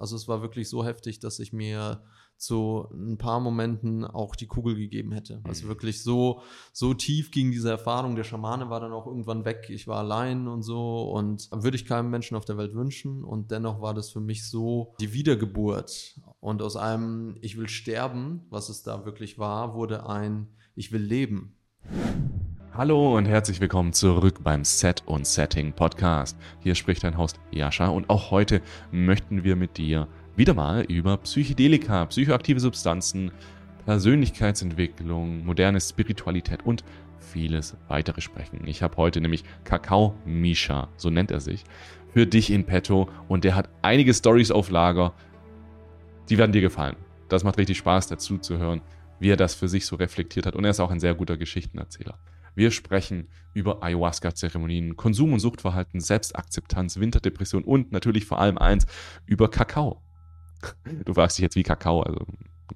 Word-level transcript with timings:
Also 0.00 0.16
es 0.16 0.26
war 0.28 0.42
wirklich 0.42 0.68
so 0.68 0.84
heftig, 0.84 1.20
dass 1.20 1.38
ich 1.38 1.52
mir 1.52 2.02
zu 2.36 2.88
ein 2.92 3.18
paar 3.18 3.38
Momenten 3.38 4.04
auch 4.06 4.34
die 4.34 4.46
Kugel 4.46 4.74
gegeben 4.74 5.12
hätte. 5.12 5.42
Also 5.44 5.64
Mhm. 5.64 5.68
wirklich 5.68 6.02
so, 6.02 6.40
so 6.72 6.94
tief 6.94 7.30
ging 7.30 7.50
diese 7.50 7.68
Erfahrung. 7.70 8.16
Der 8.16 8.24
Schamane 8.24 8.70
war 8.70 8.80
dann 8.80 8.92
auch 8.92 9.06
irgendwann 9.06 9.44
weg. 9.44 9.66
Ich 9.68 9.86
war 9.86 9.98
allein 9.98 10.48
und 10.48 10.62
so 10.62 11.02
und 11.10 11.50
würde 11.52 11.76
ich 11.76 11.84
keinem 11.84 12.08
Menschen 12.10 12.36
auf 12.38 12.46
der 12.46 12.56
Welt 12.56 12.74
wünschen. 12.74 13.24
Und 13.24 13.50
dennoch 13.50 13.82
war 13.82 13.92
das 13.92 14.10
für 14.10 14.20
mich 14.20 14.48
so 14.48 14.94
die 15.00 15.12
Wiedergeburt. 15.12 16.18
Und 16.40 16.62
aus 16.62 16.76
einem 16.76 17.36
Ich 17.42 17.58
will 17.58 17.68
sterben, 17.68 18.46
was 18.48 18.70
es 18.70 18.82
da 18.82 19.04
wirklich 19.04 19.38
war, 19.38 19.74
wurde 19.74 20.08
ein 20.08 20.48
Ich 20.74 20.92
will 20.92 21.02
leben. 21.02 21.56
Hallo 22.80 23.14
und 23.14 23.26
herzlich 23.26 23.60
willkommen 23.60 23.92
zurück 23.92 24.42
beim 24.42 24.64
Set 24.64 25.02
und 25.04 25.26
Setting 25.26 25.74
Podcast. 25.74 26.38
Hier 26.60 26.74
spricht 26.74 27.04
dein 27.04 27.18
Host 27.18 27.38
Jascha 27.50 27.88
und 27.88 28.08
auch 28.08 28.30
heute 28.30 28.62
möchten 28.90 29.44
wir 29.44 29.54
mit 29.54 29.76
dir 29.76 30.08
wieder 30.34 30.54
mal 30.54 30.80
über 30.84 31.18
Psychedelika, 31.18 32.06
psychoaktive 32.06 32.58
Substanzen, 32.58 33.32
Persönlichkeitsentwicklung, 33.84 35.44
moderne 35.44 35.78
Spiritualität 35.78 36.64
und 36.64 36.82
vieles 37.18 37.76
weitere 37.88 38.22
sprechen. 38.22 38.66
Ich 38.66 38.82
habe 38.82 38.96
heute 38.96 39.20
nämlich 39.20 39.44
Kakao 39.64 40.14
Misha, 40.24 40.88
so 40.96 41.10
nennt 41.10 41.30
er 41.30 41.40
sich, 41.40 41.64
für 42.14 42.26
dich 42.26 42.50
in 42.50 42.64
petto 42.64 43.10
und 43.28 43.44
der 43.44 43.56
hat 43.56 43.68
einige 43.82 44.14
Stories 44.14 44.50
auf 44.50 44.70
Lager, 44.70 45.12
die 46.30 46.38
werden 46.38 46.52
dir 46.52 46.62
gefallen. 46.62 46.96
Das 47.28 47.44
macht 47.44 47.58
richtig 47.58 47.76
Spaß 47.76 48.06
dazu 48.06 48.38
zu 48.38 48.56
hören, 48.56 48.80
wie 49.18 49.28
er 49.28 49.36
das 49.36 49.54
für 49.54 49.68
sich 49.68 49.84
so 49.84 49.96
reflektiert 49.96 50.46
hat 50.46 50.56
und 50.56 50.64
er 50.64 50.70
ist 50.70 50.80
auch 50.80 50.90
ein 50.90 50.98
sehr 50.98 51.12
guter 51.12 51.36
Geschichtenerzähler. 51.36 52.18
Wir 52.54 52.70
sprechen 52.70 53.28
über 53.54 53.82
Ayahuasca-Zeremonien, 53.82 54.96
Konsum- 54.96 55.32
und 55.32 55.40
Suchtverhalten, 55.40 56.00
Selbstakzeptanz, 56.00 56.98
Winterdepression 56.98 57.64
und 57.64 57.92
natürlich 57.92 58.24
vor 58.24 58.38
allem 58.38 58.58
eins 58.58 58.86
über 59.26 59.48
Kakao. 59.48 60.02
Du 61.04 61.14
fragst 61.14 61.38
dich 61.38 61.42
jetzt 61.42 61.56
wie 61.56 61.62
Kakao, 61.62 62.02
also 62.02 62.26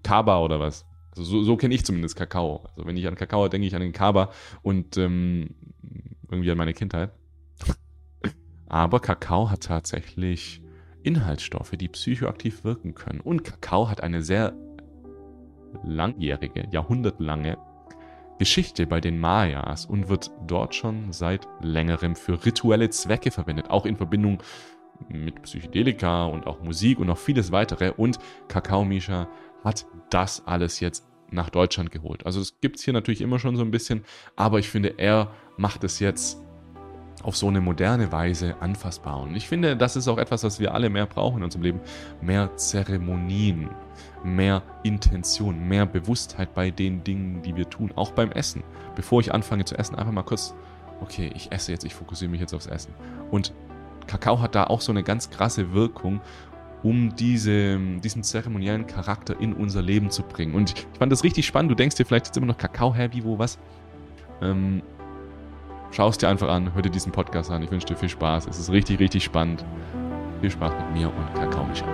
Kaba 0.03 0.41
oder 0.41 0.59
was? 0.59 0.87
Also 1.11 1.23
so, 1.25 1.43
so 1.43 1.57
kenne 1.57 1.75
ich 1.75 1.85
zumindest 1.85 2.17
Kakao. 2.17 2.65
Also 2.71 2.87
wenn 2.87 2.97
ich 2.97 3.07
an 3.07 3.15
Kakao 3.15 3.49
denke 3.49 3.67
ich 3.67 3.75
an 3.75 3.83
den 3.83 3.93
Kaba 3.93 4.31
und 4.63 4.97
ähm, 4.97 5.55
irgendwie 6.29 6.51
an 6.51 6.59
meine 6.59 6.75
Kindheit. 6.75 7.13
Aber 8.67 9.01
Kakao 9.01 9.51
hat 9.51 9.65
tatsächlich 9.65 10.63
Inhaltsstoffe, 11.03 11.73
die 11.73 11.89
psychoaktiv 11.89 12.65
wirken 12.65 12.95
können. 12.95 13.21
Und 13.21 13.45
Kakao 13.45 13.89
hat 13.89 14.03
eine 14.03 14.23
sehr 14.23 14.55
langjährige, 15.85 16.67
jahrhundertlange 16.73 17.59
Geschichte 18.39 18.87
bei 18.87 19.01
den 19.01 19.19
Mayas 19.19 19.87
und 19.87 20.09
wird 20.09 20.31
dort 20.47 20.75
schon 20.75 21.13
seit 21.13 21.47
längerem 21.61 22.17
für 22.17 22.45
rituelle 22.45 22.91
Zwecke 22.91 23.31
verwendet, 23.31 23.71
auch 23.71 23.87
in 23.87 23.97
Verbindung 23.97 24.43
mit 25.09 25.43
Psychedelika 25.43 26.27
und 26.27 26.47
auch 26.47 26.63
Musik 26.63 26.99
und 26.99 27.07
noch 27.07 27.19
vieles 27.19 27.53
weitere. 27.53 27.93
Und 27.97 28.19
Kakao 28.49 28.85
Misha 28.85 29.29
hat 29.63 29.87
das 30.11 30.47
alles 30.47 30.81
jetzt 30.81 31.07
nach 31.31 31.51
Deutschland 31.51 31.91
geholt. 31.91 32.27
Also 32.27 32.41
es 32.41 32.61
gibt 32.61 32.77
es 32.77 32.85
hier 32.85 32.93
natürlich 32.93 33.21
immer 33.21 33.39
schon 33.39 33.57
so 33.57 33.63
ein 33.63 33.71
bisschen, 33.71 34.05
aber 34.37 34.59
ich 34.59 34.69
finde, 34.69 34.95
er 34.99 35.31
macht 35.57 35.85
es 35.85 35.99
jetzt 35.99 36.41
auf 37.23 37.37
so 37.37 37.49
eine 37.49 37.61
moderne 37.61 38.13
Weise 38.13 38.57
anfassbar. 38.61 39.23
Und 39.23 39.35
ich 39.35 39.49
finde, 39.49 39.77
das 39.77 39.97
ist 39.97 40.09
auch 40.09 40.19
etwas, 40.19 40.45
was 40.45 40.61
wir 40.61 40.75
alle 40.75 40.91
mehr 40.91 41.07
brauchen 41.07 41.39
in 41.39 41.45
unserem 41.45 41.63
Leben. 41.63 41.81
Mehr 42.21 42.55
Zeremonien, 42.57 43.71
mehr 44.25 44.63
Intention, 44.83 45.69
mehr 45.69 45.87
Bewusstheit 45.87 46.55
bei 46.55 46.71
den 46.71 47.05
Dingen, 47.05 47.43
die 47.43 47.57
wir 47.57 47.69
tun, 47.69 47.93
auch 47.95 48.13
beim 48.13 48.33
Essen. 48.33 48.63
Bevor 48.97 49.21
ich 49.21 49.33
anfange 49.33 49.65
zu 49.65 49.79
essen, 49.79 49.95
einfach 49.95 50.13
mal 50.13 50.23
kurz, 50.23 50.55
okay, 51.01 51.31
ich 51.35 51.53
esse 51.53 51.73
jetzt, 51.73 51.85
ich 51.85 51.95
fokussiere 51.95 52.31
mich 52.31 52.41
jetzt 52.41 52.55
aufs 52.55 52.67
Essen. 52.67 52.95
Und 53.31 53.53
Kakao 54.07 54.41
hat 54.41 54.55
da 54.55 54.65
auch 54.65 54.81
so 54.81 54.93
eine 54.93 55.03
ganz 55.03 55.31
krasse 55.31 55.73
Wirkung, 55.73 56.21
um 56.83 57.15
diese, 57.17 57.79
diesen 58.01 58.23
zeremoniellen 58.23 58.87
Charakter 58.87 59.39
in 59.41 59.55
unser 59.55 59.83
Leben 59.83 60.11
zu 60.11 60.23
bringen. 60.23 60.55
Und 60.55 60.75
ich 60.75 60.87
fand 60.99 61.11
das 61.11 61.25
richtig 61.25 61.47
spannend. 61.47 61.71
Du 61.71 61.75
denkst 61.75 61.97
dir 61.97 62.05
vielleicht 62.05 62.27
jetzt 62.27 62.37
immer 62.37 62.47
noch 62.47 62.59
Kakao, 62.59 62.95
hä, 62.95 63.09
wie, 63.13 63.25
wo, 63.25 63.39
was? 63.39 63.59
Ähm, 64.43 64.83
Schau 65.95 66.09
es 66.09 66.19
dir 66.19 66.29
einfach 66.29 66.49
an, 66.49 66.75
hör 66.75 66.83
dir 66.83 66.91
diesen 66.91 67.13
Podcast 67.13 67.53
an. 67.53 67.63
Ich 67.63 67.71
wünsche 67.71 67.87
dir 67.87 67.95
viel 67.95 68.09
Spaß. 68.09 68.49
Es 68.49 68.59
ist 68.59 68.73
richtig, 68.73 68.99
richtig 68.99 69.23
spannend. 69.23 69.65
Viel 70.41 70.51
Spaß 70.51 70.73
mit 70.73 70.93
mir 70.93 71.07
und 71.07 71.35
Kakao 71.35 71.65
Micha. 71.65 71.87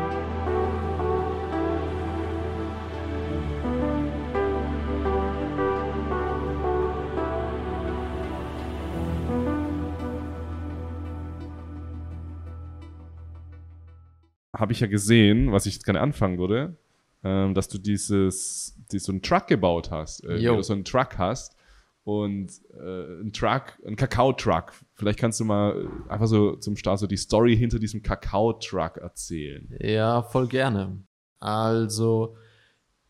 Habe 14.60 14.72
ich 14.72 14.80
ja 14.80 14.86
gesehen, 14.86 15.52
was 15.52 15.66
ich 15.66 15.74
jetzt 15.74 15.84
gerne 15.84 16.00
anfangen 16.00 16.38
würde, 16.38 16.76
ähm, 17.24 17.54
dass 17.54 17.68
du 17.68 17.78
dieses, 17.78 18.76
dieses 18.92 19.06
so 19.06 19.12
einen 19.12 19.22
Truck 19.22 19.46
gebaut 19.46 19.90
hast, 19.90 20.22
äh, 20.24 20.48
oder 20.48 20.62
so 20.62 20.74
einen 20.74 20.84
Truck 20.84 21.18
hast 21.18 21.56
und 22.04 22.50
äh, 22.74 23.22
ein 23.22 23.32
Truck, 23.32 23.78
ein 23.86 23.96
Kakao-Truck. 23.96 24.72
Vielleicht 24.94 25.18
kannst 25.18 25.40
du 25.40 25.44
mal 25.44 25.88
äh, 26.08 26.10
einfach 26.10 26.26
so 26.26 26.56
zum 26.56 26.76
Start 26.76 26.98
so 26.98 27.06
die 27.06 27.16
Story 27.16 27.56
hinter 27.56 27.78
diesem 27.78 28.02
Kakao-Truck 28.02 28.98
erzählen. 28.98 29.72
Ja, 29.80 30.22
voll 30.22 30.48
gerne. 30.48 31.02
Also, 31.38 32.36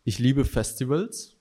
ich 0.03 0.19
liebe 0.19 0.45
Festivals 0.45 1.37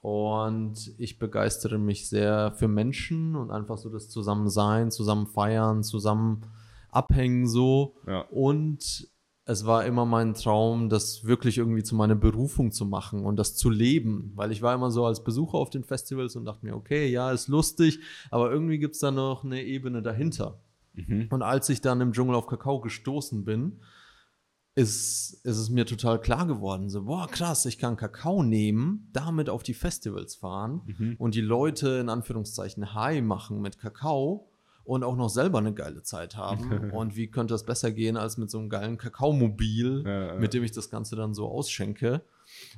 und 0.00 0.94
ich 0.98 1.18
begeistere 1.18 1.78
mich 1.78 2.08
sehr 2.08 2.52
für 2.52 2.68
Menschen 2.68 3.36
und 3.36 3.50
einfach 3.50 3.76
so 3.76 3.90
das 3.90 4.08
Zusammensein, 4.08 4.90
zusammen 4.90 5.26
feiern, 5.26 5.82
zusammen 5.82 6.42
abhängen 6.90 7.46
so. 7.46 7.96
Ja. 8.06 8.22
Und 8.30 9.09
es 9.50 9.66
war 9.66 9.84
immer 9.84 10.06
mein 10.06 10.34
Traum, 10.34 10.88
das 10.88 11.24
wirklich 11.24 11.58
irgendwie 11.58 11.82
zu 11.82 11.94
meiner 11.96 12.14
Berufung 12.14 12.70
zu 12.70 12.86
machen 12.86 13.24
und 13.24 13.36
das 13.36 13.56
zu 13.56 13.68
leben, 13.68 14.32
weil 14.36 14.52
ich 14.52 14.62
war 14.62 14.74
immer 14.74 14.90
so 14.90 15.04
als 15.04 15.24
Besucher 15.24 15.58
auf 15.58 15.70
den 15.70 15.82
Festivals 15.82 16.36
und 16.36 16.44
dachte 16.44 16.64
mir, 16.64 16.76
okay, 16.76 17.08
ja, 17.10 17.32
ist 17.32 17.48
lustig, 17.48 17.98
aber 18.30 18.50
irgendwie 18.50 18.78
gibt 18.78 18.94
es 18.94 19.00
da 19.00 19.10
noch 19.10 19.44
eine 19.44 19.62
Ebene 19.62 20.02
dahinter. 20.02 20.60
Mhm. 20.94 21.26
Und 21.30 21.42
als 21.42 21.68
ich 21.68 21.80
dann 21.80 22.00
im 22.00 22.12
Dschungel 22.12 22.36
auf 22.36 22.46
Kakao 22.46 22.80
gestoßen 22.80 23.44
bin, 23.44 23.80
ist, 24.76 25.32
ist 25.44 25.58
es 25.58 25.68
mir 25.68 25.84
total 25.84 26.20
klar 26.20 26.46
geworden, 26.46 26.88
so, 26.88 27.04
boah, 27.04 27.26
krass, 27.26 27.66
ich 27.66 27.76
kann 27.76 27.96
Kakao 27.96 28.42
nehmen, 28.42 29.08
damit 29.12 29.50
auf 29.50 29.62
die 29.64 29.74
Festivals 29.74 30.36
fahren 30.36 30.82
Mhm. 30.86 31.16
und 31.18 31.34
die 31.34 31.40
Leute 31.40 31.88
in 31.98 32.08
Anführungszeichen 32.08 32.94
high 32.94 33.22
machen 33.22 33.60
mit 33.60 33.78
Kakao 33.78 34.49
und 34.84 35.04
auch 35.04 35.16
noch 35.16 35.28
selber 35.28 35.58
eine 35.58 35.72
geile 35.72 36.02
Zeit 36.02 36.36
haben. 36.36 36.90
und 36.92 37.16
wie 37.16 37.28
könnte 37.28 37.54
das 37.54 37.64
besser 37.64 37.92
gehen 37.92 38.16
als 38.16 38.36
mit 38.36 38.50
so 38.50 38.58
einem 38.58 38.68
geilen 38.68 38.98
Kakaomobil, 38.98 40.04
Ja, 40.06 40.34
mit 40.36 40.54
dem 40.54 40.64
ich 40.64 40.72
das 40.72 40.90
Ganze 40.90 41.16
dann 41.16 41.34
so 41.34 41.48
ausschenke. 41.48 42.22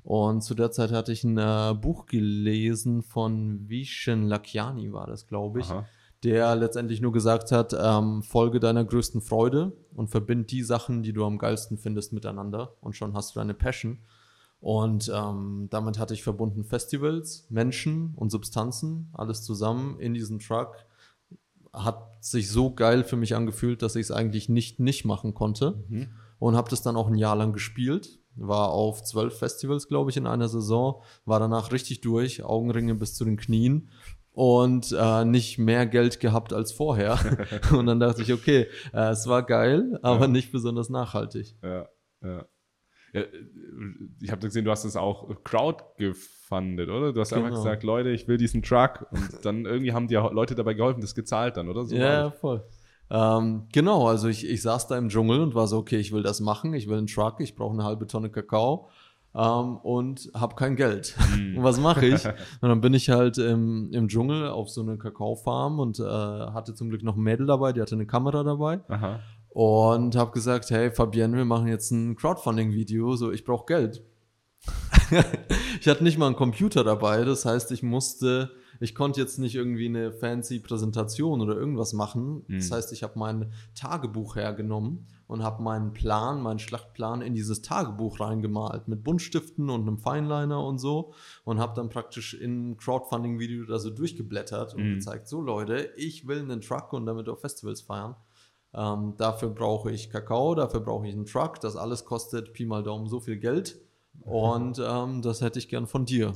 Und 0.02 0.42
zu 0.42 0.54
der 0.54 0.70
Zeit 0.70 0.92
hatte 0.92 1.12
ich 1.12 1.24
ein 1.24 1.38
äh, 1.38 1.74
Buch 1.74 2.06
gelesen 2.06 3.02
von 3.02 3.68
Vishen 3.68 4.26
Lakiani, 4.26 4.92
war 4.92 5.06
das, 5.06 5.26
glaube 5.26 5.60
ich 5.60 5.70
Aha. 5.70 5.86
der 6.24 6.54
letztendlich 6.54 7.00
nur 7.00 7.12
gesagt 7.12 7.50
hat, 7.50 7.74
ähm, 7.76 8.22
folge 8.22 8.60
deiner 8.60 8.84
größten 8.84 9.22
Freude 9.22 9.72
und 9.94 10.08
verbind 10.08 10.50
die 10.50 10.62
Sachen, 10.62 11.02
die 11.02 11.12
du 11.12 11.24
am 11.24 11.38
geilsten 11.38 11.78
findest, 11.78 12.12
miteinander 12.12 12.76
und 12.80 12.94
schon 12.94 13.14
hast 13.14 13.34
du 13.34 13.40
deine 13.40 13.54
Passion. 13.54 13.98
Und 14.62 15.10
ähm, 15.12 15.66
damit 15.70 15.98
hatte 15.98 16.14
ich 16.14 16.22
verbunden 16.22 16.62
Festivals, 16.62 17.46
Menschen 17.50 18.14
und 18.14 18.30
Substanzen, 18.30 19.10
alles 19.12 19.42
zusammen 19.42 19.98
in 19.98 20.14
diesem 20.14 20.38
Truck. 20.38 20.76
Hat 21.72 22.22
sich 22.24 22.50
so 22.50 22.74
geil 22.74 23.02
für 23.04 23.16
mich 23.16 23.34
angefühlt, 23.34 23.82
dass 23.82 23.96
ich 23.96 24.02
es 24.02 24.10
eigentlich 24.10 24.48
nicht 24.48 24.78
nicht 24.78 25.04
machen 25.04 25.34
konnte 25.34 25.84
Mhm. 25.88 26.08
und 26.38 26.56
habe 26.56 26.70
das 26.70 26.82
dann 26.82 26.96
auch 26.96 27.08
ein 27.08 27.14
Jahr 27.16 27.36
lang 27.36 27.52
gespielt. 27.52 28.18
War 28.36 28.70
auf 28.70 29.02
zwölf 29.04 29.38
Festivals, 29.38 29.88
glaube 29.88 30.10
ich, 30.10 30.16
in 30.16 30.26
einer 30.26 30.48
Saison. 30.48 31.02
War 31.26 31.38
danach 31.40 31.70
richtig 31.72 32.00
durch, 32.00 32.42
Augenringe 32.42 32.94
bis 32.94 33.14
zu 33.14 33.24
den 33.24 33.36
Knien 33.36 33.90
und 34.32 34.94
äh, 34.98 35.24
nicht 35.26 35.58
mehr 35.58 35.86
Geld 35.86 36.18
gehabt 36.20 36.52
als 36.54 36.72
vorher. 36.72 37.18
und 37.76 37.86
dann 37.86 38.00
dachte 38.00 38.22
ich, 38.22 38.32
okay, 38.32 38.68
äh, 38.94 39.10
es 39.10 39.26
war 39.26 39.42
geil, 39.42 39.98
aber 40.02 40.22
Ja. 40.22 40.28
nicht 40.28 40.52
besonders 40.52 40.88
nachhaltig. 40.88 41.56
Ja, 41.62 41.88
ja. 42.22 42.46
ja 43.12 43.20
äh, 43.20 43.26
ich 44.22 44.30
habe 44.30 44.40
gesehen, 44.46 44.64
du 44.64 44.70
hast 44.70 44.84
es 44.84 44.96
auch 44.96 45.28
Crowd 45.44 45.84
gefundet, 46.52 46.88
oder? 46.88 47.12
Du 47.12 47.20
hast 47.20 47.32
einfach 47.32 47.48
Genau. 47.48 47.62
gesagt, 47.62 47.82
Leute, 47.82 48.10
ich 48.10 48.28
will 48.28 48.36
diesen 48.36 48.62
Truck. 48.62 49.06
Und 49.10 49.44
dann 49.44 49.64
irgendwie 49.64 49.92
haben 49.92 50.08
dir 50.08 50.30
Leute 50.32 50.54
dabei 50.54 50.74
geholfen, 50.74 51.00
das 51.00 51.14
gezahlt 51.14 51.56
dann, 51.56 51.68
oder? 51.68 51.84
So 51.84 51.96
Ja, 51.96 52.30
voll. 52.30 52.62
Ähm, 53.10 53.66
genau, 53.72 54.06
also 54.08 54.28
ich, 54.28 54.48
ich 54.48 54.62
saß 54.62 54.86
da 54.88 54.96
im 54.96 55.08
Dschungel 55.10 55.40
und 55.40 55.54
war 55.54 55.66
so, 55.66 55.78
okay, 55.78 55.98
ich 55.98 56.12
will 56.12 56.22
das 56.22 56.40
machen, 56.40 56.72
ich 56.72 56.88
will 56.88 56.96
einen 56.96 57.06
Truck, 57.06 57.40
ich 57.40 57.54
brauche 57.54 57.74
eine 57.74 57.84
halbe 57.84 58.06
Tonne 58.06 58.30
Kakao 58.30 58.88
ähm, 59.34 59.76
und 59.78 60.30
habe 60.34 60.54
kein 60.54 60.76
Geld. 60.76 61.14
Mhm. 61.36 61.58
und 61.58 61.62
was 61.64 61.78
mache 61.78 62.06
ich? 62.06 62.24
Und 62.62 62.68
dann 62.68 62.80
bin 62.80 62.94
ich 62.94 63.10
halt 63.10 63.36
im, 63.36 63.90
im 63.92 64.08
Dschungel 64.08 64.48
auf 64.48 64.70
so 64.70 64.80
eine 64.80 64.96
Kakaofarm 64.96 65.78
und 65.78 65.98
äh, 66.00 66.04
hatte 66.04 66.74
zum 66.74 66.88
Glück 66.88 67.02
noch 67.02 67.16
ein 67.16 67.22
Mädel 67.22 67.46
dabei, 67.46 67.72
die 67.74 67.82
hatte 67.82 67.96
eine 67.96 68.06
Kamera 68.06 68.42
dabei 68.44 68.80
Aha. 68.88 69.20
und 69.50 70.16
habe 70.16 70.30
gesagt, 70.30 70.70
hey 70.70 70.90
Fabienne, 70.90 71.36
wir 71.36 71.44
machen 71.44 71.66
jetzt 71.68 71.90
ein 71.90 72.16
Crowdfunding-Video, 72.16 73.14
so 73.16 73.30
ich 73.30 73.44
brauche 73.44 73.66
Geld. 73.66 74.02
ich 75.80 75.88
hatte 75.88 76.04
nicht 76.04 76.18
mal 76.18 76.26
einen 76.26 76.36
Computer 76.36 76.84
dabei, 76.84 77.24
das 77.24 77.44
heißt, 77.44 77.72
ich 77.72 77.82
musste 77.82 78.50
ich 78.82 78.96
konnte 78.96 79.20
jetzt 79.20 79.38
nicht 79.38 79.54
irgendwie 79.54 79.86
eine 79.86 80.10
fancy 80.10 80.58
Präsentation 80.58 81.40
oder 81.40 81.54
irgendwas 81.54 81.92
machen. 81.92 82.44
Mhm. 82.48 82.56
Das 82.58 82.72
heißt, 82.72 82.92
ich 82.92 83.04
habe 83.04 83.16
mein 83.16 83.52
Tagebuch 83.76 84.34
hergenommen 84.34 85.06
und 85.28 85.44
habe 85.44 85.62
meinen 85.62 85.92
Plan, 85.92 86.42
meinen 86.42 86.58
Schlachtplan 86.58 87.22
in 87.22 87.32
dieses 87.32 87.62
Tagebuch 87.62 88.18
reingemalt 88.18 88.88
mit 88.88 89.04
Buntstiften 89.04 89.70
und 89.70 89.82
einem 89.82 89.98
Fineliner 89.98 90.64
und 90.64 90.80
so 90.80 91.14
und 91.44 91.60
habe 91.60 91.74
dann 91.76 91.90
praktisch 91.90 92.34
in 92.34 92.76
Crowdfunding-Video 92.76 93.66
da 93.66 93.78
so 93.78 93.90
durchgeblättert 93.90 94.74
und 94.74 94.82
Mhm. 94.82 94.94
gezeigt, 94.94 95.28
so 95.28 95.40
Leute, 95.40 95.90
ich 95.96 96.26
will 96.26 96.40
einen 96.40 96.60
Truck 96.60 96.92
und 96.92 97.06
damit 97.06 97.28
auf 97.28 97.40
Festivals 97.40 97.82
feiern. 97.82 98.16
Ähm, 98.74 99.14
dafür 99.16 99.50
brauche 99.50 99.92
ich 99.92 100.10
Kakao, 100.10 100.54
dafür 100.56 100.80
brauche 100.80 101.06
ich 101.06 101.12
einen 101.12 101.26
Truck. 101.26 101.60
Das 101.60 101.76
alles 101.76 102.04
kostet 102.04 102.52
Pi 102.52 102.64
mal 102.64 102.82
Daumen 102.82 103.06
so 103.06 103.20
viel 103.20 103.36
Geld. 103.36 103.78
Und 104.20 104.80
ähm, 104.84 105.22
das 105.22 105.40
hätte 105.40 105.58
ich 105.58 105.68
gern 105.68 105.86
von 105.86 106.04
dir. 106.04 106.32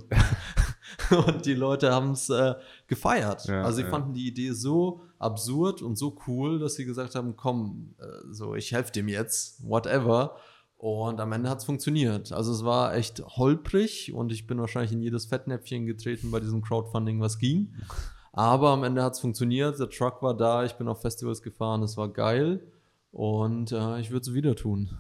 und 1.27 1.47
die 1.47 1.55
Leute 1.55 1.93
haben 1.93 2.13
es 2.13 2.29
äh, 2.31 2.55
gefeiert. 2.87 3.47
Ja, 3.47 3.63
also 3.63 3.77
sie 3.77 3.83
ja. 3.83 3.91
fanden 3.91 4.15
die 4.15 4.27
Idee 4.27 4.53
so 4.53 5.01
absurd 5.19 5.83
und 5.83 5.97
so 5.97 6.17
cool, 6.27 6.59
dass 6.59 6.75
sie 6.75 6.85
gesagt 6.85 7.15
haben, 7.15 7.37
komm, 7.37 7.95
äh, 7.99 8.33
so 8.33 8.55
ich 8.55 8.73
helfe 8.73 8.93
dem 8.93 9.09
jetzt, 9.09 9.63
whatever. 9.67 10.37
Und 10.79 11.21
am 11.21 11.33
Ende 11.33 11.49
hat 11.49 11.59
es 11.59 11.65
funktioniert. 11.65 12.33
Also 12.33 12.53
es 12.53 12.65
war 12.65 12.95
echt 12.95 13.25
holprig 13.25 14.13
und 14.13 14.31
ich 14.31 14.47
bin 14.47 14.59
wahrscheinlich 14.59 14.93
in 14.93 15.01
jedes 15.01 15.27
Fettnäpfchen 15.27 15.87
getreten 15.87 16.31
bei 16.31 16.41
diesem 16.41 16.63
Crowdfunding, 16.63 17.21
was 17.21 17.39
ging. 17.39 17.75
Aber 18.33 18.71
am 18.71 18.85
Ende 18.85 19.03
hat 19.03 19.15
es 19.15 19.21
funktioniert. 19.21 19.79
Der 19.79 19.89
Truck 19.89 20.23
war 20.23 20.37
da, 20.37 20.65
ich 20.65 20.75
bin 20.75 20.89
auf 20.89 21.01
Festivals 21.01 21.41
gefahren, 21.41 21.83
es 21.83 21.97
war 21.97 22.09
geil. 22.09 22.71
Und 23.17 23.73
äh, 23.73 23.99
ich 23.99 24.11
würde 24.11 24.29
es 24.29 24.35
wieder 24.35 24.55
tun. 24.57 24.91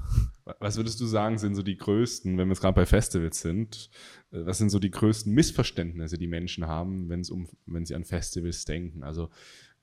Was 0.58 0.78
würdest 0.78 0.98
du 1.02 1.04
sagen, 1.04 1.36
sind 1.36 1.54
so 1.54 1.62
die 1.62 1.76
größten, 1.76 2.38
wenn 2.38 2.48
wir 2.48 2.54
jetzt 2.54 2.62
gerade 2.62 2.74
bei 2.74 2.86
Festivals 2.86 3.42
sind, 3.42 3.90
äh, 4.30 4.46
was 4.46 4.56
sind 4.56 4.70
so 4.70 4.78
die 4.78 4.90
größten 4.90 5.34
Missverständnisse, 5.34 6.16
die 6.16 6.26
Menschen 6.26 6.66
haben, 6.66 7.10
wenn 7.10 7.20
es 7.20 7.28
um, 7.28 7.46
wenn 7.66 7.84
sie 7.84 7.94
an 7.94 8.06
Festivals 8.06 8.64
denken? 8.64 9.02
Also 9.02 9.28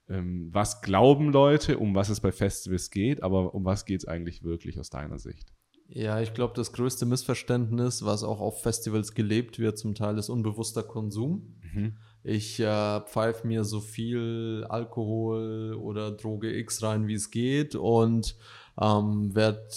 ähm, 0.08 0.48
was 0.50 0.82
glauben 0.82 1.30
Leute, 1.30 1.78
um 1.78 1.94
was 1.94 2.08
es 2.08 2.18
bei 2.18 2.32
Festivals 2.32 2.90
geht, 2.90 3.22
aber 3.22 3.54
um 3.54 3.64
was 3.64 3.84
geht 3.84 4.00
es 4.00 4.08
eigentlich 4.08 4.42
wirklich 4.42 4.80
aus 4.80 4.90
deiner 4.90 5.20
Sicht? 5.20 5.52
Ja, 5.86 6.20
ich 6.20 6.34
glaube, 6.34 6.54
das 6.56 6.72
größte 6.72 7.06
Missverständnis, 7.06 8.04
was 8.04 8.24
auch 8.24 8.40
auf 8.40 8.62
Festivals 8.62 9.14
gelebt 9.14 9.60
wird, 9.60 9.78
zum 9.78 9.94
Teil 9.94 10.18
ist 10.18 10.28
unbewusster 10.28 10.82
Konsum. 10.82 11.54
Mhm. 11.72 11.98
Ich 12.26 12.58
äh, 12.58 13.00
pfeife 13.02 13.46
mir 13.46 13.64
so 13.64 13.80
viel 13.80 14.66
Alkohol 14.68 15.74
oder 15.78 16.10
Droge 16.10 16.56
X 16.56 16.82
rein, 16.82 17.06
wie 17.06 17.14
es 17.14 17.30
geht 17.30 17.74
und 17.74 18.36
ähm, 18.80 19.34
werde 19.34 19.68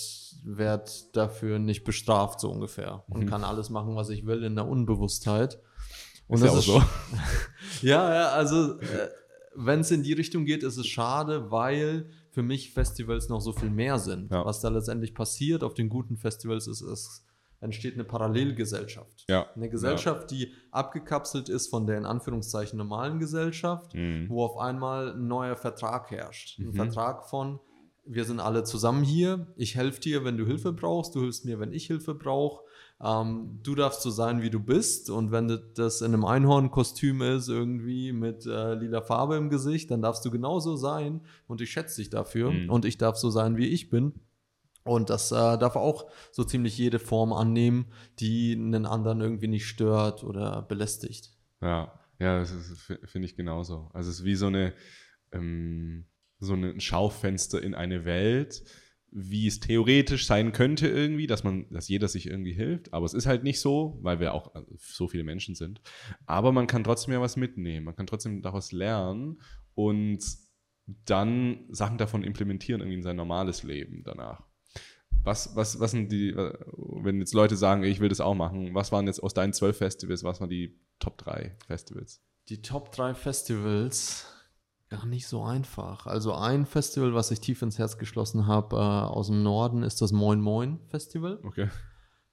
werd 0.50 1.16
dafür 1.16 1.60
nicht 1.60 1.84
bestraft, 1.84 2.40
so 2.40 2.50
ungefähr. 2.50 3.04
Und 3.10 3.26
Mhm. 3.26 3.30
kann 3.30 3.44
alles 3.44 3.70
machen, 3.70 3.98
was 3.98 4.10
ich 4.10 4.26
will 4.26 4.44
in 4.46 4.56
der 4.56 4.66
Unbewusstheit. 4.66 5.60
Und 6.28 6.38
Ist 6.38 6.46
ja 6.46 6.56
das 6.56 6.70
auch 6.70 6.82
so. 6.82 6.84
ja, 7.86 8.14
ja, 8.14 8.30
also 8.30 8.80
äh, 8.80 9.10
wenn 9.56 9.82
es 9.82 9.92
in 9.92 10.04
die 10.04 10.14
Richtung 10.14 10.46
geht, 10.46 10.64
ist 10.64 10.78
es 10.78 10.88
schade, 10.88 11.52
weil 11.52 12.10
für 12.32 12.44
mich 12.44 12.72
Festivals 12.72 13.28
noch 13.28 13.42
so 13.42 13.52
viel 13.52 13.70
mehr 13.70 14.00
sind. 14.00 14.32
Ja. 14.32 14.46
Was 14.46 14.62
da 14.62 14.70
letztendlich 14.70 15.14
passiert 15.14 15.64
auf 15.64 15.74
den 15.74 15.90
guten 15.90 16.16
Festivals 16.16 16.68
ist, 16.68 16.82
es 16.82 17.26
entsteht 17.60 17.96
eine 17.96 18.04
Parallelgesellschaft. 18.04 19.26
Ja. 19.28 19.48
Eine 19.56 19.70
Gesellschaft, 19.70 20.32
die 20.32 20.52
abgekapselt 20.72 21.50
ist 21.50 21.68
von 21.70 21.88
der 21.88 21.98
in 21.98 22.06
Anführungszeichen 22.06 22.78
normalen 22.78 23.20
Gesellschaft, 23.20 23.94
Mhm. 23.94 24.30
wo 24.30 24.44
auf 24.44 24.58
einmal 24.58 25.14
ein 25.14 25.28
neuer 25.28 25.56
Vertrag 25.56 26.12
herrscht. 26.12 26.60
Ein 26.60 26.68
Mhm. 26.68 26.74
Vertrag 26.74 27.30
von, 27.30 27.60
wir 28.06 28.24
sind 28.26 28.40
alle 28.40 28.64
zusammen 28.64 29.04
hier, 29.04 29.48
ich 29.58 29.76
helfe 29.76 30.00
dir, 30.00 30.24
wenn 30.24 30.38
du 30.38 30.46
Hilfe 30.46 30.72
brauchst, 30.72 31.16
du 31.16 31.22
hilfst 31.22 31.46
mir, 31.46 31.60
wenn 31.60 31.74
ich 31.74 31.88
Hilfe 31.88 32.14
brauche. 32.16 32.64
Ähm, 33.04 33.60
du 33.62 33.76
darfst 33.76 34.02
so 34.02 34.10
sein, 34.10 34.42
wie 34.42 34.50
du 34.50 34.60
bist. 34.60 35.10
Und 35.12 35.32
wenn 35.32 35.60
das 35.76 36.02
in 36.02 36.14
einem 36.14 36.26
Einhornkostüm 36.26 37.22
ist, 37.22 37.48
irgendwie 37.48 38.12
mit 38.12 38.46
äh, 38.48 38.74
lila 38.74 39.02
Farbe 39.02 39.36
im 39.36 39.50
Gesicht, 39.50 39.92
dann 39.92 40.02
darfst 40.02 40.26
du 40.26 40.32
genauso 40.32 40.76
sein. 40.78 41.22
Und 41.48 41.62
ich 41.62 41.70
schätze 41.70 41.98
dich 42.02 42.10
dafür. 42.10 42.50
Mhm. 42.52 42.70
Und 42.72 42.86
ich 42.86 42.98
darf 42.98 43.16
so 43.18 43.30
sein, 43.30 43.56
wie 43.58 43.68
ich 43.68 43.90
bin. 43.92 44.14
Und 44.88 45.10
das 45.10 45.32
äh, 45.32 45.36
darf 45.58 45.76
auch 45.76 46.10
so 46.32 46.44
ziemlich 46.44 46.78
jede 46.78 47.00
Form 47.00 47.34
annehmen, 47.34 47.88
die 48.20 48.54
einen 48.54 48.86
anderen 48.86 49.22
irgendwie 49.22 49.48
nicht 49.48 49.68
stört 49.68 50.24
oder 50.24 50.62
belästigt. 50.64 51.32
Ja, 51.62 52.00
ja, 52.20 52.40
das 52.40 52.52
finde 53.06 53.28
ich 53.28 53.36
genauso. 53.36 53.90
Also 53.94 54.10
es 54.10 54.20
ist 54.20 54.26
wie 54.26 54.36
so 54.36 54.48
eine 54.48 54.74
ähm, 55.32 56.06
so 56.40 56.54
ein 56.54 56.80
Schaufenster 56.80 57.62
in 57.62 57.76
eine 57.76 58.06
Welt, 58.06 58.64
wie 59.10 59.48
es 59.48 59.60
theoretisch 59.60 60.28
sein 60.28 60.52
könnte 60.52 60.88
irgendwie, 60.88 61.28
dass 61.28 61.44
man, 61.44 61.70
dass 61.72 61.88
jeder 61.88 62.08
sich 62.08 62.28
irgendwie 62.28 62.54
hilft. 62.54 62.94
Aber 62.94 63.06
es 63.06 63.14
ist 63.14 63.26
halt 63.26 63.44
nicht 63.44 63.60
so, 63.60 63.98
weil 64.02 64.20
wir 64.20 64.34
auch 64.34 64.54
äh, 64.56 64.62
so 64.78 65.08
viele 65.08 65.24
Menschen 65.24 65.56
sind. 65.56 65.82
Aber 66.26 66.52
man 66.52 66.68
kann 66.68 66.84
trotzdem 66.84 67.14
ja 67.14 67.22
was 67.22 67.38
mitnehmen. 67.38 67.86
Man 67.86 67.96
kann 67.96 68.08
trotzdem 68.08 68.42
daraus 68.42 68.72
lernen 68.72 69.42
und 69.74 70.24
dann 71.06 71.66
Sachen 71.70 71.98
davon 71.98 72.24
implementieren 72.24 72.82
irgendwie 72.82 72.98
in 72.98 73.04
sein 73.04 73.16
normales 73.16 73.64
Leben 73.64 74.04
danach. 74.04 74.47
Was, 75.28 75.58
was, 75.58 75.78
was 75.82 75.92
sind 75.92 76.10
die, 76.10 76.30
äh, 76.30 76.54
wenn 76.78 77.20
jetzt 77.20 77.34
Leute 77.34 77.58
sagen, 77.58 77.84
ich 77.84 78.00
will 78.00 78.08
das 78.08 78.22
auch 78.22 78.34
machen, 78.34 78.74
was 78.74 78.94
waren 78.94 79.08
jetzt 79.08 79.22
aus 79.22 79.34
deinen 79.34 79.52
zwölf 79.52 79.78
Festivals, 79.78 80.24
was 80.24 80.40
waren 80.40 80.50
die 80.50 80.80
Top 81.00 81.18
3 81.18 81.54
Festivals? 81.68 82.22
Die 82.48 82.62
Top 82.62 82.94
3 82.94 83.14
Festivals, 83.14 84.26
gar 84.90 85.06
nicht 85.06 85.28
so 85.28 85.44
einfach. 85.44 86.08
Also 86.08 86.34
ein 86.34 86.66
Festival, 86.66 87.14
was 87.14 87.30
ich 87.32 87.42
tief 87.42 87.62
ins 87.62 87.78
Herz 87.78 87.98
geschlossen 87.98 88.48
habe 88.48 88.78
äh, 88.78 88.80
aus 88.80 89.28
dem 89.28 89.44
Norden, 89.44 89.84
ist 89.84 90.00
das 90.00 90.14
Moin 90.14 90.40
Moin 90.40 90.80
Festival. 90.88 91.42
Okay. 91.44 91.68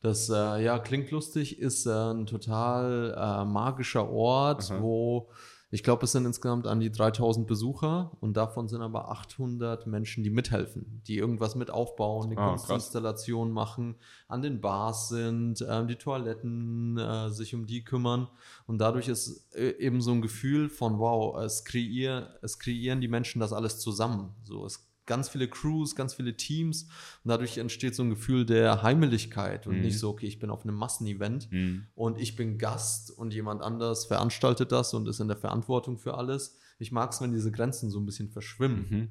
Das, 0.01 0.29
äh, 0.29 0.63
ja, 0.63 0.79
klingt 0.79 1.11
lustig, 1.11 1.59
ist 1.59 1.87
äh, 1.87 1.91
ein 1.91 2.27
total 2.27 3.13
äh, 3.19 3.45
magischer 3.45 4.09
Ort, 4.09 4.71
Aha. 4.71 4.81
wo 4.81 5.31
ich 5.75 5.83
glaube, 5.83 6.05
es 6.05 6.13
sind 6.13 6.25
insgesamt 6.25 6.69
an 6.69 6.79
die 6.79 6.93
3000 6.93 7.49
Besucher 7.49 8.13
und 8.21 8.37
davon 8.37 8.69
sind 8.69 8.81
aber 8.81 9.11
800 9.11 9.89
Menschen, 9.89 10.23
die 10.23 10.31
mithelfen, 10.31 11.03
die 11.09 11.17
irgendwas 11.19 11.57
mit 11.57 11.69
aufbauen, 11.69 12.31
die 12.31 12.37
Ah, 12.37 12.53
krass. 12.53 12.67
Kunstinstallationen 12.69 13.53
machen, 13.53 13.97
an 14.29 14.41
den 14.41 14.61
Bars 14.61 15.09
sind, 15.09 15.67
ähm, 15.69 15.89
die 15.89 15.97
Toiletten 15.97 16.97
äh, 16.97 17.29
sich 17.31 17.57
um 17.57 17.67
die 17.67 17.83
kümmern 17.83 18.29
und 18.69 18.79
dadurch 18.79 19.09
ist 19.09 19.53
äh, 19.57 19.71
eben 19.79 20.01
so 20.01 20.13
ein 20.13 20.23
Gefühl 20.23 20.69
von, 20.69 21.01
wow, 21.01 21.37
es, 21.43 21.65
kreier, 21.65 22.29
es 22.41 22.61
kreieren 22.61 23.01
die 23.01 23.09
Menschen 23.09 23.41
das 23.41 23.53
alles 23.53 23.81
zusammen. 23.81 24.33
So, 24.45 24.65
es 24.65 24.87
ganz 25.07 25.29
viele 25.29 25.49
Crews, 25.49 25.95
ganz 25.95 26.15
viele 26.15 26.37
Teams 26.37 26.85
und 26.85 27.29
dadurch 27.29 27.59
entsteht 27.59 27.95
so 27.95 28.03
ein 28.03 28.11
Gefühl 28.11 28.47
der 28.47 28.83
Heimeligkeit 28.83 29.67
und 29.67 29.77
Mhm. 29.77 29.83
nicht 29.83 29.99
so, 29.99 30.11
okay, 30.11 30.27
ich 30.27 30.39
bin 30.39 30.51
auf 30.51 30.65
einem 30.65 30.77
Massenevent 30.77 31.49
Hm. 31.51 31.87
und 31.95 32.19
ich 32.19 32.37
bin 32.37 32.59
Gast 32.59 33.11
und 33.11 33.35
jemand 33.35 33.63
anders 33.63 34.07
veranstaltet 34.07 34.73
das 34.73 34.95
und 34.95 35.09
ist 35.09 35.21
in 35.21 35.29
der 35.29 35.37
Verantwortung 35.37 35.99
für 35.99 36.15
alles. 36.15 36.59
Ich 36.79 36.93
mag 36.93 37.13
es, 37.13 37.21
wenn 37.21 37.33
diese 37.33 37.53
Grenzen 37.53 37.91
so 37.91 38.01
ein 38.01 38.07
bisschen 38.07 38.31
verschwimmen. 38.31 38.89
Mhm. 38.91 39.09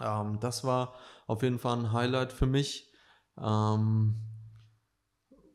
Ähm, 0.00 0.38
das 0.40 0.64
war 0.64 0.94
auf 1.26 1.42
jeden 1.42 1.58
Fall 1.58 1.78
ein 1.78 1.92
Highlight 1.92 2.32
für 2.32 2.46
mich. 2.46 2.90
Ähm, 3.40 4.16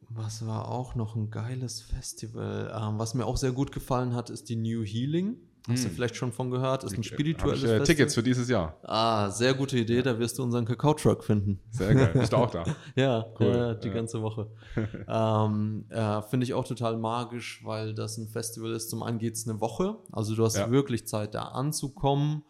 was 0.09 0.45
war 0.45 0.67
auch 0.67 0.95
noch 0.95 1.15
ein 1.15 1.29
geiles 1.29 1.81
Festival? 1.81 2.71
Ähm, 2.75 2.97
was 2.97 3.13
mir 3.13 3.25
auch 3.25 3.37
sehr 3.37 3.51
gut 3.51 3.71
gefallen 3.71 4.15
hat, 4.15 4.29
ist 4.29 4.49
die 4.49 4.55
New 4.55 4.83
Healing. 4.83 5.37
Hast 5.67 5.83
du 5.83 5.89
Hm. 5.89 5.95
vielleicht 5.95 6.15
schon 6.15 6.31
von 6.31 6.49
gehört? 6.49 6.83
Ist 6.83 6.97
ein 6.97 7.03
spirituelles 7.03 7.59
ich, 7.59 7.63
äh, 7.65 7.67
Festival. 7.67 7.85
Tickets 7.85 8.15
für 8.15 8.23
dieses 8.23 8.49
Jahr. 8.49 8.77
Ah, 8.83 9.29
sehr 9.29 9.53
gute 9.53 9.77
Idee. 9.77 10.01
Da 10.01 10.17
wirst 10.17 10.37
du 10.39 10.43
unseren 10.43 10.65
Kakao-Truck 10.65 11.23
finden. 11.23 11.59
Sehr 11.69 11.93
geil. 11.93 12.11
Bist 12.13 12.31
du 12.33 12.37
auch 12.37 12.49
da? 12.49 12.63
Ja, 12.95 13.25
Cool, 13.39 13.47
ja, 13.47 13.73
die 13.75 13.87
ja. 13.89 13.93
ganze 13.93 14.21
Woche. 14.21 14.47
ähm, 15.07 15.85
äh, 15.89 16.21
Finde 16.23 16.45
ich 16.45 16.53
auch 16.53 16.65
total 16.65 16.97
magisch, 16.97 17.61
weil 17.63 17.93
das 17.93 18.17
ein 18.17 18.27
Festival 18.29 18.71
ist. 18.71 18.89
Zum 18.89 19.03
einen 19.03 19.19
geht 19.19 19.35
es 19.35 19.47
eine 19.47 19.59
Woche, 19.61 19.97
also 20.11 20.35
du 20.35 20.43
hast 20.45 20.57
Ja. 20.57 20.71
wirklich 20.71 21.07
Zeit, 21.07 21.35
da 21.35 21.43
anzukommen, 21.43 22.43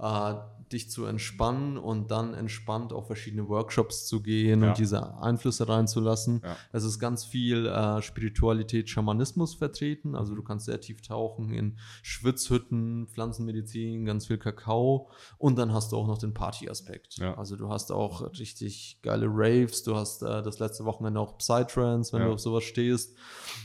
äh, 0.00 0.34
dich 0.74 0.90
zu 0.90 1.06
entspannen 1.06 1.78
und 1.78 2.10
dann 2.10 2.34
entspannt 2.34 2.92
auf 2.92 3.06
verschiedene 3.06 3.48
Workshops 3.48 4.06
zu 4.06 4.22
gehen 4.22 4.62
Ja. 4.62 4.68
und 4.68 4.78
diese 4.78 5.16
Einflüsse 5.18 5.68
reinzulassen. 5.68 6.42
Ja. 6.44 6.56
Es 6.72 6.84
ist 6.84 6.98
ganz 6.98 7.24
viel 7.24 7.66
äh, 7.66 8.02
Spiritualität, 8.02 8.90
Schamanismus 8.90 9.54
vertreten. 9.54 10.14
Also 10.14 10.34
du 10.34 10.42
kannst 10.42 10.66
sehr 10.66 10.80
tief 10.80 11.00
tauchen 11.00 11.50
in 11.52 11.78
Schwitzhütten, 12.02 13.06
Pflanzenmedizin, 13.08 14.04
ganz 14.04 14.26
viel 14.26 14.38
Kakao. 14.38 15.08
Und 15.38 15.56
dann 15.56 15.72
hast 15.72 15.92
du 15.92 15.96
auch 15.96 16.06
noch 16.06 16.18
den 16.18 16.34
Party-Aspekt. 16.34 17.16
Ja. 17.18 17.34
Also 17.38 17.56
du 17.56 17.68
hast 17.70 17.92
auch 17.92 18.32
richtig 18.38 18.98
geile 19.02 19.26
Raves. 19.28 19.82
Du 19.84 19.94
hast 19.96 20.22
äh, 20.22 20.42
das 20.42 20.58
letzte 20.58 20.84
Wochenende 20.84 21.20
auch 21.20 21.38
Psytrance, 21.38 22.12
wenn 22.12 22.22
du 22.26 22.32
auf 22.32 22.40
sowas 22.40 22.64
stehst. 22.64 23.16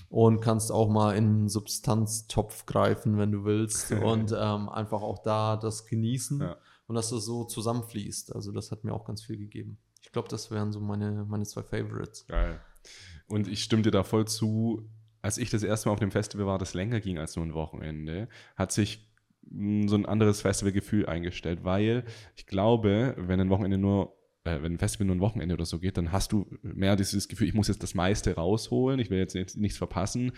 Und 0.10 0.42
kannst 0.42 0.72
auch 0.72 0.90
mal 0.90 1.16
in 1.16 1.26
einen 1.26 1.50
Substanztopf 1.50 2.66
greifen, 2.66 3.18
wenn 3.18 3.32
du 3.32 3.44
willst. 3.46 3.92
und 4.04 4.32
ähm, 4.38 4.70
einfach 4.70 5.02
auch 5.02 5.20
da 5.20 5.58
das 5.58 5.86
genießen. 5.86 6.42
Ja. 6.42 6.58
Und 6.90 6.96
dass 6.96 7.12
das 7.12 7.24
so 7.24 7.44
zusammenfließt. 7.44 8.34
Also 8.36 8.52
das 8.52 8.72
hat 8.72 8.84
mir 8.84 8.94
auch 8.94 9.06
ganz 9.06 9.22
viel 9.22 9.38
gegeben. 9.38 9.78
Ich 10.02 10.12
glaube, 10.12 10.28
das 10.28 10.50
wären 10.50 10.72
so 10.72 10.80
meine, 10.80 11.24
meine 11.30 11.46
zwei 11.46 11.62
Favorites. 11.62 12.26
Geil. 12.26 12.60
Und 13.28 13.48
ich 13.48 13.62
stimme 13.62 13.84
dir 13.84 13.92
da 13.92 14.04
voll 14.04 14.28
zu. 14.28 14.90
Als 15.22 15.38
ich 15.38 15.52
das 15.52 15.62
erste 15.62 15.88
Mal 15.88 15.94
auf 15.94 16.00
dem 16.00 16.10
Festival 16.10 16.48
war, 16.48 16.58
das 16.58 16.74
länger 16.74 17.00
ging 17.00 17.20
als 17.20 17.36
nur 17.36 17.46
ein 17.46 17.54
Wochenende, 17.54 18.28
hat 18.56 18.72
sich 18.72 19.08
mh, 19.52 19.88
so 19.88 19.98
ein 19.98 20.08
anderes 20.08 20.42
Festivalgefühl 20.42 21.06
eingestellt, 21.06 21.64
weil 21.64 22.06
ich 22.36 22.48
glaube, 22.48 23.14
wenn 23.20 23.40
ein 23.40 23.52
Wochenende 23.52 23.78
nur, 23.78 24.18
äh, 24.44 24.64
wenn 24.64 24.74
ein 24.74 24.80
Festival 24.80 25.06
nur 25.06 25.18
ein 25.18 25.22
Wochenende 25.22 25.54
oder 25.54 25.66
so 25.66 25.78
geht, 25.78 25.96
dann 25.96 26.12
hast 26.12 26.32
du 26.32 26.48
mehr 26.64 26.96
dieses 26.96 27.28
Gefühl, 27.28 27.48
ich 27.48 27.54
muss 27.54 27.68
jetzt 27.68 27.84
das 27.84 27.94
meiste 27.94 28.34
rausholen, 28.34 29.00
ich 29.00 29.12
will 29.12 29.20
jetzt 29.20 29.36
nichts 29.58 29.78
verpassen, 29.78 30.32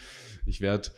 ich 0.46 0.60
werde 0.60 0.89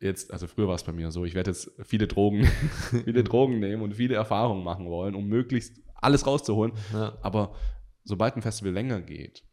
jetzt, 0.00 0.32
also 0.32 0.46
früher 0.46 0.68
war 0.68 0.74
es 0.74 0.84
bei 0.84 0.92
mir 0.92 1.10
so, 1.10 1.24
ich 1.24 1.34
werde 1.34 1.50
jetzt 1.50 1.70
viele 1.84 2.06
Drogen, 2.06 2.44
viele 3.04 3.24
Drogen 3.24 3.58
nehmen 3.58 3.82
und 3.82 3.94
viele 3.94 4.14
Erfahrungen 4.14 4.64
machen 4.64 4.86
wollen, 4.86 5.14
um 5.14 5.26
möglichst 5.26 5.80
alles 5.94 6.26
rauszuholen. 6.26 6.72
Ja. 6.92 7.16
Aber 7.22 7.54
sobald 8.04 8.36
ein 8.36 8.42
Festival 8.42 8.72
länger 8.72 9.00
geht, 9.00 9.44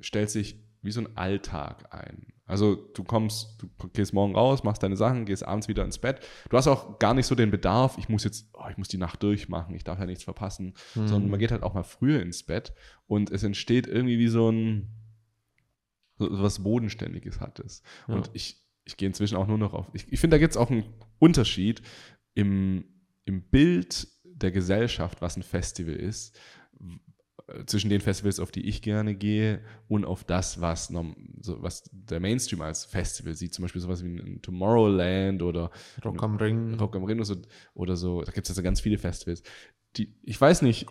stellt 0.00 0.30
sich 0.30 0.62
wie 0.82 0.90
so 0.92 1.00
ein 1.00 1.16
Alltag 1.16 1.92
ein. 1.92 2.32
Also 2.44 2.76
du 2.76 3.02
kommst, 3.02 3.60
du 3.60 3.88
gehst 3.88 4.12
morgen 4.14 4.36
raus, 4.36 4.62
machst 4.62 4.80
deine 4.82 4.96
Sachen, 4.96 5.24
gehst 5.24 5.44
abends 5.44 5.66
wieder 5.66 5.84
ins 5.84 5.98
Bett. 5.98 6.20
Du 6.48 6.56
hast 6.56 6.68
auch 6.68 7.00
gar 7.00 7.12
nicht 7.12 7.26
so 7.26 7.34
den 7.34 7.50
Bedarf, 7.50 7.98
ich 7.98 8.08
muss 8.08 8.22
jetzt, 8.22 8.50
oh, 8.52 8.66
ich 8.70 8.76
muss 8.76 8.86
die 8.86 8.98
Nacht 8.98 9.20
durchmachen, 9.24 9.74
ich 9.74 9.82
darf 9.82 9.98
ja 9.98 10.06
nichts 10.06 10.22
verpassen, 10.22 10.74
Mhm. 10.94 11.08
sondern 11.08 11.30
man 11.30 11.40
geht 11.40 11.50
halt 11.50 11.64
auch 11.64 11.74
mal 11.74 11.82
früher 11.82 12.22
ins 12.22 12.44
Bett 12.44 12.72
und 13.08 13.30
es 13.32 13.42
entsteht 13.42 13.88
irgendwie 13.88 14.18
wie 14.18 14.28
so 14.28 14.48
ein 14.50 14.92
so 16.18 16.32
so 16.34 16.42
was 16.42 16.62
Bodenständiges 16.62 17.40
hat 17.40 17.58
es. 17.58 17.82
Ja. 18.06 18.14
Und 18.14 18.30
ich, 18.32 18.64
ich 18.86 18.96
gehe 18.96 19.08
inzwischen 19.08 19.36
auch 19.36 19.46
nur 19.46 19.58
noch 19.58 19.74
auf. 19.74 19.90
Ich, 19.92 20.10
ich 20.10 20.20
finde, 20.20 20.36
da 20.36 20.38
gibt 20.38 20.52
es 20.52 20.56
auch 20.56 20.70
einen 20.70 20.84
Unterschied 21.18 21.82
im, 22.34 22.84
im 23.24 23.42
Bild 23.42 24.08
der 24.22 24.52
Gesellschaft, 24.52 25.20
was 25.20 25.36
ein 25.36 25.42
Festival 25.42 25.94
ist, 25.94 26.38
äh, 27.48 27.64
zwischen 27.66 27.90
den 27.90 28.00
Festivals, 28.00 28.38
auf 28.38 28.52
die 28.52 28.66
ich 28.66 28.82
gerne 28.82 29.16
gehe, 29.16 29.64
und 29.88 30.04
auf 30.04 30.22
das, 30.22 30.60
was, 30.60 30.86
so, 30.86 31.62
was 31.62 31.90
der 31.92 32.20
Mainstream 32.20 32.62
als 32.62 32.84
Festival 32.84 33.34
sieht. 33.34 33.54
Zum 33.54 33.62
Beispiel 33.62 33.82
sowas 33.82 34.04
wie 34.04 34.08
ein 34.08 34.40
Tomorrowland 34.40 35.42
oder 35.42 35.70
Rock 36.04 36.22
am 36.22 36.36
Ring. 36.36 36.74
Rock 36.74 36.94
am 36.94 37.04
Ring 37.04 37.18
oder 37.18 37.26
so, 37.26 37.36
oder 37.74 37.96
so. 37.96 38.22
Da 38.22 38.30
gibt 38.30 38.46
es 38.46 38.50
ja 38.50 38.54
so 38.54 38.62
ganz 38.62 38.80
viele 38.80 38.98
Festivals. 38.98 39.42
Die, 39.96 40.14
ich 40.22 40.40
weiß 40.40 40.62
nicht, 40.62 40.86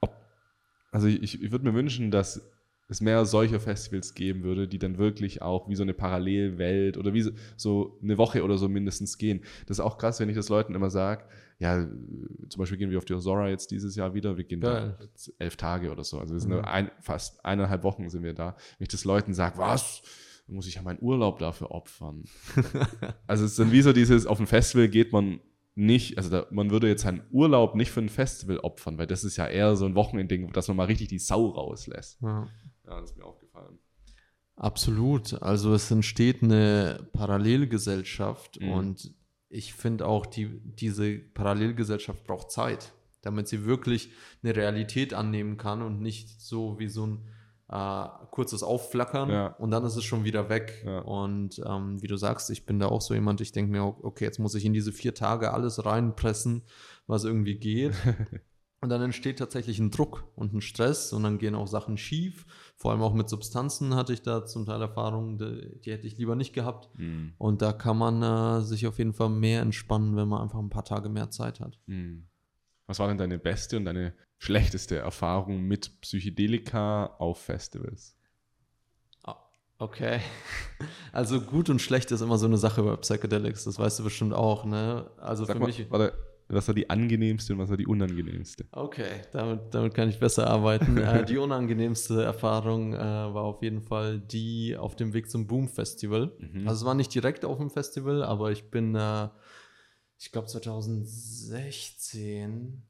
ob. 0.00 0.14
Also 0.90 1.06
ich, 1.06 1.42
ich 1.42 1.50
würde 1.50 1.64
mir 1.64 1.74
wünschen, 1.74 2.10
dass 2.10 2.50
es 2.88 3.00
mehr 3.00 3.24
solcher 3.24 3.58
Festivals 3.60 4.14
geben 4.14 4.42
würde, 4.44 4.68
die 4.68 4.78
dann 4.78 4.96
wirklich 4.98 5.42
auch 5.42 5.68
wie 5.68 5.74
so 5.74 5.82
eine 5.82 5.94
Parallelwelt 5.94 6.96
oder 6.96 7.12
wie 7.14 7.22
so, 7.22 7.30
so 7.56 7.98
eine 8.02 8.16
Woche 8.18 8.44
oder 8.44 8.58
so 8.58 8.68
mindestens 8.68 9.18
gehen. 9.18 9.40
Das 9.66 9.78
ist 9.78 9.84
auch 9.84 9.98
krass, 9.98 10.20
wenn 10.20 10.28
ich 10.28 10.36
das 10.36 10.48
Leuten 10.48 10.74
immer 10.74 10.90
sage, 10.90 11.24
ja, 11.58 11.86
zum 12.48 12.58
Beispiel 12.58 12.76
gehen 12.78 12.90
wir 12.90 12.98
auf 12.98 13.04
die 13.06 13.14
Osora 13.14 13.48
jetzt 13.48 13.70
dieses 13.70 13.96
Jahr 13.96 14.14
wieder, 14.14 14.36
wir 14.36 14.44
gehen 14.44 14.60
Geil. 14.60 14.96
da 14.98 15.06
elf 15.38 15.56
Tage 15.56 15.90
oder 15.90 16.04
so. 16.04 16.18
Also 16.20 16.34
wir 16.34 16.40
sind 16.40 16.52
Mhm. 16.52 16.60
ein, 16.64 16.90
fast 17.00 17.44
eineinhalb 17.44 17.82
Wochen 17.82 18.08
sind 18.10 18.22
wir 18.22 18.34
da. 18.34 18.56
Wenn 18.78 18.84
ich 18.84 18.88
das 18.90 19.04
Leuten 19.04 19.32
sage, 19.34 19.56
was? 19.58 20.02
Dann 20.46 20.54
muss 20.54 20.68
ich 20.68 20.74
ja 20.76 20.82
meinen 20.82 20.98
Urlaub 21.00 21.38
dafür 21.38 21.70
opfern. 21.72 22.24
Also 23.26 23.44
es 23.44 23.52
ist 23.52 23.58
dann 23.58 23.72
wie 23.72 23.82
so 23.82 23.92
dieses, 23.92 24.26
auf 24.26 24.38
ein 24.38 24.46
Festival 24.46 24.88
geht 24.88 25.12
man 25.12 25.40
nicht, 25.74 26.16
also 26.18 26.30
da, 26.30 26.46
man 26.50 26.70
würde 26.70 26.88
jetzt 26.88 27.02
seinen 27.02 27.22
Urlaub 27.30 27.74
nicht 27.74 27.90
für 27.90 28.00
ein 28.00 28.08
Festival 28.08 28.58
opfern, 28.58 28.96
weil 28.98 29.06
das 29.06 29.24
ist 29.24 29.36
ja 29.36 29.46
eher 29.46 29.76
so 29.76 29.84
ein 29.86 29.94
Wochenendding, 29.94 30.52
dass 30.52 30.68
man 30.68 30.76
mal 30.76 30.84
richtig 30.84 31.08
die 31.08 31.18
Sau 31.18 31.48
rauslässt. 31.48 32.20
Ja. 32.22 32.48
Ja, 32.86 33.00
das 33.00 33.10
ist 33.10 33.16
mir 33.18 33.24
aufgefallen. 33.24 33.78
Absolut. 34.56 35.42
Also 35.42 35.74
es 35.74 35.90
entsteht 35.90 36.42
eine 36.42 37.08
Parallelgesellschaft 37.12 38.60
Mhm. 38.60 38.70
und 38.70 39.14
ich 39.48 39.74
finde 39.74 40.06
auch, 40.06 40.26
die, 40.26 40.60
diese 40.62 41.18
Parallelgesellschaft 41.18 42.24
braucht 42.24 42.50
Zeit, 42.50 42.92
damit 43.22 43.48
sie 43.48 43.64
wirklich 43.64 44.10
eine 44.42 44.56
Realität 44.56 45.14
annehmen 45.14 45.56
kann 45.56 45.82
und 45.82 46.00
nicht 46.00 46.40
so 46.40 46.78
wie 46.78 46.88
so 46.88 47.06
ein 47.06 47.26
äh, 47.68 48.06
kurzes 48.30 48.62
Aufflackern 48.62 49.28
Ja. 49.30 49.46
und 49.56 49.72
dann 49.72 49.84
ist 49.84 49.96
es 49.96 50.04
schon 50.04 50.24
wieder 50.24 50.48
weg. 50.48 50.82
Ja. 50.86 51.00
Und 51.00 51.60
ähm, 51.66 52.00
wie 52.00 52.06
du 52.06 52.16
sagst, 52.16 52.48
ich 52.50 52.64
bin 52.64 52.78
da 52.78 52.86
auch 52.86 53.00
so 53.02 53.12
jemand, 53.14 53.40
ich 53.40 53.52
denke 53.52 53.72
mir, 53.72 53.82
okay, 53.84 54.24
jetzt 54.24 54.38
muss 54.38 54.54
ich 54.54 54.64
in 54.64 54.72
diese 54.72 54.92
vier 54.92 55.14
Tage 55.14 55.52
alles 55.52 55.84
reinpressen, 55.84 56.62
was 57.06 57.24
irgendwie 57.24 57.56
geht. 57.56 57.92
Und 58.80 58.90
dann 58.90 59.00
entsteht 59.00 59.38
tatsächlich 59.38 59.78
ein 59.78 59.90
Druck 59.90 60.24
und 60.36 60.52
ein 60.52 60.60
Stress 60.60 61.12
und 61.12 61.22
dann 61.22 61.38
gehen 61.38 61.54
auch 61.54 61.66
Sachen 61.66 61.96
schief. 61.96 62.44
Vor 62.76 62.92
allem 62.92 63.02
auch 63.02 63.14
mit 63.14 63.28
Substanzen 63.28 63.94
hatte 63.94 64.12
ich 64.12 64.22
da 64.22 64.44
zum 64.44 64.66
Teil 64.66 64.82
Erfahrungen, 64.82 65.38
die, 65.38 65.80
die 65.80 65.92
hätte 65.92 66.06
ich 66.06 66.18
lieber 66.18 66.36
nicht 66.36 66.52
gehabt. 66.52 66.90
Hm. 66.96 67.32
Und 67.38 67.62
da 67.62 67.72
kann 67.72 67.96
man 67.96 68.22
äh, 68.22 68.62
sich 68.62 68.86
auf 68.86 68.98
jeden 68.98 69.14
Fall 69.14 69.30
mehr 69.30 69.62
entspannen, 69.62 70.14
wenn 70.16 70.28
man 70.28 70.42
einfach 70.42 70.58
ein 70.58 70.70
paar 70.70 70.84
Tage 70.84 71.08
mehr 71.08 71.30
Zeit 71.30 71.60
hat. 71.60 71.78
Hm. 71.86 72.26
Was 72.86 72.98
war 72.98 73.08
denn 73.08 73.18
deine 73.18 73.38
beste 73.38 73.78
und 73.78 73.86
deine 73.86 74.14
schlechteste 74.38 74.98
Erfahrung 74.98 75.62
mit 75.62 76.00
Psychedelika 76.02 77.06
auf 77.18 77.40
Festivals? 77.40 78.16
Okay. 79.78 80.20
Also 81.12 81.40
gut 81.40 81.70
und 81.70 81.80
schlecht 81.80 82.10
ist 82.10 82.20
immer 82.20 82.36
so 82.36 82.44
eine 82.44 82.58
Sache 82.58 82.82
bei 82.82 82.94
Psychedelics, 82.96 83.64
das 83.64 83.78
weißt 83.78 83.98
du 83.98 84.04
bestimmt 84.04 84.34
auch, 84.34 84.66
ne? 84.66 85.10
Also 85.16 85.46
Sag 85.46 85.54
für 85.54 85.60
mal, 85.60 85.66
mich. 85.68 85.90
warte, 85.90 86.12
was 86.48 86.68
war 86.68 86.74
die 86.74 86.88
angenehmste 86.88 87.52
und 87.52 87.58
was 87.58 87.70
war 87.70 87.76
die 87.76 87.86
unangenehmste? 87.86 88.66
Okay, 88.70 89.22
damit, 89.32 89.74
damit 89.74 89.94
kann 89.94 90.08
ich 90.08 90.18
besser 90.20 90.46
arbeiten. 90.46 90.96
äh, 90.98 91.24
die 91.24 91.38
unangenehmste 91.38 92.22
Erfahrung 92.22 92.94
äh, 92.94 92.98
war 92.98 93.42
auf 93.42 93.62
jeden 93.62 93.82
Fall 93.82 94.20
die 94.20 94.76
auf 94.76 94.94
dem 94.96 95.12
Weg 95.12 95.30
zum 95.30 95.46
Boom 95.46 95.68
Festival. 95.68 96.32
Mhm. 96.38 96.68
Also 96.68 96.82
es 96.82 96.86
war 96.86 96.94
nicht 96.94 97.14
direkt 97.14 97.44
auf 97.44 97.58
dem 97.58 97.70
Festival, 97.70 98.22
aber 98.22 98.52
ich 98.52 98.70
bin, 98.70 98.94
äh, 98.94 99.28
ich 100.18 100.32
glaube 100.32 100.46
2016, 100.48 102.82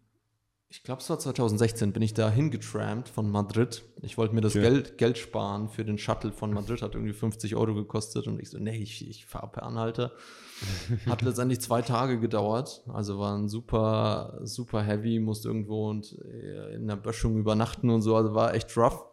ich 0.68 0.82
glaube 0.82 1.00
es 1.00 1.08
war 1.08 1.18
2016, 1.18 1.92
bin 1.92 2.02
ich 2.02 2.12
da 2.12 2.30
hingetrampt 2.30 3.08
von 3.08 3.30
Madrid. 3.30 3.82
Ich 4.02 4.18
wollte 4.18 4.34
mir 4.34 4.40
das 4.40 4.54
Okay. 4.56 4.62
Geld, 4.62 4.98
Geld 4.98 5.18
sparen 5.18 5.68
für 5.68 5.84
den 5.84 5.98
Shuttle 5.98 6.32
von 6.32 6.52
Madrid, 6.52 6.82
hat 6.82 6.94
irgendwie 6.94 7.12
50 7.14 7.54
Euro 7.56 7.74
gekostet 7.74 8.26
und 8.26 8.40
ich 8.40 8.50
so, 8.50 8.58
nee, 8.58 8.76
ich, 8.76 9.08
ich 9.08 9.26
fahre 9.26 9.48
per 9.48 9.62
Anhalter. 9.62 10.12
Hat 11.06 11.22
letztendlich 11.22 11.60
zwei 11.60 11.82
Tage 11.82 12.18
gedauert, 12.18 12.82
also 12.88 13.18
war 13.18 13.36
ein 13.36 13.48
super, 13.48 14.40
super 14.42 14.82
heavy, 14.82 15.18
musste 15.18 15.48
irgendwo 15.48 15.90
und 15.90 16.16
äh, 16.24 16.74
in 16.74 16.86
der 16.86 16.96
Böschung 16.96 17.36
übernachten 17.36 17.90
und 17.90 18.02
so, 18.02 18.16
also 18.16 18.34
war 18.34 18.54
echt 18.54 18.76
rough. 18.76 19.04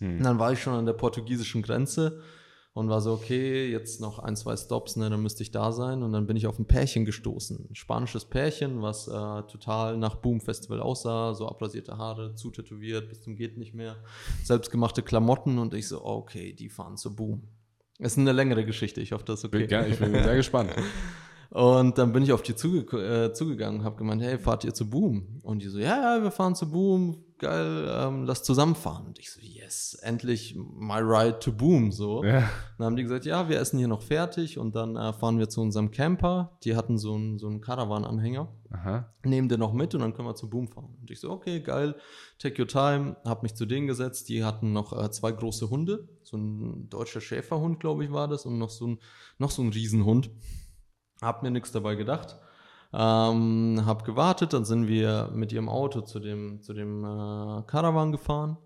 Und 0.00 0.18
Hm. 0.18 0.22
dann 0.22 0.38
war 0.38 0.52
ich 0.52 0.62
schon 0.62 0.74
an 0.74 0.86
der 0.86 0.92
portugiesischen 0.92 1.60
Grenze 1.62 2.20
und 2.72 2.88
war 2.88 3.00
so, 3.00 3.12
okay, 3.12 3.68
jetzt 3.68 4.00
noch 4.00 4.20
ein, 4.20 4.36
zwei 4.36 4.56
Stops, 4.56 4.94
ne, 4.94 5.10
dann 5.10 5.20
müsste 5.20 5.42
ich 5.42 5.50
da 5.50 5.72
sein. 5.72 6.04
Und 6.04 6.12
dann 6.12 6.28
bin 6.28 6.36
ich 6.36 6.46
auf 6.46 6.60
ein 6.60 6.66
Pärchen 6.66 7.04
gestoßen. 7.04 7.66
Ein 7.68 7.74
spanisches 7.74 8.24
Pärchen, 8.24 8.80
was 8.82 9.08
äh, 9.08 9.10
total 9.10 9.96
nach 9.96 10.14
Boom 10.14 10.40
Festival 10.40 10.80
aussah, 10.80 11.34
so 11.34 11.48
abrasierte 11.48 11.98
Haare, 11.98 12.36
zutätowiert, 12.36 13.08
bis 13.08 13.22
zum 13.22 13.34
geht 13.34 13.58
nicht 13.58 13.74
mehr, 13.74 13.96
selbstgemachte 14.44 15.02
Klamotten 15.02 15.58
und 15.58 15.74
ich 15.74 15.88
so, 15.88 16.04
okay, 16.04 16.52
die 16.52 16.68
fahren 16.68 16.96
zu 16.96 17.16
Boom. 17.16 17.48
Ist 17.98 18.16
eine 18.18 18.32
längere 18.32 18.64
Geschichte, 18.64 19.00
ich 19.00 19.12
hoffe, 19.12 19.24
das 19.24 19.42
ist 19.42 19.50
Bin, 19.50 19.60
okay. 19.62 19.68
gerne- 19.68 19.88
ich 19.88 19.98
bin 19.98 20.12
sehr 20.12 20.36
gespannt. 20.36 20.70
Und 21.50 21.96
dann 21.96 22.12
bin 22.12 22.22
ich 22.22 22.32
auf 22.32 22.42
die 22.42 22.54
zuge 22.54 22.96
äh, 22.98 23.32
zugegangen 23.32 23.80
und 23.80 23.86
habe 23.86 23.96
gemeint, 23.96 24.20
hey, 24.20 24.38
fahrt 24.38 24.64
ihr 24.64 24.74
zu 24.74 24.88
Boom? 24.90 25.40
Und 25.42 25.62
die 25.62 25.68
so, 25.68 25.78
ja, 25.78 26.16
ja, 26.18 26.22
wir 26.22 26.30
fahren 26.30 26.54
zu 26.54 26.70
Boom, 26.70 27.24
geil, 27.38 27.88
ähm, 27.88 28.24
lass 28.24 28.42
zusammenfahren. 28.42 29.06
Und 29.06 29.18
ich 29.18 29.30
so, 29.30 29.40
yes, 29.40 29.94
endlich 30.02 30.56
my 30.56 30.98
ride 30.98 31.38
to 31.38 31.52
Boom, 31.52 31.92
so. 31.92 32.24
Ja. 32.24 32.48
Dann 32.76 32.86
haben 32.86 32.96
die 32.96 33.02
gesagt, 33.02 33.24
ja, 33.24 33.48
wir 33.48 33.58
essen 33.58 33.78
hier 33.78 33.88
noch 33.88 34.02
fertig 34.02 34.58
und 34.58 34.74
dann 34.74 34.96
äh, 34.96 35.12
fahren 35.12 35.38
wir 35.38 35.48
zu 35.48 35.60
unserem 35.60 35.90
Camper. 35.90 36.58
Die 36.64 36.76
hatten 36.76 36.98
so 36.98 37.14
einen 37.14 37.38
so 37.38 37.46
einen 37.46 37.60
Caravan-Anhänger. 37.60 38.48
Nehmen 39.24 39.48
den 39.48 39.60
noch 39.60 39.72
mit 39.72 39.94
und 39.94 40.00
dann 40.00 40.14
können 40.14 40.28
wir 40.28 40.34
zu 40.34 40.50
Boom 40.50 40.68
fahren. 40.68 40.96
Und 41.00 41.10
ich 41.10 41.20
so, 41.20 41.30
okay, 41.30 41.60
geil, 41.60 41.94
take 42.38 42.60
your 42.60 42.68
time. 42.68 43.16
Hab 43.24 43.42
mich 43.42 43.54
zu 43.54 43.66
denen 43.66 43.86
gesetzt. 43.86 44.28
Die 44.28 44.44
hatten 44.44 44.72
noch 44.72 44.92
äh, 44.92 45.10
zwei 45.10 45.32
große 45.32 45.70
Hunde. 45.70 46.08
So 46.22 46.36
ein 46.36 46.88
deutscher 46.90 47.20
Schäferhund, 47.20 47.80
glaube 47.80 48.04
ich, 48.04 48.12
war 48.12 48.28
das. 48.28 48.46
Und 48.46 48.58
noch 48.58 48.70
so 48.70 48.86
ein, 48.86 48.98
noch 49.38 49.50
so 49.50 49.62
ein 49.62 49.70
Riesenhund. 49.70 50.30
Hab 51.22 51.42
mir 51.42 51.50
nichts 51.50 51.72
dabei 51.72 51.94
gedacht. 51.94 52.36
Ähm, 52.92 53.82
hab 53.84 54.04
gewartet, 54.04 54.52
dann 54.52 54.64
sind 54.64 54.88
wir 54.88 55.30
mit 55.34 55.52
ihrem 55.52 55.68
Auto 55.68 56.00
zu 56.00 56.20
dem, 56.20 56.62
zu 56.62 56.72
dem 56.72 57.04
äh, 57.04 57.62
Caravan 57.66 58.12
gefahren. 58.12 58.56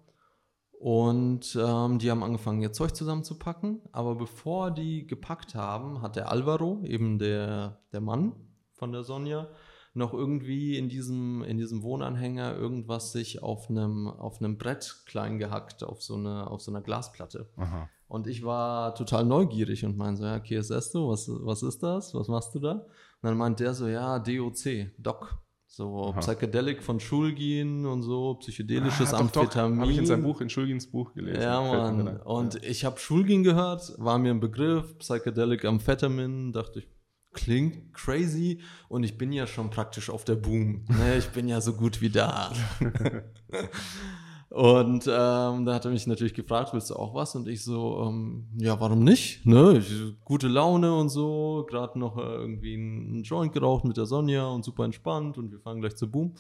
Und 0.73 1.57
ähm, 1.61 1.99
die 1.99 2.11
haben 2.11 2.25
angefangen, 2.25 2.61
ihr 2.61 2.73
Zeug 2.73 2.95
zusammenzupacken. 2.95 3.81
Aber 3.93 4.17
bevor 4.17 4.71
die 4.71 5.07
gepackt 5.07 5.55
haben, 5.55 6.03
hat 6.03 6.17
der 6.17 6.31
Alvaro, 6.31 6.83
eben 6.85 7.19
der, 7.19 7.81
der 7.93 8.01
Mann 8.01 8.33
von 8.73 8.93
der 8.93 9.05
Sonja, 9.05 9.49
noch 9.95 10.15
irgendwie 10.15 10.79
in 10.79 10.89
diesem, 10.89 11.45
in 11.45 11.59
diesem 11.59 11.83
Wohnanhänger 11.83 12.57
irgendwas 12.57 13.13
sich 13.13 13.43
auf 13.43 13.69
einem, 13.69 14.09
auf 14.09 14.41
einem 14.41 14.57
Brett 14.57 15.03
klein 15.07 15.39
gehackt, 15.39 15.85
auf 15.85 16.03
so, 16.03 16.15
eine, 16.15 16.51
auf 16.51 16.63
so 16.63 16.73
einer 16.73 16.81
Glasplatte. 16.81 17.49
Aha. 17.57 17.89
Und 18.09 18.27
ich 18.27 18.45
war 18.45 18.95
total 18.95 19.25
neugierig 19.25 19.85
und 19.85 19.97
meinte 19.97 20.21
so, 20.21 20.27
ja, 20.27 20.37
okay, 20.37 20.59
was 20.59 20.71
ist 20.71 20.95
du? 20.95 21.09
Was, 21.09 21.31
was 21.31 21.63
ist 21.63 21.83
das? 21.83 22.15
Was 22.15 22.29
machst 22.29 22.55
du 22.55 22.59
da? 22.59 22.87
Und 23.23 23.29
dann 23.29 23.39
meint 23.39 23.61
der 23.61 23.73
so, 23.73 23.87
ja, 23.89 24.19
DOC, 24.19 24.91
Doc. 24.99 25.39
So 25.67 26.11
Aha. 26.11 26.21
Psychedelic 26.21 26.83
von 26.83 27.01
Schulgin 27.01 27.87
und 27.87 28.03
so, 28.03 28.35
psychedelisches 28.35 29.15
Ah. 29.15 29.21
Amphetamin. 29.21 29.81
Habe 29.81 29.91
ich 29.91 29.97
in 29.97 30.05
seinem 30.05 30.23
Buch, 30.23 30.43
in 30.43 30.51
Schulgins 30.51 30.87
Buch 30.91 31.15
gelesen. 31.15 31.41
Ja, 31.41 31.63
Mann. 31.63 32.19
Und 32.19 32.63
ich 32.63 32.85
habe 32.85 32.99
Schulgin 32.99 33.43
gehört, 33.43 33.95
war 33.97 34.19
mir 34.19 34.33
ein 34.33 34.41
Begriff, 34.41 34.99
Psychedelic 34.99 35.65
Amphetamin, 35.65 36.53
dachte 36.53 36.81
ich, 36.81 36.89
klingt 37.33 37.95
crazy 37.95 38.61
und 38.91 39.03
ich 39.05 39.17
bin 39.17 39.33
ja 39.33 39.47
schon 39.47 39.71
praktisch 39.71 40.11
auf 40.11 40.25
der 40.27 40.35
Boom. 40.35 40.85
Ne, 40.89 41.17
ich 41.17 41.31
bin 41.31 41.49
ja 41.49 41.63
so 41.63 41.73
gut 41.73 42.03
wie 42.03 42.11
da. 42.11 42.53
und 44.55 45.07
ähm, 45.07 45.65
da 45.65 45.75
hat 45.75 45.85
er 45.85 45.91
mich 45.91 46.07
natürlich 46.07 46.35
gefragt, 46.35 46.73
willst 46.73 46.91
du 46.91 46.97
auch 46.97 47.15
was? 47.15 47.35
Und 47.35 47.49
ich 47.49 47.65
so, 47.65 48.05
ähm, 48.07 48.49
ja, 48.59 48.79
warum 48.81 49.03
nicht? 49.03 49.47
Ne? 49.47 49.79
Ich, 49.79 49.91
gute 50.25 50.49
Laune 50.49 50.95
und 50.95 51.09
so, 51.09 51.67
gerade 51.69 51.99
noch 51.99 52.19
äh, 52.19 52.21
irgendwie 52.21 52.75
einen 52.75 53.23
Joint 53.23 53.53
geraucht 53.53 53.85
mit 53.85 53.97
der 53.97 54.07
Sonja 54.07 54.47
und 54.47 54.65
super 54.65 54.85
entspannt 54.85 55.39
und 55.39 55.51
wir 55.53 55.59
fahren 55.61 55.81
gleich 55.81 55.97
zur 55.97 56.09
Boom. 56.09 56.35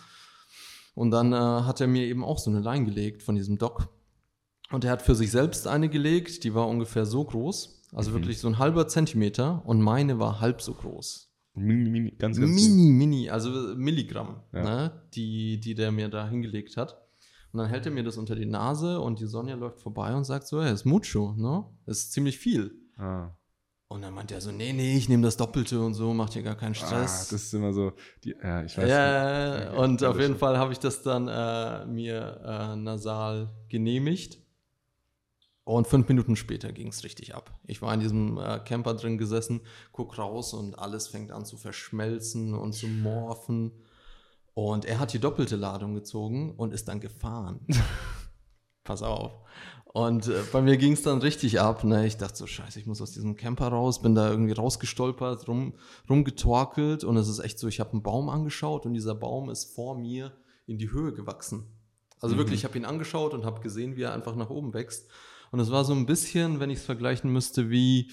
Und 0.94 1.10
dann 1.10 1.32
äh, 1.32 1.36
hat 1.36 1.80
er 1.80 1.86
mir 1.86 2.04
eben 2.04 2.22
auch 2.22 2.38
so 2.38 2.50
eine 2.50 2.60
Line 2.60 2.84
gelegt 2.84 3.22
von 3.22 3.34
diesem 3.34 3.56
Doc. 3.56 3.88
Und 4.70 4.84
er 4.84 4.90
hat 4.90 5.02
für 5.02 5.14
sich 5.14 5.30
selbst 5.30 5.66
eine 5.66 5.88
gelegt, 5.88 6.44
die 6.44 6.54
war 6.54 6.68
ungefähr 6.68 7.06
so 7.06 7.24
groß, 7.24 7.80
Also 7.94 8.10
Mhm. 8.10 8.14
wirklich 8.14 8.38
so 8.38 8.48
ein 8.48 8.58
halber 8.58 8.88
Zentimeter 8.88 9.62
und 9.66 9.80
meine 9.82 10.18
war 10.18 10.40
halb 10.40 10.62
so 10.62 10.72
groß. 10.74 11.30
Mini, 11.54 11.90
mini, 11.90 12.10
ganz, 12.12 12.40
ganz 12.40 12.50
Mini, 12.50 12.90
mini, 12.90 13.28
also 13.30 13.50
Milligramm, 13.76 14.40
Ja. 14.54 14.62
ne, 14.62 15.02
die, 15.14 15.60
die 15.60 15.74
der 15.74 15.92
mir 15.92 16.08
da 16.08 16.26
hingelegt 16.26 16.78
hat. 16.78 16.96
Und 17.52 17.58
dann 17.58 17.68
hält 17.68 17.84
er 17.84 17.92
mir 17.92 18.02
das 18.02 18.16
unter 18.16 18.34
die 18.34 18.46
Nase 18.46 18.98
und 19.00 19.20
die 19.20 19.26
Sonja 19.26 19.54
läuft 19.56 19.80
vorbei 19.80 20.14
und 20.14 20.24
sagt 20.24 20.46
so, 20.46 20.62
hey, 20.62 20.72
ist 20.72 20.86
mucho, 20.86 21.34
ne? 21.36 21.64
Das 21.84 21.98
ist 21.98 22.12
ziemlich 22.12 22.38
viel. 22.38 22.74
Ah. 22.96 23.30
Und 23.88 24.00
dann 24.00 24.14
meint 24.14 24.30
er 24.32 24.40
so, 24.40 24.50
nee, 24.50 24.72
nee, 24.72 24.96
ich 24.96 25.10
nehme 25.10 25.22
das 25.22 25.36
Doppelte 25.36 25.78
und 25.84 25.92
so, 25.92 26.14
macht 26.14 26.32
hier 26.32 26.42
gar 26.42 26.54
keinen 26.54 26.72
Ah, 26.72 26.86
Stress. 26.86 27.28
das 27.28 27.42
ist 27.42 27.52
immer 27.52 27.74
so, 27.74 27.92
die, 28.24 28.34
ja, 28.42 28.62
ich 28.64 28.78
weiß 28.78 28.88
ja, 28.88 29.54
nicht. 29.58 29.64
ja, 29.66 29.72
und 29.82 30.02
auf 30.02 30.18
jeden. 30.18 30.36
Fall 30.38 30.56
habe 30.56 30.72
ich 30.72 30.78
das 30.78 31.02
dann 31.02 31.28
äh, 31.28 31.84
mir 31.84 32.40
äh, 32.42 32.76
nasal 32.76 33.50
genehmigt. 33.68 34.38
Und 35.64 35.86
fünf 35.86 36.08
Minuten 36.08 36.36
später 36.36 36.72
ging 36.72 36.88
es 36.88 37.04
richtig 37.04 37.34
ab. 37.34 37.56
Ich 37.66 37.82
war 37.82 37.92
in 37.94 38.00
diesem 38.00 38.38
äh, 38.38 38.60
Camper 38.64 38.94
drin 38.94 39.18
gesessen, 39.18 39.60
guck 39.92 40.16
raus 40.18 40.54
und 40.54 40.76
alles 40.78 41.06
fängt 41.06 41.30
an 41.30 41.44
zu 41.44 41.56
verschmelzen 41.58 42.54
und 42.54 42.72
zu 42.72 42.88
morphen. 42.88 43.72
Und 44.54 44.84
er 44.84 44.98
hat 45.00 45.12
die 45.12 45.18
doppelte 45.18 45.56
Ladung 45.56 45.94
gezogen 45.94 46.54
und 46.56 46.72
ist 46.74 46.88
dann 46.88 47.00
gefahren. 47.00 47.60
Pass 48.84 49.02
auf. 49.02 49.32
Und 49.84 50.28
äh, 50.28 50.42
bei 50.52 50.62
mir 50.62 50.76
ging 50.76 50.92
es 50.92 51.02
dann 51.02 51.18
richtig 51.18 51.60
ab. 51.60 51.84
Ne? 51.84 52.06
Ich 52.06 52.16
dachte 52.16 52.36
so, 52.36 52.46
scheiße, 52.46 52.80
ich 52.80 52.86
muss 52.86 53.00
aus 53.02 53.12
diesem 53.12 53.36
Camper 53.36 53.68
raus. 53.68 54.02
Bin 54.02 54.14
da 54.14 54.30
irgendwie 54.30 54.52
rausgestolpert, 54.52 55.46
rum, 55.48 55.74
rumgetorkelt. 56.08 57.04
Und 57.04 57.16
es 57.16 57.28
ist 57.28 57.38
echt 57.40 57.58
so, 57.58 57.68
ich 57.68 57.78
habe 57.80 57.92
einen 57.92 58.02
Baum 58.02 58.28
angeschaut 58.28 58.86
und 58.86 58.94
dieser 58.94 59.14
Baum 59.14 59.50
ist 59.50 59.74
vor 59.74 59.96
mir 59.96 60.32
in 60.66 60.78
die 60.78 60.90
Höhe 60.90 61.12
gewachsen. 61.12 61.66
Also 62.20 62.34
Mhm. 62.34 62.40
wirklich, 62.40 62.60
ich 62.60 62.64
habe 62.64 62.78
ihn 62.78 62.84
angeschaut 62.84 63.34
und 63.34 63.44
habe 63.44 63.60
gesehen, 63.60 63.96
wie 63.96 64.02
er 64.02 64.12
einfach 64.14 64.34
nach 64.36 64.50
oben 64.50 64.72
wächst. 64.74 65.10
Und 65.50 65.60
es 65.60 65.70
war 65.70 65.84
so 65.84 65.92
ein 65.92 66.06
bisschen, 66.06 66.60
wenn 66.60 66.70
ich 66.70 66.78
es 66.78 66.84
vergleichen 66.84 67.30
müsste, 67.30 67.68
wie 67.68 68.10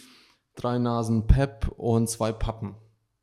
drei 0.56 0.78
Nasen 0.78 1.28
Pep 1.28 1.70
und 1.78 2.10
zwei 2.10 2.32
Pappen 2.34 2.76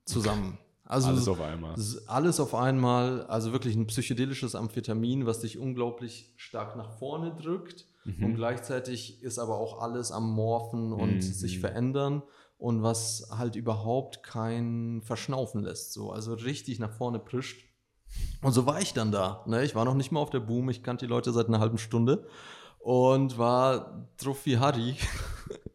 zusammen. 0.07 0.59
Also 0.87 1.09
Alles 1.09 1.27
auf 1.29 1.41
einmal. 1.41 1.75
alles 2.07 2.41
auf 2.41 2.55
einmal, 2.55 3.27
also 3.27 3.53
wirklich 3.53 3.75
ein 3.75 3.87
psychedelisches 3.87 4.55
Amphetamin, 4.55 5.27
was 5.27 5.41
dich 5.41 5.59
unglaublich 5.59 6.33
stark 6.37 6.77
nach 6.77 6.99
vorne 6.99 7.35
drückt. 7.35 7.87
Mhm. 8.05 8.25
Und 8.25 8.35
gleichzeitig 8.37 9.23
ist 9.23 9.39
aber 9.39 9.59
auch 9.59 9.81
alles 9.81 10.13
am 10.13 10.33
Morphen 10.33 10.93
und 10.93 11.17
Mhm. 11.17 11.21
sich 11.21 11.59
verändern 11.59 12.23
und 12.57 12.83
was 12.85 13.29
halt 13.37 13.57
überhaupt 13.57 14.23
kein 14.23 15.03
Verschnaufen 15.03 15.63
lässt. 15.63 15.93
So. 15.93 16.13
Also 16.13 16.35
richtig 16.35 16.79
nach 16.79 16.93
vorne 16.93 17.19
prischt. 17.19 17.65
Und 18.43 18.53
so 18.53 18.65
war 18.65 18.81
ich 18.81 18.93
dann 18.95 19.11
da. 19.11 19.45
Ne? 19.47 19.65
Ich 19.65 19.75
war 19.75 19.85
noch 19.85 19.95
nicht 19.95 20.13
mal 20.13 20.21
auf 20.21 20.31
der 20.31 20.41
Boom, 20.41 20.71
ich 20.71 20.83
kannte 20.85 21.07
die 21.07 21.11
Leute 21.11 21.33
seit 21.33 21.49
einer 21.49 21.59
halben 21.61 21.79
Stunde 21.79 22.27
und 22.79 23.37
war 23.39 24.09
wie 24.45 24.59
Harry. 24.59 24.97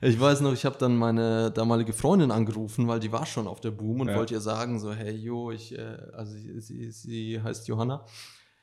Ich 0.00 0.18
weiß 0.20 0.40
noch, 0.42 0.52
ich 0.52 0.64
habe 0.64 0.76
dann 0.78 0.96
meine 0.96 1.50
damalige 1.50 1.92
Freundin 1.92 2.30
angerufen, 2.30 2.86
weil 2.88 3.00
die 3.00 3.10
war 3.12 3.26
schon 3.26 3.46
auf 3.48 3.60
der 3.60 3.70
Boom 3.72 4.00
und 4.02 4.08
Ja. 4.08 4.16
wollte 4.16 4.34
ihr 4.34 4.40
sagen, 4.40 4.78
so, 4.78 4.92
hey 4.92 5.14
Jo, 5.14 5.50
ich, 5.50 5.76
äh, 5.76 5.96
also 6.12 6.32
sie, 6.34 6.90
sie, 6.90 7.40
heißt 7.42 7.66
Johanna, 7.68 8.04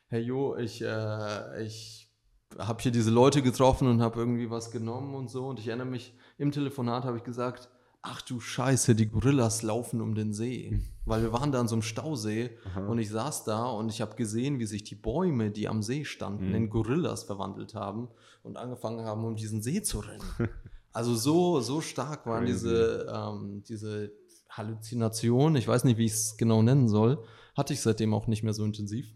hey 0.07 0.21
Jo, 0.21 0.55
ich, 0.55 0.81
äh, 0.81 1.63
ich 1.63 2.09
habe 2.57 2.81
hier 2.81 2.91
diese 2.91 3.11
Leute 3.11 3.41
getroffen 3.41 3.87
und 3.87 4.01
habe 4.01 4.19
irgendwie 4.19 4.49
was 4.49 4.71
genommen 4.71 5.13
und 5.15 5.29
so. 5.29 5.47
Und 5.47 5.59
ich 5.59 5.67
erinnere 5.67 5.87
mich, 5.87 6.13
im 6.37 6.51
Telefonat 6.51 7.03
habe 7.03 7.17
ich 7.17 7.23
gesagt, 7.23 7.69
ach 8.01 8.21
du 8.21 8.39
Scheiße, 8.39 8.95
die 8.95 9.07
Gorillas 9.07 9.61
laufen 9.63 9.99
um 9.99 10.15
den 10.15 10.31
See. 10.31 10.79
Weil 11.05 11.21
wir 11.21 11.33
waren 11.33 11.51
da 11.51 11.59
an 11.59 11.67
so 11.67 11.75
einem 11.75 11.81
Stausee 11.81 12.51
Aha. 12.65 12.87
und 12.87 12.97
ich 12.97 13.09
saß 13.09 13.43
da 13.43 13.65
und 13.65 13.89
ich 13.89 13.99
habe 14.01 14.15
gesehen, 14.15 14.57
wie 14.59 14.65
sich 14.65 14.83
die 14.83 14.95
Bäume, 14.95 15.51
die 15.51 15.67
am 15.67 15.81
See 15.83 16.05
standen, 16.05 16.49
Mhm. 16.49 16.55
in 16.55 16.69
Gorillas 16.69 17.23
verwandelt 17.23 17.75
haben 17.75 18.07
und 18.41 18.57
angefangen 18.57 19.05
haben, 19.05 19.25
um 19.25 19.35
diesen 19.35 19.61
See 19.61 19.81
zu 19.81 19.99
rennen. 19.99 20.23
Also 20.95 21.13
so, 21.13 21.59
so 21.59 21.81
stark 21.81 22.25
waren 22.25 22.45
Crazy. 22.45 22.53
diese, 22.53 23.13
ähm, 23.13 23.63
diese 23.67 24.13
Halluzinationen, 24.49 25.57
ich 25.57 25.67
weiß 25.67 25.83
nicht, 25.83 25.97
wie 25.97 26.05
ich 26.05 26.13
es 26.13 26.37
genau 26.37 26.61
nennen 26.61 26.87
soll, 26.87 27.21
hatte 27.53 27.73
ich 27.73 27.81
seitdem 27.81 28.13
auch 28.13 28.27
nicht 28.27 28.43
mehr 28.43 28.53
so 28.53 28.63
intensiv. 28.63 29.13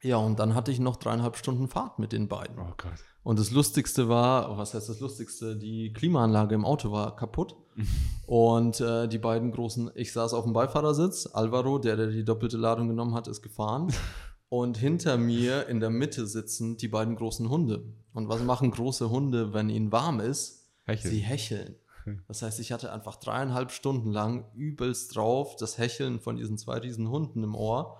Ja, 0.00 0.18
und 0.18 0.38
dann 0.38 0.54
hatte 0.54 0.70
ich 0.70 0.78
noch 0.78 0.94
dreieinhalb 0.94 1.36
Stunden 1.36 1.66
Fahrt 1.66 1.98
mit 1.98 2.12
den 2.12 2.28
beiden. 2.28 2.56
Oh 2.56 2.72
Gott. 2.76 2.92
Und 3.24 3.40
das 3.40 3.50
Lustigste 3.50 4.08
war, 4.08 4.52
oh, 4.52 4.58
was 4.58 4.74
heißt 4.74 4.88
das 4.88 5.00
Lustigste? 5.00 5.56
Die 5.56 5.92
Klimaanlage 5.92 6.54
im 6.54 6.64
Auto 6.64 6.92
war 6.92 7.16
kaputt. 7.16 7.56
Und 8.26 8.80
äh, 8.80 9.08
die 9.08 9.18
beiden 9.18 9.50
großen, 9.50 9.90
ich 9.96 10.12
saß 10.12 10.34
auf 10.34 10.44
dem 10.44 10.52
Beifahrersitz, 10.52 11.28
Alvaro, 11.32 11.80
der, 11.80 11.96
der 11.96 12.06
die 12.06 12.24
doppelte 12.24 12.58
Ladung 12.58 12.86
genommen 12.86 13.14
hat, 13.14 13.26
ist 13.26 13.42
gefahren. 13.42 13.92
Und 14.48 14.78
hinter 14.78 15.16
mir 15.16 15.66
in 15.66 15.80
der 15.80 15.90
Mitte 15.90 16.28
sitzen 16.28 16.76
die 16.76 16.88
beiden 16.88 17.16
großen 17.16 17.48
Hunde. 17.48 17.92
Und 18.12 18.28
was 18.28 18.42
machen 18.44 18.70
große 18.70 19.10
Hunde, 19.10 19.52
wenn 19.52 19.68
ihnen 19.68 19.90
warm 19.90 20.20
ist? 20.20 20.61
Hecheln. 20.84 21.14
Sie 21.14 21.20
hecheln. 21.20 21.76
Das 22.26 22.42
heißt, 22.42 22.58
ich 22.58 22.72
hatte 22.72 22.92
einfach 22.92 23.14
dreieinhalb 23.14 23.70
Stunden 23.70 24.10
lang 24.10 24.50
übelst 24.54 25.14
drauf 25.14 25.54
das 25.54 25.78
Hecheln 25.78 26.18
von 26.18 26.36
diesen 26.36 26.58
zwei 26.58 26.78
riesen 26.78 27.08
Hunden 27.08 27.44
im 27.44 27.54
Ohr. 27.54 27.96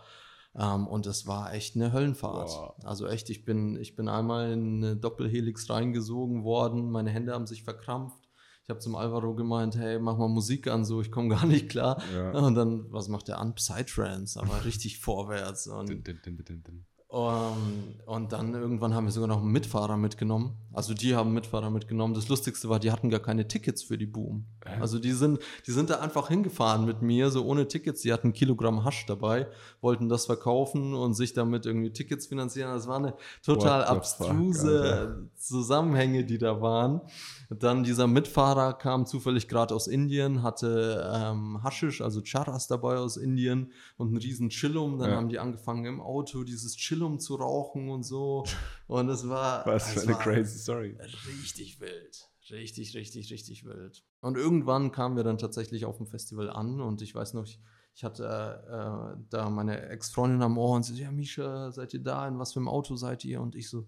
Ähm, 0.55 0.87
und 0.87 1.07
es 1.07 1.27
war 1.27 1.55
echt 1.55 1.77
eine 1.77 1.93
Höllenfahrt. 1.93 2.49
Boah. 2.49 2.77
Also 2.85 3.07
echt, 3.07 3.31
ich 3.31 3.45
bin, 3.45 3.77
ich 3.77 3.97
bin 3.97 4.09
einmal 4.09 4.53
in 4.53 4.85
eine 4.85 4.97
Doppelhelix 4.97 5.71
reingesogen 5.71 6.45
worden, 6.45 6.91
meine 6.91 7.11
Hände 7.11 7.33
haben 7.33 7.47
sich 7.47 7.63
verkrampft. 7.63 8.29
Ich 8.65 8.71
habe 8.71 8.79
zum 8.79 8.95
Alvaro 8.95 9.35
gemeint, 9.35 9.77
hey, 9.77 9.99
mach 9.99 10.17
mal 10.17 10.29
Musik 10.29 10.69
an, 10.69 10.85
so, 10.85 11.01
ich 11.01 11.11
komme 11.11 11.29
gar 11.29 11.47
nicht 11.47 11.69
klar. 11.69 12.01
Ja. 12.15 12.31
Und 12.31 12.55
dann, 12.55 12.93
was 12.93 13.09
macht 13.09 13.27
der 13.29 13.39
an? 13.39 13.55
Psytrance, 13.55 14.39
aber 14.39 14.65
richtig 14.65 14.99
vorwärts. 15.01 15.67
Und 15.67 15.89
din, 15.89 16.03
din, 16.25 16.45
din. 16.45 16.87
Um, 17.13 17.95
und 18.07 18.33
dann 18.33 18.55
irgendwann 18.55 18.95
haben 18.95 19.05
wir 19.05 19.13
sogar 19.13 19.29
noch 19.29 19.43
einen 19.43 19.53
Mitfahrer 19.53 19.99
mitgenommen. 19.99 20.57
Also 20.73 20.95
die 20.95 21.15
haben 21.15 21.35
Mitfahrer 21.35 21.69
mitgenommen. 21.69 22.15
Das 22.15 22.29
Lustigste 22.29 22.71
war, 22.71 22.81
die 22.81 22.91
hatten 22.91 23.11
gar 23.11 23.21
keine 23.21 23.47
Tickets 23.47 23.83
für 23.83 23.99
die 23.99 24.07
Boom. 24.07 24.47
Äh? 24.65 24.81
Also 24.81 24.99
die 24.99 25.13
sind, 25.13 25.39
die 25.67 25.73
sind 25.73 25.91
da 25.91 26.01
einfach 26.01 26.29
hingefahren 26.29 26.87
mit 26.87 27.03
mir, 27.03 27.29
so 27.31 27.45
ohne 27.45 27.69
Tickets. 27.69 28.01
Die 28.01 28.15
hatten 28.15 28.29
ein 28.29 28.33
Kilogramm 28.33 28.85
Hasch 28.85 29.05
dabei, 29.05 29.47
wollten 29.83 30.09
das 30.09 30.25
verkaufen 30.25 30.95
und 30.95 31.13
sich 31.13 31.35
damit 31.35 31.67
irgendwie 31.67 31.93
Tickets 31.93 32.27
finanzieren. 32.27 32.71
Das 32.73 32.89
war 32.89 32.97
eine 32.97 33.13
total 33.43 33.85
abstruse 33.85 35.29
Zusammenhänge, 35.37 36.25
die 36.25 36.39
da 36.39 36.63
waren. 36.63 37.03
Dann 37.51 37.85
dieser 37.85 38.07
Mitfahrer 38.07 38.73
kam 38.73 39.05
zufällig 39.05 39.49
gerade 39.49 39.75
aus 39.75 39.87
Indien, 39.87 40.43
hatte 40.43 41.07
ähm, 41.15 41.63
Haschisch, 41.63 42.01
also 42.01 42.23
Charas 42.25 42.67
dabei 42.69 42.97
aus 42.97 43.19
Indien 43.19 43.73
und 43.99 44.09
einen 44.09 44.17
riesen 44.17 44.49
Chillum. 44.49 44.99
Dann 44.99 45.11
Ja. 45.11 45.17
haben 45.17 45.29
die 45.29 45.39
angefangen 45.39 45.85
im 45.85 46.01
Auto 46.01 46.45
dieses 46.45 46.77
Chillum 46.77 47.02
zu 47.21 47.37
rauchen 47.37 47.89
und 47.89 48.03
so. 48.03 48.45
Und 48.87 49.09
es 49.09 49.29
war, 49.29 49.65
Was 49.67 49.93
für 49.93 50.03
eine 50.03 50.15
crazy 50.15 50.59
Story. 50.59 50.97
richtig 51.27 51.81
wild. 51.81 52.29
Richtig, 52.51 52.95
richtig, 52.95 53.33
richtig 53.33 53.65
wild. 53.65 54.05
Und 54.21 54.37
irgendwann 54.37 54.93
kamen 54.93 55.17
wir 55.17 55.25
dann 55.25 55.39
tatsächlich 55.39 55.85
auf 55.85 55.97
dem 55.97 56.07
Festival 56.07 56.51
an 56.51 56.81
und 56.81 57.01
ich 57.01 57.15
weiß 57.15 57.35
noch, 57.35 57.45
ich, 57.45 57.61
ich 57.95 58.05
hatte 58.05 58.25
äh, 58.25 59.23
da 59.31 59.49
meine 59.49 59.89
Ex-Freundin 59.89 60.43
am 60.43 60.59
Ohr 60.59 60.77
und 60.77 60.83
sie 60.83 60.95
so, 60.95 61.03
ja, 61.03 61.11
Misha, 61.11 61.71
seid 61.71 61.95
ihr 61.95 62.03
da? 62.03 62.27
In 62.27 62.39
was 62.39 62.53
für 62.53 62.59
einem 62.59 62.69
Auto 62.69 62.97
seid 62.97 63.25
ihr? 63.25 63.41
Und 63.41 63.55
ich 63.55 63.71
so, 63.71 63.87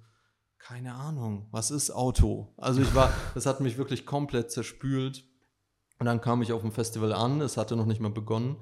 keine 0.58 0.94
Ahnung, 0.94 1.48
was 1.50 1.70
ist 1.70 1.90
Auto? 1.90 2.54
Also 2.56 2.80
ich 2.80 2.94
war, 2.94 3.12
das 3.34 3.46
hat 3.46 3.60
mich 3.60 3.76
wirklich 3.76 4.06
komplett 4.06 4.50
zerspült. 4.50 5.24
Und 5.98 6.06
dann 6.06 6.20
kam 6.20 6.42
ich 6.42 6.52
auf 6.52 6.62
dem 6.62 6.72
Festival 6.72 7.12
an, 7.12 7.40
es 7.40 7.56
hatte 7.56 7.76
noch 7.76 7.86
nicht 7.86 8.00
mal 8.00 8.10
begonnen 8.10 8.56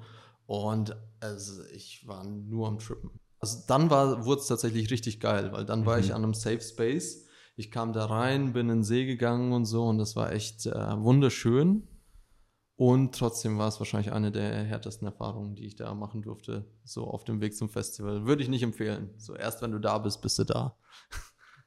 und 0.45 0.95
also 1.19 1.63
ich 1.73 2.05
war 2.07 2.23
nur 2.23 2.67
am 2.67 2.79
Trippen. 2.79 3.11
Also 3.43 3.59
dann 3.67 3.89
wurde 3.89 4.39
es 4.39 4.47
tatsächlich 4.47 4.89
richtig 4.89 5.19
geil, 5.19 5.51
weil 5.51 5.65
dann 5.65 5.85
war 5.85 5.97
Mhm. 5.97 6.03
ich 6.05 6.13
an 6.13 6.23
einem 6.23 6.33
Safe 6.33 6.61
Space. 6.61 7.25
Ich 7.57 7.71
kam 7.71 7.91
da 7.91 8.05
rein, 8.05 8.53
bin 8.53 8.69
in 8.69 8.77
den 8.77 8.83
See 8.85 9.05
gegangen 9.05 9.51
und 9.51 9.65
so 9.65 9.83
und 9.85 9.97
das 9.97 10.15
war 10.15 10.31
echt 10.31 10.65
äh, 10.65 10.71
wunderschön. 11.03 11.85
Und 12.77 13.13
trotzdem 13.15 13.57
war 13.57 13.67
es 13.67 13.79
wahrscheinlich 13.81 14.13
eine 14.13 14.31
der 14.31 14.63
härtesten 14.63 15.05
Erfahrungen, 15.05 15.55
die 15.55 15.65
ich 15.65 15.75
da 15.75 15.93
machen 15.93 16.21
durfte, 16.21 16.65
so 16.85 17.03
auf 17.05 17.25
dem 17.25 17.41
Weg 17.41 17.53
zum 17.57 17.67
Festival. 17.67 18.25
Würde 18.25 18.43
ich 18.43 18.47
nicht 18.49 18.63
empfehlen. 18.63 19.09
So 19.17 19.35
erst 19.35 19.61
wenn 19.61 19.71
du 19.73 19.79
da 19.79 19.97
bist, 19.97 20.21
bist 20.21 20.39
du 20.39 20.45
da. 20.45 20.77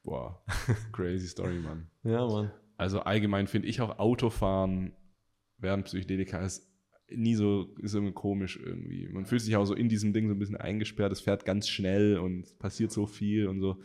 Boah, 0.03 0.43
crazy 0.93 1.27
Story, 1.27 1.59
Mann. 1.59 1.91
Ja, 2.01 2.25
Mann. 2.25 2.51
Also 2.75 3.01
allgemein 3.01 3.45
finde 3.45 3.67
ich 3.67 3.81
auch 3.81 3.99
Autofahren 3.99 4.93
während 5.59 5.85
Psychedelika 5.85 6.39
ist 6.39 6.66
nie 7.11 7.35
so, 7.35 7.73
ist 7.81 7.93
irgendwie 7.95 8.13
komisch 8.13 8.59
irgendwie. 8.63 9.07
Man 9.09 9.25
fühlt 9.25 9.41
sich 9.41 9.55
auch 9.55 9.65
so 9.65 9.73
in 9.73 9.89
diesem 9.89 10.13
Ding 10.13 10.27
so 10.27 10.33
ein 10.35 10.39
bisschen 10.39 10.57
eingesperrt, 10.57 11.11
es 11.11 11.21
fährt 11.21 11.45
ganz 11.45 11.67
schnell 11.69 12.17
und 12.17 12.45
es 12.45 12.53
passiert 12.53 12.91
so 12.91 13.05
viel 13.05 13.47
und 13.47 13.59
so. 13.61 13.77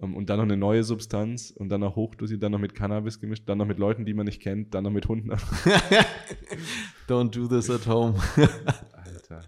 Ähm, 0.00 0.14
Und 0.14 0.30
dann 0.30 0.36
noch 0.38 0.44
eine 0.44 0.56
neue 0.56 0.84
Substanz 0.84 1.50
und 1.50 1.68
dann 1.70 1.80
noch 1.80 1.96
hochdosiert, 1.96 2.42
dann 2.42 2.52
noch 2.52 2.60
mit 2.60 2.74
Cannabis 2.74 3.20
gemischt, 3.20 3.44
dann 3.48 3.58
noch 3.58 3.66
mit 3.66 3.78
Leuten, 3.78 4.04
die 4.04 4.14
man 4.14 4.26
nicht 4.26 4.40
kennt, 4.40 4.72
dann 4.74 4.84
noch 4.84 4.92
mit 4.92 5.08
Hunden. 5.08 5.30
Don't 7.08 7.30
do 7.34 7.46
this 7.48 7.68
at 7.70 7.86
home. 7.86 8.14
Alter. 8.92 9.40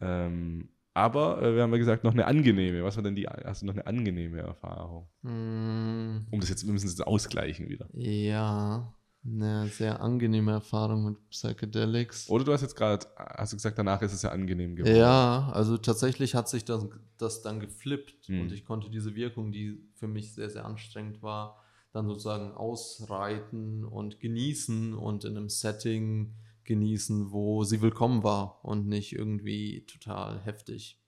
ähm, 0.00 0.68
aber 0.94 1.40
äh, 1.42 1.54
wir 1.54 1.62
haben 1.62 1.72
ja 1.72 1.78
gesagt, 1.78 2.04
noch 2.04 2.12
eine 2.12 2.26
angenehme. 2.26 2.82
Was 2.84 2.96
war 2.96 3.02
denn 3.02 3.14
die? 3.14 3.26
Hast 3.26 3.62
du 3.62 3.66
noch 3.66 3.72
eine 3.74 3.86
angenehme 3.86 4.38
Erfahrung? 4.40 5.08
Mm, 5.22 6.26
Um 6.30 6.40
das 6.40 6.50
jetzt, 6.50 6.66
wir 6.66 6.72
müssen 6.72 6.86
das 6.86 7.00
ausgleichen 7.00 7.68
wieder. 7.70 7.88
ja, 7.94 8.92
eine 9.24 9.68
sehr 9.68 10.00
angenehme 10.00 10.52
Erfahrung 10.52 11.04
mit 11.04 11.30
Psychedelics. 11.30 12.28
Oder 12.28 12.44
du 12.44 12.52
hast 12.52 12.62
jetzt 12.62 12.74
gerade, 12.74 13.06
hast 13.16 13.52
du 13.52 13.56
gesagt, 13.56 13.78
danach 13.78 14.02
ist 14.02 14.12
es 14.12 14.22
ja 14.22 14.30
angenehm 14.30 14.74
geworden. 14.74 14.96
Ja, 14.96 15.50
also 15.52 15.78
tatsächlich 15.78 16.34
hat 16.34 16.48
sich 16.48 16.64
das, 16.64 16.86
das 17.18 17.42
dann 17.42 17.60
geflippt 17.60 18.28
Mhm. 18.28 18.40
und 18.40 18.52
ich 18.52 18.64
konnte 18.64 18.90
diese 18.90 19.14
Wirkung, 19.14 19.52
die 19.52 19.88
für 19.94 20.08
mich 20.08 20.34
sehr, 20.34 20.50
sehr 20.50 20.64
anstrengend 20.64 21.22
war, 21.22 21.62
dann 21.92 22.06
sozusagen 22.06 22.52
ausreiten 22.52 23.84
und 23.84 24.18
genießen 24.20 24.94
und 24.94 25.24
in 25.24 25.36
einem 25.36 25.48
Setting 25.48 26.34
genießen, 26.64 27.32
wo 27.32 27.64
sie 27.64 27.82
willkommen 27.82 28.22
war 28.22 28.64
und 28.64 28.86
nicht 28.86 29.12
irgendwie 29.12 29.84
total 29.86 30.40
heftig. 30.40 31.01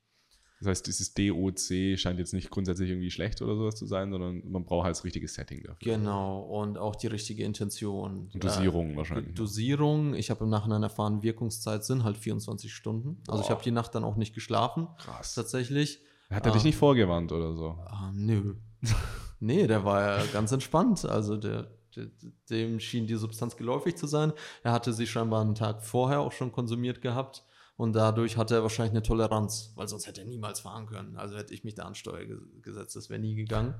Das 0.64 0.70
heißt, 0.70 0.86
dieses 0.86 1.12
DOC 1.12 1.98
scheint 1.98 2.18
jetzt 2.18 2.32
nicht 2.32 2.48
grundsätzlich 2.48 2.88
irgendwie 2.88 3.10
schlecht 3.10 3.42
oder 3.42 3.54
sowas 3.54 3.74
zu 3.74 3.84
sein, 3.84 4.10
sondern 4.10 4.42
man 4.50 4.64
braucht 4.64 4.84
halt 4.84 4.96
das 4.96 5.04
richtige 5.04 5.28
Setting 5.28 5.62
dafür. 5.62 5.76
Genau, 5.78 6.40
und 6.40 6.78
auch 6.78 6.96
die 6.96 7.06
richtige 7.06 7.44
Intention. 7.44 8.30
Und 8.32 8.42
Dosierung 8.42 8.92
äh, 8.92 8.96
wahrscheinlich. 8.96 9.34
Dosierung, 9.34 10.14
ich 10.14 10.30
habe 10.30 10.44
im 10.44 10.50
Nachhinein 10.50 10.82
erfahren, 10.82 11.22
Wirkungszeit 11.22 11.84
sind 11.84 12.02
halt 12.02 12.16
24 12.16 12.72
Stunden. 12.72 13.20
Also 13.28 13.40
Boah. 13.40 13.44
ich 13.44 13.50
habe 13.50 13.62
die 13.62 13.72
Nacht 13.72 13.94
dann 13.94 14.04
auch 14.04 14.16
nicht 14.16 14.34
geschlafen. 14.34 14.88
Krass. 14.96 15.34
Tatsächlich. 15.34 16.00
Hat 16.30 16.46
er 16.46 16.52
ähm, 16.52 16.54
dich 16.54 16.64
nicht 16.64 16.78
vorgewarnt 16.78 17.30
oder 17.30 17.52
so? 17.52 17.78
Ähm, 17.92 18.24
nö. 18.24 18.54
nee, 19.40 19.66
der 19.66 19.84
war 19.84 20.00
ja 20.00 20.24
ganz 20.32 20.50
entspannt. 20.50 21.04
Also 21.04 21.36
der, 21.36 21.72
der, 21.94 22.06
dem 22.48 22.80
schien 22.80 23.06
die 23.06 23.16
Substanz 23.16 23.54
geläufig 23.58 23.96
zu 23.96 24.06
sein. 24.06 24.32
Er 24.62 24.72
hatte 24.72 24.94
sie 24.94 25.06
scheinbar 25.06 25.42
einen 25.42 25.56
Tag 25.56 25.82
vorher 25.82 26.20
auch 26.20 26.32
schon 26.32 26.52
konsumiert 26.52 27.02
gehabt 27.02 27.44
und 27.76 27.94
dadurch 27.94 28.36
hatte 28.36 28.54
er 28.54 28.62
wahrscheinlich 28.62 28.92
eine 28.92 29.02
Toleranz, 29.02 29.72
weil 29.74 29.88
sonst 29.88 30.06
hätte 30.06 30.20
er 30.20 30.26
niemals 30.26 30.60
fahren 30.60 30.86
können. 30.86 31.16
Also 31.16 31.36
hätte 31.36 31.54
ich 31.54 31.64
mich 31.64 31.74
da 31.74 31.84
an 31.84 31.94
Steuer 31.94 32.24
gesetzt, 32.62 32.94
das 32.94 33.10
wäre 33.10 33.20
nie 33.20 33.34
gegangen. 33.34 33.74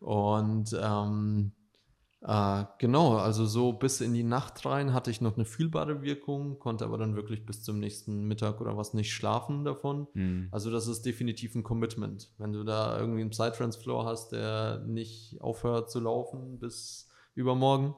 Und 0.00 0.76
ähm, 0.80 1.52
äh, 2.22 2.64
genau, 2.78 3.16
also 3.16 3.44
so 3.44 3.72
bis 3.72 4.00
in 4.00 4.14
die 4.14 4.22
Nacht 4.22 4.64
rein 4.64 4.92
hatte 4.94 5.10
ich 5.10 5.20
noch 5.20 5.36
eine 5.36 5.44
fühlbare 5.44 6.02
Wirkung, 6.02 6.58
konnte 6.58 6.84
aber 6.84 6.96
dann 6.96 7.14
wirklich 7.14 7.44
bis 7.44 7.62
zum 7.62 7.78
nächsten 7.78 8.24
Mittag 8.24 8.60
oder 8.60 8.76
was 8.76 8.94
nicht 8.94 9.12
schlafen 9.12 9.64
davon. 9.64 10.08
Mhm. 10.14 10.48
Also 10.50 10.70
das 10.70 10.86
ist 10.86 11.04
definitiv 11.04 11.54
ein 11.54 11.62
Commitment. 11.62 12.30
Wenn 12.38 12.52
du 12.52 12.64
da 12.64 12.98
irgendwie 12.98 13.20
einen 13.20 13.30
Psytrance-Floor 13.30 14.06
hast, 14.06 14.32
der 14.32 14.82
nicht 14.86 15.40
aufhört 15.40 15.90
zu 15.90 16.00
laufen 16.00 16.58
bis 16.58 17.08
übermorgen, 17.34 17.94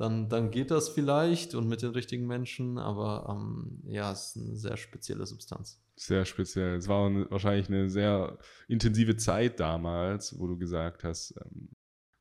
dann, 0.00 0.30
dann 0.30 0.50
geht 0.50 0.70
das 0.70 0.88
vielleicht 0.88 1.54
und 1.54 1.68
mit 1.68 1.82
den 1.82 1.90
richtigen 1.90 2.26
Menschen, 2.26 2.78
aber 2.78 3.26
ähm, 3.28 3.82
ja, 3.84 4.10
es 4.10 4.34
ist 4.34 4.36
eine 4.38 4.56
sehr 4.56 4.76
spezielle 4.78 5.26
Substanz. 5.26 5.78
Sehr 5.94 6.24
speziell. 6.24 6.76
Es 6.76 6.88
war 6.88 7.10
wahrscheinlich 7.30 7.68
eine 7.68 7.90
sehr 7.90 8.38
intensive 8.66 9.18
Zeit 9.18 9.60
damals, 9.60 10.38
wo 10.38 10.46
du 10.46 10.56
gesagt 10.56 11.04
hast, 11.04 11.34
ähm, 11.44 11.68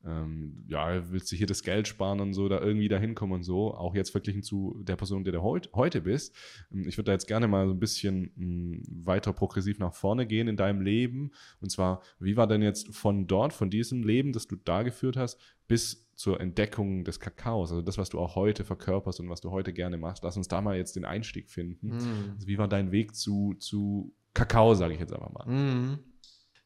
ähm, 0.06 0.64
ja, 0.68 1.12
willst 1.12 1.32
du 1.32 1.36
hier 1.36 1.48
das 1.48 1.64
Geld 1.64 1.88
sparen 1.88 2.20
und 2.22 2.34
so, 2.34 2.48
da 2.48 2.62
irgendwie 2.62 2.88
da 2.88 2.98
hinkommen 2.98 3.36
und 3.36 3.44
so, 3.44 3.74
auch 3.74 3.96
jetzt 3.96 4.12
verglichen 4.12 4.44
zu 4.44 4.80
der 4.84 4.96
Person, 4.96 5.24
der 5.24 5.34
du 5.34 5.42
heut, 5.42 5.70
heute 5.74 6.02
bist. 6.02 6.36
Ähm, 6.72 6.88
ich 6.88 6.98
würde 6.98 7.08
da 7.08 7.12
jetzt 7.12 7.28
gerne 7.28 7.48
mal 7.48 7.68
so 7.68 7.74
ein 7.74 7.80
bisschen 7.80 8.32
mh, 8.36 8.36
hm, 8.36 9.06
weiter 9.06 9.34
progressiv 9.34 9.80
nach 9.80 9.94
vorne 9.94 10.26
gehen 10.26 10.48
in 10.48 10.58
deinem 10.58 10.82
Leben. 10.82 11.32
Und 11.62 11.70
zwar, 11.70 12.02
wie 12.20 12.38
war 12.38 12.48
denn 12.48 12.62
jetzt 12.62 12.96
von 12.96 13.28
dort, 13.28 13.52
von 13.52 13.70
diesem 13.70 14.04
Leben, 14.04 14.32
das 14.32 14.48
du 14.48 14.56
da 14.56 14.84
geführt 14.84 15.18
hast, 15.18 15.40
bis 15.68 16.10
zur 16.16 16.42
Entdeckung 16.42 17.06
des 17.06 17.20
Kakaos, 17.20 17.72
also 17.72 17.82
das, 17.82 17.98
was 17.98 18.10
du 18.10 18.20
auch 18.20 18.36
heute 18.36 18.66
verkörperst 18.66 19.22
und 19.22 19.30
was 19.30 19.40
du 19.40 19.52
heute 19.52 19.72
gerne 19.72 19.98
machst. 19.98 20.24
Lass 20.24 20.36
uns 20.36 20.50
da 20.50 20.60
mal 20.60 20.76
jetzt 20.76 20.98
den 20.98 21.06
Einstieg 21.06 21.50
finden. 21.50 21.90
Mm. 21.90 22.34
Also 22.36 22.48
wie 22.48 22.58
war 22.58 22.68
dein 22.68 22.92
Weg 22.92 23.16
zu, 23.16 23.56
zu 23.58 24.14
Kakao, 24.34 24.74
sage 24.74 24.94
ich 24.94 25.00
jetzt 25.00 25.14
einfach 25.14 25.32
mal? 25.32 25.46
Mm. 25.46 26.00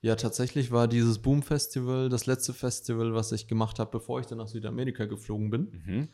Ja, 0.04 0.18
tatsächlich 0.18 0.70
war 0.70 0.90
dieses 0.90 1.20
Boom 1.20 1.42
Festival 1.44 2.10
das 2.10 2.26
letzte 2.26 2.54
Festival, 2.54 3.14
was 3.14 3.32
ich 3.32 3.48
gemacht 3.48 3.80
habe, 3.80 3.90
bevor 3.90 4.20
ich 4.20 4.26
dann 4.26 4.40
nach 4.40 4.50
Südamerika 4.50 5.06
geflogen 5.06 5.50
bin. 5.50 5.82
Mhm. 5.86 6.10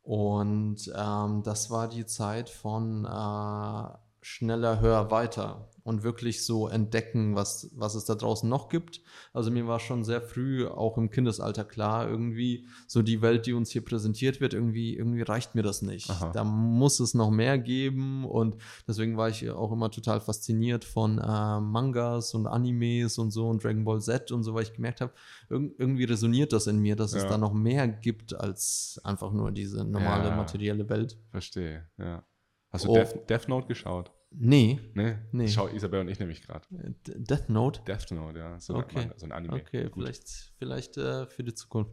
Und 0.00 0.90
ähm, 0.96 1.42
das 1.42 1.68
war 1.68 1.86
die 1.86 2.06
Zeit 2.06 2.48
von 2.48 3.04
äh, 3.04 3.88
schneller, 4.26 4.80
höher, 4.80 5.12
weiter 5.12 5.70
und 5.84 6.02
wirklich 6.02 6.44
so 6.44 6.66
entdecken, 6.66 7.36
was, 7.36 7.70
was 7.76 7.94
es 7.94 8.06
da 8.06 8.16
draußen 8.16 8.48
noch 8.48 8.68
gibt. 8.68 9.02
Also 9.32 9.52
mir 9.52 9.68
war 9.68 9.78
schon 9.78 10.02
sehr 10.02 10.20
früh, 10.20 10.66
auch 10.66 10.98
im 10.98 11.12
Kindesalter 11.12 11.64
klar, 11.64 12.08
irgendwie 12.08 12.66
so 12.88 13.02
die 13.02 13.22
Welt, 13.22 13.46
die 13.46 13.52
uns 13.52 13.70
hier 13.70 13.84
präsentiert 13.84 14.40
wird, 14.40 14.52
irgendwie, 14.52 14.96
irgendwie 14.96 15.22
reicht 15.22 15.54
mir 15.54 15.62
das 15.62 15.80
nicht. 15.80 16.10
Aha. 16.10 16.32
Da 16.32 16.42
muss 16.42 16.98
es 16.98 17.14
noch 17.14 17.30
mehr 17.30 17.56
geben 17.56 18.24
und 18.24 18.56
deswegen 18.88 19.16
war 19.16 19.28
ich 19.28 19.48
auch 19.48 19.70
immer 19.70 19.92
total 19.92 20.20
fasziniert 20.20 20.84
von 20.84 21.18
äh, 21.18 21.60
Mangas 21.60 22.34
und 22.34 22.48
Animes 22.48 23.18
und 23.18 23.30
so 23.30 23.48
und 23.48 23.62
Dragon 23.62 23.84
Ball 23.84 24.00
Z 24.00 24.32
und 24.32 24.42
so, 24.42 24.54
weil 24.54 24.64
ich 24.64 24.72
gemerkt 24.72 25.00
habe, 25.00 25.12
irg 25.50 25.70
irgendwie 25.78 26.04
resoniert 26.04 26.52
das 26.52 26.66
in 26.66 26.80
mir, 26.80 26.96
dass 26.96 27.12
ja. 27.12 27.18
es 27.18 27.28
da 27.28 27.38
noch 27.38 27.52
mehr 27.52 27.86
gibt 27.86 28.34
als 28.34 29.00
einfach 29.04 29.30
nur 29.30 29.52
diese 29.52 29.84
normale 29.84 30.30
ja. 30.30 30.36
materielle 30.36 30.88
Welt. 30.88 31.16
Verstehe, 31.30 31.86
ja. 31.96 32.24
Hast 32.70 32.84
du 32.84 32.90
oh. 32.90 32.94
Death, 32.94 33.28
Death 33.28 33.48
Note 33.48 33.66
geschaut? 33.68 34.12
Nee. 34.38 34.80
Nee? 34.94 35.16
nee. 35.32 35.48
Schau 35.48 35.68
Isabel 35.68 36.00
und 36.00 36.08
ich 36.08 36.18
nämlich 36.18 36.42
gerade. 36.42 36.66
Äh, 36.74 36.92
Death 37.04 37.48
Note? 37.48 37.80
Death 37.86 38.10
Note, 38.10 38.38
ja. 38.38 38.60
So, 38.60 38.74
okay. 38.74 39.10
so 39.16 39.26
ein 39.26 39.32
Anime. 39.32 39.54
Okay, 39.54 39.84
Gut. 39.84 39.94
vielleicht, 39.94 40.28
vielleicht 40.58 40.96
äh, 40.98 41.26
für 41.26 41.42
die 41.42 41.54
Zukunft. 41.54 41.92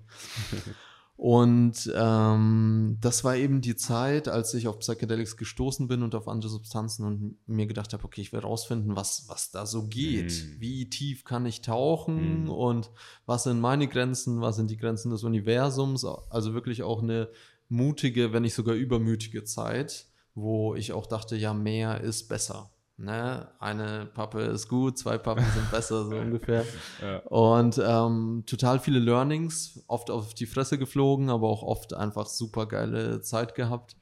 und 1.16 1.92
ähm, 1.96 2.98
das 3.00 3.24
war 3.24 3.38
eben 3.38 3.62
die 3.62 3.76
Zeit, 3.76 4.28
als 4.28 4.54
ich 4.56 4.68
auf 4.68 4.80
Psychedelics 4.80 5.38
gestoßen 5.38 5.88
bin 5.88 6.04
und 6.04 6.16
auf 6.16 6.28
andere 6.28 6.50
Substanzen 6.50 7.06
und 7.06 7.38
mir 7.48 7.68
gedacht 7.68 7.94
habe, 7.94 8.04
okay, 8.04 8.22
ich 8.22 8.34
will 8.34 8.42
rausfinden, 8.42 8.96
was, 8.96 9.30
was 9.30 9.52
da 9.52 9.66
so 9.66 9.88
geht. 9.88 10.32
Mm. 10.32 10.60
Wie 10.60 10.90
tief 10.90 11.24
kann 11.24 11.46
ich 11.46 11.62
tauchen 11.62 12.46
mm. 12.46 12.50
und 12.50 12.92
was 13.26 13.44
sind 13.44 13.62
meine 13.62 13.88
Grenzen, 13.88 14.42
was 14.42 14.58
sind 14.58 14.70
die 14.70 14.78
Grenzen 14.78 15.12
des 15.12 15.24
Universums. 15.24 16.04
Also 16.04 16.54
wirklich 16.54 16.84
auch 16.84 17.02
eine 17.02 17.30
mutige, 17.70 18.34
wenn 18.34 18.42
nicht 18.42 18.54
sogar 18.54 18.76
übermütige 18.76 19.46
Zeit 19.46 20.10
wo 20.36 20.76
ich 20.76 20.94
auch 20.94 21.06
dachte, 21.06 21.36
ja, 21.36 21.54
mehr 21.54 22.02
ist 22.02 22.28
besser. 22.28 22.72
Ne? 22.98 23.48
Eine 23.60 24.06
Pappe 24.14 24.42
ist 24.42 24.68
gut, 24.68 24.98
zwei 24.98 25.18
Pappen 25.18 25.46
sind 25.54 25.72
besser, 25.72 26.06
so 26.06 26.16
ungefähr. 26.16 26.66
Ja. 27.02 27.20
Und 27.20 27.82
ähm, 27.84 28.44
total 28.46 28.80
viele 28.80 29.00
Learnings, 29.00 29.84
oft 29.88 30.10
auf 30.10 30.34
die 30.34 30.46
Fresse 30.46 30.78
geflogen, 30.78 31.30
aber 31.30 31.50
auch 31.50 31.64
oft 31.64 31.94
einfach 31.94 32.28
super 32.28 32.68
geile 32.68 33.22
Zeit 33.22 33.56
gehabt. 33.56 33.96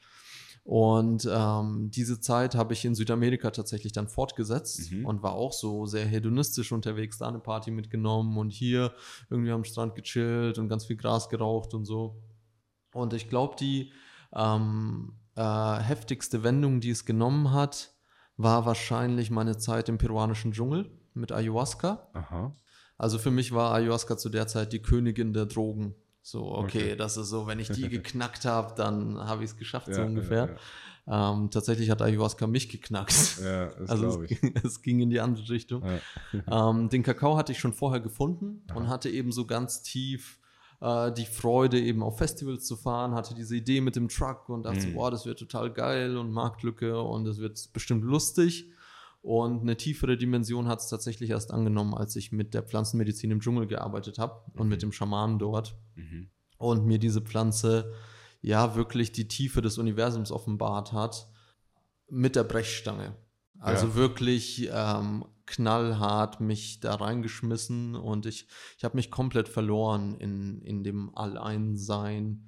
Und 0.64 1.28
ähm, 1.32 1.90
diese 1.90 2.20
Zeit 2.20 2.54
habe 2.54 2.74
ich 2.74 2.86
in 2.86 2.94
Südamerika 2.94 3.50
tatsächlich 3.50 3.94
dann 3.94 4.08
fortgesetzt 4.08 4.92
mhm. 4.92 5.06
und 5.06 5.24
war 5.24 5.34
auch 5.34 5.54
so 5.54 5.88
sehr 5.88 6.06
hedonistisch 6.06 6.72
unterwegs, 6.72 7.18
da 7.18 7.28
eine 7.28 7.40
Party 7.40 7.72
mitgenommen 7.72 8.38
und 8.38 8.52
hier 8.52 8.94
irgendwie 9.30 9.52
am 9.52 9.64
Strand 9.64 9.96
gechillt 9.96 10.60
und 10.60 10.70
ganz 10.70 10.86
viel 10.86 10.98
Gras 10.98 11.30
geraucht 11.30 11.74
und 11.74 11.86
so. 11.86 12.22
Und 12.94 13.14
ich 13.14 13.28
glaube, 13.28 13.56
die 13.60 13.92
ähm, 14.36 15.14
äh, 15.36 15.76
heftigste 15.80 16.44
Wendung, 16.44 16.80
die 16.80 16.90
es 16.90 17.06
genommen 17.06 17.52
hat, 17.52 17.94
war 18.38 18.66
wahrscheinlich 18.66 19.32
meine 19.32 19.58
Zeit 19.58 19.90
im 19.90 19.98
peruanischen 19.98 20.52
Dschungel 20.52 20.92
mit 21.14 21.32
Ayahuasca. 21.32 22.08
Aha. 22.14 22.56
Also 22.98 23.18
für 23.18 23.32
mich 23.32 23.52
war 23.52 23.74
Ayahuasca 23.74 24.18
zu 24.18 24.30
der 24.30 24.48
Zeit 24.48 24.74
die 24.74 24.82
Königin 24.82 25.34
der 25.34 25.46
Drogen. 25.46 25.96
So, 26.22 26.52
okay, 26.52 26.84
okay. 26.84 26.96
das 26.96 27.18
ist 27.18 27.30
so, 27.30 27.48
wenn 27.48 27.60
ich 27.60 27.70
die 27.70 27.90
geknackt 27.90 28.46
habe, 28.46 28.74
dann 28.76 29.18
habe 29.20 29.44
ich 29.44 29.52
es 29.52 29.58
geschafft, 29.58 29.88
ja, 29.88 29.96
so 29.96 30.02
ungefähr. 30.04 30.46
Ja, 30.46 30.52
ja. 31.08 31.32
Ähm, 31.34 31.50
tatsächlich 31.50 31.90
hat 31.90 32.02
Ayahuasca 32.02 32.46
mich 32.48 32.70
geknackt. 32.70 33.40
Also 33.88 34.24
es, 34.24 34.38
es, 34.64 34.82
ging 34.82 35.00
in 35.00 35.10
die 35.10 35.20
andere 35.20 35.50
Richtung. 35.50 35.84
Ähm, 36.48 36.90
den 36.90 37.04
Kakao 37.04 37.38
hatte 37.38 37.52
ich 37.52 37.60
schon 37.60 37.74
vorher 37.74 38.00
gefunden 38.00 38.64
Aha. 38.70 38.78
und 38.78 38.88
hatte 38.88 39.10
eben 39.10 39.32
so 39.32 39.46
ganz 39.46 39.82
tief 39.82 40.40
äh, 40.82 41.12
die 41.14 41.26
Freude, 41.26 41.80
eben 41.80 42.04
auf 42.04 42.18
Festivals 42.18 42.66
zu 42.66 42.76
fahren, 42.76 43.14
hatte 43.14 43.36
diese 43.36 43.56
Idee 43.56 43.82
mit 43.82 43.96
dem 43.96 44.10
Truck 44.10 44.50
und 44.50 44.64
dachte, 44.64 44.88
mhm. 44.88 44.94
boah, 44.94 45.12
das 45.12 45.26
wird 45.26 45.40
total 45.40 45.72
geil 45.72 46.18
und 46.18 46.32
Marktlücke 46.32 47.02
und 47.02 47.28
es 47.28 47.38
wird 47.38 47.72
bestimmt 47.74 48.04
lustig. 48.04 48.72
Und 49.22 49.62
eine 49.62 49.78
tiefere 49.78 50.18
Dimension 50.18 50.68
hat 50.68 50.80
es 50.80 50.90
tatsächlich 50.90 51.30
erst 51.30 51.52
angenommen, 51.52 51.94
als 51.94 52.16
ich 52.16 52.32
mit 52.32 52.56
der 52.56 52.64
Pflanzenmedizin 52.64 53.30
im 53.30 53.40
Dschungel 53.40 53.68
gearbeitet 53.68 54.18
habe 54.18 54.42
mhm. 54.54 54.62
und 54.62 54.68
mit 54.68 54.82
dem 54.82 54.92
Schamanen 54.92 55.38
dort. 55.38 55.76
Mhm. 55.96 56.30
Und 56.58 56.86
mir 56.86 56.98
diese 56.98 57.22
Pflanze 57.22 57.94
ja 58.42 58.76
wirklich 58.76 59.12
die 59.12 59.28
Tiefe 59.28 59.62
des 59.62 59.78
Universums 59.78 60.32
offenbart 60.32 60.94
hat 60.94 61.28
mit 62.10 62.36
der 62.36 62.44
Brechstange. 62.44 63.16
Also 63.60 63.88
ja. 63.88 63.96
wirklich 63.96 64.70
ähm, 64.74 65.26
knallhart 65.52 66.40
mich 66.40 66.80
da 66.80 66.96
reingeschmissen 66.96 67.96
und 67.96 68.26
ich, 68.26 68.48
ich 68.78 68.84
habe 68.84 68.96
mich 68.96 69.12
komplett 69.12 69.50
verloren 69.50 70.16
in, 70.16 70.62
in 70.62 70.84
dem 70.84 71.16
Alleinsein. 71.16 72.48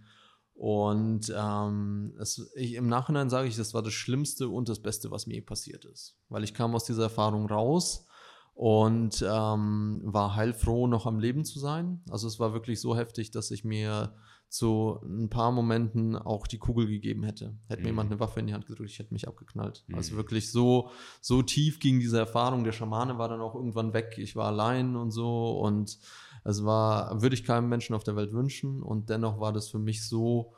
Und 0.55 1.33
ähm, 1.35 2.15
es, 2.19 2.51
ich, 2.55 2.75
im 2.75 2.87
Nachhinein 2.87 3.29
sage 3.29 3.47
ich, 3.47 3.57
das 3.57 3.73
war 3.73 3.81
das 3.81 3.93
Schlimmste 3.93 4.47
und 4.47 4.69
das 4.69 4.81
Beste, 4.81 5.11
was 5.11 5.27
mir 5.27 5.45
passiert 5.45 5.83
ist. 5.85 6.15
Weil 6.29 6.43
ich 6.43 6.53
kam 6.53 6.73
aus 6.75 6.85
dieser 6.85 7.03
Erfahrung 7.03 7.47
raus 7.47 8.05
und 8.53 9.21
ähm, 9.27 10.01
war 10.05 10.35
heilfroh, 10.35 10.87
noch 10.87 11.05
am 11.05 11.19
Leben 11.19 11.43
zu 11.43 11.59
sein. 11.59 12.01
Also 12.09 12.27
es 12.27 12.39
war 12.39 12.53
wirklich 12.53 12.79
so 12.79 12.95
heftig, 12.95 13.31
dass 13.31 13.51
ich 13.51 13.63
mir 13.63 14.15
zu 14.53 14.99
ein 15.03 15.29
paar 15.29 15.51
Momenten 15.51 16.15
auch 16.15 16.45
die 16.45 16.59
Kugel 16.59 16.85
gegeben 16.85 17.23
hätte. 17.23 17.57
Hätte 17.67 17.79
mhm. 17.79 17.83
mir 17.83 17.89
jemand 17.89 18.11
eine 18.11 18.19
Waffe 18.19 18.39
in 18.39 18.45
die 18.45 18.53
Hand 18.53 18.67
gedrückt, 18.67 18.91
ich 18.91 18.99
hätte 18.99 19.11
mich 19.11 19.27
abgeknallt. 19.27 19.83
Mhm. 19.87 19.95
Also 19.95 20.15
wirklich 20.15 20.51
so, 20.51 20.91
so 21.21 21.41
tief 21.41 21.79
ging 21.79 21.99
diese 21.99 22.19
Erfahrung. 22.19 22.63
Der 22.63 22.71
Schamane 22.71 23.17
war 23.17 23.29
dann 23.29 23.41
auch 23.41 23.55
irgendwann 23.55 23.93
weg. 23.93 24.13
Ich 24.19 24.35
war 24.35 24.45
allein 24.45 24.95
und 24.95 25.09
so. 25.09 25.59
Und 25.59 25.97
es 26.43 26.63
war, 26.63 27.19
würde 27.23 27.33
ich 27.33 27.43
keinem 27.43 27.67
Menschen 27.67 27.95
auf 27.95 28.03
der 28.03 28.15
Welt 28.15 28.31
wünschen. 28.31 28.83
Und 28.83 29.09
dennoch 29.09 29.39
war 29.39 29.53
das 29.53 29.69
für 29.69 29.79
mich 29.79 30.07
so 30.07 30.53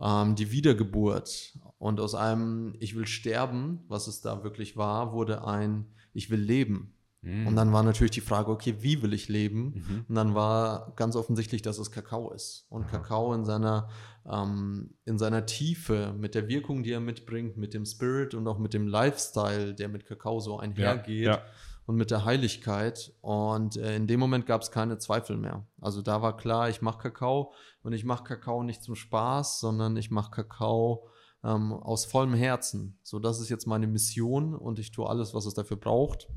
ähm, 0.00 0.34
die 0.34 0.50
Wiedergeburt. 0.50 1.56
Und 1.78 2.00
aus 2.00 2.16
einem 2.16 2.74
Ich 2.80 2.96
will 2.96 3.06
sterben, 3.06 3.84
was 3.86 4.08
es 4.08 4.22
da 4.22 4.42
wirklich 4.42 4.76
war, 4.76 5.12
wurde 5.12 5.46
ein 5.46 5.86
Ich 6.12 6.30
will 6.30 6.40
leben. 6.40 6.95
Mhm. 7.26 7.48
Und 7.48 7.56
dann 7.56 7.72
war 7.72 7.82
natürlich 7.82 8.12
die 8.12 8.20
Frage, 8.20 8.50
okay, 8.52 8.76
wie 8.80 9.02
will 9.02 9.12
ich 9.12 9.28
leben? 9.28 9.74
Mhm. 9.74 10.04
Und 10.08 10.14
dann 10.14 10.34
war 10.36 10.92
ganz 10.94 11.16
offensichtlich, 11.16 11.60
dass 11.60 11.78
es 11.78 11.90
Kakao 11.90 12.30
ist. 12.30 12.66
Und 12.68 12.84
Aha. 12.84 12.98
Kakao 12.98 13.34
in 13.34 13.44
seiner, 13.44 13.88
ähm, 14.30 14.94
in 15.04 15.18
seiner 15.18 15.44
Tiefe, 15.44 16.14
mit 16.16 16.36
der 16.36 16.46
Wirkung, 16.46 16.84
die 16.84 16.92
er 16.92 17.00
mitbringt, 17.00 17.56
mit 17.56 17.74
dem 17.74 17.84
Spirit 17.84 18.34
und 18.34 18.46
auch 18.46 18.58
mit 18.58 18.74
dem 18.74 18.86
Lifestyle, 18.86 19.74
der 19.74 19.88
mit 19.88 20.06
Kakao 20.06 20.38
so 20.38 20.60
einhergeht 20.60 21.26
ja. 21.26 21.42
und 21.86 21.96
mit 21.96 22.12
der 22.12 22.24
Heiligkeit. 22.24 23.12
Und 23.22 23.76
äh, 23.76 23.96
in 23.96 24.06
dem 24.06 24.20
Moment 24.20 24.46
gab 24.46 24.62
es 24.62 24.70
keine 24.70 24.98
Zweifel 24.98 25.36
mehr. 25.36 25.66
Also 25.80 26.02
da 26.02 26.22
war 26.22 26.36
klar, 26.36 26.68
ich 26.68 26.80
mache 26.80 26.98
Kakao 26.98 27.52
und 27.82 27.92
ich 27.92 28.04
mache 28.04 28.22
Kakao 28.22 28.62
nicht 28.62 28.84
zum 28.84 28.94
Spaß, 28.94 29.58
sondern 29.58 29.96
ich 29.96 30.12
mache 30.12 30.30
Kakao 30.30 31.08
ähm, 31.42 31.72
aus 31.72 32.04
vollem 32.04 32.34
Herzen. 32.34 33.00
So, 33.02 33.18
das 33.18 33.40
ist 33.40 33.48
jetzt 33.48 33.66
meine 33.66 33.88
Mission 33.88 34.54
und 34.54 34.78
ich 34.78 34.92
tue 34.92 35.08
alles, 35.08 35.34
was 35.34 35.44
es 35.46 35.54
dafür 35.54 35.76
braucht. 35.76 36.28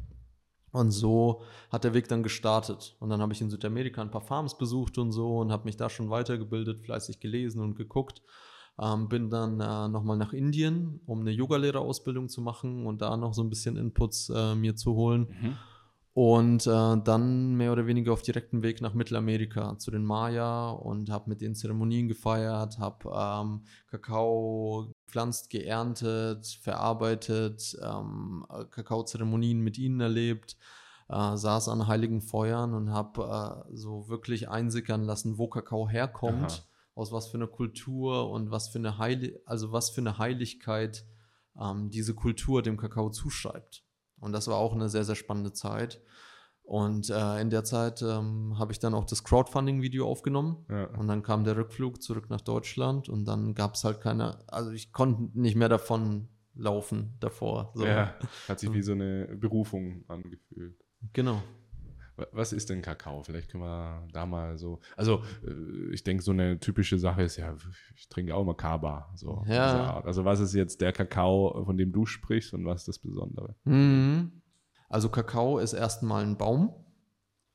Und 0.72 0.92
so 0.92 1.42
hat 1.72 1.84
der 1.84 1.94
Weg 1.94 2.08
dann 2.08 2.24
gestartet. 2.24 2.96
Und 3.00 3.10
dann 3.10 3.22
habe 3.22 3.34
ich 3.34 3.42
in 3.42 3.50
Südamerika 3.50 4.02
ein 4.02 4.12
paar 4.12 4.22
Farms 4.22 4.58
besucht 4.58 4.98
und 4.98 5.12
so 5.12 5.40
und 5.40 5.52
habe 5.52 5.66
mich 5.66 5.78
da 5.78 5.90
schon 5.90 6.10
weitergebildet, 6.10 6.82
fleißig 6.82 7.20
gelesen 7.20 7.62
und 7.62 7.76
geguckt. 7.76 8.22
Ähm, 8.82 9.10
bin 9.10 9.30
dann 9.30 9.60
äh, 9.60 9.88
nochmal 9.90 10.18
nach 10.18 10.32
Indien, 10.32 11.02
um 11.06 11.22
eine 11.22 11.32
Yogalehrerausbildung 11.32 12.30
zu 12.30 12.42
machen 12.42 12.86
und 12.86 13.02
da 13.02 13.18
noch 13.18 13.34
so 13.34 13.44
ein 13.44 13.50
bisschen 13.50 13.76
Inputs 13.76 14.30
äh, 14.30 14.56
mir 14.56 14.76
zu 14.76 14.94
holen. 14.94 15.28
Mhm. 15.42 15.58
Und 16.14 16.68
äh, 16.68 16.98
dann 17.04 17.56
mehr 17.56 17.72
oder 17.72 17.88
weniger 17.88 18.14
auf 18.14 18.22
direktem 18.22 18.64
Weg 18.64 18.82
nach 18.82 18.94
Mittelamerika 18.94 19.78
zu 19.78 19.92
den 19.92 20.04
Maya 20.04 20.70
und 20.70 21.10
habe 21.10 21.30
mit 21.30 21.42
denen 21.42 21.56
Zeremonien 21.56 22.08
gefeiert, 22.08 22.80
habe 22.80 23.10
ähm, 23.14 23.62
Kakao 23.88 24.92
gepflanzt, 25.10 25.50
geerntet, 25.50 26.46
verarbeitet, 26.62 27.76
ähm, 27.82 28.46
Kakaozeremonien 28.70 29.60
mit 29.60 29.80
ihnen 29.80 30.00
erlebt, 30.00 30.56
äh, 31.10 31.36
saß 31.36 31.70
an 31.70 31.88
heiligen 31.88 32.22
Feuern 32.22 32.76
und 32.76 32.92
habe 32.92 33.66
äh, 33.72 33.76
so 33.76 34.08
wirklich 34.08 34.50
einsickern 34.50 35.04
lassen, 35.04 35.40
wo 35.40 35.48
Kakao 35.48 35.90
herkommt, 35.90 36.52
Aha. 36.52 36.64
aus 36.94 37.12
was 37.12 37.28
für 37.28 37.38
einer 37.38 37.48
Kultur 37.48 38.30
und 38.30 38.52
was 38.52 38.70
für 38.70 38.78
eine 38.78 39.00
Heili 39.00 39.40
also 39.46 39.72
was 39.72 39.90
für 39.90 40.02
eine 40.02 40.20
Heiligkeit 40.20 41.06
ähm, 41.60 41.90
diese 41.90 42.14
Kultur 42.14 42.62
dem 42.62 42.78
Kakao 42.78 43.10
zuschreibt. 43.10 43.84
Und 44.20 44.34
das 44.34 44.48
war 44.48 44.58
auch 44.58 44.74
eine 44.74 44.90
sehr, 44.90 45.06
sehr 45.06 45.16
spannende 45.16 45.54
Zeit. 45.54 46.02
Und 46.70 47.10
äh, 47.10 47.42
in 47.42 47.50
der 47.50 47.64
Zeit 47.64 48.04
ähm, 48.04 48.60
habe 48.60 48.72
ich 48.72 48.78
dann 48.78 48.94
auch 48.94 49.06
das 49.06 49.24
Crowdfunding-Video 49.24 50.08
aufgenommen. 50.08 50.66
Ja. 50.70 50.86
Und 51.00 51.08
dann 51.08 51.24
kam 51.24 51.44
der 51.44 51.58
Rückflug 51.58 52.00
zurück 52.00 52.30
nach 52.30 52.42
Deutschland 52.42 53.10
und 53.10 53.26
dann 53.26 53.56
gab 53.56 53.74
es 53.74 53.84
halt 53.84 54.02
keine, 54.02 54.38
also 54.48 54.70
ich 54.70 54.94
konnte 54.94 55.32
nicht 55.40 55.56
mehr 55.56 55.68
davon 55.70 56.28
laufen 56.54 57.16
davor. 57.22 57.72
So. 57.74 57.88
ja, 57.88 58.14
hat 58.48 58.60
sich 58.60 58.72
wie 58.74 58.84
so 58.84 58.92
eine 58.92 59.36
Berufung 59.36 60.04
angefühlt. 60.08 60.76
Genau. 61.14 61.42
Wa- 62.18 62.28
Was 62.34 62.54
ist 62.54 62.70
denn 62.70 62.84
Kakao? 62.84 63.24
Vielleicht 63.24 63.50
können 63.50 63.64
wir 63.64 64.08
da 64.14 64.28
mal 64.28 64.58
so. 64.60 64.80
Also, 64.96 65.24
äh, 65.44 65.92
ich 65.92 66.04
denke, 66.04 66.22
so 66.22 66.32
eine 66.34 66.60
typische 66.60 67.00
Sache 67.00 67.24
ist 67.24 67.38
ja, 67.38 67.56
ich 67.96 68.10
trinke 68.10 68.36
auch 68.36 68.44
immer 68.44 68.54
Kaba. 68.54 69.10
So, 69.16 69.44
Ja. 69.48 70.02
Also, 70.04 70.24
was 70.24 70.40
ist 70.40 70.54
jetzt 70.54 70.82
der 70.82 70.92
Kakao, 70.92 71.64
von 71.66 71.78
dem 71.78 71.92
du 71.92 72.06
sprichst 72.06 72.54
und 72.54 72.64
was 72.66 72.82
ist 72.82 72.90
das 72.90 73.00
Besondere? 73.00 73.56
Mhm. 73.64 74.39
Also 74.90 75.10
Kakao 75.10 75.60
ist 75.60 75.74
erstmal 75.74 76.24
ein 76.24 76.38
Baum. 76.38 76.74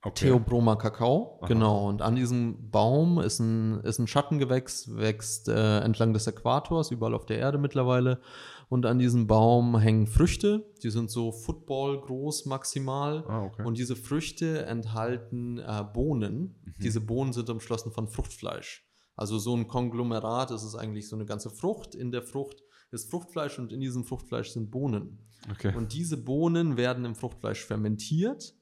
Okay. 0.03 0.27
Theobroma 0.27 0.77
Kakao, 0.77 1.39
Aha. 1.41 1.47
genau. 1.47 1.89
Und 1.89 2.03
an 2.03 2.15
diesem 2.15 2.71
Baum 2.71 3.19
ist 3.19 3.39
ein, 3.41 3.81
ist 3.81 3.99
ein 3.99 4.07
Schattengewächs, 4.07 4.95
wächst 4.95 5.49
äh, 5.49 5.81
entlang 5.81 6.13
des 6.13 6.27
Äquators, 6.27 6.91
überall 6.91 7.15
auf 7.15 7.25
der 7.25 7.39
Erde 7.39 7.57
mittlerweile. 7.57 8.21
Und 8.69 8.85
an 8.85 8.99
diesem 8.99 9.27
Baum 9.27 9.79
hängen 9.79 10.07
Früchte, 10.07 10.71
die 10.83 10.91
sind 10.91 11.11
so 11.11 11.33
Football 11.33 12.03
groß 12.03 12.45
maximal. 12.45 13.25
Ah, 13.29 13.45
okay. 13.45 13.65
Und 13.65 13.79
diese 13.79 13.97
Früchte 13.97 14.67
enthalten 14.67 15.59
äh, 15.59 15.85
Bohnen. 15.95 16.57
Mhm. 16.65 16.75
Diese 16.83 17.01
Bohnen 17.01 17.33
sind 17.33 17.49
umschlossen 17.49 17.91
von 17.91 18.07
Fruchtfleisch. 18.09 18.87
Also 19.17 19.39
so 19.39 19.57
ein 19.57 19.69
Konglomerat, 19.69 20.51
das 20.51 20.65
ist 20.65 20.75
eigentlich 20.75 21.09
so 21.09 21.17
eine 21.17 21.25
ganze 21.25 21.49
Frucht. 21.49 21.95
In 21.95 22.11
der 22.11 22.23
Frucht 22.23 22.63
ist 22.91 23.11
Fruchtfleisch 23.11 23.59
und 23.59 23.73
in 23.73 23.81
diesem 23.81 24.05
Fruchtfleisch 24.05 24.51
sind 24.51 24.71
Bohnen. 24.71 25.19
Okay. 25.51 25.75
Und 25.75 25.93
diese 25.93 26.17
Bohnen 26.17 26.77
werden 26.77 27.05
im 27.05 27.15
Fruchtfleisch 27.15 27.65
fermentiert 27.65 28.55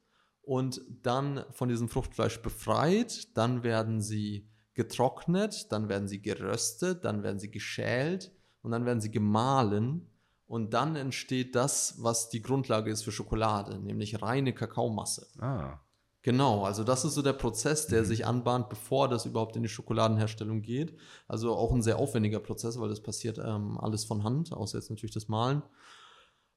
und 0.43 0.81
dann 1.03 1.45
von 1.51 1.69
diesem 1.69 1.89
Fruchtfleisch 1.89 2.41
befreit. 2.43 3.37
Dann 3.37 3.63
werden 3.63 4.01
sie 4.01 4.49
getrocknet, 4.75 5.71
dann 5.73 5.89
werden 5.89 6.09
sie 6.09 6.23
geröstet, 6.23 7.05
dann 7.05 7.23
werden 7.23 7.39
sie 7.39 7.51
geschält 7.51 8.33
und 8.63 8.71
dann 8.71 8.85
werden 8.87 9.01
sie 9.01 9.11
gemahlen. 9.11 10.09
Und 10.47 10.75
dann 10.75 10.97
entsteht 10.97 11.55
das, 11.55 11.95
was 12.03 12.29
die 12.29 12.43
Grundlage 12.43 12.91
ist 12.91 13.03
für 13.05 13.13
Schokolade, 13.13 13.79
nämlich 13.79 14.21
reine 14.21 14.53
Kakaomasse. 14.53 15.27
ah, 15.41 15.79
Genau, 16.25 16.63
also 16.63 16.85
das 16.85 17.05
ist 17.05 17.15
so 17.15 17.23
der 17.23 17.33
Prozess, 17.33 17.89
der 17.89 18.03
Mhm. 18.03 18.07
sich 18.07 18.27
anbahnt, 18.27 18.69
bevor 18.69 19.09
das 19.09 19.27
überhaupt 19.27 19.57
in 19.57 19.63
die 19.65 19.69
Schokoladenherstellung 19.69 20.63
geht. 20.63 20.97
Also 21.27 21.53
auch 21.57 21.73
ein 21.73 21.83
sehr 21.83 21.99
aufwendiger 21.99 22.39
Prozess, 22.39 22.79
weil 22.79 22.89
das 22.89 23.03
passiert 23.03 23.39
ähm, 23.39 23.77
alles 23.81 24.05
von 24.05 24.23
Hand, 24.23 24.53
außer 24.53 24.79
jetzt 24.79 24.89
natürlich 24.91 25.15
das 25.15 25.27
Malen. 25.27 25.63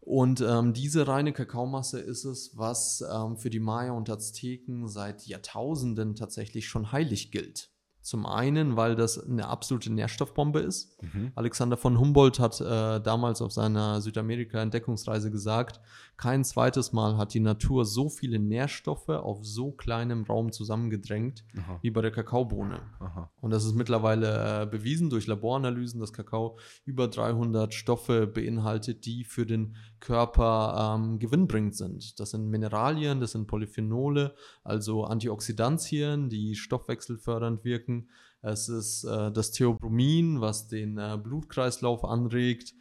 Und 0.06 0.40
ähm, 0.40 0.74
diese 0.74 1.08
reine 1.08 1.34
Kakaomasse 1.34 2.00
ist 2.00 2.26
es, 2.26 2.52
was 2.56 3.04
ähm, 3.12 3.38
für 3.38 3.50
die 3.50 3.60
Maya 3.60 3.92
und 3.92 4.08
Azteken 4.08 4.88
seit 4.88 5.26
Jahrtausenden 5.26 6.16
tatsächlich 6.16 6.68
schon 6.68 6.92
heilig 6.92 7.32
gilt. 7.32 7.72
Zum 8.02 8.28
einen, 8.28 8.78
weil 8.78 8.96
das 8.96 9.18
eine 9.18 9.48
absolute 9.48 9.92
Nährstoffbombe 9.92 10.60
ist. 10.60 11.02
mhm. 11.02 11.32
Alexander 11.34 11.76
von 11.76 12.00
Humboldt 12.00 12.40
hat 12.40 12.62
äh, 12.62 13.02
damals 13.02 13.42
auf 13.42 13.52
seiner 13.52 14.00
Südamerika-Entdeckungsreise 14.00 15.32
gesagt, 15.32 15.82
kein 16.18 16.44
zweites 16.44 16.94
Mal 16.94 17.18
hat 17.18 17.34
die 17.34 17.40
Natur 17.40 17.86
so 17.86 18.10
viele 18.10 18.40
Nährstoffe 18.40 19.10
auf 19.10 19.46
so 19.46 19.72
kleinem 19.72 20.24
Raum 20.24 20.52
zusammengedrängt 20.52 21.44
Aha. 21.58 21.80
wie 21.82 21.92
bei 21.92 22.02
der 22.02 22.12
Kakaobohne. 22.12 22.82
Aha. 23.00 23.32
Und 23.42 23.52
das 23.52 23.66
ist 23.66 23.76
mittlerweile 23.76 24.64
äh, 24.64 24.66
bewiesen 24.66 25.10
durch 25.10 25.28
Laboranalysen, 25.28 26.00
dass 26.00 26.14
Kakao 26.14 26.58
über 26.86 27.08
300 27.08 27.74
Stoffe 27.74 28.28
beinhaltet, 28.28 29.06
die 29.06 29.24
für 29.26 29.46
den 29.46 29.76
Körper 30.00 30.96
ähm, 30.98 31.20
gewinnbringend 31.20 31.76
sind. 31.76 32.20
Das 32.20 32.32
sind 32.32 32.50
Mineralien, 32.50 33.20
das 33.20 33.32
sind 33.34 33.48
Polyphenole, 33.48 34.36
also 34.64 35.04
Antioxidantien, 35.04 36.30
die 36.30 36.56
stoffwechselfördernd 36.56 37.64
wirken. 37.66 38.10
Es 38.42 38.70
ist 38.70 39.04
äh, 39.04 39.32
das 39.32 39.52
Theobromin, 39.52 40.40
was 40.40 40.68
den 40.68 40.98
äh, 40.98 41.18
Blutkreislauf 41.22 42.06
anregt. 42.06 42.74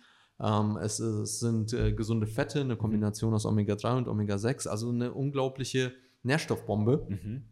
Ähm, 0.45 0.77
es, 0.77 1.01
ist, 1.01 1.41
sind 1.41 1.73
äh, 1.73 1.93
gesunde 1.93 2.27
Fette, 2.27 2.61
eine 2.61 2.77
Kombination 2.77 3.33
aus 3.33 3.47
Omega-3 3.47 3.97
und 3.97 4.09
Omega-6, 4.09 4.69
also 4.69 4.91
eine 4.91 5.13
unglaubliche 5.13 5.93
Nährstoffbombe. 6.23 7.07
Mhm. 7.09 7.45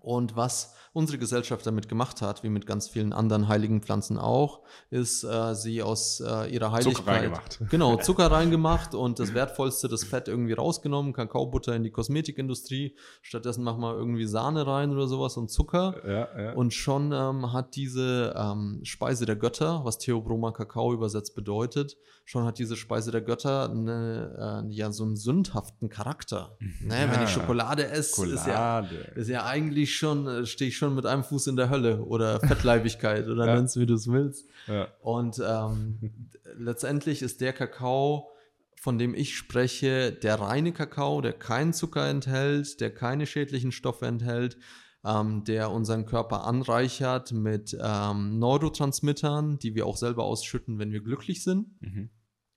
Und 0.00 0.36
was 0.36 0.74
unsere 0.92 1.18
Gesellschaft 1.18 1.64
damit 1.66 1.88
gemacht 1.88 2.20
hat, 2.20 2.42
wie 2.42 2.48
mit 2.48 2.66
ganz 2.66 2.88
vielen 2.88 3.12
anderen 3.12 3.46
heiligen 3.46 3.80
Pflanzen 3.80 4.18
auch, 4.18 4.62
ist 4.90 5.22
äh, 5.22 5.54
sie 5.54 5.82
aus 5.82 6.20
äh, 6.20 6.52
ihrer 6.52 6.72
Heiligkeit. 6.72 6.96
Zucker 6.96 7.12
reingemacht. 7.12 7.60
Genau, 7.70 7.96
Zucker 7.96 8.30
reingemacht 8.30 8.94
und 8.94 9.20
das 9.20 9.32
Wertvollste, 9.32 9.88
das 9.88 10.02
Fett 10.02 10.26
irgendwie 10.26 10.54
rausgenommen, 10.54 11.12
Kakaobutter 11.12 11.76
in 11.76 11.84
die 11.84 11.90
Kosmetikindustrie. 11.90 12.96
Stattdessen 13.22 13.62
machen 13.62 13.80
wir 13.80 13.94
irgendwie 13.94 14.26
Sahne 14.26 14.66
rein 14.66 14.90
oder 14.90 15.06
sowas 15.06 15.36
und 15.36 15.50
Zucker. 15.50 15.94
Ja, 16.04 16.42
ja. 16.42 16.52
Und 16.54 16.74
schon 16.74 17.12
ähm, 17.12 17.52
hat 17.52 17.76
diese 17.76 18.34
ähm, 18.36 18.80
Speise 18.82 19.26
der 19.26 19.36
Götter, 19.36 19.84
was 19.84 19.98
Theobroma 19.98 20.50
Kakao 20.50 20.92
übersetzt 20.92 21.36
bedeutet, 21.36 21.96
schon 22.24 22.44
hat 22.44 22.58
diese 22.58 22.76
Speise 22.76 23.12
der 23.12 23.20
Götter 23.20 23.70
eine, 23.70 24.64
äh, 24.66 24.72
ja 24.72 24.90
so 24.90 25.04
einen 25.04 25.16
sündhaften 25.16 25.88
Charakter. 25.88 26.56
Ne? 26.80 27.08
Wenn 27.10 27.22
ich 27.22 27.30
Schokolade 27.30 27.88
esse, 27.88 28.26
ist 28.26 28.46
ja, 28.46 28.80
ist 29.14 29.28
ja 29.28 29.44
eigentlich 29.44 29.89
schon, 29.96 30.26
äh, 30.26 30.46
stehe 30.46 30.68
ich 30.68 30.76
schon 30.76 30.94
mit 30.94 31.06
einem 31.06 31.24
Fuß 31.24 31.46
in 31.48 31.56
der 31.56 31.70
Hölle 31.70 32.02
oder 32.04 32.40
Fettleibigkeit 32.40 33.26
oder 33.28 33.46
Ja. 33.46 33.54
nennst 33.56 33.78
wie 33.78 33.86
du 33.86 33.94
es 33.94 34.06
willst. 34.10 34.48
Ja. 34.66 34.88
Und 35.02 35.40
ähm, 35.46 35.98
letztendlich 36.58 37.22
ist 37.22 37.40
der 37.40 37.52
Kakao, 37.52 38.28
von 38.76 38.96
dem 38.98 39.14
ich 39.14 39.36
spreche, 39.36 40.10
der 40.12 40.40
reine 40.40 40.72
Kakao, 40.72 41.20
der 41.20 41.34
keinen 41.34 41.72
Zucker 41.72 42.08
enthält, 42.08 42.80
der 42.80 42.94
keine 42.94 43.26
schädlichen 43.26 43.72
Stoffe 43.72 44.06
enthält, 44.06 44.56
ähm, 45.04 45.44
der 45.44 45.70
unseren 45.70 46.06
Körper 46.06 46.44
anreichert 46.44 47.32
mit 47.32 47.76
ähm, 47.82 48.38
Neurotransmittern, 48.38 49.58
die 49.58 49.74
wir 49.74 49.86
auch 49.86 49.96
selber 49.96 50.24
ausschütten, 50.24 50.78
wenn 50.78 50.92
wir 50.92 51.00
glücklich 51.00 51.42
sind. 51.42 51.68
Mhm. 51.80 52.10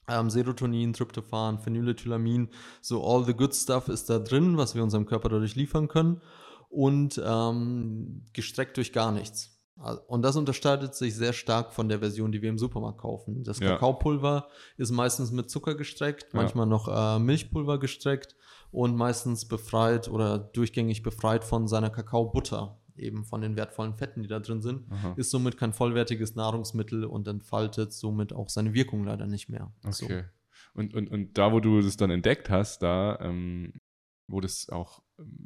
Ähm, 0.10 0.30
Serotonin, 0.30 0.92
Tryptophan, 0.94 1.60
Phenylethylamin, 1.60 2.50
so 2.82 3.02
all 3.06 3.24
the 3.24 3.34
good 3.34 3.56
stuff 3.56 3.88
ist 3.88 4.10
da 4.10 4.20
drin, 4.20 4.58
was 4.58 4.76
wir 4.76 4.84
unserem 4.84 5.06
Körper 5.06 5.30
dadurch 5.30 5.56
liefern 5.56 5.88
können 5.88 6.22
und 6.74 7.22
ähm, 7.24 8.26
gestreckt 8.34 8.78
durch 8.78 8.92
gar 8.94 9.12
nichts. 9.12 9.50
Also- 9.78 10.02
Und 10.08 10.22
das 10.22 10.36
unterscheidet 10.36 10.96
sich 10.96 11.16
sehr 11.16 11.34
stark 11.34 11.74
von 11.74 11.90
der 11.90 12.00
Version, 12.00 12.32
die 12.32 12.42
wir 12.42 12.50
im 12.50 12.58
Supermarkt 12.58 13.00
kaufen. 13.00 13.44
Das 13.44 13.60
Ja. 13.60 13.70
Kakaopulver 13.70 14.48
ist 14.78 14.92
meistens 14.92 15.32
mit 15.32 15.50
Zucker 15.50 15.76
gestreckt, 15.76 16.34
Ja. 16.34 16.40
manchmal 16.42 16.66
noch 16.68 16.88
äh, 16.88 17.20
Milchpulver 17.20 17.80
gestreckt 17.80 18.36
und 18.72 18.96
meistens 18.96 19.46
befreit 19.48 20.08
oder 20.08 20.38
durchgängig 20.40 21.04
befreit 21.04 21.44
von 21.44 21.68
seiner 21.68 21.90
Kakaobutter, 21.90 22.80
eben 22.96 23.24
von 23.26 23.42
den 23.42 23.56
wertvollen 23.56 23.96
Fetten, 23.96 24.22
die 24.24 24.28
da 24.30 24.40
drin 24.40 24.62
sind. 24.62 24.92
Aha. 24.92 25.14
Ist 25.18 25.32
somit 25.32 25.58
kein 25.58 25.74
vollwertiges 25.74 26.36
Nahrungsmittel 26.36 27.06
und 27.06 27.28
entfaltet 27.28 27.94
somit 27.94 28.34
auch 28.34 28.50
seine 28.50 28.74
Wirkung 28.74 29.04
leider 29.04 29.26
nicht 29.28 29.50
mehr. 29.50 29.72
So. 29.90 30.06
Okay. 30.06 30.24
Und, 30.76 30.94
und, 30.96 31.10
und 31.12 31.38
da, 31.38 31.52
wo 31.52 31.60
du 31.60 31.82
das 31.82 31.98
dann 31.98 32.10
entdeckt 32.10 32.50
hast, 32.50 32.82
da 32.82 33.20
ähm, 33.22 33.74
wo 34.28 34.40
das 34.42 34.70
auch 34.70 35.03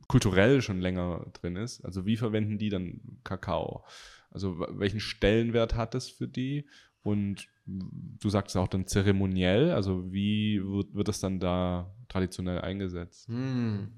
kulturell 0.08 0.62
schon 0.62 0.80
länger 0.80 1.26
drin 1.34 1.56
ist. 1.56 1.84
Also 1.84 2.06
wie 2.06 2.18
verwenden 2.18 2.58
die 2.58 2.70
dann 2.70 3.02
Kakao? 3.24 3.86
Also 4.32 4.60
welchen 4.60 5.00
Stellenwert 5.00 5.76
hat 5.76 5.96
es 5.96 6.10
für 6.10 6.28
die? 6.28 6.68
Und 7.04 7.48
du 7.66 8.30
sagst 8.30 8.58
auch 8.58 8.68
dann 8.68 8.88
zeremoniell, 8.88 9.72
also 9.72 10.12
wie 10.12 10.62
wird, 10.64 10.94
wird 10.94 11.08
das 11.08 11.20
dann 11.20 11.40
da 11.40 11.94
traditionell 12.10 12.62
eingesetzt? 12.62 13.28
Hm. 13.28 13.90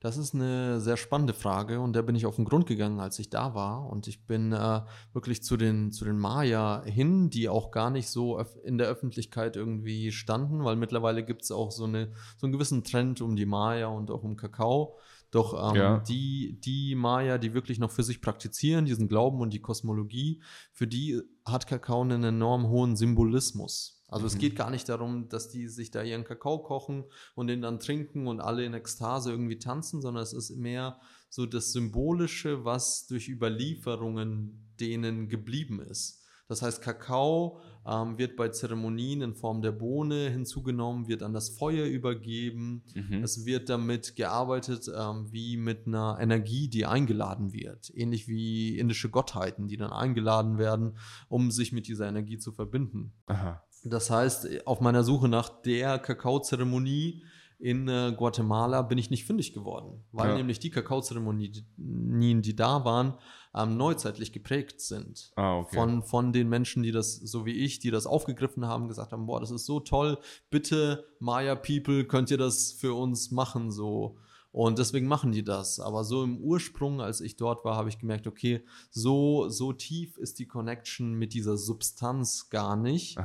Das 0.00 0.18
ist 0.18 0.34
eine 0.34 0.78
sehr 0.80 0.96
spannende 0.96 1.32
Frage 1.32 1.80
und 1.80 1.94
da 1.94 2.02
bin 2.02 2.14
ich 2.14 2.26
auf 2.26 2.36
den 2.36 2.44
Grund 2.44 2.66
gegangen, 2.66 3.00
als 3.00 3.18
ich 3.18 3.30
da 3.30 3.54
war. 3.54 3.88
Und 3.88 4.06
ich 4.06 4.26
bin 4.26 4.52
äh, 4.52 4.82
wirklich 5.14 5.42
zu 5.42 5.56
den, 5.56 5.90
zu 5.90 6.04
den 6.04 6.18
Maya 6.18 6.82
hin, 6.84 7.30
die 7.30 7.48
auch 7.48 7.70
gar 7.70 7.90
nicht 7.90 8.08
so 8.08 8.38
in 8.62 8.78
der 8.78 8.88
Öffentlichkeit 8.88 9.56
irgendwie 9.56 10.12
standen, 10.12 10.64
weil 10.64 10.76
mittlerweile 10.76 11.24
gibt 11.24 11.42
es 11.42 11.50
auch 11.50 11.70
so, 11.70 11.84
eine, 11.84 12.12
so 12.36 12.46
einen 12.46 12.52
gewissen 12.52 12.84
Trend 12.84 13.20
um 13.22 13.36
die 13.36 13.46
Maya 13.46 13.86
und 13.86 14.10
auch 14.10 14.22
um 14.22 14.36
Kakao. 14.36 14.98
Doch 15.30 15.70
ähm, 15.70 15.76
ja. 15.76 15.98
die, 15.98 16.60
die 16.60 16.94
Maya, 16.94 17.38
die 17.38 17.52
wirklich 17.52 17.78
noch 17.78 17.90
für 17.90 18.02
sich 18.02 18.20
praktizieren, 18.20 18.84
diesen 18.84 19.08
Glauben 19.08 19.40
und 19.40 19.52
die 19.52 19.60
Kosmologie, 19.60 20.42
für 20.72 20.86
die 20.86 21.20
hat 21.44 21.66
Kakao 21.66 22.02
einen 22.02 22.22
enorm 22.24 22.68
hohen 22.68 22.96
Symbolismus. 22.96 23.96
Also 24.08 24.22
mhm. 24.22 24.26
es 24.28 24.38
geht 24.38 24.56
gar 24.56 24.70
nicht 24.70 24.88
darum, 24.88 25.28
dass 25.28 25.48
die 25.48 25.66
sich 25.68 25.90
da 25.90 26.02
ihren 26.02 26.24
Kakao 26.24 26.58
kochen 26.58 27.04
und 27.34 27.48
den 27.48 27.62
dann 27.62 27.80
trinken 27.80 28.28
und 28.28 28.40
alle 28.40 28.64
in 28.64 28.74
Ekstase 28.74 29.30
irgendwie 29.30 29.58
tanzen, 29.58 30.00
sondern 30.00 30.22
es 30.22 30.32
ist 30.32 30.50
mehr 30.56 31.00
so 31.28 31.44
das 31.44 31.72
Symbolische, 31.72 32.64
was 32.64 33.06
durch 33.06 33.28
Überlieferungen 33.28 34.74
denen 34.78 35.28
geblieben 35.28 35.80
ist. 35.80 36.22
Das 36.48 36.62
heißt, 36.62 36.80
Kakao 36.80 37.60
ähm, 37.86 38.18
wird 38.18 38.36
bei 38.36 38.48
Zeremonien 38.48 39.22
in 39.22 39.34
Form 39.34 39.62
der 39.62 39.72
Bohne 39.72 40.28
hinzugenommen, 40.30 41.08
wird 41.08 41.22
an 41.22 41.32
das 41.32 41.50
Feuer 41.50 41.86
übergeben. 41.86 42.82
Mhm. 42.94 43.22
Es 43.22 43.46
wird 43.46 43.68
damit 43.68 44.16
gearbeitet 44.16 44.90
ähm, 44.94 45.26
wie 45.30 45.56
mit 45.56 45.86
einer 45.86 46.18
Energie, 46.20 46.68
die 46.68 46.86
eingeladen 46.86 47.52
wird. 47.52 47.92
Ähnlich 47.94 48.26
wie 48.28 48.78
indische 48.78 49.08
Gottheiten, 49.08 49.68
die 49.68 49.76
dann 49.76 49.92
eingeladen 49.92 50.58
werden, 50.58 50.98
um 51.28 51.50
sich 51.50 51.72
mit 51.72 51.86
dieser 51.86 52.08
Energie 52.08 52.38
zu 52.38 52.52
verbinden. 52.52 53.12
Aha. 53.26 53.62
Das 53.84 54.10
heißt, 54.10 54.66
auf 54.66 54.80
meiner 54.80 55.04
Suche 55.04 55.28
nach 55.28 55.48
der 55.48 55.98
Kakaozeremonie 55.98 57.22
in 57.58 57.88
äh, 57.88 58.12
Guatemala 58.16 58.82
bin 58.82 58.98
ich 58.98 59.10
nicht 59.10 59.24
fündig 59.24 59.54
geworden, 59.54 60.04
weil 60.12 60.30
ja. 60.30 60.36
nämlich 60.36 60.58
die 60.58 60.70
Kakaozeremonien, 60.70 62.42
die 62.42 62.56
da 62.56 62.84
waren, 62.84 63.14
ähm, 63.56 63.76
neuzeitlich 63.76 64.32
geprägt 64.32 64.80
sind. 64.80 65.32
Ah, 65.36 65.58
okay. 65.58 65.74
von, 65.74 66.02
von 66.02 66.32
den 66.32 66.48
Menschen, 66.48 66.82
die 66.82 66.92
das, 66.92 67.16
so 67.16 67.46
wie 67.46 67.52
ich, 67.52 67.78
die 67.78 67.90
das 67.90 68.06
aufgegriffen 68.06 68.66
haben, 68.66 68.88
gesagt 68.88 69.12
haben, 69.12 69.26
boah, 69.26 69.40
das 69.40 69.50
ist 69.50 69.66
so 69.66 69.80
toll, 69.80 70.18
bitte 70.50 71.06
Maya 71.18 71.54
People, 71.54 72.04
könnt 72.04 72.30
ihr 72.30 72.38
das 72.38 72.72
für 72.72 72.94
uns 72.94 73.30
machen, 73.30 73.70
so. 73.70 74.16
Und 74.56 74.78
deswegen 74.78 75.06
machen 75.06 75.32
die 75.32 75.44
das. 75.44 75.80
Aber 75.80 76.02
so 76.02 76.24
im 76.24 76.38
Ursprung, 76.38 77.02
als 77.02 77.20
ich 77.20 77.36
dort 77.36 77.62
war, 77.66 77.76
habe 77.76 77.90
ich 77.90 77.98
gemerkt, 77.98 78.26
okay, 78.26 78.64
so, 78.90 79.50
so 79.50 79.74
tief 79.74 80.16
ist 80.16 80.38
die 80.38 80.46
Connection 80.46 81.12
mit 81.12 81.34
dieser 81.34 81.58
Substanz 81.58 82.48
gar 82.48 82.74
nicht. 82.74 83.18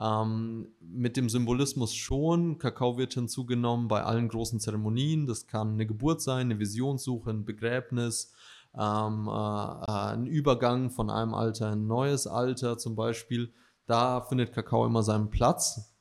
Ähm, 0.00 0.68
mit 0.80 1.18
dem 1.18 1.28
Symbolismus 1.28 1.94
schon. 1.94 2.56
Kakao 2.56 2.96
wird 2.96 3.12
hinzugenommen 3.12 3.88
bei 3.88 4.02
allen 4.02 4.28
großen 4.28 4.60
Zeremonien. 4.60 5.26
Das 5.26 5.46
kann 5.46 5.74
eine 5.74 5.86
Geburt 5.86 6.22
sein, 6.22 6.46
eine 6.46 6.58
Visionssuche, 6.58 7.28
ein 7.28 7.44
Begräbnis. 7.44 8.32
Ähm, 8.78 9.28
äh, 9.28 9.30
äh 9.30 10.12
ein 10.12 10.26
Übergang 10.26 10.90
von 10.90 11.10
einem 11.10 11.34
Alter 11.34 11.72
in 11.72 11.80
ein 11.80 11.86
neues 11.86 12.26
Alter 12.26 12.78
zum 12.78 12.94
Beispiel. 12.96 13.52
Da 13.86 14.20
findet 14.20 14.52
Kakao 14.52 14.86
immer 14.86 15.02
seinen 15.02 15.30
Platz. 15.30 15.94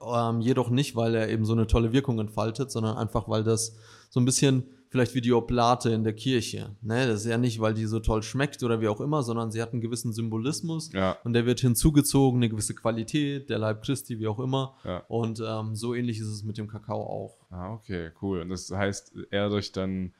Ähm, 0.00 0.40
jedoch 0.40 0.70
nicht, 0.70 0.96
weil 0.96 1.14
er 1.14 1.28
eben 1.28 1.44
so 1.44 1.52
eine 1.52 1.66
tolle 1.66 1.92
Wirkung 1.92 2.18
entfaltet, 2.18 2.72
sondern 2.72 2.96
einfach, 2.96 3.28
weil 3.28 3.44
das 3.44 3.76
so 4.10 4.20
ein 4.20 4.24
bisschen 4.24 4.64
vielleicht 4.92 5.14
wie 5.14 5.22
die 5.22 5.32
Oblate 5.32 5.90
in 5.90 6.04
der 6.04 6.12
Kirche. 6.12 6.76
Ne? 6.82 7.06
Das 7.06 7.22
ist 7.22 7.26
ja 7.26 7.38
nicht, 7.38 7.60
weil 7.60 7.72
die 7.72 7.86
so 7.86 7.98
toll 7.98 8.22
schmeckt 8.22 8.62
oder 8.62 8.82
wie 8.82 8.88
auch 8.88 9.00
immer, 9.00 9.22
sondern 9.22 9.50
sie 9.50 9.62
hat 9.62 9.72
einen 9.72 9.80
gewissen 9.80 10.12
Symbolismus 10.12 10.92
ja. 10.92 11.16
und 11.24 11.32
der 11.32 11.46
wird 11.46 11.60
hinzugezogen, 11.60 12.40
eine 12.40 12.50
gewisse 12.50 12.74
Qualität, 12.74 13.48
der 13.48 13.58
Leib 13.58 13.82
Christi, 13.82 14.18
wie 14.18 14.28
auch 14.28 14.38
immer. 14.38 14.76
Ja. 14.84 14.98
Und 15.08 15.42
ähm, 15.44 15.74
so 15.74 15.94
ähnlich 15.94 16.18
ist 16.18 16.26
es 16.26 16.44
mit 16.44 16.58
dem 16.58 16.68
Kakao 16.68 17.00
auch. 17.00 17.38
Ah, 17.50 17.72
okay, 17.72 18.10
cool. 18.20 18.42
Und 18.42 18.50
das 18.50 18.70
heißt, 18.70 19.14
eher 19.30 19.48
durch 19.48 19.72
dann 19.72 20.12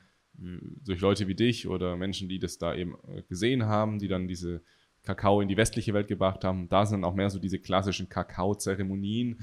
durch 0.84 1.00
Leute 1.00 1.28
wie 1.28 1.34
dich 1.34 1.68
oder 1.68 1.96
Menschen, 1.96 2.28
die 2.28 2.38
das 2.38 2.58
da 2.58 2.74
eben 2.74 2.96
äh, 3.08 3.22
gesehen 3.22 3.66
haben, 3.66 3.98
die 3.98 4.08
dann 4.08 4.28
diese 4.28 4.62
Kakao 5.04 5.40
in 5.40 5.48
die 5.48 5.56
westliche 5.56 5.94
Welt 5.94 6.08
gebracht 6.08 6.44
haben, 6.44 6.68
da 6.68 6.86
sind 6.86 7.02
dann 7.02 7.10
auch 7.10 7.14
mehr 7.14 7.30
so 7.30 7.38
diese 7.38 7.58
klassischen 7.58 8.08
Kakao-Zeremonien 8.08 9.40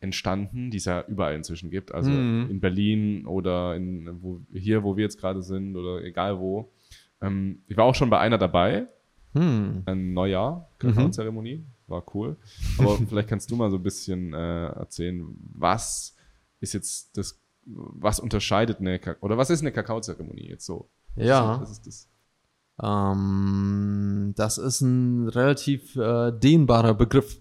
entstanden, 0.00 0.70
die 0.70 0.78
es 0.78 0.84
ja 0.84 1.04
überall 1.08 1.34
inzwischen 1.34 1.70
gibt. 1.70 1.92
Also 1.92 2.10
mhm. 2.10 2.48
in 2.50 2.60
Berlin 2.60 3.26
oder 3.26 3.76
in, 3.76 4.22
wo, 4.22 4.40
hier, 4.52 4.84
wo 4.84 4.96
wir 4.96 5.04
jetzt 5.04 5.20
gerade 5.20 5.42
sind 5.42 5.76
oder 5.76 6.02
egal 6.04 6.38
wo. 6.38 6.72
Ähm, 7.20 7.62
ich 7.66 7.76
war 7.76 7.84
auch 7.84 7.94
schon 7.94 8.10
bei 8.10 8.18
einer 8.18 8.38
dabei. 8.38 8.86
Mhm. 9.34 9.82
Ein 9.86 10.12
Neujahr, 10.14 10.70
Kakao-Zeremonie. 10.78 11.64
War 11.86 12.04
cool. 12.14 12.36
Aber 12.78 12.96
vielleicht 13.08 13.28
kannst 13.28 13.50
du 13.50 13.56
mal 13.56 13.70
so 13.70 13.76
ein 13.76 13.82
bisschen 13.82 14.32
äh, 14.32 14.66
erzählen, 14.66 15.26
was 15.54 16.16
ist 16.60 16.74
jetzt 16.74 17.16
das, 17.16 17.40
was 17.68 18.20
unterscheidet 18.20 18.80
eine 18.80 18.98
Kakao, 18.98 19.24
oder 19.24 19.36
was 19.36 19.50
ist 19.50 19.60
eine 19.60 19.72
Kakaozeremonie 19.72 20.48
jetzt 20.48 20.66
so? 20.66 20.88
Ja. 21.16 21.60
Was 21.60 21.70
ist 21.70 21.86
das? 21.86 22.08
Ähm, 22.82 24.32
das 24.36 24.58
ist 24.58 24.80
ein 24.80 25.28
relativ 25.28 25.96
äh, 25.96 26.32
dehnbarer 26.32 26.94
Begriff. 26.94 27.40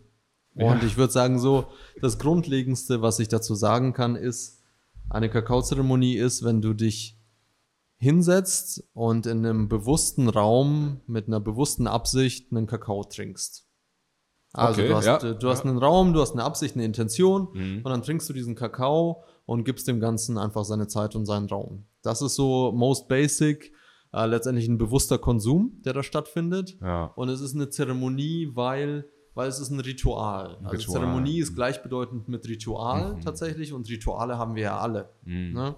Und 0.56 0.64
ja. 0.64 0.84
ich 0.84 0.98
würde 0.98 1.14
sagen, 1.14 1.40
so, 1.40 1.68
das 2.02 2.18
Grundlegendste, 2.18 3.02
was 3.02 3.20
ich 3.20 3.28
dazu 3.28 3.54
sagen 3.54 3.94
kann, 3.94 4.16
ist, 4.16 4.64
eine 5.10 5.30
Kakaozeremonie 5.30 6.18
ist, 6.18 6.44
wenn 6.44 6.62
du 6.62 6.74
dich 6.74 7.18
hinsetzt 7.98 8.84
und 8.94 9.26
in 9.26 9.46
einem 9.46 9.70
bewussten 9.70 10.30
Raum 10.30 11.02
mit 11.08 11.28
einer 11.28 11.40
bewussten 11.40 11.88
Absicht 11.88 12.52
einen 12.52 12.68
Kakao 12.68 13.04
trinkst. 13.04 13.66
Also 14.54 14.82
okay, 14.82 14.90
du 14.90 14.96
hast, 14.96 15.06
ja, 15.06 15.34
du 15.34 15.50
hast 15.50 15.64
ja. 15.64 15.70
einen 15.70 15.80
Raum, 15.80 16.14
du 16.14 16.22
hast 16.22 16.34
eine 16.34 16.44
Absicht, 16.44 16.76
eine 16.76 16.86
Intention 16.86 17.50
mhm. 17.54 17.82
und 17.84 17.90
dann 17.90 18.02
trinkst 18.02 18.28
du 18.30 18.34
diesen 18.34 18.56
Kakao 18.56 19.24
und 19.48 19.64
gibst 19.64 19.88
dem 19.88 20.00
Ganzen 20.00 20.38
einfach 20.38 20.66
seine 20.66 20.88
Zeit 20.88 21.16
und 21.16 21.26
seinen 21.26 21.48
Raum. 21.48 21.86
Das 22.04 22.22
ist 22.22 22.36
so 22.36 22.72
most 22.76 23.08
basic, 23.08 23.72
äh, 24.14 24.28
letztendlich 24.28 24.68
ein 24.68 24.78
bewusster 24.78 25.18
Konsum, 25.18 25.82
der 25.84 25.94
da 25.94 26.04
stattfindet. 26.04 26.78
Ja. 26.82 27.06
Und 27.16 27.30
es 27.30 27.42
ist 27.42 27.56
eine 27.56 27.70
Zeremonie, 27.70 28.52
weil 28.54 29.10
weil 29.38 29.50
es 29.50 29.60
ist 29.60 29.70
ein 29.70 29.80
Ritual. 29.80 30.58
Also 30.64 30.70
Ritual. 30.70 31.00
Zeremonie 31.00 31.40
ist 31.40 31.54
gleichbedeutend 31.54 32.28
mit 32.28 32.48
Ritual 32.48 33.14
mhm. 33.14 33.22
tatsächlich 33.22 33.72
und 33.72 33.88
Rituale 33.88 34.40
haben 34.40 34.56
wir 34.56 34.64
ja 34.64 34.80
alle. 34.80 35.12
Mhm. 35.26 35.54
Ne? 35.54 35.76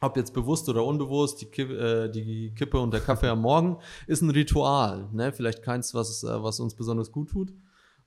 Ob 0.00 0.16
jetzt 0.16 0.32
bewusst 0.32 0.66
oder 0.70 0.82
unbewusst, 0.82 1.42
die, 1.42 1.46
Kippe, 1.46 1.74
äh, 2.06 2.10
die 2.10 2.54
Kippe 2.54 2.80
und 2.80 2.94
der 2.94 3.00
Kaffee 3.00 3.28
am 3.28 3.42
Morgen 3.42 3.76
ist 4.06 4.22
ein 4.22 4.30
Ritual. 4.30 5.10
Ne? 5.12 5.30
Vielleicht 5.30 5.62
keins, 5.62 5.92
was, 5.92 6.24
äh, 6.24 6.42
was 6.42 6.58
uns 6.58 6.74
besonders 6.74 7.12
gut 7.12 7.28
tut. 7.28 7.52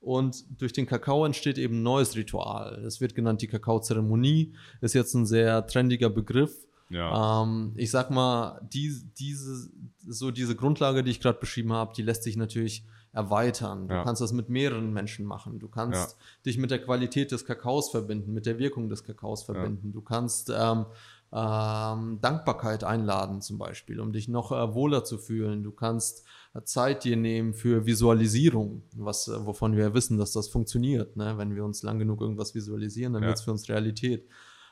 Und 0.02 0.46
durch 0.62 0.72
den 0.72 0.86
Kakao 0.86 1.26
entsteht 1.26 1.58
eben 1.58 1.80
ein 1.80 1.84
neues 1.84 2.16
Ritual. 2.16 2.84
Es 2.86 3.02
wird 3.02 3.16
genannt 3.16 3.42
die 3.42 3.48
Kakaozeremonie, 3.48 4.54
ist 4.82 4.94
jetzt 4.94 5.14
ein 5.14 5.26
sehr 5.26 5.66
trendiger 5.68 6.10
Begriff. 6.10 6.68
Ja. 6.90 7.44
Ähm, 7.44 7.74
ich 7.76 7.92
sag 7.92 8.10
mal, 8.10 8.62
die, 8.74 8.96
diese, 9.18 9.70
so 10.08 10.32
diese 10.32 10.56
Grundlage, 10.56 11.04
die 11.04 11.12
ich 11.12 11.20
gerade 11.20 11.40
beschrieben 11.40 11.74
habe, 11.74 11.94
die 11.96 12.02
lässt 12.02 12.24
sich 12.24 12.38
natürlich 12.38 12.84
erweitern. 13.12 13.88
Du 13.88 13.96
ja. 13.96 14.04
kannst 14.04 14.22
das 14.22 14.34
mit 14.34 14.50
mehreren 14.50 14.94
Menschen 14.94 15.26
machen. 15.26 15.60
Du 15.60 15.68
kannst 15.68 16.12
ja. 16.12 16.26
dich 16.46 16.58
mit 16.58 16.72
der 16.72 16.80
Qualität 16.80 17.32
des 17.32 17.46
Kakaos 17.46 17.90
verbinden, 17.90 18.34
mit 18.34 18.46
der 18.46 18.60
Wirkung 18.60 18.88
des 18.88 19.04
Kakaos 19.04 19.44
verbinden. 19.44 19.92
Du 19.92 20.02
kannst 20.02 20.52
ähm, 20.56 20.86
ähm, 21.32 22.20
Dankbarkeit 22.22 22.84
einladen 22.84 23.42
zum 23.42 23.58
Beispiel, 23.58 24.00
um 24.00 24.14
dich 24.14 24.28
noch 24.28 24.52
äh, 24.52 24.74
wohler 24.74 25.04
zu 25.04 25.18
fühlen. 25.18 25.64
Du 25.64 25.72
kannst 25.72 26.24
Zeit 26.66 27.04
dir 27.04 27.16
nehmen 27.16 27.54
für 27.54 27.86
Visualisierung, 27.86 28.84
was, 28.96 29.28
äh, 29.28 29.46
wovon 29.46 29.76
wir 29.76 29.94
wissen, 29.94 30.18
dass 30.18 30.32
das 30.32 30.48
funktioniert. 30.48 31.16
Ne? 31.16 31.38
Wenn 31.38 31.56
wir 31.56 31.64
uns 31.64 31.84
lang 31.84 32.00
genug 32.00 32.22
irgendwas 32.22 32.56
visualisieren, 32.56 33.14
dann 33.14 33.24
wird 33.24 33.38
es 33.38 33.44
für 33.44 33.52
uns 33.52 33.70
Realität. 33.70 34.28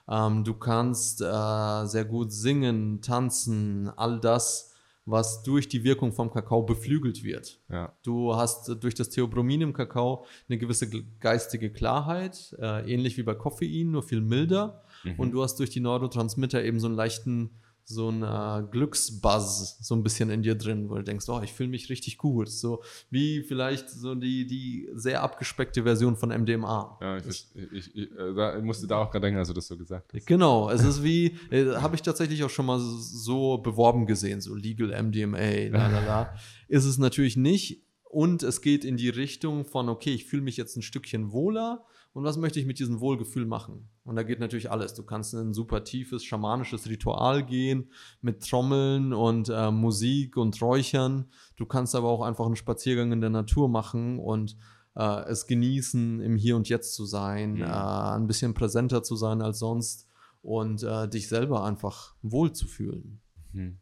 Ähm, 0.10 0.44
du 0.44 0.54
kannst 0.54 1.22
äh, 1.22 1.86
sehr 1.86 2.06
gut 2.06 2.32
singen, 2.32 3.02
tanzen, 3.02 3.90
all 3.96 4.20
das 4.20 4.74
was 5.08 5.42
durch 5.42 5.70
die 5.70 5.84
Wirkung 5.86 6.12
vom 6.12 6.30
Kakao 6.30 6.64
beflügelt 6.64 7.24
wird. 7.24 7.62
Ja. 7.70 7.94
Du 8.04 8.36
hast 8.36 8.68
durch 8.84 8.94
das 8.94 9.10
Theobromin 9.10 9.62
im 9.62 9.74
Kakao 9.74 10.26
eine 10.50 10.58
gewisse 10.58 10.90
geistige 11.20 11.72
Klarheit, 11.72 12.54
äh, 12.60 12.94
ähnlich 12.94 13.18
wie 13.18 13.24
bei 13.24 13.34
Koffein, 13.34 13.90
nur 13.90 14.04
viel 14.04 14.20
milder. 14.20 14.84
Mhm. 15.06 15.16
Und 15.18 15.32
du 15.32 15.42
hast 15.42 15.58
durch 15.60 15.70
die 15.70 15.80
Neurotransmitter 15.80 16.62
eben 16.62 16.82
so 16.82 16.88
einen 16.88 16.98
leichten 16.98 17.52
so 17.90 18.10
ein 18.10 18.22
äh, 18.22 18.68
Glücksbuzz 18.70 19.78
so 19.82 19.96
ein 19.96 20.04
bisschen 20.04 20.30
in 20.30 20.42
dir 20.42 20.56
drin, 20.56 20.90
wo 20.90 20.96
du 20.96 21.04
denkst, 21.04 21.28
oh, 21.30 21.40
ich 21.42 21.54
fühle 21.54 21.70
mich 21.70 21.90
richtig 21.90 22.18
gut. 22.18 22.50
So 22.50 22.84
wie 23.10 23.44
vielleicht 23.44 23.90
so 23.90 24.14
die, 24.14 24.46
die 24.46 24.90
sehr 24.94 25.24
abgespeckte 25.24 25.84
Version 25.84 26.18
von 26.18 26.30
MDMA. 26.30 26.98
Ja, 27.02 27.18
ich, 27.18 27.48
ich, 27.72 27.96
ich, 27.96 28.12
äh, 28.12 28.62
musste 28.62 28.88
da 28.88 28.98
auch 28.98 29.10
gerade 29.10 29.28
denken, 29.28 29.40
als 29.40 29.48
du 29.48 29.54
das 29.54 29.68
so 29.68 29.78
gesagt 29.78 30.14
hast. 30.14 30.28
Genau, 30.28 30.70
es 30.70 30.84
ist 30.84 31.02
wie, 31.02 31.38
äh, 31.50 31.78
habe 31.78 31.96
ich 31.96 32.02
tatsächlich 32.02 32.44
auch 32.44 32.50
schon 32.50 32.66
mal 32.66 32.80
so 32.80 33.58
beworben 33.60 34.06
gesehen, 34.06 34.42
so 34.42 34.54
Legal 34.54 34.90
MDMA, 35.04 35.70
la 35.70 35.88
la 35.88 36.06
la. 36.06 36.36
ist 36.68 36.84
es 36.84 36.98
natürlich 36.98 37.38
nicht. 37.38 37.86
Und 38.04 38.44
es 38.44 38.62
geht 38.62 38.84
in 38.84 38.98
die 38.98 39.10
Richtung 39.10 39.64
von, 39.64 39.88
okay, 39.88 40.14
ich 40.14 40.26
fühle 40.26 40.42
mich 40.42 40.58
jetzt 40.58 40.76
ein 40.76 40.82
Stückchen 40.82 41.32
wohler 41.32 41.86
und 42.18 42.24
was 42.24 42.36
möchte 42.36 42.60
ich 42.60 42.66
mit 42.66 42.80
diesem 42.80 43.00
Wohlgefühl 43.00 43.46
machen? 43.46 43.90
Und 44.04 44.16
da 44.16 44.24
geht 44.24 44.40
natürlich 44.40 44.72
alles. 44.72 44.96
Du 44.96 45.04
kannst 45.04 45.36
in 45.36 45.40
ein 45.40 45.54
super 45.54 45.84
tiefes 45.84 46.24
schamanisches 46.24 46.90
Ritual 46.90 47.46
gehen 47.46 47.92
mit 48.22 48.42
Trommeln 48.42 49.14
und 49.14 49.50
äh, 49.50 49.70
Musik 49.70 50.36
und 50.36 50.60
Räuchern. 50.60 51.30
Du 51.58 51.68
kannst 51.68 51.94
aber 51.94 52.10
auch 52.10 52.24
einfach 52.24 52.48
einen 52.48 52.56
Spaziergang 52.56 53.12
in 53.12 53.22
der 53.22 53.30
Natur 53.30 53.70
machen 53.70 54.18
und 54.18 54.58
äh, 54.96 55.30
es 55.30 55.46
genießen, 55.46 56.20
im 56.22 56.38
Hier 56.38 56.56
und 56.56 56.70
Jetzt 56.70 56.96
zu 56.96 57.06
sein, 57.06 57.54
mhm. 57.54 57.62
äh, 57.62 57.66
ein 57.68 58.26
bisschen 58.26 58.56
präsenter 58.56 59.04
zu 59.04 59.16
sein 59.16 59.44
als 59.44 59.60
sonst 59.60 60.08
und 60.42 60.82
äh, 60.82 61.08
dich 61.08 61.28
selber 61.28 61.66
einfach 61.66 62.16
wohlzufühlen. 62.24 63.22
Mhm. 63.54 63.78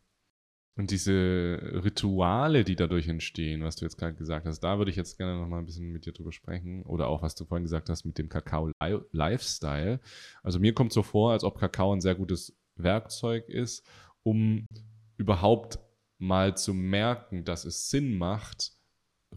Und 0.77 0.91
diese 0.91 1.59
Rituale, 1.83 2.65
die 2.65 2.75
dadurch 2.75 3.07
entstehen, 3.07 3.63
was 3.63 3.77
du 3.77 3.85
jetzt 3.85 3.97
gerade 3.97 4.15
gesagt 4.15 4.45
hast, 4.45 4.59
da 4.59 4.77
würde 4.77 4.91
ich 4.91 4.97
jetzt 4.97 5.17
gerne 5.17 5.39
noch 5.39 5.47
mal 5.47 5.59
ein 5.59 5.65
bisschen 5.65 5.89
mit 5.91 6.05
dir 6.05 6.11
drüber 6.11 6.33
sprechen. 6.33 6.83
Oder 6.83 7.07
auch, 7.07 7.21
was 7.21 7.33
du 7.35 7.45
vorhin 7.45 7.63
gesagt 7.63 7.89
hast 7.89 8.03
mit 8.03 8.17
dem 8.17 8.27
Kakao-Lifestyle. 8.27 10.01
Also 10.43 10.59
mir 10.59 10.73
kommt 10.73 10.91
so 10.91 11.01
vor, 11.01 11.31
als 11.31 11.45
ob 11.45 11.57
Kakao 11.57 11.93
ein 11.93 12.01
sehr 12.01 12.15
gutes 12.15 12.57
Werkzeug 12.75 13.47
ist, 13.47 13.87
um 14.23 14.65
überhaupt 15.15 15.79
mal 16.17 16.57
zu 16.57 16.73
merken, 16.73 17.45
dass 17.45 17.63
es 17.63 17.89
Sinn 17.89 18.17
macht, 18.17 18.73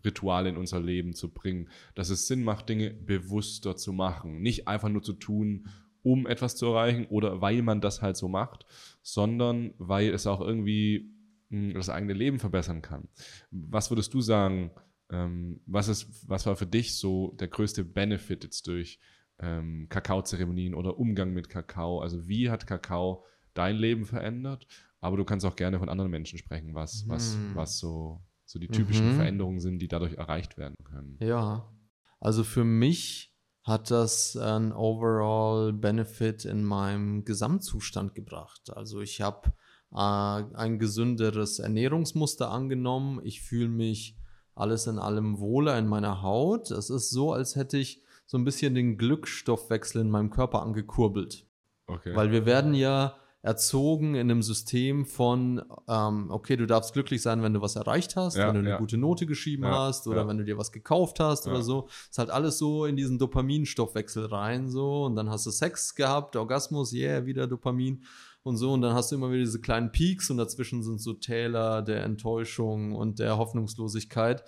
Rituale 0.04 0.48
in 0.48 0.56
unser 0.56 0.80
Leben 0.80 1.14
zu 1.14 1.32
bringen. 1.32 1.68
Dass 1.94 2.10
es 2.10 2.26
Sinn 2.26 2.42
macht, 2.42 2.68
Dinge 2.68 2.90
bewusster 2.90 3.76
zu 3.76 3.92
machen. 3.92 4.40
Nicht 4.40 4.66
einfach 4.66 4.88
nur 4.88 5.02
zu 5.02 5.12
tun, 5.12 5.68
um 6.02 6.26
etwas 6.26 6.56
zu 6.56 6.66
erreichen 6.66 7.06
oder 7.06 7.40
weil 7.40 7.62
man 7.62 7.80
das 7.80 8.02
halt 8.02 8.16
so 8.16 8.28
macht, 8.28 8.64
sondern 9.02 9.74
weil 9.78 10.10
es 10.10 10.26
auch 10.26 10.40
irgendwie 10.40 11.12
das 11.50 11.88
eigene 11.88 12.12
Leben 12.12 12.38
verbessern 12.38 12.82
kann. 12.82 13.08
Was 13.50 13.90
würdest 13.90 14.12
du 14.12 14.20
sagen, 14.20 14.70
ähm, 15.10 15.60
was, 15.66 15.88
ist, 15.88 16.28
was 16.28 16.46
war 16.46 16.56
für 16.56 16.66
dich 16.66 16.96
so 16.96 17.32
der 17.40 17.48
größte 17.48 17.84
Benefit 17.84 18.44
jetzt 18.44 18.66
durch 18.66 19.00
ähm, 19.38 19.86
Kakaozeremonien 19.88 20.74
oder 20.74 20.98
Umgang 20.98 21.32
mit 21.32 21.48
Kakao? 21.48 22.00
Also 22.00 22.28
wie 22.28 22.50
hat 22.50 22.66
Kakao 22.66 23.24
dein 23.54 23.76
Leben 23.76 24.04
verändert? 24.04 24.66
Aber 25.00 25.16
du 25.16 25.24
kannst 25.24 25.46
auch 25.46 25.56
gerne 25.56 25.78
von 25.78 25.88
anderen 25.88 26.10
Menschen 26.10 26.38
sprechen, 26.38 26.74
was, 26.74 27.04
mhm. 27.04 27.10
was, 27.10 27.38
was 27.54 27.78
so, 27.78 28.20
so 28.44 28.58
die 28.58 28.68
typischen 28.68 29.12
mhm. 29.12 29.16
Veränderungen 29.16 29.60
sind, 29.60 29.78
die 29.78 29.88
dadurch 29.88 30.14
erreicht 30.14 30.58
werden 30.58 30.74
können. 30.84 31.16
Ja, 31.20 31.72
also 32.20 32.44
für 32.44 32.64
mich 32.64 33.34
hat 33.62 33.90
das 33.90 34.36
einen 34.36 34.72
Overall 34.72 35.72
Benefit 35.72 36.44
in 36.44 36.64
meinem 36.64 37.24
Gesamtzustand 37.24 38.14
gebracht. 38.14 38.70
Also 38.74 39.00
ich 39.00 39.20
habe 39.20 39.52
äh, 39.92 39.96
ein 39.96 40.78
gesünderes 40.78 41.58
Ernährungsmuster 41.58 42.50
angenommen. 42.50 43.20
Ich 43.24 43.42
fühle 43.42 43.68
mich 43.68 44.16
alles 44.54 44.86
in 44.86 44.98
allem 44.98 45.38
wohler 45.38 45.78
in 45.78 45.86
meiner 45.86 46.22
Haut. 46.22 46.70
Es 46.70 46.90
ist 46.90 47.10
so, 47.10 47.32
als 47.32 47.56
hätte 47.56 47.78
ich 47.78 48.02
so 48.26 48.36
ein 48.36 48.44
bisschen 48.44 48.74
den 48.74 48.98
Glückstoffwechsel 48.98 50.02
in 50.02 50.10
meinem 50.10 50.30
Körper 50.30 50.62
angekurbelt. 50.62 51.46
Okay. 51.86 52.14
Weil 52.14 52.30
wir 52.30 52.44
werden 52.44 52.74
ja 52.74 53.16
erzogen 53.40 54.14
in 54.14 54.30
einem 54.30 54.42
System 54.42 55.06
von, 55.06 55.62
ähm, 55.88 56.26
okay, 56.30 56.56
du 56.56 56.66
darfst 56.66 56.92
glücklich 56.92 57.22
sein, 57.22 57.42
wenn 57.42 57.54
du 57.54 57.62
was 57.62 57.76
erreicht 57.76 58.16
hast, 58.16 58.36
ja, 58.36 58.48
wenn 58.48 58.54
du 58.54 58.60
eine 58.60 58.70
ja. 58.70 58.78
gute 58.78 58.98
Note 58.98 59.26
geschrieben 59.26 59.62
ja, 59.62 59.86
hast 59.86 60.08
oder 60.08 60.26
wenn 60.26 60.38
du 60.38 60.44
dir 60.44 60.58
was 60.58 60.72
gekauft 60.72 61.20
hast 61.20 61.46
oder 61.46 61.62
so. 61.62 61.88
Ist 62.10 62.18
halt 62.18 62.30
alles 62.30 62.58
so 62.58 62.84
in 62.84 62.96
diesen 62.96 63.18
Dopaminstoffwechsel 63.18 64.26
rein 64.26 64.68
so 64.68 65.04
und 65.04 65.14
dann 65.14 65.30
hast 65.30 65.46
du 65.46 65.50
Sex 65.50 65.94
gehabt, 65.94 66.34
Orgasmus, 66.34 66.92
yeah, 66.92 67.24
wieder 67.26 67.46
Dopamin 67.46 68.02
und 68.48 68.56
so. 68.56 68.72
Und 68.72 68.82
dann 68.82 68.94
hast 68.94 69.12
du 69.12 69.16
immer 69.16 69.30
wieder 69.30 69.44
diese 69.44 69.60
kleinen 69.60 69.92
Peaks 69.92 70.30
und 70.30 70.38
dazwischen 70.38 70.82
sind 70.82 71.00
so 71.00 71.12
Täler 71.12 71.82
der 71.82 72.02
Enttäuschung 72.02 72.94
und 72.94 73.18
der 73.18 73.38
Hoffnungslosigkeit. 73.38 74.42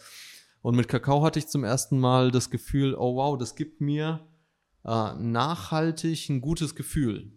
Und 0.63 0.77
mit 0.77 0.89
Kakao 0.89 1.23
hatte 1.23 1.39
ich 1.39 1.47
zum 1.47 1.65
ersten 1.65 1.99
Mal 1.99 2.31
das 2.31 2.51
Gefühl, 2.51 2.95
oh 2.95 3.17
wow, 3.17 3.39
das 3.39 3.55
gibt 3.55 3.81
mir 3.81 4.27
äh, 4.85 5.15
nachhaltig 5.15 6.29
ein 6.29 6.41
gutes 6.41 6.75
Gefühl. 6.75 7.33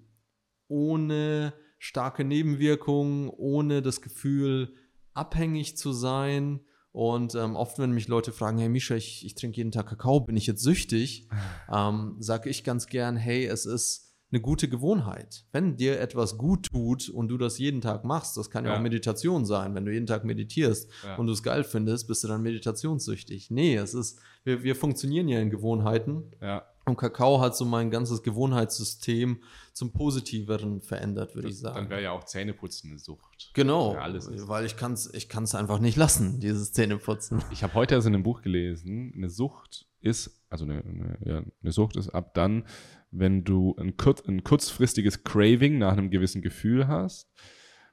Ohne 0.67 1.53
starke 1.77 2.23
Nebenwirkungen, 2.23 3.29
ohne 3.29 3.81
das 3.81 4.01
Gefühl, 4.01 4.73
abhängig 5.13 5.77
zu 5.77 5.91
sein. 5.93 6.61
Und 6.91 7.35
ähm, 7.35 7.55
oft, 7.55 7.79
wenn 7.79 7.91
mich 7.91 8.07
Leute 8.07 8.31
fragen, 8.31 8.59
hey 8.59 8.69
Misha, 8.69 8.95
ich, 8.95 9.25
ich 9.25 9.35
trinke 9.35 9.57
jeden 9.57 9.71
Tag 9.71 9.87
Kakao, 9.87 10.21
bin 10.21 10.37
ich 10.37 10.47
jetzt 10.47 10.63
süchtig? 10.63 11.27
Ähm, 11.73 12.17
sage 12.19 12.49
ich 12.49 12.63
ganz 12.63 12.87
gern, 12.87 13.15
hey, 13.15 13.45
es 13.45 13.65
ist 13.65 14.02
eine 14.33 14.41
gute 14.41 14.67
Gewohnheit. 14.67 15.45
Wenn 15.51 15.77
dir 15.77 15.99
etwas 15.99 16.39
gut 16.39 16.65
tut 16.71 17.07
und 17.07 17.27
du 17.27 17.37
das 17.37 17.59
jeden 17.59 17.81
Tag 17.81 18.03
machst, 18.03 18.35
das 18.35 18.49
kann 18.49 18.65
ja, 18.65 18.71
ja. 18.71 18.77
auch 18.77 18.81
Meditation 18.81 19.45
sein. 19.45 19.75
Wenn 19.75 19.85
du 19.85 19.93
jeden 19.93 20.07
Tag 20.07 20.25
meditierst 20.25 20.89
ja. 21.03 21.17
und 21.17 21.27
du 21.27 21.33
es 21.33 21.43
geil 21.43 21.63
findest, 21.63 22.07
bist 22.07 22.23
du 22.23 22.27
dann 22.27 22.41
meditationssüchtig. 22.41 23.51
Nee, 23.51 23.75
es 23.75 23.93
ist, 23.93 24.19
wir, 24.43 24.63
wir 24.63 24.75
funktionieren 24.75 25.27
ja 25.27 25.39
in 25.39 25.51
Gewohnheiten. 25.51 26.31
Ja. 26.41 26.65
Und 26.85 26.97
Kakao 26.97 27.39
hat 27.39 27.55
so 27.55 27.63
mein 27.63 27.91
ganzes 27.91 28.23
Gewohnheitssystem 28.23 29.37
zum 29.71 29.93
Positiveren 29.93 30.81
verändert, 30.81 31.35
würde 31.35 31.49
ich 31.49 31.59
sagen. 31.59 31.75
Dann 31.75 31.89
wäre 31.91 32.01
ja 32.01 32.11
auch 32.11 32.23
Zähneputzen 32.23 32.89
eine 32.89 32.99
Sucht. 32.99 33.51
Genau, 33.53 33.93
ja 33.93 34.47
weil 34.47 34.65
ich 34.65 34.75
kann 34.75 34.93
es 34.93 35.13
ich 35.13 35.29
kann's 35.29 35.53
einfach 35.53 35.79
nicht 35.79 35.95
lassen, 35.95 36.39
dieses 36.39 36.73
Zähneputzen. 36.73 37.41
Ich 37.51 37.63
habe 37.63 37.75
heute 37.75 37.95
also 37.95 38.09
in 38.09 38.15
einem 38.15 38.23
Buch 38.23 38.41
gelesen, 38.41 39.13
eine 39.15 39.29
Sucht 39.29 39.85
ist, 40.01 40.43
also 40.49 40.65
eine, 40.65 40.83
eine, 40.83 41.17
ja, 41.23 41.43
eine 41.61 41.71
Sucht 41.71 41.95
ist 41.95 42.09
ab 42.09 42.33
dann, 42.33 42.65
wenn 43.13 43.43
du 43.43 43.75
ein, 43.77 43.95
kurz, 43.95 44.21
ein 44.27 44.43
kurzfristiges 44.43 45.23
Craving 45.23 45.77
nach 45.77 45.93
einem 45.93 46.09
gewissen 46.09 46.41
Gefühl 46.41 46.87
hast, 46.87 47.31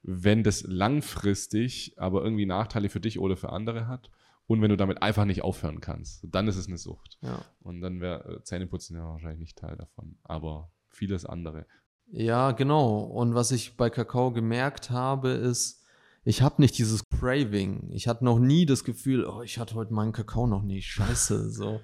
wenn 0.03 0.43
das 0.43 0.63
langfristig 0.63 1.95
aber 1.99 2.25
irgendwie 2.25 2.47
Nachteile 2.47 2.89
für 2.89 3.01
dich 3.01 3.19
oder 3.19 3.37
für 3.37 3.51
andere 3.51 3.87
hat 3.87 4.11
und 4.47 4.63
wenn 4.63 4.71
du 4.71 4.77
damit 4.77 5.03
einfach 5.03 5.27
nicht 5.27 5.43
aufhören 5.43 5.81
kannst, 5.81 6.27
dann 6.27 6.49
ist 6.49 6.57
es 6.57 6.67
eine 6.67 6.79
Sucht. 6.79 7.19
Ja. 7.21 7.45
Und 7.61 7.83
dann 7.83 8.01
wäre 8.01 8.39
äh, 8.39 8.43
Zähneputzen 8.43 8.97
ja 8.97 9.05
wahrscheinlich 9.05 9.41
nicht 9.41 9.59
Teil 9.59 9.77
davon, 9.77 10.17
aber 10.25 10.73
vieles 10.89 11.27
andere. 11.27 11.67
Ja, 12.11 12.53
genau. 12.53 13.01
Und 13.01 13.35
was 13.35 13.53
ich 13.53 13.77
bei 13.77 13.91
Kakao 13.91 14.33
gemerkt 14.33 14.91
habe, 14.91 15.29
ist, 15.29 15.85
ich 16.25 16.43
habe 16.43 16.61
nicht 16.61 16.77
dieses 16.79 17.09
Craving. 17.09 17.91
Ich 17.93 18.09
hatte 18.09 18.25
noch 18.25 18.39
nie 18.39 18.67
das 18.67 18.85
Gefühl, 18.85 19.25
oh, 19.25 19.43
ich 19.43 19.59
hatte 19.59 19.75
heute 19.75 19.95
meinen 19.95 20.13
Kakao 20.13 20.47
noch 20.47 20.63
nicht. 20.63 20.89
Scheiße, 20.89 21.51
so. 21.51 21.81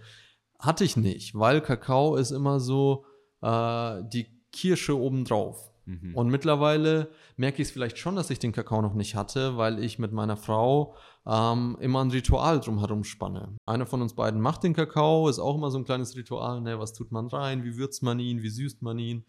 Hatte 0.58 0.84
ich 0.84 0.96
nicht, 0.96 1.34
weil 1.34 1.60
Kakao 1.60 2.16
ist 2.16 2.30
immer 2.30 2.60
so, 2.60 3.04
äh, 3.46 4.02
die 4.08 4.26
Kirsche 4.52 4.98
obendrauf. 4.98 5.70
Mhm. 5.84 6.14
Und 6.14 6.28
mittlerweile 6.28 7.10
merke 7.36 7.62
ich 7.62 7.68
es 7.68 7.72
vielleicht 7.72 7.98
schon, 7.98 8.16
dass 8.16 8.30
ich 8.30 8.40
den 8.40 8.52
Kakao 8.52 8.82
noch 8.82 8.94
nicht 8.94 9.14
hatte, 9.14 9.56
weil 9.56 9.82
ich 9.82 9.98
mit 9.98 10.12
meiner 10.12 10.36
Frau 10.36 10.96
ähm, 11.26 11.76
immer 11.80 12.04
ein 12.04 12.10
Ritual 12.10 12.60
drumherum 12.60 13.04
spanne. 13.04 13.56
Einer 13.66 13.86
von 13.86 14.02
uns 14.02 14.14
beiden 14.14 14.40
macht 14.40 14.64
den 14.64 14.74
Kakao, 14.74 15.28
ist 15.28 15.38
auch 15.38 15.56
immer 15.56 15.70
so 15.70 15.78
ein 15.78 15.84
kleines 15.84 16.16
Ritual, 16.16 16.60
ne, 16.60 16.80
was 16.80 16.92
tut 16.92 17.12
man 17.12 17.28
rein, 17.28 17.62
wie 17.62 17.76
würzt 17.76 18.02
man 18.02 18.18
ihn, 18.18 18.42
wie 18.42 18.48
süßt 18.48 18.82
man 18.82 18.98
ihn. 18.98 19.24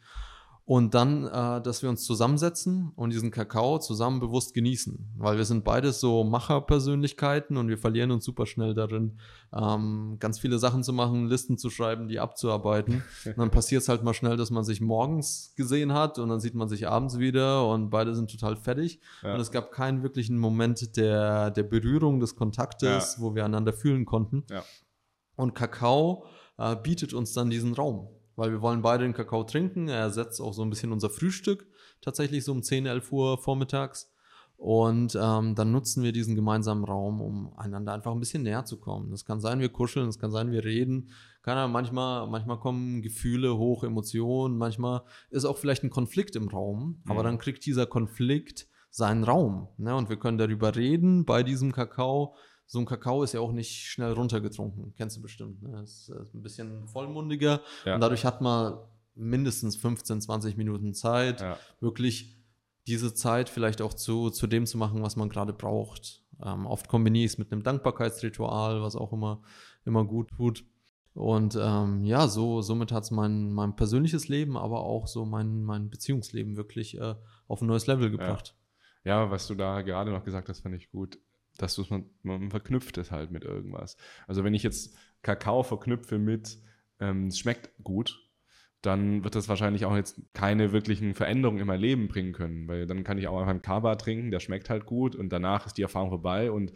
Und 0.69 0.95
dann, 0.95 1.23
äh, 1.23 1.61
dass 1.61 1.81
wir 1.81 1.87
uns 1.87 2.03
zusammensetzen 2.03 2.91
und 2.97 3.13
diesen 3.13 3.31
Kakao 3.31 3.79
zusammen 3.79 4.19
bewusst 4.19 4.53
genießen. 4.53 5.13
Weil 5.17 5.37
wir 5.37 5.45
sind 5.45 5.63
beides 5.63 6.01
so 6.01 6.25
Macherpersönlichkeiten 6.25 7.55
und 7.55 7.69
wir 7.69 7.77
verlieren 7.77 8.11
uns 8.11 8.25
super 8.25 8.45
schnell 8.45 8.73
darin, 8.73 9.17
ähm, 9.53 10.17
ganz 10.19 10.39
viele 10.39 10.59
Sachen 10.59 10.83
zu 10.83 10.91
machen, 10.91 11.27
Listen 11.27 11.57
zu 11.57 11.69
schreiben, 11.69 12.09
die 12.09 12.19
abzuarbeiten. 12.19 13.01
Und 13.25 13.37
dann 13.37 13.49
passiert 13.49 13.83
es 13.83 13.87
halt 13.87 14.03
mal 14.03 14.13
schnell, 14.13 14.35
dass 14.35 14.51
man 14.51 14.65
sich 14.65 14.81
morgens 14.81 15.53
gesehen 15.55 15.93
hat 15.93 16.19
und 16.19 16.27
dann 16.27 16.41
sieht 16.41 16.53
man 16.53 16.67
sich 16.67 16.87
abends 16.87 17.17
wieder 17.17 17.67
und 17.69 17.89
beide 17.89 18.13
sind 18.13 18.29
total 18.29 18.57
fertig. 18.57 18.99
Ja. 19.23 19.35
Und 19.35 19.39
es 19.39 19.51
gab 19.51 19.71
keinen 19.71 20.03
wirklichen 20.03 20.37
Moment 20.37 20.97
der, 20.97 21.49
der 21.51 21.63
Berührung, 21.63 22.19
des 22.19 22.35
Kontaktes, 22.35 23.15
ja. 23.15 23.21
wo 23.23 23.35
wir 23.35 23.45
einander 23.45 23.71
fühlen 23.71 24.05
konnten. 24.05 24.43
Ja. 24.49 24.63
Und 25.37 25.55
Kakao 25.55 26.25
äh, 26.57 26.75
bietet 26.75 27.13
uns 27.13 27.31
dann 27.31 27.49
diesen 27.49 27.73
Raum 27.73 28.09
weil 28.37 28.51
wir 28.51 28.61
wollen 28.61 28.81
beide 28.81 29.03
den 29.03 29.13
Kakao 29.13 29.43
trinken. 29.43 29.89
Er 29.89 29.99
ersetzt 29.99 30.39
auch 30.39 30.53
so 30.53 30.61
ein 30.61 30.69
bisschen 30.69 30.93
unser 30.93 31.09
Frühstück, 31.09 31.67
tatsächlich 32.01 32.45
so 32.45 32.53
um 32.53 32.63
10, 32.63 32.85
11 32.85 33.11
Uhr 33.11 33.37
vormittags. 33.37 34.09
Und 34.55 35.15
ähm, 35.21 35.53
dann 35.53 35.71
nutzen 35.71 36.01
wir 36.01 36.11
diesen 36.11 36.35
gemeinsamen 36.35 36.83
Raum, 36.83 37.21
um 37.21 37.53
einander 37.57 37.93
einfach 37.93 38.11
ein 38.11 38.19
bisschen 38.19 38.41
näher 38.43 38.65
zu 38.65 38.79
kommen. 38.79 39.11
Das 39.11 39.25
kann 39.25 39.39
sein, 39.39 39.59
wir 39.59 39.69
kuscheln, 39.69 40.07
es 40.07 40.17
kann 40.17 40.31
sein, 40.31 40.51
wir 40.51 40.63
reden. 40.63 41.09
Kann 41.43 41.71
manchmal, 41.71 42.27
manchmal 42.27 42.59
kommen 42.59 43.03
Gefühle 43.03 43.57
hoch, 43.57 43.83
Emotionen, 43.83 44.57
manchmal 44.57 45.01
ist 45.29 45.45
auch 45.45 45.57
vielleicht 45.57 45.83
ein 45.83 45.91
Konflikt 45.91 46.35
im 46.35 46.47
Raum, 46.47 47.01
mhm. 47.03 47.11
aber 47.11 47.21
dann 47.21 47.37
kriegt 47.37 47.65
dieser 47.65 47.85
Konflikt 47.85 48.67
seinen 48.89 49.23
Raum. 49.23 49.67
Ne? 49.77 49.95
Und 49.95 50.09
wir 50.09 50.17
können 50.17 50.39
darüber 50.39 50.75
reden 50.75 51.25
bei 51.25 51.43
diesem 51.43 51.71
Kakao, 51.71 52.35
so 52.67 52.79
ein 52.79 52.85
Kakao 52.85 53.23
ist 53.23 53.33
ja 53.33 53.39
auch 53.39 53.53
nicht 53.53 53.85
schnell 53.85 54.11
runtergetrunken. 54.11 54.93
Kennst 54.95 55.17
du 55.17 55.21
bestimmt. 55.21 55.63
Ne? 55.63 55.81
Ist, 55.81 56.09
ist 56.09 56.35
ein 56.35 56.43
bisschen 56.43 56.85
vollmundiger 56.87 57.61
ja. 57.85 57.95
und 57.95 58.01
dadurch 58.01 58.25
hat 58.25 58.41
man 58.41 58.77
mindestens 59.15 59.77
15, 59.77 60.21
20 60.21 60.57
Minuten 60.57 60.93
Zeit, 60.93 61.41
ja. 61.41 61.57
wirklich 61.79 62.35
diese 62.85 63.13
Zeit 63.13 63.49
vielleicht 63.49 63.81
auch 63.81 63.93
zu, 63.93 64.29
zu 64.29 64.47
dem 64.47 64.65
zu 64.65 64.77
machen, 64.77 65.01
was 65.01 65.15
man 65.15 65.29
gerade 65.29 65.53
braucht. 65.53 66.23
Ähm, 66.43 66.65
oft 66.67 66.87
kombiniere 66.87 67.25
ich 67.25 67.31
es 67.31 67.37
mit 67.37 67.51
einem 67.51 67.63
Dankbarkeitsritual, 67.63 68.81
was 68.81 68.95
auch 68.95 69.11
immer, 69.13 69.41
immer 69.85 70.05
gut 70.05 70.29
tut. 70.29 70.63
Und 71.13 71.57
ähm, 71.59 72.03
ja, 72.03 72.27
so, 72.27 72.61
somit 72.61 72.91
hat 72.91 73.03
es 73.03 73.11
mein, 73.11 73.51
mein 73.51 73.75
persönliches 73.75 74.27
Leben, 74.27 74.55
aber 74.55 74.81
auch 74.81 75.07
so 75.07 75.25
mein, 75.25 75.63
mein 75.63 75.89
Beziehungsleben 75.89 76.57
wirklich 76.57 76.99
äh, 76.99 77.15
auf 77.47 77.61
ein 77.61 77.67
neues 77.67 77.87
Level 77.87 78.11
gebracht. 78.11 78.55
Ja. 79.03 79.23
ja, 79.23 79.31
was 79.31 79.47
du 79.47 79.55
da 79.55 79.81
gerade 79.81 80.11
noch 80.11 80.23
gesagt 80.23 80.47
hast, 80.49 80.59
fand 80.59 80.75
ich 80.75 80.91
gut 80.91 81.17
dass 81.57 81.77
man, 81.89 82.05
man 82.23 82.49
verknüpft 82.49 82.97
es 82.97 83.11
halt 83.11 83.31
mit 83.31 83.43
irgendwas. 83.43 83.97
Also 84.27 84.43
wenn 84.43 84.53
ich 84.53 84.63
jetzt 84.63 84.95
Kakao 85.21 85.63
verknüpfe 85.63 86.17
mit 86.17 86.59
ähm, 86.99 87.27
es 87.27 87.39
schmeckt 87.39 87.71
gut, 87.83 88.19
dann 88.81 89.23
wird 89.23 89.35
das 89.35 89.49
wahrscheinlich 89.49 89.85
auch 89.85 89.95
jetzt 89.95 90.21
keine 90.33 90.71
wirklichen 90.71 91.15
Veränderungen 91.15 91.59
in 91.59 91.67
mein 91.67 91.79
Leben 91.79 92.07
bringen 92.07 92.33
können, 92.33 92.67
weil 92.67 92.85
dann 92.85 93.03
kann 93.03 93.17
ich 93.17 93.27
auch 93.27 93.37
einfach 93.37 93.49
einen 93.49 93.61
Kaba 93.61 93.95
trinken, 93.95 94.31
der 94.31 94.39
schmeckt 94.39 94.69
halt 94.69 94.85
gut 94.85 95.15
und 95.15 95.29
danach 95.29 95.65
ist 95.65 95.77
die 95.77 95.81
Erfahrung 95.81 96.09
vorbei 96.09 96.51
und 96.51 96.73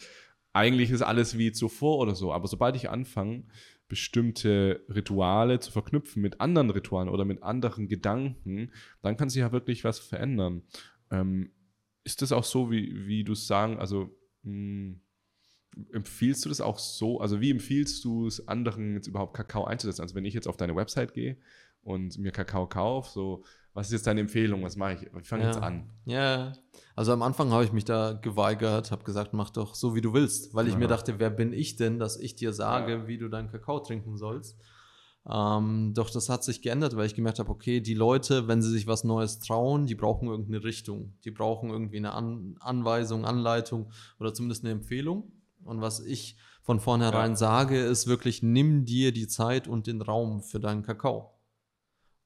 eigentlich 0.53 0.91
ist 0.91 1.01
alles 1.01 1.37
wie 1.37 1.51
zuvor 1.51 1.99
oder 1.99 2.15
so. 2.15 2.33
Aber 2.33 2.47
sobald 2.47 2.75
ich 2.75 2.89
anfange, 2.89 3.45
bestimmte 3.87 4.85
Rituale 4.89 5.59
zu 5.59 5.71
verknüpfen 5.71 6.21
mit 6.21 6.41
anderen 6.41 6.69
Ritualen 6.69 7.09
oder 7.09 7.25
mit 7.25 7.43
anderen 7.43 7.87
Gedanken, 7.87 8.71
dann 9.01 9.17
kann 9.17 9.29
sich 9.29 9.41
ja 9.41 9.51
wirklich 9.51 9.83
was 9.83 9.99
verändern. 9.99 10.63
Ähm, 11.11 11.51
ist 12.03 12.21
das 12.21 12.31
auch 12.31 12.43
so, 12.43 12.71
wie, 12.71 13.05
wie 13.05 13.23
du 13.23 13.33
es 13.33 13.47
sagen, 13.47 13.77
also 13.79 14.17
mh, 14.43 14.51
hm, 14.51 15.01
empfiehlst 15.93 16.43
du 16.43 16.49
das 16.49 16.61
auch 16.61 16.79
so, 16.79 17.21
also 17.21 17.39
wie 17.39 17.51
empfiehlst 17.51 18.03
du 18.03 18.27
es 18.27 18.47
anderen 18.47 18.93
jetzt 18.93 19.07
überhaupt 19.07 19.33
Kakao 19.33 19.65
einzusetzen? 19.65 20.01
Also 20.01 20.15
wenn 20.15 20.25
ich 20.25 20.33
jetzt 20.33 20.47
auf 20.47 20.57
deine 20.57 20.75
Website 20.75 21.13
gehe 21.13 21.37
und 21.81 22.17
mir 22.17 22.31
Kakao 22.31 22.67
kaufe, 22.67 23.09
so 23.09 23.43
was 23.73 23.87
ist 23.87 23.93
jetzt 23.93 24.07
deine 24.07 24.19
Empfehlung? 24.19 24.63
Was 24.63 24.75
mache 24.75 24.93
ich? 24.95 25.09
Ich 25.21 25.27
fange 25.27 25.43
ja. 25.43 25.49
jetzt 25.49 25.61
an. 25.61 25.89
Ja, 26.05 26.53
also 26.95 27.13
am 27.13 27.21
Anfang 27.21 27.51
habe 27.51 27.63
ich 27.63 27.71
mich 27.71 27.85
da 27.85 28.13
geweigert, 28.13 28.91
habe 28.91 29.03
gesagt, 29.03 29.33
mach 29.33 29.49
doch 29.49 29.75
so, 29.75 29.95
wie 29.95 30.01
du 30.01 30.13
willst, 30.13 30.53
weil 30.53 30.67
ich 30.67 30.73
ja. 30.73 30.79
mir 30.79 30.87
dachte, 30.87 31.19
wer 31.19 31.29
bin 31.29 31.53
ich 31.53 31.77
denn, 31.77 31.97
dass 31.97 32.17
ich 32.17 32.35
dir 32.35 32.51
sage, 32.51 32.91
ja. 32.91 33.07
wie 33.07 33.17
du 33.17 33.29
deinen 33.29 33.49
Kakao 33.49 33.79
trinken 33.79 34.17
sollst. 34.17 34.59
Ähm, 35.29 35.93
doch 35.93 36.09
das 36.09 36.29
hat 36.29 36.43
sich 36.43 36.61
geändert, 36.61 36.95
weil 36.95 37.05
ich 37.05 37.13
gemerkt 37.13 37.39
habe, 37.39 37.51
okay, 37.51 37.79
die 37.79 37.93
Leute, 37.93 38.47
wenn 38.47 38.61
sie 38.61 38.71
sich 38.71 38.87
was 38.87 39.03
Neues 39.03 39.39
trauen, 39.39 39.85
die 39.85 39.95
brauchen 39.95 40.27
irgendeine 40.27 40.63
Richtung. 40.63 41.13
Die 41.23 41.31
brauchen 41.31 41.69
irgendwie 41.69 41.97
eine 41.97 42.13
An 42.13 42.55
Anweisung, 42.59 43.25
Anleitung 43.25 43.91
oder 44.19 44.33
zumindest 44.33 44.63
eine 44.63 44.71
Empfehlung. 44.71 45.31
Und 45.63 45.81
was 45.81 45.99
ich 45.99 46.37
von 46.63 46.79
vornherein 46.79 47.31
ja. 47.31 47.37
sage, 47.37 47.79
ist 47.79 48.07
wirklich, 48.07 48.41
nimm 48.41 48.85
dir 48.85 49.11
die 49.11 49.27
Zeit 49.27 49.67
und 49.67 49.87
den 49.87 50.01
Raum 50.01 50.41
für 50.41 50.59
deinen 50.59 50.81
Kakao. 50.81 51.31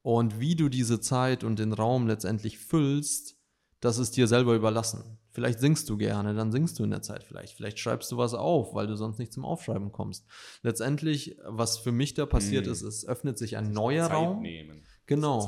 Und 0.02 0.40
wie 0.40 0.56
du 0.56 0.70
diese 0.70 1.02
Zeit 1.02 1.44
und 1.44 1.60
den 1.60 1.74
Raum 1.74 2.08
letztendlich 2.08 2.60
füllst, 2.60 3.38
das 3.82 3.98
ist 3.98 4.16
dir 4.16 4.28
selber 4.28 4.56
überlassen. 4.56 5.18
Vielleicht 5.36 5.60
singst 5.60 5.90
du 5.90 5.98
gerne, 5.98 6.34
dann 6.34 6.54
singst 6.54 6.80
du 6.80 6.86
in 6.86 6.92
der 6.92 7.02
Zeit 7.02 7.22
vielleicht. 7.22 7.58
Vielleicht 7.58 7.78
schreibst 7.78 8.10
du 8.10 8.16
was 8.16 8.34
auf, 8.34 8.74
weil 8.74 8.88
du 8.88 8.96
sonst 8.96 9.20
nicht 9.20 9.34
zum 9.34 9.44
Aufschreiben 9.44 9.92
kommst. 9.92 10.26
Letztendlich, 10.62 11.36
was 11.46 11.78
für 11.78 11.92
mich 11.92 12.14
da 12.14 12.26
passiert 12.26 12.68
hm. 12.68 12.72
ist, 12.72 12.84
es 12.84 13.06
öffnet 13.06 13.38
sich 13.38 13.58
ein 13.58 13.74
neuer 13.74 14.08
Zeit 14.08 14.16
Raum. 14.16 14.42
Nehmen. 14.42 14.86
Genau. 15.08 15.46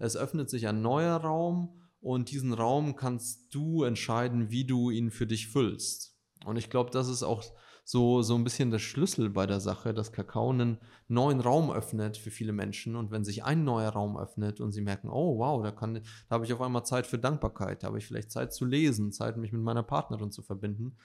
Es 0.00 0.18
öffnet 0.18 0.50
sich 0.50 0.68
ein 0.68 0.82
neuer 0.82 1.16
Raum 1.16 1.80
und 2.02 2.30
diesen 2.30 2.52
Raum 2.52 2.94
kannst 2.94 3.54
du 3.54 3.84
entscheiden, 3.84 4.50
wie 4.50 4.66
du 4.66 4.90
ihn 4.90 5.10
für 5.10 5.26
dich 5.26 5.48
füllst. 5.48 6.14
Und 6.44 6.56
ich 6.56 6.68
glaube, 6.68 6.90
das 6.90 7.08
ist 7.08 7.22
auch 7.22 7.42
so, 7.92 8.22
so 8.22 8.34
ein 8.36 8.42
bisschen 8.42 8.70
der 8.70 8.78
Schlüssel 8.78 9.28
bei 9.28 9.44
der 9.44 9.60
Sache, 9.60 9.92
dass 9.92 10.12
Kakao 10.12 10.48
einen 10.48 10.78
neuen 11.08 11.40
Raum 11.40 11.70
öffnet 11.70 12.16
für 12.16 12.30
viele 12.30 12.54
Menschen. 12.54 12.96
Und 12.96 13.10
wenn 13.10 13.22
sich 13.22 13.44
ein 13.44 13.64
neuer 13.64 13.90
Raum 13.90 14.16
öffnet 14.16 14.62
und 14.62 14.72
sie 14.72 14.80
merken, 14.80 15.10
oh 15.10 15.38
wow, 15.38 15.62
da, 15.62 15.72
kann, 15.72 15.96
da 15.96 16.02
habe 16.30 16.46
ich 16.46 16.54
auf 16.54 16.62
einmal 16.62 16.86
Zeit 16.86 17.06
für 17.06 17.18
Dankbarkeit, 17.18 17.82
da 17.82 17.88
habe 17.88 17.98
ich 17.98 18.06
vielleicht 18.06 18.30
Zeit 18.30 18.54
zu 18.54 18.64
lesen, 18.64 19.12
Zeit, 19.12 19.36
mich 19.36 19.52
mit 19.52 19.60
meiner 19.60 19.82
Partnerin 19.82 20.30
zu 20.30 20.40
verbinden, 20.40 20.96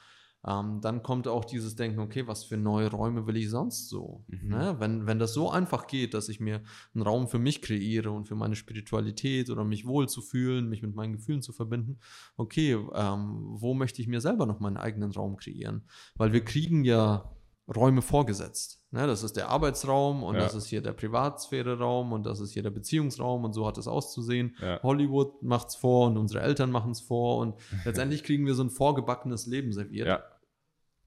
ähm, 0.47 0.79
dann 0.81 1.03
kommt 1.03 1.27
auch 1.27 1.43
dieses 1.43 1.75
Denken, 1.75 1.99
okay, 1.99 2.25
was 2.25 2.45
für 2.45 2.57
neue 2.57 2.89
Räume 2.89 3.27
will 3.27 3.35
ich 3.35 3.49
sonst 3.49 3.89
so? 3.89 4.23
Mhm. 4.27 4.49
Ne? 4.49 4.75
Wenn, 4.79 5.05
wenn 5.05 5.19
das 5.19 5.33
so 5.33 5.49
einfach 5.51 5.87
geht, 5.87 6.13
dass 6.13 6.29
ich 6.29 6.39
mir 6.39 6.61
einen 6.93 7.03
Raum 7.03 7.27
für 7.27 7.39
mich 7.39 7.61
kreiere 7.61 8.11
und 8.11 8.27
für 8.27 8.35
meine 8.35 8.55
Spiritualität 8.55 9.49
oder 9.49 9.65
mich 9.65 9.85
wohl 9.85 10.07
zu 10.07 10.21
fühlen, 10.21 10.69
mich 10.69 10.81
mit 10.81 10.95
meinen 10.95 11.13
Gefühlen 11.13 11.41
zu 11.41 11.51
verbinden, 11.51 11.99
okay, 12.37 12.77
ähm, 12.93 13.47
wo 13.49 13.73
möchte 13.73 14.01
ich 14.01 14.07
mir 14.07 14.21
selber 14.21 14.45
noch 14.45 14.61
meinen 14.61 14.77
eigenen 14.77 15.11
Raum 15.11 15.35
kreieren? 15.35 15.83
Weil 16.15 16.31
wir 16.31 16.43
kriegen 16.43 16.85
ja 16.85 17.29
Räume 17.73 18.01
vorgesetzt. 18.01 18.81
Ne, 18.91 19.05
das 19.05 19.23
ist 19.23 19.35
der 19.35 19.49
Arbeitsraum 19.49 20.23
und 20.23 20.35
ja. 20.35 20.41
das 20.41 20.55
ist 20.55 20.67
hier 20.67 20.81
der 20.81 20.93
Privatsphäre-Raum 20.93 22.13
und 22.13 22.25
das 22.25 22.39
ist 22.39 22.53
hier 22.53 22.63
der 22.63 22.69
Beziehungsraum 22.69 23.43
und 23.43 23.51
so 23.51 23.67
hat 23.67 23.77
es 23.77 23.85
auszusehen. 23.85 24.55
Ja. 24.61 24.81
Hollywood 24.81 25.43
macht 25.43 25.67
es 25.67 25.75
vor 25.75 26.07
und 26.07 26.17
unsere 26.17 26.41
Eltern 26.41 26.71
machen 26.71 26.91
es 26.91 27.01
vor 27.01 27.39
und 27.39 27.55
letztendlich 27.85 28.23
kriegen 28.23 28.45
wir 28.45 28.53
so 28.53 28.63
ein 28.63 28.69
vorgebackenes 28.69 29.45
Leben 29.45 29.73
serviert, 29.73 30.07
ja. 30.07 30.23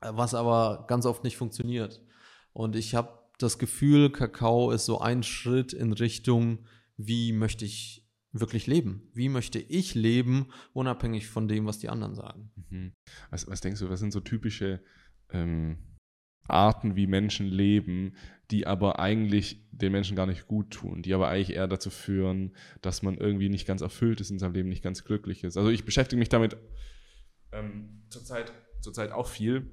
Was 0.01 0.34
aber 0.34 0.84
ganz 0.88 1.07
oft 1.07 1.24
nicht 1.24 1.36
funktioniert. 1.36 2.03
Und 2.53 2.76
ich 2.76 2.94
habe 2.94 3.18
das 3.38 3.59
Gefühl, 3.59 4.11
Kakao 4.11 4.70
ist 4.70 4.86
so 4.86 5.01
ein 5.01 5.22
Schritt 5.22 5.72
in 5.72 5.92
Richtung, 5.92 6.66
wie 6.96 7.32
möchte 7.32 7.64
ich 7.64 8.09
wirklich 8.32 8.66
leben? 8.66 9.11
Wie 9.14 9.28
möchte 9.28 9.59
ich 9.59 9.94
leben, 9.94 10.46
unabhängig 10.72 11.28
von 11.28 11.48
dem, 11.48 11.66
was 11.66 11.78
die 11.78 11.88
anderen 11.88 12.14
sagen? 12.14 12.51
Mhm. 12.68 12.92
Was, 13.30 13.46
was 13.46 13.61
denkst 13.61 13.80
du, 13.80 13.88
was 13.88 14.01
sind 14.01 14.12
so 14.12 14.20
typische 14.20 14.82
ähm 15.30 15.78
Arten, 16.51 16.96
wie 16.96 17.07
Menschen 17.07 17.46
leben, 17.46 18.14
die 18.51 18.66
aber 18.66 18.98
eigentlich 18.98 19.64
den 19.70 19.92
Menschen 19.92 20.16
gar 20.16 20.26
nicht 20.26 20.46
gut 20.46 20.70
tun, 20.70 21.03
die 21.03 21.14
aber 21.14 21.28
eigentlich 21.28 21.57
eher 21.57 21.68
dazu 21.68 21.90
führen, 21.90 22.55
dass 22.82 23.03
man 23.03 23.16
irgendwie 23.16 23.48
nicht 23.48 23.66
ganz 23.66 23.80
erfüllt 23.80 24.20
ist 24.20 24.30
in 24.30 24.38
seinem 24.38 24.55
Leben, 24.55 24.68
nicht 24.68 24.82
ganz 24.82 25.05
glücklich 25.05 25.44
ist. 25.44 25.57
Also 25.57 25.70
ich 25.70 25.84
beschäftige 25.84 26.18
mich 26.18 26.28
damit 26.28 26.57
ähm, 27.53 28.03
zurzeit, 28.11 28.53
zurzeit 28.80 29.12
auch 29.12 29.28
viel. 29.28 29.70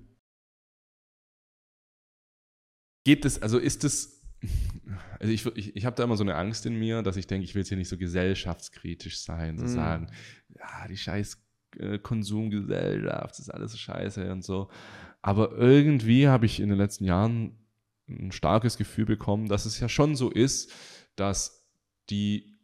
Geht 3.08 3.24
es, 3.24 3.42
also 3.42 3.58
ist 3.58 3.86
es, 3.86 4.22
also 5.18 5.32
ich, 5.32 5.46
ich, 5.56 5.78
ich 5.78 5.86
habe 5.86 5.96
da 5.96 6.04
immer 6.04 6.18
so 6.18 6.26
eine 6.26 6.36
Angst 6.36 6.66
in 6.66 6.78
mir, 6.78 7.04
dass 7.04 7.16
ich 7.16 7.26
denke, 7.26 7.46
ich 7.46 7.56
will 7.56 7.62
jetzt 7.62 7.70
hier 7.70 7.78
nicht 7.78 7.88
so 7.88 7.98
gesellschaftskritisch 7.98 9.22
sein, 9.22 9.58
so 9.58 9.64
mm. 9.64 9.70
sagen, 9.70 10.08
ja, 10.50 10.90
die 10.90 10.98
scheiß 10.98 11.42
äh, 11.78 12.00
Konsumgesellschaft, 12.00 13.30
das 13.30 13.40
ist 13.40 13.50
alles 13.50 13.72
so 13.72 13.78
scheiße 13.78 14.30
und 14.30 14.44
so. 14.44 14.70
Aber 15.22 15.54
irgendwie 15.54 16.28
habe 16.28 16.48
ich 16.48 16.60
in 16.60 16.68
den 16.68 16.78
letzten 16.78 17.06
Jahren 17.06 17.58
ein 18.10 18.34
starkes 18.34 18.76
Gefühl 18.76 19.06
bekommen, 19.06 19.48
dass 19.48 19.66
es 19.66 19.80
ja 19.80 19.88
schon 19.88 20.18
so 20.18 20.30
ist, 20.30 20.74
dass 21.16 21.66
die, 22.10 22.57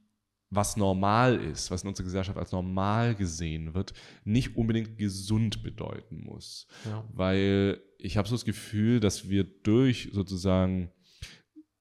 was 0.55 0.77
normal 0.77 1.39
ist, 1.39 1.71
was 1.71 1.83
in 1.83 1.89
unserer 1.89 2.05
Gesellschaft 2.05 2.37
als 2.37 2.51
normal 2.51 3.15
gesehen 3.15 3.73
wird, 3.73 3.93
nicht 4.23 4.55
unbedingt 4.55 4.97
gesund 4.97 5.63
bedeuten 5.63 6.23
muss. 6.23 6.67
Ja. 6.85 7.03
Weil 7.13 7.81
ich 7.97 8.17
habe 8.17 8.27
so 8.27 8.35
das 8.35 8.45
Gefühl, 8.45 8.99
dass 8.99 9.29
wir 9.29 9.43
durch 9.43 10.09
sozusagen, 10.11 10.91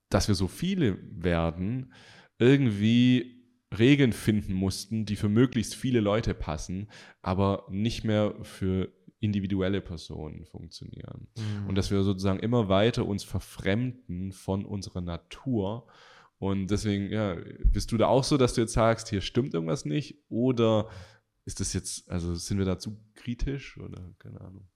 dass 0.09 0.27
wir 0.27 0.35
so 0.35 0.47
viele 0.47 0.97
werden, 1.11 1.93
irgendwie 2.39 3.43
Regeln 3.77 4.13
finden 4.13 4.53
mussten, 4.53 5.05
die 5.05 5.15
für 5.15 5.29
möglichst 5.29 5.75
viele 5.75 5.99
Leute 5.99 6.33
passen, 6.33 6.89
aber 7.21 7.65
nicht 7.69 8.03
mehr 8.03 8.35
für 8.43 8.91
individuelle 9.19 9.81
Personen 9.81 10.45
funktionieren. 10.45 11.27
Mhm. 11.37 11.69
Und 11.69 11.75
dass 11.75 11.91
wir 11.91 12.03
sozusagen 12.03 12.39
immer 12.39 12.67
weiter 12.69 13.05
uns 13.05 13.23
verfremden 13.23 14.31
von 14.33 14.65
unserer 14.65 15.01
Natur. 15.01 15.87
Und 16.43 16.67
deswegen, 16.67 17.09
ja, 17.09 17.37
bist 17.71 17.93
du 17.93 17.97
da 17.97 18.07
auch 18.07 18.25
so, 18.25 18.35
dass 18.35 18.53
du 18.53 18.59
jetzt 18.59 18.73
sagst, 18.73 19.07
hier 19.07 19.21
stimmt 19.21 19.53
irgendwas 19.53 19.85
nicht? 19.85 20.17
Oder 20.27 20.89
ist 21.45 21.61
das 21.61 21.71
jetzt, 21.71 22.11
also 22.11 22.35
sind 22.35 22.57
wir 22.57 22.65
dazu 22.65 22.97
kritisch 23.15 23.77
oder 23.77 24.13
keine 24.19 24.41
Ahnung? 24.41 24.67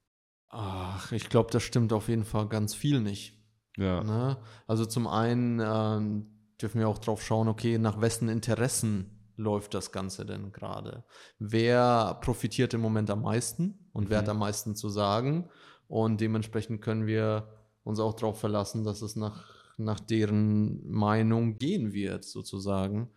Ach, 0.48 1.12
ich 1.12 1.28
glaube, 1.28 1.52
das 1.52 1.64
stimmt 1.64 1.92
auf 1.92 2.08
jeden 2.08 2.24
Fall 2.24 2.48
ganz 2.48 2.74
viel 2.74 3.02
nicht. 3.02 3.38
Ja. 3.76 4.02
Ne? 4.02 4.38
Also 4.66 4.86
zum 4.86 5.08
einen 5.08 5.60
ähm, 5.60 6.28
dürfen 6.62 6.80
wir 6.80 6.88
auch 6.88 7.00
drauf 7.00 7.22
schauen, 7.22 7.50
okay, 7.50 7.78
nach 7.78 8.00
wessen 8.00 8.30
Interessen 8.30 9.34
läuft 9.36 9.74
das 9.74 9.92
Ganze 9.92 10.26
denn 10.26 10.54
gerade? 10.54 11.04
Wer 11.38 12.18
profitiert 12.22 12.76
im 12.76 12.80
Moment 12.80 13.10
am 13.10 13.24
meisten 13.24 13.90
und 13.92 14.10
wer 14.10 14.20
hat 14.20 14.28
mhm. 14.28 14.32
am 14.32 14.40
meisten 14.40 14.78
zu 14.78 14.88
sagen? 14.88 15.50
Und 15.90 16.22
dementsprechend 16.22 16.82
können 16.82 17.08
wir 17.08 17.50
uns 17.84 18.00
auch 18.00 18.14
darauf 18.14 18.40
verlassen, 18.40 18.86
dass 18.86 19.02
es 19.02 19.18
nach, 19.18 19.57
nach 19.78 20.00
deren 20.00 20.90
Meinung 20.90 21.58
gehen 21.58 21.94
wird, 21.94 22.26
sozusagen. 22.26 23.10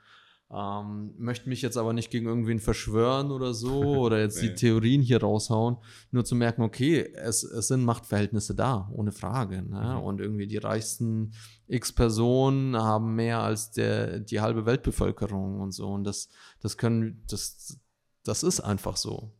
Ähm, 0.52 1.14
möchte 1.16 1.48
mich 1.48 1.62
jetzt 1.62 1.76
aber 1.76 1.92
nicht 1.92 2.10
gegen 2.10 2.26
irgendwen 2.26 2.58
verschwören 2.58 3.30
oder 3.30 3.54
so 3.54 3.82
oder 4.00 4.20
jetzt 4.20 4.42
nee. 4.42 4.48
die 4.48 4.54
Theorien 4.54 5.00
hier 5.00 5.20
raushauen, 5.20 5.76
nur 6.10 6.24
zu 6.24 6.34
merken, 6.34 6.62
okay, 6.62 7.08
es, 7.14 7.44
es 7.44 7.68
sind 7.68 7.84
Machtverhältnisse 7.84 8.56
da, 8.56 8.90
ohne 8.92 9.12
Frage. 9.12 9.62
Ne? 9.62 9.96
Mhm. 9.96 10.02
Und 10.02 10.20
irgendwie 10.20 10.48
die 10.48 10.56
reichsten 10.56 11.32
x 11.68 11.92
Personen 11.92 12.76
haben 12.76 13.14
mehr 13.14 13.40
als 13.40 13.70
der, 13.70 14.18
die 14.18 14.40
halbe 14.40 14.66
Weltbevölkerung 14.66 15.60
und 15.60 15.70
so. 15.70 15.88
Und 15.88 16.02
das, 16.02 16.28
das 16.60 16.76
können, 16.76 17.22
das, 17.28 17.78
das 18.24 18.42
ist 18.42 18.58
einfach 18.58 18.96
so. 18.96 19.32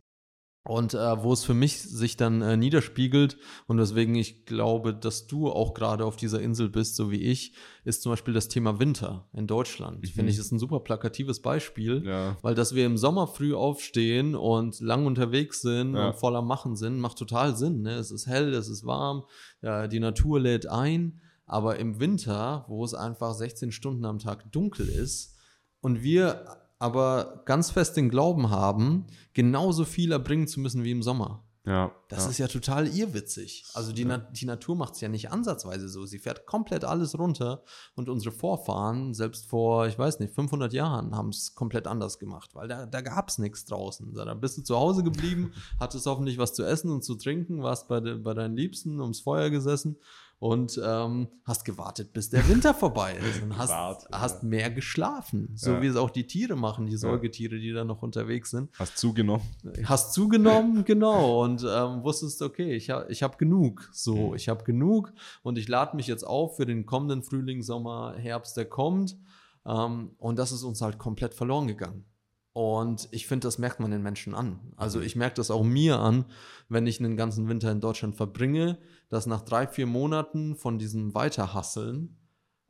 Und 0.63 0.93
äh, 0.93 1.23
wo 1.23 1.33
es 1.33 1.43
für 1.43 1.55
mich 1.55 1.81
sich 1.81 2.17
dann 2.17 2.43
äh, 2.43 2.55
niederspiegelt 2.55 3.37
und 3.65 3.79
weswegen 3.79 4.13
ich 4.13 4.45
glaube, 4.45 4.93
dass 4.93 5.25
du 5.25 5.49
auch 5.49 5.73
gerade 5.73 6.05
auf 6.05 6.17
dieser 6.17 6.39
Insel 6.39 6.69
bist, 6.69 6.95
so 6.95 7.09
wie 7.09 7.21
ich, 7.21 7.55
ist 7.83 8.03
zum 8.03 8.11
Beispiel 8.11 8.35
das 8.35 8.47
Thema 8.47 8.79
Winter 8.79 9.27
in 9.33 9.47
Deutschland. 9.47 10.01
Mhm. 10.01 10.07
Finde 10.07 10.31
ich, 10.31 10.37
ist 10.37 10.51
ein 10.51 10.59
super 10.59 10.81
plakatives 10.81 11.41
Beispiel, 11.41 12.03
ja. 12.05 12.37
weil 12.43 12.53
dass 12.53 12.75
wir 12.75 12.85
im 12.85 12.97
Sommer 12.97 13.25
früh 13.25 13.55
aufstehen 13.55 14.35
und 14.35 14.79
lang 14.81 15.07
unterwegs 15.07 15.61
sind 15.61 15.95
ja. 15.95 16.09
und 16.09 16.15
voller 16.15 16.43
Machen 16.43 16.75
sind, 16.75 16.99
macht 16.99 17.17
total 17.17 17.55
Sinn. 17.55 17.81
Ne? 17.81 17.95
Es 17.95 18.11
ist 18.11 18.27
hell, 18.27 18.53
es 18.53 18.69
ist 18.69 18.85
warm, 18.85 19.23
ja, 19.63 19.87
die 19.87 19.99
Natur 19.99 20.39
lädt 20.39 20.67
ein, 20.67 21.21
aber 21.47 21.79
im 21.79 21.99
Winter, 21.99 22.65
wo 22.67 22.85
es 22.85 22.93
einfach 22.93 23.33
16 23.33 23.71
Stunden 23.71 24.05
am 24.05 24.19
Tag 24.19 24.51
dunkel 24.51 24.87
ist 24.87 25.37
und 25.81 26.03
wir 26.03 26.60
aber 26.81 27.43
ganz 27.45 27.69
fest 27.69 27.95
den 27.95 28.09
Glauben 28.09 28.49
haben, 28.49 29.05
genauso 29.33 29.85
viel 29.85 30.11
erbringen 30.11 30.47
zu 30.47 30.59
müssen 30.59 30.83
wie 30.83 30.91
im 30.91 31.03
Sommer. 31.03 31.43
Ja. 31.63 31.91
Das 32.09 32.23
ja. 32.23 32.29
ist 32.31 32.37
ja 32.39 32.47
total 32.47 32.87
irrwitzig. 32.87 33.65
Also 33.75 33.91
die, 33.91 34.03
Na 34.03 34.17
die 34.17 34.47
Natur 34.47 34.75
macht 34.75 34.95
es 34.95 35.01
ja 35.01 35.09
nicht 35.09 35.29
ansatzweise 35.29 35.89
so. 35.89 36.07
Sie 36.07 36.17
fährt 36.17 36.47
komplett 36.47 36.83
alles 36.83 37.17
runter 37.19 37.63
und 37.95 38.09
unsere 38.09 38.33
Vorfahren, 38.33 39.13
selbst 39.13 39.45
vor, 39.45 39.85
ich 39.85 39.97
weiß 39.97 40.19
nicht, 40.19 40.33
500 40.33 40.73
Jahren, 40.73 41.15
haben 41.15 41.29
es 41.29 41.53
komplett 41.53 41.85
anders 41.85 42.17
gemacht, 42.17 42.55
weil 42.55 42.67
da, 42.67 42.87
da 42.87 43.01
gab 43.01 43.29
es 43.29 43.37
nichts 43.37 43.65
draußen. 43.65 44.15
Da 44.15 44.33
bist 44.33 44.57
du 44.57 44.63
zu 44.63 44.75
Hause 44.75 45.03
geblieben, 45.03 45.53
hattest 45.79 46.07
hoffentlich 46.07 46.39
was 46.39 46.55
zu 46.55 46.63
essen 46.63 46.89
und 46.89 47.03
zu 47.03 47.13
trinken, 47.13 47.61
warst 47.61 47.87
bei, 47.87 47.99
de 47.99 48.15
bei 48.15 48.33
deinen 48.33 48.55
Liebsten 48.55 48.99
ums 48.99 49.21
Feuer 49.21 49.51
gesessen 49.51 49.97
und 50.41 50.81
ähm, 50.83 51.27
hast 51.45 51.65
gewartet, 51.65 52.13
bis 52.13 52.31
der 52.31 52.49
Winter 52.49 52.73
vorbei 52.73 53.15
ist 53.15 53.43
und 53.43 53.55
hast, 53.59 53.69
Gewartet, 53.69 54.09
hast 54.11 54.41
ja. 54.41 54.49
mehr 54.49 54.71
geschlafen. 54.71 55.51
So 55.55 55.73
Ja. 55.73 55.81
wie 55.83 55.85
es 55.85 55.95
auch 55.95 56.09
die 56.09 56.25
Tiere 56.25 56.55
machen, 56.55 56.87
die 56.87 56.97
Säugetiere, 56.97 57.59
die 57.59 57.71
da 57.71 57.83
noch 57.83 58.01
unterwegs 58.01 58.49
sind. 58.49 58.71
Hast 58.79 58.97
zugenommen. 58.97 59.43
Hast 59.83 60.13
zugenommen, 60.13 60.83
genau, 60.85 61.43
und 61.43 61.61
ähm, 61.63 62.01
wusstest, 62.03 62.41
okay, 62.41 62.73
ich, 62.73 62.89
ha, 62.89 63.05
ich 63.07 63.21
habe 63.21 63.37
genug. 63.37 63.87
So, 63.93 64.29
Mhm. 64.29 64.35
ich 64.35 64.49
habe 64.49 64.63
genug 64.63 65.13
und 65.43 65.59
ich 65.59 65.67
lade 65.67 65.95
mich 65.95 66.07
jetzt 66.07 66.23
auf 66.25 66.55
für 66.55 66.65
den 66.65 66.87
kommenden 66.87 67.21
Frühling, 67.21 67.61
Sommer, 67.61 68.15
Herbst, 68.17 68.57
der 68.57 68.65
kommt. 68.65 69.15
Ähm, 69.63 70.15
und 70.17 70.39
das 70.39 70.51
ist 70.51 70.63
uns 70.63 70.81
halt 70.81 70.97
komplett 70.97 71.35
verloren 71.35 71.67
gegangen. 71.67 72.05
Und 72.53 73.07
ich 73.11 73.27
finde, 73.27 73.47
das 73.47 73.57
merkt 73.59 73.79
man 73.79 73.91
den 73.91 74.03
Menschen 74.03 74.35
an. 74.35 74.59
Also 74.75 74.99
Mhm. 74.99 75.05
ich 75.05 75.15
merke 75.15 75.35
das 75.35 75.51
auch 75.51 75.63
mir 75.63 75.99
an, 75.99 76.25
wenn 76.67 76.85
ich 76.85 76.99
einen 76.99 77.15
ganzen 77.15 77.47
Winter 77.47 77.71
in 77.71 77.79
Deutschland 77.79 78.15
verbringe, 78.15 78.77
dass 79.09 79.25
nach 79.25 79.41
drei, 79.41 79.67
vier 79.67 79.87
Monaten 79.87 80.55
von 80.55 80.77
diesem 80.77 81.13
Weiterhasseln 81.13 82.17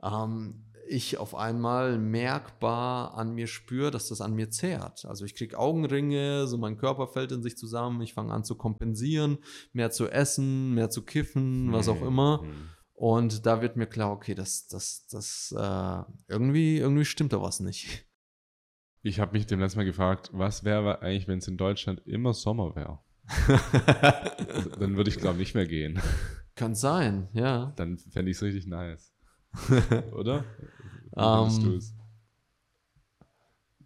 ähm, 0.03 0.65
ich 0.87 1.17
auf 1.17 1.35
einmal 1.35 1.97
merkbar 1.97 3.13
an 3.15 3.33
mir 3.33 3.47
spüre, 3.47 3.91
dass 3.91 4.09
das 4.09 4.19
an 4.21 4.33
mir 4.33 4.49
zehrt. 4.49 5.05
Also 5.05 5.25
ich 5.25 5.35
kriege 5.35 5.57
Augenringe, 5.57 6.47
so 6.47 6.57
mein 6.57 6.77
Körper 6.77 7.07
fällt 7.07 7.31
in 7.31 7.41
sich 7.41 7.57
zusammen, 7.57 8.01
ich 8.01 8.13
fange 8.13 8.33
an 8.33 8.43
zu 8.43 8.55
kompensieren, 8.55 9.37
mehr 9.73 9.91
zu 9.91 10.09
essen, 10.09 10.73
mehr 10.73 10.89
zu 10.89 11.03
kiffen, 11.03 11.71
was 11.71 11.87
auch 11.87 12.01
immer. 12.01 12.43
Mhm. 12.43 12.69
Und 12.93 13.45
da 13.45 13.61
wird 13.61 13.77
mir 13.77 13.87
klar, 13.87 14.11
okay, 14.11 14.35
das, 14.35 14.67
das, 14.67 15.07
das, 15.09 15.55
äh, 15.57 16.03
irgendwie, 16.27 16.77
irgendwie 16.77 17.05
stimmt 17.05 17.33
da 17.33 17.41
was 17.41 17.61
nicht. 17.61 18.05
Ich 19.03 19.19
habe 19.19 19.33
mich 19.33 19.47
dem 19.47 19.59
letzten 19.59 19.79
Mal 19.79 19.85
gefragt, 19.85 20.29
was 20.31 20.63
wäre 20.63 21.01
eigentlich, 21.01 21.27
wenn 21.27 21.39
es 21.39 21.47
in 21.47 21.57
Deutschland 21.57 22.01
immer 22.05 22.33
Sommer 22.33 22.75
wäre? 22.75 22.99
Dann 24.79 24.95
würde 24.95 25.09
ich, 25.09 25.17
glaube 25.17 25.35
ich, 25.35 25.39
nicht 25.39 25.55
mehr 25.55 25.65
gehen. 25.65 25.99
Kann 26.55 26.75
sein, 26.75 27.27
ja. 27.33 27.73
Dann 27.77 27.97
fände 27.97 28.29
ich 28.29 28.37
es 28.37 28.43
richtig 28.43 28.67
nice. 28.67 29.13
Oder? 30.13 30.43
Wie 31.15 31.19
Ähm? 31.19 31.81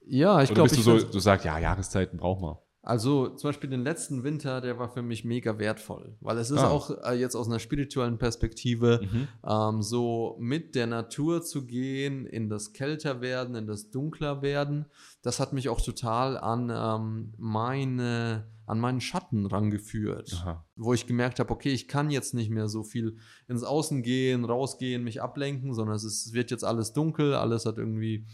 Ja, 0.08 0.42
ich 0.42 0.54
glaube, 0.54 0.70
bist 0.70 0.86
du 0.86 1.00
so, 1.00 1.00
du 1.00 1.20
sagst, 1.20 1.46
ja, 1.46 1.58
Jahreszeiten 1.58 2.18
braucht 2.18 2.42
man. 2.42 2.58
Also 2.86 3.30
zum 3.30 3.50
Beispiel 3.50 3.70
den 3.70 3.82
letzten 3.84 4.24
Winter, 4.24 4.62
der 4.62 4.78
war 4.78 4.90
für 4.90 5.02
mich 5.02 5.26
mega 5.26 5.58
wertvoll, 5.58 6.16
weil 6.22 6.38
es 6.38 6.52
ist 6.52 6.60
Ah. 6.60 6.70
auch 6.70 6.92
äh, 7.04 7.14
jetzt 7.20 7.36
aus 7.36 7.48
einer 7.48 7.60
spirituellen 7.60 8.18
Perspektive 8.20 9.02
Mhm. 9.02 9.28
ähm, 9.44 9.82
so 9.82 10.38
mit 10.40 10.76
der 10.76 10.86
Natur 10.88 11.42
zu 11.42 11.66
gehen, 11.66 12.26
in 12.28 12.48
das 12.48 12.74
Kälterwerden, 12.74 13.56
in 13.56 13.66
das 13.66 13.90
Dunklerwerden. 13.90 14.86
Das 15.24 15.40
hat 15.40 15.52
mich 15.52 15.68
auch 15.70 15.82
total 15.82 16.38
an 16.38 16.72
ähm, 16.74 17.34
meine 17.38 18.46
an 18.68 18.80
meinen 18.80 19.00
Schatten 19.00 19.46
rangeführt, 19.46 20.34
Aha. 20.42 20.66
wo 20.76 20.92
ich 20.96 21.06
gemerkt 21.06 21.40
habe, 21.40 21.52
okay, 21.52 21.70
ich 21.72 21.88
kann 21.88 22.10
jetzt 22.10 22.34
nicht 22.34 22.50
mehr 22.50 22.68
so 22.68 22.84
viel 22.84 23.18
ins 23.48 23.64
Außen 23.64 24.02
gehen, 24.02 24.44
rausgehen, 24.44 25.04
mich 25.04 25.22
ablenken, 25.22 25.76
sondern 25.76 25.96
es, 25.96 26.04
ist, 26.04 26.26
es 26.26 26.34
wird 26.34 26.50
jetzt 26.50 26.64
alles 26.64 26.92
dunkel, 26.92 27.36
alles 27.36 27.68
hat 27.68 27.78
irgendwie 27.78 28.26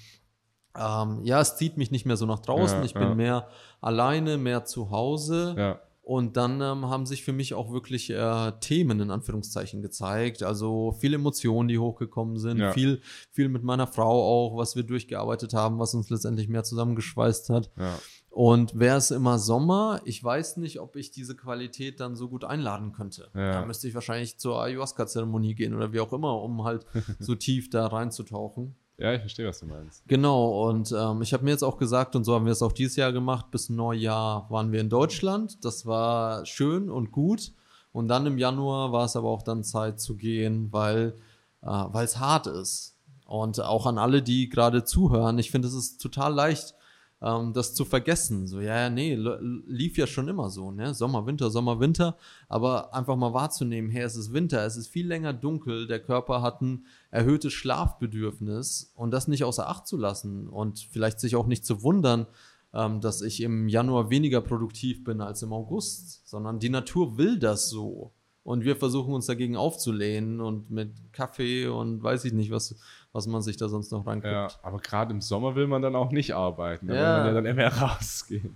ähm, 0.77 1.19
ja, 1.23 1.41
es 1.41 1.57
zieht 1.57 1.77
mich 1.77 1.91
nicht 1.91 2.05
mehr 2.05 2.17
so 2.17 2.25
nach 2.25 2.39
draußen. 2.39 2.79
Ja, 2.79 2.85
ich 2.85 2.93
bin 2.93 3.03
ja. 3.03 3.15
mehr 3.15 3.47
alleine, 3.81 4.37
mehr 4.37 4.65
zu 4.65 4.89
Hause. 4.91 5.55
Ja. 5.57 5.79
Und 6.03 6.35
dann 6.35 6.59
ähm, 6.61 6.89
haben 6.89 7.05
sich 7.05 7.23
für 7.23 7.31
mich 7.31 7.53
auch 7.53 7.71
wirklich 7.71 8.09
äh, 8.09 8.51
Themen 8.59 8.99
in 8.99 9.11
Anführungszeichen 9.11 9.81
gezeigt. 9.81 10.41
Also 10.43 10.95
viele 10.99 11.15
Emotionen, 11.15 11.69
die 11.69 11.77
hochgekommen 11.77 12.37
sind, 12.37 12.57
Ja. 12.57 12.73
viel, 12.73 13.01
viel 13.31 13.49
mit 13.49 13.63
meiner 13.63 13.85
Frau 13.87 14.21
auch, 14.23 14.57
was 14.57 14.75
wir 14.75 14.83
durchgearbeitet 14.83 15.53
haben, 15.53 15.77
was 15.79 15.93
uns 15.93 16.09
letztendlich 16.09 16.49
mehr 16.49 16.63
zusammengeschweißt 16.63 17.49
hat. 17.49 17.69
Ja. 17.77 17.97
Und 18.31 18.79
wäre 18.79 18.97
es 18.97 19.11
immer 19.11 19.37
Sommer, 19.37 20.01
ich 20.05 20.23
weiß 20.23 20.57
nicht, 20.57 20.79
ob 20.79 20.95
ich 20.95 21.11
diese 21.11 21.35
Qualität 21.35 21.99
dann 21.99 22.15
so 22.15 22.29
gut 22.29 22.45
einladen 22.45 22.93
könnte. 22.93 23.29
Ja. 23.35 23.51
Da 23.51 23.65
müsste 23.65 23.87
ich 23.87 23.93
wahrscheinlich 23.93 24.37
zur 24.39 24.61
Ayahuasca-Zeremonie 24.61 25.53
gehen 25.53 25.75
oder 25.75 25.93
wie 25.93 25.99
auch 25.99 26.13
immer, 26.13 26.41
um 26.41 26.63
halt 26.63 26.85
so 27.19 27.35
tief 27.35 27.69
da 27.69 27.87
reinzutauchen. 27.87 28.75
Ja, 29.01 29.13
ich 29.13 29.21
verstehe, 29.21 29.47
was 29.47 29.59
du 29.59 29.65
meinst. 29.65 30.03
Genau, 30.07 30.69
und 30.69 30.93
ähm, 30.97 31.21
ich 31.21 31.33
habe 31.33 31.43
mir 31.43 31.51
jetzt 31.51 31.63
auch 31.63 31.77
gesagt, 31.77 32.15
und 32.15 32.23
so 32.23 32.35
haben 32.35 32.45
wir 32.45 32.51
es 32.51 32.61
auch 32.61 32.71
dieses 32.71 32.95
Jahr 32.95 33.11
gemacht, 33.11 33.51
bis 33.51 33.69
Neujahr 33.69 34.49
waren 34.49 34.71
wir 34.71 34.79
in 34.79 34.89
Deutschland. 34.89 35.63
Das 35.65 35.85
war 35.85 36.45
schön 36.45 36.89
und 36.89 37.11
gut. 37.11 37.53
Und 37.91 38.07
dann 38.07 38.25
im 38.25 38.37
Januar 38.37 38.91
war 38.91 39.05
es 39.05 39.15
aber 39.15 39.29
auch 39.29 39.41
dann 39.41 39.63
Zeit 39.63 39.99
zu 39.99 40.15
gehen, 40.15 40.71
weil 40.71 41.15
äh, 41.61 41.67
weil 41.67 42.05
es 42.05 42.19
hart 42.19 42.47
ist. 42.47 42.97
Und 43.25 43.61
auch 43.61 43.85
an 43.85 43.97
alle, 43.97 44.21
die 44.21 44.49
gerade 44.49 44.83
zuhören, 44.83 45.39
ich 45.39 45.51
finde, 45.51 45.67
es 45.67 45.73
ist 45.73 46.01
total 46.01 46.33
leicht, 46.33 46.75
ähm, 47.21 47.53
das 47.53 47.73
zu 47.73 47.85
vergessen. 47.85 48.47
So, 48.47 48.59
ja, 48.59 48.81
ja, 48.81 48.89
nee, 48.89 49.15
lief 49.15 49.97
ja 49.97 50.07
schon 50.07 50.27
immer 50.27 50.49
so, 50.49 50.71
ne? 50.71 50.93
Sommer, 50.93 51.25
Winter, 51.25 51.49
Sommer, 51.51 51.79
Winter. 51.79 52.17
Aber 52.47 52.93
einfach 52.93 53.15
mal 53.15 53.33
wahrzunehmen, 53.33 53.89
hey, 53.89 54.03
es 54.03 54.15
ist 54.15 54.33
Winter, 54.33 54.65
es 54.65 54.75
ist 54.75 54.87
viel 54.87 55.07
länger 55.07 55.33
dunkel, 55.33 55.87
der 55.87 55.99
Körper 55.99 56.41
hat 56.41 56.61
ein 56.61 56.85
erhöhtes 57.11 57.53
Schlafbedürfnis 57.53 58.91
und 58.95 59.11
das 59.11 59.27
nicht 59.27 59.43
außer 59.43 59.69
Acht 59.69 59.87
zu 59.87 59.97
lassen 59.97 60.47
und 60.47 60.79
vielleicht 60.91 61.19
sich 61.19 61.35
auch 61.35 61.47
nicht 61.47 61.65
zu 61.65 61.83
wundern, 61.83 62.27
ähm, 62.73 63.01
dass 63.01 63.21
ich 63.21 63.41
im 63.41 63.67
Januar 63.67 64.09
weniger 64.09 64.41
produktiv 64.41 65.03
bin 65.03 65.21
als 65.21 65.43
im 65.43 65.53
August, 65.53 66.27
sondern 66.27 66.59
die 66.59 66.69
Natur 66.69 67.17
will 67.17 67.37
das 67.37 67.69
so. 67.69 68.13
Und 68.43 68.63
wir 68.63 68.75
versuchen 68.75 69.13
uns 69.13 69.27
dagegen 69.27 69.55
aufzulehnen 69.55 70.41
und 70.41 70.71
mit 70.71 71.13
Kaffee 71.13 71.67
und 71.67 72.01
weiß 72.01 72.25
ich 72.25 72.33
nicht, 72.33 72.49
was, 72.49 72.75
was 73.13 73.27
man 73.27 73.41
sich 73.41 73.57
da 73.57 73.67
sonst 73.69 73.91
noch 73.91 74.05
reinkriegt. 74.07 74.31
Ja, 74.33 74.47
aber 74.63 74.79
gerade 74.79 75.13
im 75.13 75.21
Sommer 75.21 75.55
will 75.55 75.67
man 75.67 75.81
dann 75.81 75.95
auch 75.95 76.11
nicht 76.11 76.33
arbeiten. 76.33 76.87
Da 76.87 76.95
Ja. 76.95 77.01
will 77.01 77.17
man 77.17 77.25
ja 77.25 77.33
dann 77.33 77.45
immer 77.45 77.67
rausgehen. 77.81 78.55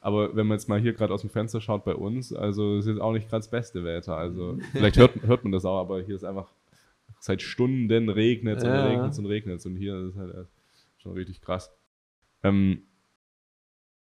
Aber 0.00 0.34
wenn 0.34 0.46
man 0.46 0.56
jetzt 0.58 0.68
mal 0.68 0.80
hier 0.80 0.94
gerade 0.94 1.12
aus 1.12 1.20
dem 1.20 1.30
Fenster 1.30 1.60
schaut 1.60 1.84
bei 1.84 1.94
uns, 1.94 2.32
also 2.32 2.76
es 2.78 2.86
ist 2.86 2.92
jetzt 2.92 3.00
auch 3.00 3.12
nicht 3.12 3.28
gerade 3.28 3.40
das 3.40 3.50
beste 3.50 3.84
Wetter. 3.84 4.16
Also 4.16 4.58
vielleicht 4.72 4.96
hört, 4.96 5.22
hört 5.22 5.44
man 5.44 5.52
das 5.52 5.64
auch, 5.64 5.78
aber 5.80 6.00
hier 6.02 6.16
ist 6.16 6.24
einfach 6.24 6.48
seit 7.20 7.42
Stunden 7.42 8.08
regnet 8.08 8.58
es 8.58 8.64
und 8.64 8.70
Ja. 8.70 8.84
regnet 8.86 9.12
es 9.12 9.18
und 9.18 9.26
regnet 9.26 9.58
es. 9.60 9.66
Und 9.66 9.76
hier 9.76 9.96
ist 9.98 10.14
es 10.14 10.16
halt 10.16 10.46
schon 10.98 11.12
richtig 11.12 11.40
krass. 11.40 11.70
Ähm, 12.42 12.82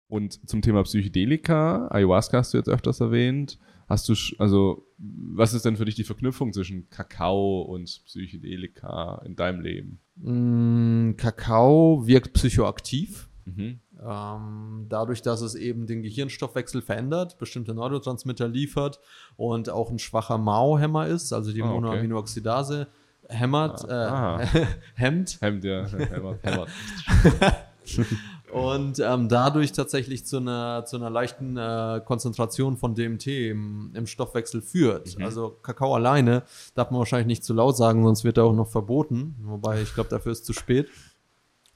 und 0.07 0.47
zum 0.49 0.61
Thema 0.61 0.83
Psychedelika, 0.83 1.87
Ayahuasca 1.91 2.37
hast 2.39 2.53
du 2.53 2.57
jetzt 2.57 2.69
öfters 2.69 2.99
erwähnt. 2.99 3.59
Hast 3.89 4.07
du, 4.07 4.13
also, 4.37 4.85
was 4.97 5.55
ist 5.55 5.65
denn 5.65 5.75
für 5.75 5.85
dich 5.85 5.95
die 5.95 6.03
Verknüpfung 6.03 6.53
zwischen 6.53 6.89
Kakao 6.91 7.61
und 7.63 7.85
Psychedelika 8.05 9.19
in 9.25 9.35
deinem 9.35 9.61
Leben? 9.61 9.99
Mm, 10.17 11.15
Kakao 11.17 12.05
wirkt 12.05 12.33
psychoaktiv. 12.33 13.29
Mhm. 13.45 13.79
Ähm, 13.99 14.85
dadurch, 14.89 15.23
dass 15.23 15.41
es 15.41 15.55
eben 15.55 15.87
den 15.87 16.03
Gehirnstoffwechsel 16.03 16.83
verändert, 16.83 17.39
bestimmte 17.39 17.73
Neurotransmitter 17.73 18.47
liefert 18.47 18.99
und 19.37 19.69
auch 19.71 19.89
ein 19.89 19.97
schwacher 19.97 20.37
Mao-Hämmer 20.37 21.07
ist, 21.07 21.33
also 21.33 21.51
die 21.51 21.63
Ah, 21.63 21.71
okay. 21.71 21.73
Monoaminooxidase 21.81 22.87
hämmert, 23.27 23.83
äh, 23.89 23.93
Ah. 23.93 24.39
hemmt 24.93 25.39
Hemd, 25.41 25.63
ja. 25.63 25.87
Hämmert, 25.87 26.43
hämmert. 26.43 26.69
und 28.51 28.99
ähm, 28.99 29.29
dadurch 29.29 29.71
tatsächlich 29.71 30.25
zu 30.25 30.37
einer, 30.37 30.85
zu 30.85 30.97
einer 30.97 31.09
leichten 31.09 31.57
äh, 31.57 32.01
Konzentration 32.03 32.77
von 32.77 32.95
DMT 32.95 33.27
im, 33.27 33.91
im 33.93 34.07
Stoffwechsel 34.07 34.61
führt. 34.61 35.17
Mhm. 35.17 35.25
Also 35.25 35.49
Kakao 35.61 35.95
alleine 35.95 36.43
darf 36.75 36.91
man 36.91 36.99
wahrscheinlich 36.99 37.27
nicht 37.27 37.43
zu 37.43 37.53
laut 37.53 37.77
sagen, 37.77 38.03
sonst 38.03 38.23
wird 38.23 38.37
er 38.37 38.45
auch 38.45 38.53
noch 38.53 38.69
verboten. 38.69 39.35
Wobei 39.43 39.81
ich 39.81 39.93
glaube, 39.93 40.09
dafür 40.09 40.31
ist 40.31 40.45
zu 40.45 40.53
spät. 40.53 40.89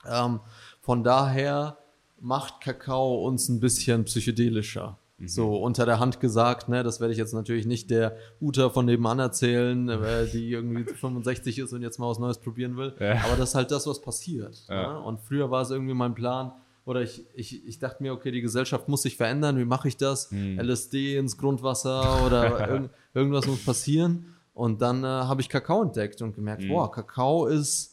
Ähm, 0.09 0.39
von 0.82 1.03
daher 1.03 1.78
macht 2.19 2.61
Kakao 2.61 3.26
uns 3.26 3.49
ein 3.49 3.59
bisschen 3.59 4.05
psychedelischer. 4.05 4.97
So 5.28 5.57
unter 5.57 5.86
der 5.86 5.99
Hand 5.99 6.19
gesagt, 6.19 6.69
ne, 6.69 6.84
das 6.84 6.99
werde 6.99 7.11
ich 7.13 7.17
jetzt 7.17 7.34
natürlich 7.34 7.65
nicht 7.65 7.89
der 7.89 8.15
Uta 8.41 8.69
von 8.69 8.86
nebenan 8.86 9.19
erzählen, 9.19 9.89
äh, 9.89 10.28
die 10.32 10.51
irgendwie 10.51 10.84
65 10.93 11.59
ist 11.59 11.74
und 11.74 11.82
jetzt 11.82 11.99
mal 11.99 12.09
was 12.09 12.19
Neues 12.19 12.38
probieren 12.39 12.78
will. 12.78 12.93
Ja. 12.99 13.24
Aber 13.26 13.36
das 13.38 13.49
ist 13.49 13.55
halt 13.55 13.71
das, 13.71 13.88
was 13.88 14.01
passiert. 14.01 14.63
Ja. 14.69 14.93
Ne? 14.93 14.99
Und 15.01 15.21
früher 15.21 15.51
war 15.51 15.61
es 15.61 15.71
irgendwie 15.71 15.93
mein 15.93 16.13
Plan, 16.13 16.53
oder 16.86 17.01
ich, 17.01 17.24
ich, 17.34 17.65
ich 17.65 17.80
dachte 17.80 18.03
mir, 18.03 18.11
okay, 18.13 18.32
die 18.32 18.41
Gesellschaft 18.41 18.89
muss 18.89 19.03
sich 19.03 19.15
verändern, 19.15 19.57
wie 19.57 19.65
mache 19.65 19.88
ich 19.88 19.95
das? 19.95 20.30
Hm. 20.32 20.59
LSD 20.59 21.15
ins 21.17 21.38
Grundwasser 21.38 22.26
oder 22.26 22.69
irg 22.69 22.89
irgendwas 23.13 23.47
muss 23.47 23.63
passieren. 23.63 24.26
Und 24.53 24.82
dann 24.82 25.03
äh, 25.03 25.07
habe 25.07 25.41
ich 25.41 25.49
Kakao 25.49 25.82
entdeckt 25.82 26.21
und 26.21 26.36
gemerkt, 26.36 26.63
Hm. 26.63 26.69
boah, 26.69 26.91
Kakao 26.91 27.47
ist 27.47 27.92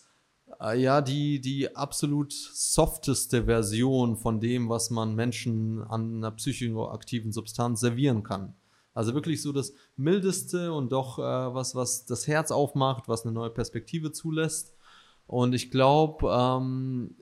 ja 0.61 1.01
die, 1.01 1.41
die 1.41 1.75
absolut 1.75 2.33
softeste 2.33 3.45
Version 3.45 4.17
von 4.17 4.41
dem, 4.41 4.69
was 4.69 4.91
man 4.91 5.15
Menschen 5.15 5.83
an 5.83 6.17
einer 6.17 6.31
psychoaktiven 6.33 7.33
Substanz 7.33 7.81
servieren 7.81 8.23
kann. 8.23 8.55
Also 8.93 9.15
wirklich 9.15 9.41
so 9.41 9.53
das 9.53 9.73
mildeste 9.97 10.73
und 10.73 10.93
doch 10.93 11.19
äh, 11.19 11.23
was, 11.23 11.75
was 11.75 12.05
das 12.05 12.27
Herz 12.27 12.51
aufmacht, 12.51 13.09
was 13.09 13.25
eine 13.25 13.33
neue 13.33 13.51
Perspektive 13.51 14.13
zulässt. 14.13 14.75
Und 15.27 15.55
ich 15.55 15.71
glaube, 15.71 16.29
ähm, 16.31 17.15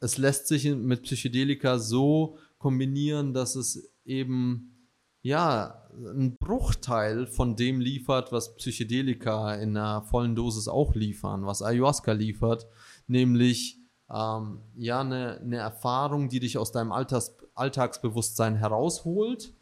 es 0.00 0.18
lässt 0.18 0.48
sich 0.48 0.64
mit 0.66 1.04
Psychedelika 1.04 1.78
so 1.78 2.38
kombinieren, 2.58 3.32
dass 3.32 3.54
es 3.54 3.90
eben 4.04 4.74
ja, 5.22 5.83
einen 5.96 6.36
Bruchteil 6.36 7.26
von 7.26 7.56
dem 7.56 7.80
liefert, 7.80 8.32
was 8.32 8.54
Psychedelika 8.56 9.54
in 9.54 9.76
einer 9.76 10.02
vollen 10.02 10.34
Dosis 10.34 10.68
auch 10.68 10.94
liefern, 10.94 11.46
was 11.46 11.62
Ayahuasca 11.62 12.12
liefert, 12.12 12.66
nämlich 13.06 13.78
ähm, 14.12 14.60
ja, 14.76 15.00
eine, 15.00 15.40
eine 15.40 15.56
Erfahrung, 15.56 16.28
die 16.28 16.40
dich 16.40 16.58
aus 16.58 16.72
deinem 16.72 16.92
Alltags 16.92 17.34
Alltagsbewusstsein 17.54 18.56
herausholt 18.56 19.54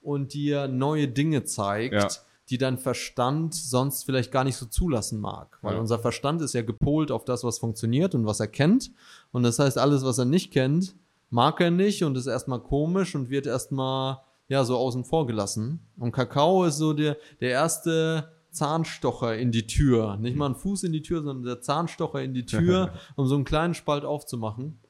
und 0.00 0.32
dir 0.32 0.66
neue 0.66 1.08
Dinge 1.08 1.44
zeigt, 1.44 1.94
Ja. 1.94 2.08
die 2.48 2.56
dein 2.58 2.78
Verstand 2.78 3.54
sonst 3.54 4.04
vielleicht 4.04 4.32
gar 4.32 4.44
nicht 4.44 4.56
so 4.56 4.64
zulassen 4.66 5.20
mag. 5.20 5.58
Weil 5.60 5.74
Ja. 5.74 5.80
unser 5.80 5.98
Verstand 5.98 6.40
ist 6.40 6.54
ja 6.54 6.62
gepolt 6.62 7.10
auf 7.10 7.24
das, 7.26 7.44
was 7.44 7.58
funktioniert 7.58 8.14
und 8.14 8.24
was 8.24 8.40
er 8.40 8.48
kennt. 8.48 8.90
Und 9.32 9.42
das 9.42 9.58
heißt, 9.58 9.76
alles, 9.78 10.04
was 10.04 10.16
er 10.18 10.24
nicht 10.24 10.52
kennt, 10.52 10.96
mag 11.28 11.60
er 11.60 11.70
nicht 11.70 12.02
und 12.02 12.16
ist 12.16 12.26
erstmal 12.26 12.60
komisch 12.60 13.14
und 13.14 13.28
wird 13.28 13.46
erstmal 13.46 14.18
ja 14.48 14.64
so 14.64 14.76
außen 14.76 15.04
vor 15.04 15.26
gelassen. 15.26 15.80
Und 15.98 16.12
Kakao 16.12 16.64
ist 16.64 16.76
so 16.76 16.92
der, 16.92 17.16
der 17.40 17.50
erste 17.50 18.32
Zahnstocher 18.50 19.36
in 19.36 19.52
die 19.52 19.66
Tür. 19.66 20.16
Nicht 20.16 20.36
mal 20.36 20.50
ein 20.50 20.54
Fuß 20.54 20.84
in 20.84 20.92
die 20.92 21.02
Tür, 21.02 21.22
sondern 21.22 21.44
der 21.44 21.60
Zahnstocher 21.60 22.22
in 22.22 22.34
die 22.34 22.46
Tür, 22.46 22.92
um 23.16 23.26
so 23.26 23.34
einen 23.34 23.44
kleinen 23.44 23.74
Spalt 23.74 24.04
aufzumachen. 24.04 24.80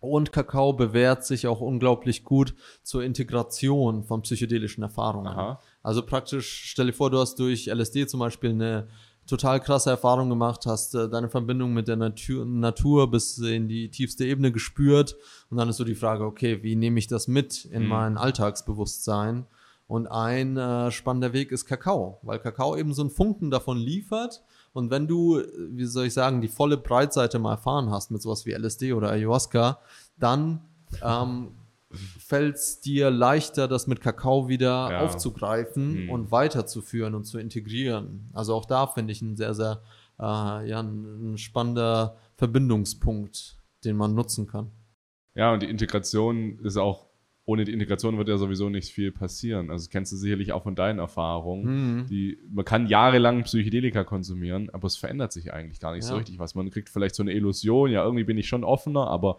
Und 0.00 0.32
Kakao 0.32 0.72
bewährt 0.72 1.24
sich 1.24 1.46
auch 1.46 1.60
unglaublich 1.60 2.24
gut 2.24 2.54
zur 2.82 3.04
Integration 3.04 4.02
von 4.02 4.22
psychedelischen 4.22 4.82
Erfahrungen. 4.82 5.28
Aha. 5.28 5.60
Also 5.80 6.04
praktisch, 6.04 6.64
stell 6.66 6.86
dir 6.86 6.92
vor, 6.92 7.10
du 7.10 7.18
hast 7.18 7.38
durch 7.38 7.66
LSD 7.66 8.08
zum 8.08 8.18
Beispiel 8.18 8.50
eine 8.50 8.88
total 9.26 9.60
krasse 9.60 9.90
Erfahrung 9.90 10.28
gemacht, 10.28 10.66
hast 10.66 10.94
äh, 10.94 11.08
deine 11.08 11.28
Verbindung 11.28 11.72
mit 11.72 11.88
der 11.88 11.96
Natur, 11.96 12.44
Natur 12.44 13.10
bis 13.10 13.38
in 13.38 13.68
die 13.68 13.90
tiefste 13.90 14.24
Ebene 14.24 14.52
gespürt 14.52 15.16
und 15.50 15.56
dann 15.56 15.68
ist 15.68 15.76
so 15.76 15.84
die 15.84 15.94
Frage, 15.94 16.24
okay, 16.24 16.62
wie 16.62 16.76
nehme 16.76 16.98
ich 16.98 17.06
das 17.06 17.28
mit 17.28 17.64
in 17.66 17.84
Mhm. 17.84 17.88
mein 17.88 18.18
Alltagsbewusstsein? 18.18 19.46
Und 19.88 20.06
ein 20.06 20.56
äh, 20.56 20.90
spannender 20.90 21.32
Weg 21.34 21.52
ist 21.52 21.66
Kakao, 21.66 22.18
weil 22.22 22.38
Kakao 22.38 22.76
eben 22.76 22.94
so 22.94 23.02
einen 23.02 23.10
Funken 23.10 23.50
davon 23.50 23.76
liefert. 23.76 24.42
Und 24.72 24.90
wenn 24.90 25.06
du, 25.06 25.38
äh, 25.38 25.46
wie 25.70 25.84
soll 25.84 26.06
ich 26.06 26.14
sagen, 26.14 26.40
die 26.40 26.48
volle 26.48 26.78
Breitseite 26.78 27.38
mal 27.38 27.52
erfahren 27.52 27.90
hast 27.90 28.10
mit 28.10 28.22
sowas 28.22 28.46
wie 28.46 28.52
LSD 28.52 28.94
oder 28.94 29.10
Ayahuasca, 29.10 29.80
dann 30.18 30.62
ähm, 31.02 31.48
fällt 32.18 32.56
es 32.56 32.80
dir 32.80 33.10
leichter, 33.10 33.68
das 33.68 33.86
mit 33.86 34.00
Kakao 34.00 34.48
wieder 34.48 34.90
Ja. 34.90 35.00
aufzugreifen 35.00 36.04
Mhm. 36.04 36.10
und 36.10 36.30
weiterzuführen 36.30 37.14
und 37.14 37.24
zu 37.24 37.38
integrieren. 37.38 38.28
Also 38.32 38.54
auch 38.54 38.64
da 38.64 38.86
finde 38.86 39.12
ich 39.12 39.22
ein 39.22 39.36
sehr, 39.36 39.54
sehr 39.54 39.82
äh, 40.18 40.24
ja, 40.68 40.80
ein, 40.80 41.32
ein 41.32 41.38
spannender 41.38 42.16
Verbindungspunkt, 42.36 43.56
den 43.84 43.96
man 43.96 44.14
nutzen 44.14 44.46
kann. 44.46 44.70
Ja, 45.34 45.52
und 45.52 45.62
die 45.62 45.68
Integration 45.68 46.58
ist 46.60 46.76
auch, 46.76 47.06
ohne 47.44 47.64
die 47.64 47.72
Integration 47.72 48.16
wird 48.18 48.28
ja 48.28 48.36
sowieso 48.36 48.68
nicht 48.68 48.92
viel 48.92 49.10
passieren. 49.10 49.70
Also 49.70 49.84
das 49.84 49.90
kennst 49.90 50.12
du 50.12 50.16
sicherlich 50.16 50.52
auch 50.52 50.62
von 50.62 50.76
deinen 50.76 51.00
Erfahrungen. 51.00 52.02
Mhm. 52.02 52.06
Die, 52.06 52.38
man 52.50 52.64
kann 52.64 52.86
jahrelang 52.86 53.42
Psychedelika 53.44 54.04
konsumieren, 54.04 54.70
aber 54.70 54.86
es 54.86 54.96
verändert 54.96 55.32
sich 55.32 55.52
eigentlich 55.52 55.80
gar 55.80 55.92
nicht 55.92 56.04
so 56.04 56.12
Ja. 56.12 56.18
richtig 56.18 56.38
was. 56.38 56.54
Man 56.54 56.70
kriegt 56.70 56.88
vielleicht 56.88 57.14
so 57.16 57.22
eine 57.22 57.32
Illusion, 57.32 57.90
ja, 57.90 58.04
irgendwie 58.04 58.24
bin 58.24 58.38
ich 58.38 58.46
schon 58.46 58.62
offener, 58.62 59.08
aber 59.08 59.38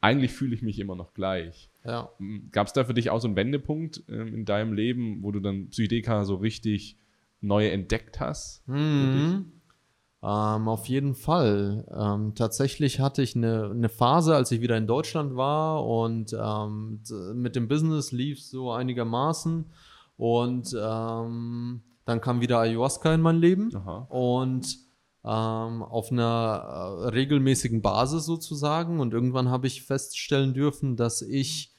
eigentlich 0.00 0.32
fühle 0.32 0.54
ich 0.54 0.62
mich 0.62 0.78
immer 0.78 0.94
noch 0.94 1.14
gleich. 1.14 1.68
Ja. 1.84 2.10
Gab 2.52 2.68
es 2.68 2.72
da 2.72 2.84
für 2.84 2.94
dich 2.94 3.10
auch 3.10 3.20
so 3.20 3.28
einen 3.28 3.36
Wendepunkt 3.36 4.04
ähm, 4.08 4.34
in 4.34 4.44
deinem 4.44 4.72
Leben, 4.72 5.22
wo 5.22 5.32
du 5.32 5.40
dann 5.40 5.68
Psychedelika 5.70 6.24
so 6.24 6.36
richtig 6.36 6.96
neu 7.40 7.68
entdeckt 7.68 8.20
hast? 8.20 8.66
Mhm. 8.68 9.52
Ähm, 10.24 10.68
auf 10.68 10.86
jeden 10.86 11.16
Fall. 11.16 11.84
Ähm, 11.92 12.34
tatsächlich 12.36 13.00
hatte 13.00 13.22
ich 13.22 13.34
eine, 13.34 13.70
eine 13.70 13.88
Phase, 13.88 14.36
als 14.36 14.52
ich 14.52 14.60
wieder 14.60 14.76
in 14.76 14.86
Deutschland 14.86 15.34
war 15.34 15.84
und 15.84 16.32
ähm, 16.32 17.00
mit 17.34 17.56
dem 17.56 17.66
Business 17.66 18.12
lief 18.12 18.40
so 18.40 18.70
einigermaßen 18.70 19.64
und 20.16 20.76
ähm, 20.80 21.82
dann 22.04 22.20
kam 22.20 22.40
wieder 22.40 22.60
Ayahuasca 22.60 23.12
in 23.14 23.20
mein 23.20 23.38
Leben 23.38 23.74
Aha. 23.74 24.06
und 24.10 24.78
ähm, 25.24 25.82
auf 25.82 26.12
einer 26.12 27.00
äh, 27.02 27.08
regelmäßigen 27.08 27.82
Basis 27.82 28.24
sozusagen 28.24 29.00
und 29.00 29.12
irgendwann 29.14 29.50
habe 29.50 29.66
ich 29.66 29.82
feststellen 29.82 30.54
dürfen, 30.54 30.94
dass 30.94 31.22
ich 31.22 31.71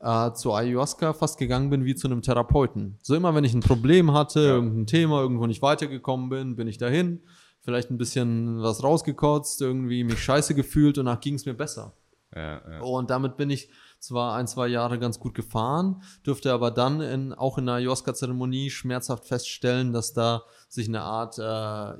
äh, 0.00 0.32
zu 0.32 0.52
Ayahuasca 0.52 1.12
fast 1.12 1.38
gegangen 1.38 1.70
bin 1.70 1.84
wie 1.84 1.94
zu 1.94 2.08
einem 2.08 2.22
Therapeuten. 2.22 2.98
So 3.02 3.14
immer, 3.14 3.34
wenn 3.34 3.44
ich 3.44 3.54
ein 3.54 3.60
Problem 3.60 4.12
hatte, 4.12 4.40
Ja. 4.40 4.46
irgendein 4.54 4.86
Thema, 4.86 5.20
irgendwo 5.20 5.46
nicht 5.46 5.62
weitergekommen 5.62 6.28
bin, 6.30 6.56
bin 6.56 6.66
ich 6.68 6.78
dahin, 6.78 7.20
vielleicht 7.60 7.90
ein 7.90 7.98
bisschen 7.98 8.62
was 8.62 8.82
rausgekotzt, 8.82 9.60
irgendwie 9.60 10.02
mich 10.04 10.22
scheiße 10.22 10.54
gefühlt 10.54 10.96
und 10.98 11.06
danach 11.06 11.20
ging 11.20 11.34
es 11.34 11.44
mir 11.46 11.54
besser. 11.54 11.94
Ja, 12.34 12.60
ja. 12.70 12.80
Und 12.80 13.10
damit 13.10 13.36
bin 13.36 13.50
ich 13.50 13.70
zwar 13.98 14.36
ein, 14.36 14.46
zwei 14.46 14.68
Jahre 14.68 14.98
ganz 15.00 15.18
gut 15.18 15.34
gefahren, 15.34 16.02
dürfte 16.24 16.52
aber 16.52 16.70
dann 16.70 17.00
in, 17.00 17.32
auch 17.34 17.58
in 17.58 17.64
einer 17.68 17.78
Ayahuasca-Zeremonie 17.78 18.70
schmerzhaft 18.70 19.26
feststellen, 19.26 19.92
dass 19.92 20.12
da 20.14 20.44
sich 20.68 20.86
eine 20.88 21.02
Art 21.02 21.38
äh, 21.38 21.42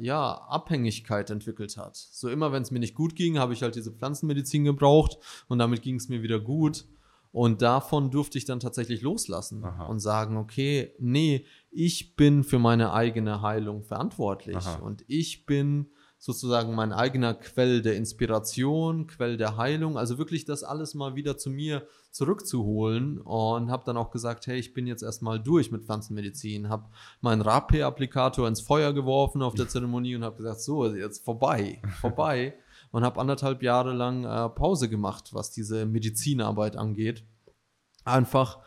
ja, 0.02 0.34
Abhängigkeit 0.48 1.28
entwickelt 1.30 1.76
hat. 1.76 1.96
So 1.96 2.28
immer, 2.28 2.52
wenn 2.52 2.62
es 2.62 2.70
mir 2.70 2.78
nicht 2.78 2.94
gut 2.94 3.16
ging, 3.16 3.38
habe 3.38 3.52
ich 3.52 3.62
halt 3.62 3.74
diese 3.74 3.90
Pflanzenmedizin 3.92 4.64
gebraucht 4.64 5.18
und 5.48 5.58
damit 5.58 5.82
ging 5.82 5.96
es 5.96 6.08
mir 6.08 6.22
wieder 6.22 6.38
gut. 6.38 6.86
Und 7.32 7.62
davon 7.62 8.10
durfte 8.10 8.38
ich 8.38 8.44
dann 8.44 8.58
tatsächlich 8.58 9.02
loslassen 9.02 9.64
Aha. 9.64 9.86
und 9.86 10.00
sagen, 10.00 10.36
okay, 10.36 10.94
nee, 10.98 11.44
ich 11.70 12.16
bin 12.16 12.42
für 12.42 12.58
meine 12.58 12.92
eigene 12.92 13.40
Heilung 13.40 13.84
verantwortlich 13.84 14.56
Aha. 14.56 14.76
und 14.76 15.04
ich 15.06 15.46
bin 15.46 15.90
sozusagen 16.18 16.74
mein 16.74 16.92
eigener 16.92 17.32
Quell 17.32 17.80
der 17.80 17.96
Inspiration, 17.96 19.06
Quell 19.06 19.38
der 19.38 19.56
Heilung, 19.56 19.96
also 19.96 20.18
wirklich 20.18 20.44
das 20.44 20.62
alles 20.62 20.94
mal 20.94 21.14
wieder 21.14 21.38
zu 21.38 21.48
mir 21.50 21.86
zurückzuholen 22.10 23.18
und 23.18 23.70
habe 23.70 23.84
dann 23.86 23.96
auch 23.96 24.10
gesagt, 24.10 24.46
hey, 24.46 24.58
ich 24.58 24.74
bin 24.74 24.86
jetzt 24.86 25.02
erstmal 25.02 25.40
durch 25.40 25.70
mit 25.70 25.84
Pflanzenmedizin, 25.84 26.68
habe 26.68 26.90
meinen 27.22 27.42
Rapé-Applikator 27.42 28.48
ins 28.48 28.60
Feuer 28.60 28.92
geworfen 28.92 29.40
auf 29.40 29.54
der 29.54 29.68
Zeremonie 29.68 30.16
und 30.16 30.24
habe 30.24 30.36
gesagt, 30.36 30.60
so, 30.60 30.92
jetzt 30.92 31.24
vorbei, 31.24 31.80
vorbei 32.00 32.54
und 32.90 33.04
habe 33.04 33.20
anderthalb 33.20 33.62
Jahre 33.62 33.92
lang 33.92 34.24
äh, 34.24 34.48
Pause 34.48 34.88
gemacht, 34.88 35.30
was 35.32 35.50
diese 35.50 35.86
Medizinarbeit 35.86 36.76
angeht. 36.76 37.24
Einfach, 38.04 38.58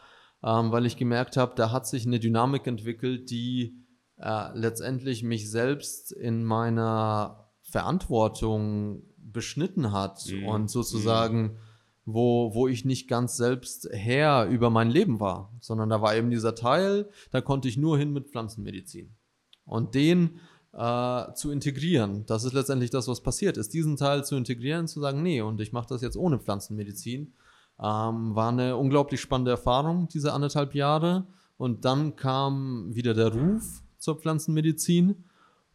ähm, 0.44 0.72
weil 0.72 0.86
ich 0.86 0.98
gemerkt 0.98 1.38
habe, 1.38 1.54
da 1.56 1.72
hat 1.72 1.88
sich 1.88 2.06
eine 2.06 2.20
Dynamik 2.20 2.68
entwickelt, 2.68 3.30
die 3.30 3.76
äh, 4.18 4.58
letztendlich 4.58 5.24
mich 5.24 5.50
selbst 5.50 6.12
in 6.12 6.44
meiner 6.44 7.50
Verantwortung 7.62 9.04
beschnitten 9.18 9.92
hat 9.92 10.26
Mhm. 10.30 10.46
und 10.48 10.70
sozusagen, 10.70 11.58
wo, 12.06 12.54
wo 12.54 12.68
ich 12.68 12.86
nicht 12.86 13.08
ganz 13.08 13.38
selbst 13.38 13.90
Herr 13.92 14.46
über 14.46 14.70
mein 14.70 14.90
Leben 14.92 15.20
war, 15.20 15.54
sondern 15.60 15.90
da 15.90 16.02
war 16.02 16.16
eben 16.16 16.30
dieser 16.30 16.54
Teil, 16.56 17.10
da 17.32 17.42
konnte 17.42 17.68
ich 17.68 17.78
nur 17.78 17.98
hin 17.98 18.12
mit 18.14 18.30
Pflanzenmedizin. 18.30 19.16
Und 19.66 19.96
den 19.96 20.40
äh, 20.74 21.34
zu 21.34 21.52
integrieren, 21.52 22.26
das 22.26 22.44
ist 22.44 22.54
letztendlich 22.54 22.90
das, 22.90 23.08
was 23.08 23.22
passiert 23.22 23.58
ist, 23.58 23.74
diesen 23.74 23.96
Teil 23.96 24.26
zu 24.26 24.36
integrieren, 24.36 24.88
zu 24.88 25.00
sagen, 25.00 25.22
nee, 25.22 25.42
und 25.42 25.62
ich 25.62 25.72
mache 25.72 25.88
das 25.90 26.02
jetzt 26.02 26.18
ohne 26.18 26.40
Pflanzenmedizin, 26.40 27.34
ähm, 27.80 28.36
war 28.36 28.50
eine 28.50 28.76
unglaublich 28.78 29.22
spannende 29.22 29.52
Erfahrung, 29.52 30.08
diese 30.08 30.34
anderthalb 30.34 30.74
Jahre. 30.76 31.28
Und 31.58 31.86
dann 31.86 32.16
kam 32.16 32.94
wieder 32.94 33.14
der 33.14 33.34
Ruf 33.34 33.84
zur 33.98 34.20
Pflanzenmedizin. 34.20 35.24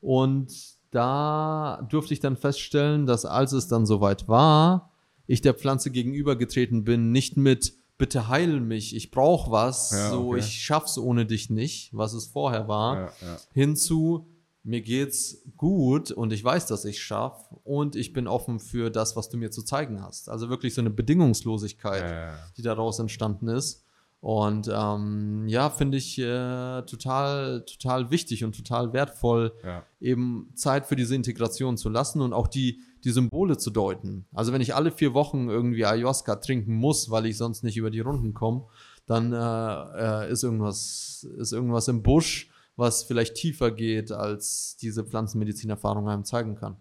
Und 0.00 0.52
da 0.90 1.86
durfte 1.88 2.14
ich 2.14 2.20
dann 2.20 2.36
feststellen, 2.36 3.06
dass 3.06 3.24
als 3.24 3.52
es 3.52 3.68
dann 3.68 3.86
soweit 3.86 4.28
war, 4.28 4.92
ich 5.26 5.40
der 5.40 5.54
Pflanze 5.54 5.90
gegenübergetreten 5.90 6.84
bin, 6.84 7.12
nicht 7.12 7.36
mit 7.36 7.74
bitte 7.98 8.28
heil 8.28 8.60
mich, 8.60 8.94
ich 8.94 9.10
brauche 9.10 9.50
was, 9.50 9.90
Ja, 9.90 10.10
so 10.10 10.28
okay. 10.28 10.38
ich 10.38 10.62
schaff's 10.62 10.98
ohne 10.98 11.26
dich 11.26 11.50
nicht, 11.50 11.94
was 11.94 12.14
es 12.14 12.26
vorher 12.26 12.68
war, 12.68 12.96
Ja, 12.96 13.04
ja. 13.22 13.36
hinzu 13.52 14.28
mir 14.64 14.80
geht's 14.82 15.42
gut 15.56 16.10
und 16.10 16.32
ich 16.32 16.44
weiß, 16.44 16.66
dass 16.66 16.84
ich 16.84 17.02
schaff 17.02 17.48
und 17.64 17.96
ich 17.96 18.12
bin 18.12 18.26
offen 18.26 18.60
für 18.60 18.90
das, 18.90 19.16
was 19.16 19.28
du 19.28 19.36
mir 19.36 19.50
zu 19.50 19.62
zeigen 19.62 20.02
hast. 20.02 20.28
Also 20.28 20.48
wirklich 20.50 20.74
so 20.74 20.80
eine 20.80 20.90
Bedingungslosigkeit, 20.90 22.02
ja. 22.10 22.38
die 22.56 22.62
daraus 22.62 22.98
entstanden 22.98 23.48
ist. 23.48 23.84
Und 24.20 24.68
ähm, 24.72 25.46
ja, 25.46 25.70
finde 25.70 25.96
ich 25.96 26.18
äh, 26.18 26.82
total, 26.82 27.64
total 27.64 28.10
wichtig 28.10 28.44
und 28.44 28.56
total 28.56 28.92
wertvoll, 28.92 29.52
Ja. 29.64 29.84
eben 30.00 30.50
Zeit 30.54 30.86
für 30.86 30.96
diese 30.96 31.14
Integration 31.14 31.76
zu 31.76 31.88
lassen 31.88 32.20
und 32.20 32.32
auch 32.32 32.48
die, 32.48 32.80
die 33.04 33.10
Symbole 33.10 33.58
zu 33.58 33.70
deuten. 33.70 34.26
Also 34.34 34.52
wenn 34.52 34.60
ich 34.60 34.74
alle 34.74 34.90
vier 34.90 35.14
Wochen 35.14 35.48
irgendwie 35.48 35.84
Ayahuasca 35.84 36.36
trinken 36.36 36.74
muss, 36.74 37.10
weil 37.10 37.26
ich 37.26 37.36
sonst 37.36 37.62
nicht 37.62 37.76
über 37.76 37.90
die 37.90 38.00
Runden 38.00 38.34
komme, 38.34 38.64
dann 39.06 39.32
äh, 39.32 40.26
äh, 40.26 40.32
ist, 40.32 40.42
irgendwas, 40.42 41.24
ist 41.38 41.52
irgendwas 41.52 41.86
im 41.86 42.02
Busch, 42.02 42.47
was 42.78 43.02
vielleicht 43.02 43.34
tiefer 43.34 43.72
geht, 43.72 44.12
als 44.12 44.76
diese 44.80 45.04
Pflanzenmedizinerfahrung 45.04 46.08
einem 46.08 46.24
zeigen 46.24 46.54
kann. 46.54 46.76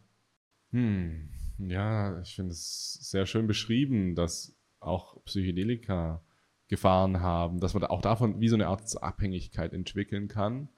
Hm. 0.69 1.29
Ja, 1.57 2.21
ich 2.21 2.35
finde 2.35 2.51
es 2.51 2.93
sehr 3.01 3.25
schön 3.25 3.47
beschrieben, 3.47 4.13
dass 4.13 4.55
auch 4.79 5.23
Psychedelika 5.25 6.21
Gefahren 6.67 7.21
haben, 7.21 7.59
dass 7.59 7.73
man 7.73 7.83
auch 7.85 8.01
davon 8.01 8.39
wie 8.39 8.47
so 8.47 8.55
eine 8.55 8.67
Art 8.67 9.01
Abhängigkeit 9.01 9.73
entwickeln 9.73 10.27
kann. 10.27 10.69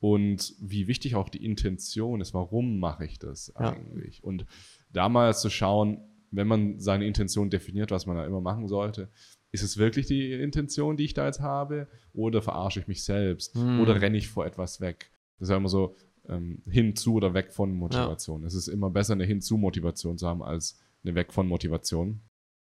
Und 0.00 0.54
wie 0.60 0.86
wichtig 0.86 1.14
auch 1.14 1.30
die 1.30 1.42
Intention 1.42 2.20
ist, 2.20 2.34
warum 2.34 2.78
mache 2.78 3.06
ich 3.06 3.18
das 3.18 3.52
Ja. 3.58 3.70
eigentlich? 3.72 4.22
Und 4.22 4.44
damals 4.92 5.40
zu 5.40 5.48
schauen, 5.48 6.00
wenn 6.30 6.46
man 6.46 6.78
seine 6.78 7.06
Intention 7.06 7.48
definiert, 7.48 7.90
was 7.90 8.04
man 8.04 8.16
da 8.16 8.26
immer 8.26 8.42
machen 8.42 8.68
sollte, 8.68 9.08
ist 9.56 9.62
es 9.62 9.78
wirklich 9.78 10.06
die 10.06 10.32
Intention, 10.32 10.96
die 10.96 11.04
ich 11.04 11.14
da 11.14 11.26
jetzt 11.26 11.40
habe? 11.40 11.88
Oder 12.12 12.42
verarsche 12.42 12.80
ich 12.80 12.88
mich 12.88 13.02
selbst? 13.02 13.54
Hm. 13.54 13.80
Oder 13.80 14.00
renne 14.00 14.18
ich 14.18 14.28
vor 14.28 14.46
etwas 14.46 14.80
weg? 14.80 15.10
Das 15.38 15.48
ist 15.48 15.50
ja 15.50 15.56
immer 15.56 15.68
so 15.68 15.96
ähm, 16.28 16.62
hinzu 16.68 17.14
oder 17.14 17.34
weg 17.34 17.52
von 17.52 17.72
Motivation. 17.74 18.44
Es 18.44 18.54
ist 18.54 18.68
immer 18.68 18.90
besser, 18.90 19.14
eine 19.14 19.24
Hinzu-Motivation 19.24 20.18
zu 20.18 20.28
haben, 20.28 20.42
als 20.42 20.78
eine 21.04 21.14
Weg 21.14 21.32
von 21.32 21.48
Motivation. 21.48 22.20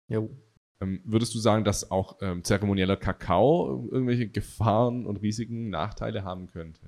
Ja. 0.09 0.23
Ähm, 0.81 1.01
würdest 1.05 1.35
du 1.35 1.39
sagen, 1.39 1.65
dass 1.65 1.91
auch 1.91 2.17
ähm, 2.23 2.43
zeremonieller 2.43 2.97
Kakao 2.97 3.89
irgendwelche 3.91 4.29
Gefahren 4.29 5.07
und 5.07 5.19
Risiken, 5.19 5.69
Nachteile 5.69 6.25
haben 6.25 6.47
könnte? 6.47 6.81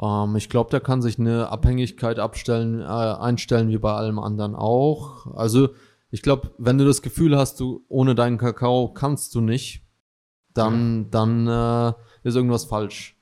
Ähm, 0.00 0.36
ich 0.36 0.48
glaube, 0.48 0.70
da 0.70 0.78
kann 0.80 1.02
sich 1.02 1.18
eine 1.18 1.48
Abhängigkeit 1.48 2.18
abstellen, 2.18 2.80
äh, 2.80 2.84
einstellen, 2.84 3.68
wie 3.68 3.78
bei 3.78 3.92
allem 3.92 4.18
anderen 4.18 4.54
auch. 4.54 5.26
Also, 5.34 5.70
ich 6.10 6.22
glaube, 6.22 6.50
wenn 6.58 6.78
du 6.78 6.84
das 6.84 7.02
Gefühl 7.02 7.36
hast, 7.36 7.60
du 7.60 7.84
ohne 7.88 8.14
deinen 8.14 8.38
Kakao 8.38 8.92
kannst 8.92 9.34
du 9.34 9.40
nicht, 9.40 9.82
dann, 10.54 11.10
dann 11.10 11.46
äh, 11.46 11.92
ist 12.24 12.34
irgendwas 12.36 12.64
falsch. 12.64 13.16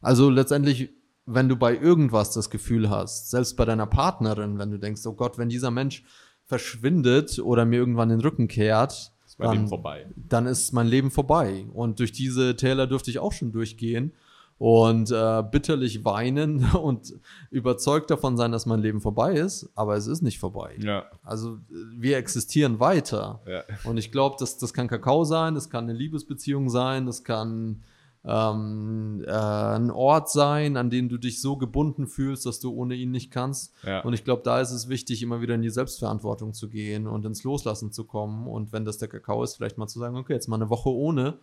Also 0.00 0.30
letztendlich, 0.30 0.90
wenn 1.26 1.48
du 1.48 1.56
bei 1.56 1.76
irgendwas 1.76 2.32
das 2.32 2.48
Gefühl 2.50 2.88
hast, 2.88 3.30
selbst 3.30 3.56
bei 3.56 3.64
deiner 3.66 3.86
Partnerin, 3.86 4.58
wenn 4.58 4.70
du 4.70 4.78
denkst, 4.78 5.04
oh 5.06 5.12
Gott, 5.12 5.36
wenn 5.38 5.48
dieser 5.50 5.70
Mensch 5.70 6.04
verschwindet 6.46 7.38
oder 7.38 7.64
mir 7.64 7.76
irgendwann 7.76 8.08
den 8.08 8.20
Rücken 8.20 8.48
kehrt, 8.48 9.12
Ist 9.26 9.38
Dann- 9.38 9.68
dann 10.16 10.46
ist 10.46 10.72
mein 10.72 10.88
Leben 10.88 11.10
vorbei. 11.12 11.66
Und 11.72 12.00
durch 12.00 12.10
diese 12.10 12.56
Täler 12.56 12.86
dürfte 12.88 13.10
ich 13.10 13.20
auch 13.20 13.32
schon 13.32 13.52
durchgehen 13.52 14.12
und 14.60 15.10
äh, 15.10 15.42
bitterlich 15.42 16.04
weinen 16.04 16.70
und 16.74 17.14
überzeugt 17.50 18.10
davon 18.10 18.36
sein, 18.36 18.52
dass 18.52 18.66
mein 18.66 18.80
Leben 18.80 19.00
vorbei 19.00 19.32
ist, 19.32 19.70
aber 19.74 19.96
es 19.96 20.06
ist 20.06 20.20
nicht 20.20 20.38
vorbei. 20.38 20.76
Ja, 20.78 21.06
Also 21.22 21.56
wir 21.96 22.18
existieren 22.18 22.78
weiter. 22.78 23.40
ja. 23.46 23.64
Und 23.84 23.96
ich 23.96 24.12
glaube, 24.12 24.36
das, 24.38 24.58
das 24.58 24.74
kann 24.74 24.86
Kakao 24.86 25.24
sein, 25.24 25.54
das 25.54 25.70
kann 25.70 25.84
eine 25.84 25.94
Liebesbeziehung 25.94 26.68
sein, 26.68 27.06
das 27.06 27.24
kann 27.24 27.84
ähm, 28.22 29.24
äh, 29.26 29.30
ein 29.30 29.90
Ort 29.90 30.30
sein, 30.30 30.76
an 30.76 30.90
dem 30.90 31.08
du 31.08 31.16
dich 31.16 31.40
so 31.40 31.56
gebunden 31.56 32.06
fühlst, 32.06 32.44
dass 32.44 32.60
du 32.60 32.70
ohne 32.70 32.96
ihn 32.96 33.12
nicht 33.12 33.30
kannst. 33.30 33.72
ja. 33.82 34.00
Und 34.02 34.12
ich 34.12 34.24
glaube, 34.24 34.42
da 34.44 34.60
ist 34.60 34.72
es 34.72 34.90
wichtig, 34.90 35.22
immer 35.22 35.40
wieder 35.40 35.54
in 35.54 35.62
die 35.62 35.70
Selbstverantwortung 35.70 36.52
zu 36.52 36.68
gehen 36.68 37.06
und 37.06 37.24
ins 37.24 37.44
Loslassen 37.44 37.92
zu 37.92 38.04
kommen. 38.04 38.46
Und 38.46 38.74
wenn 38.74 38.84
das 38.84 38.98
der 38.98 39.08
Kakao 39.08 39.42
ist, 39.42 39.56
vielleicht 39.56 39.78
mal 39.78 39.88
zu 39.88 39.98
sagen, 39.98 40.18
okay, 40.18 40.34
jetzt 40.34 40.48
mal 40.48 40.56
eine 40.56 40.68
Woche 40.68 40.90
ohne 40.90 41.38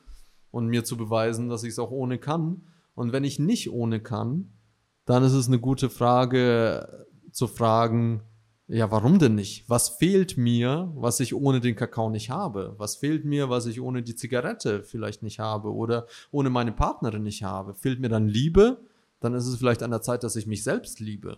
und 0.51 0.67
mir 0.67 0.83
zu 0.83 0.97
beweisen, 0.97 1.49
dass 1.49 1.63
ich 1.63 1.71
es 1.71 1.79
auch 1.79 1.89
ohne 1.89 2.19
kann. 2.19 2.61
Und 2.97 3.11
wenn 3.11 3.23
ich 3.23 3.37
nicht 3.37 3.71
ohne 3.71 3.99
kann, 3.99 4.53
dann 5.05 5.23
ist 5.23 5.33
es 5.33 5.47
eine 5.47 5.59
gute 5.59 5.91
Frage 5.91 7.05
äh, 7.27 7.31
zu 7.31 7.45
fragen, 7.45 8.23
ja, 8.65 8.89
warum 8.89 9.19
denn 9.19 9.35
nicht? 9.35 9.69
Was 9.69 9.89
fehlt 9.89 10.35
mir, 10.35 10.91
was 10.95 11.19
ich 11.19 11.35
ohne 11.35 11.59
den 11.59 11.75
Kakao 11.75 12.09
nicht 12.09 12.31
habe? 12.31 12.73
Was 12.79 12.95
fehlt 12.95 13.23
mir, 13.23 13.51
was 13.51 13.67
ich 13.67 13.79
ohne 13.79 14.01
die 14.01 14.15
Zigarette 14.15 14.81
vielleicht 14.83 15.21
nicht 15.21 15.37
habe 15.37 15.71
oder 15.71 16.07
ohne 16.31 16.49
meine 16.49 16.71
Partnerin 16.71 17.21
nicht 17.21 17.43
habe? 17.43 17.75
Fehlt 17.75 17.99
mir 17.99 18.09
dann 18.09 18.27
Liebe? 18.27 18.81
Dann 19.19 19.35
ist 19.35 19.45
es 19.45 19.57
vielleicht 19.57 19.83
an 19.83 19.91
der 19.91 20.01
Zeit, 20.01 20.23
dass 20.23 20.35
ich 20.35 20.47
mich 20.47 20.63
selbst 20.63 20.99
liebe. 20.99 21.37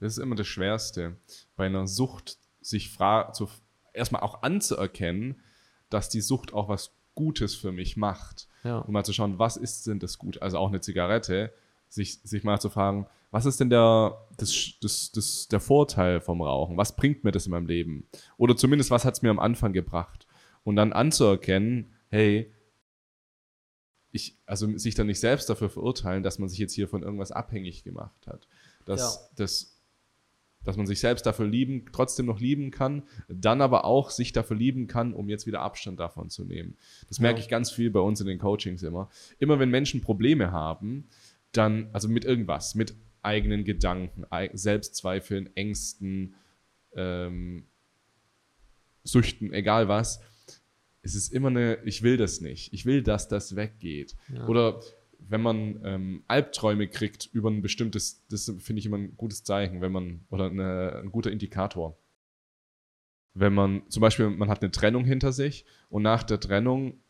Das 0.00 0.14
ist 0.14 0.18
immer 0.18 0.34
das 0.34 0.48
Schwerste. 0.48 1.18
Bei 1.54 1.66
einer 1.66 1.86
Sucht 1.86 2.36
sich 2.60 2.98
zu, 3.32 3.48
erstmal 3.92 4.22
auch 4.22 4.42
anzuerkennen, 4.42 5.40
dass 5.88 6.08
die 6.08 6.20
Sucht 6.20 6.52
auch 6.52 6.68
was 6.68 6.90
Gutes 7.14 7.54
für 7.54 7.72
mich 7.72 7.96
macht. 7.96 8.48
Ja. 8.64 8.78
Und 8.78 8.92
mal 8.92 9.04
zu 9.04 9.12
schauen, 9.12 9.38
was 9.38 9.56
ist 9.56 9.86
denn 9.86 9.98
das 9.98 10.18
gut? 10.18 10.40
Also 10.42 10.58
auch 10.58 10.68
eine 10.68 10.80
Zigarette, 10.80 11.52
sich, 11.88 12.20
sich 12.22 12.44
mal 12.44 12.60
zu 12.60 12.70
fragen, 12.70 13.06
was 13.30 13.46
ist 13.46 13.60
denn 13.60 13.70
der, 13.70 14.26
das, 14.36 14.54
das, 14.80 15.10
das, 15.12 15.48
der 15.48 15.60
Vorteil 15.60 16.20
vom 16.20 16.40
Rauchen? 16.40 16.76
Was 16.76 16.94
bringt 16.96 17.24
mir 17.24 17.32
das 17.32 17.46
in 17.46 17.50
meinem 17.50 17.66
Leben? 17.66 18.06
Oder 18.36 18.56
zumindest, 18.56 18.90
was 18.90 19.04
hat 19.04 19.14
es 19.14 19.22
mir 19.22 19.30
am 19.30 19.40
Anfang 19.40 19.72
gebracht? 19.72 20.26
Und 20.62 20.76
dann 20.76 20.92
anzuerkennen, 20.92 21.92
hey, 22.10 22.52
ich, 24.12 24.38
also 24.46 24.78
sich 24.78 24.94
dann 24.94 25.08
nicht 25.08 25.18
selbst 25.18 25.50
dafür 25.50 25.68
verurteilen, 25.68 26.22
dass 26.22 26.38
man 26.38 26.48
sich 26.48 26.58
jetzt 26.58 26.72
hier 26.74 26.86
von 26.88 27.02
irgendwas 27.02 27.32
abhängig 27.32 27.82
gemacht 27.82 28.26
hat. 28.28 28.46
Dass, 28.84 29.00
Ja. 29.16 29.28
dass, 29.36 29.73
dass 30.64 30.76
man 30.76 30.86
sich 30.86 31.00
selbst 31.00 31.26
dafür 31.26 31.46
lieben, 31.46 31.84
trotzdem 31.92 32.26
noch 32.26 32.40
lieben 32.40 32.70
kann, 32.70 33.02
dann 33.28 33.60
aber 33.60 33.84
auch 33.84 34.10
sich 34.10 34.32
dafür 34.32 34.56
lieben 34.56 34.86
kann, 34.86 35.12
um 35.14 35.28
jetzt 35.28 35.46
wieder 35.46 35.60
Abstand 35.60 36.00
davon 36.00 36.30
zu 36.30 36.44
nehmen. 36.44 36.76
Das 37.08 37.20
merke 37.20 37.38
Ja. 37.38 37.44
ich 37.44 37.48
ganz 37.50 37.70
viel 37.70 37.90
bei 37.90 38.00
uns 38.00 38.20
in 38.20 38.26
den 38.26 38.38
Coachings 38.38 38.82
immer. 38.82 39.08
Immer 39.38 39.58
wenn 39.58 39.70
Menschen 39.70 40.00
Probleme 40.00 40.50
haben, 40.52 41.08
dann, 41.52 41.88
also 41.92 42.08
mit 42.08 42.24
irgendwas, 42.24 42.74
mit 42.74 42.94
eigenen 43.22 43.64
Gedanken, 43.64 44.24
ei- 44.30 44.50
Selbstzweifeln, 44.54 45.54
Ängsten, 45.56 46.34
ähm, 46.94 47.64
Süchten, 49.04 49.52
egal 49.52 49.88
was, 49.88 50.20
es 51.02 51.14
ist 51.14 51.32
immer 51.32 51.48
eine, 51.48 51.78
ich 51.84 52.02
will 52.02 52.16
das 52.16 52.40
nicht. 52.40 52.72
Ich 52.72 52.86
will, 52.86 53.02
dass 53.02 53.28
das 53.28 53.56
weggeht. 53.56 54.16
Ja. 54.32 54.46
Oder 54.48 54.80
wenn 55.28 55.40
man 55.40 55.80
ähm, 55.84 56.24
Albträume 56.28 56.88
kriegt 56.88 57.28
über 57.32 57.50
ein 57.50 57.62
bestimmtes, 57.62 58.24
das 58.28 58.52
finde 58.58 58.80
ich 58.80 58.86
immer 58.86 58.98
ein 58.98 59.16
gutes 59.16 59.44
Zeichen, 59.44 59.80
wenn 59.80 59.92
man, 59.92 60.24
oder 60.30 60.46
eine, 60.46 61.00
ein 61.02 61.10
guter 61.12 61.30
Indikator. 61.30 61.96
Wenn 63.34 63.54
man, 63.54 63.82
zum 63.88 64.00
Beispiel, 64.00 64.30
man 64.30 64.48
hat 64.48 64.62
eine 64.62 64.70
Trennung 64.70 65.04
hinter 65.04 65.32
sich 65.32 65.64
und 65.88 66.02
nach 66.02 66.22
der 66.22 66.40
Trennung 66.40 67.00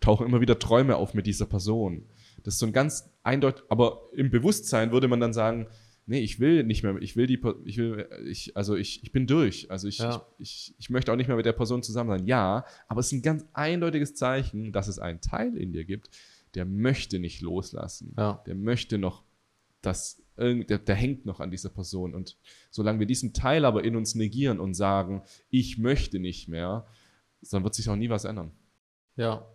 tauchen 0.00 0.26
immer 0.26 0.40
wieder 0.40 0.58
Träume 0.58 0.96
auf 0.96 1.14
mit 1.14 1.26
dieser 1.26 1.46
Person. 1.46 2.06
Das 2.42 2.54
ist 2.54 2.60
so 2.60 2.66
ein 2.66 2.72
ganz 2.72 3.10
eindeutig, 3.22 3.64
aber 3.68 4.08
im 4.14 4.30
Bewusstsein 4.30 4.90
würde 4.90 5.08
man 5.08 5.20
dann 5.20 5.32
sagen, 5.32 5.68
nee, 6.06 6.20
ich 6.20 6.40
will 6.40 6.64
nicht 6.64 6.82
mehr, 6.82 6.96
ich 7.00 7.16
will 7.16 7.26
die, 7.26 7.40
ich 7.64 7.78
will, 7.78 8.08
ich, 8.26 8.56
also 8.56 8.74
ich, 8.74 9.02
ich 9.02 9.12
bin 9.12 9.26
durch. 9.26 9.70
Also 9.70 9.88
ich, 9.88 9.98
Ja. 9.98 10.26
ich, 10.38 10.70
ich, 10.70 10.74
ich 10.78 10.90
möchte 10.90 11.12
auch 11.12 11.16
nicht 11.16 11.28
mehr 11.28 11.36
mit 11.36 11.46
der 11.46 11.52
Person 11.52 11.82
zusammen 11.82 12.10
sein. 12.10 12.26
Ja, 12.26 12.64
aber 12.88 13.00
es 13.00 13.06
ist 13.06 13.12
ein 13.12 13.22
ganz 13.22 13.46
eindeutiges 13.52 14.14
Zeichen, 14.14 14.72
dass 14.72 14.88
es 14.88 14.98
einen 14.98 15.20
Teil 15.20 15.56
in 15.56 15.72
dir 15.72 15.84
gibt, 15.84 16.10
der 16.54 16.64
möchte 16.64 17.18
nicht 17.18 17.40
loslassen. 17.40 18.14
Ja. 18.16 18.42
Der 18.46 18.54
möchte 18.54 18.98
noch, 18.98 19.22
dass 19.82 20.22
irgend- 20.36 20.70
der, 20.70 20.78
der 20.78 20.94
hängt 20.94 21.26
noch 21.26 21.40
an 21.40 21.50
dieser 21.50 21.68
Person. 21.70 22.14
Und 22.14 22.36
solange 22.70 22.98
wir 23.00 23.06
diesen 23.06 23.32
Teil 23.32 23.64
aber 23.64 23.84
in 23.84 23.96
uns 23.96 24.14
negieren 24.14 24.60
und 24.60 24.74
sagen, 24.74 25.22
ich 25.50 25.78
möchte 25.78 26.18
nicht 26.18 26.48
mehr, 26.48 26.86
dann 27.50 27.62
wird 27.64 27.74
sich 27.74 27.88
auch 27.88 27.96
nie 27.96 28.08
was 28.10 28.24
ändern. 28.24 28.52
Ja. 29.16 29.46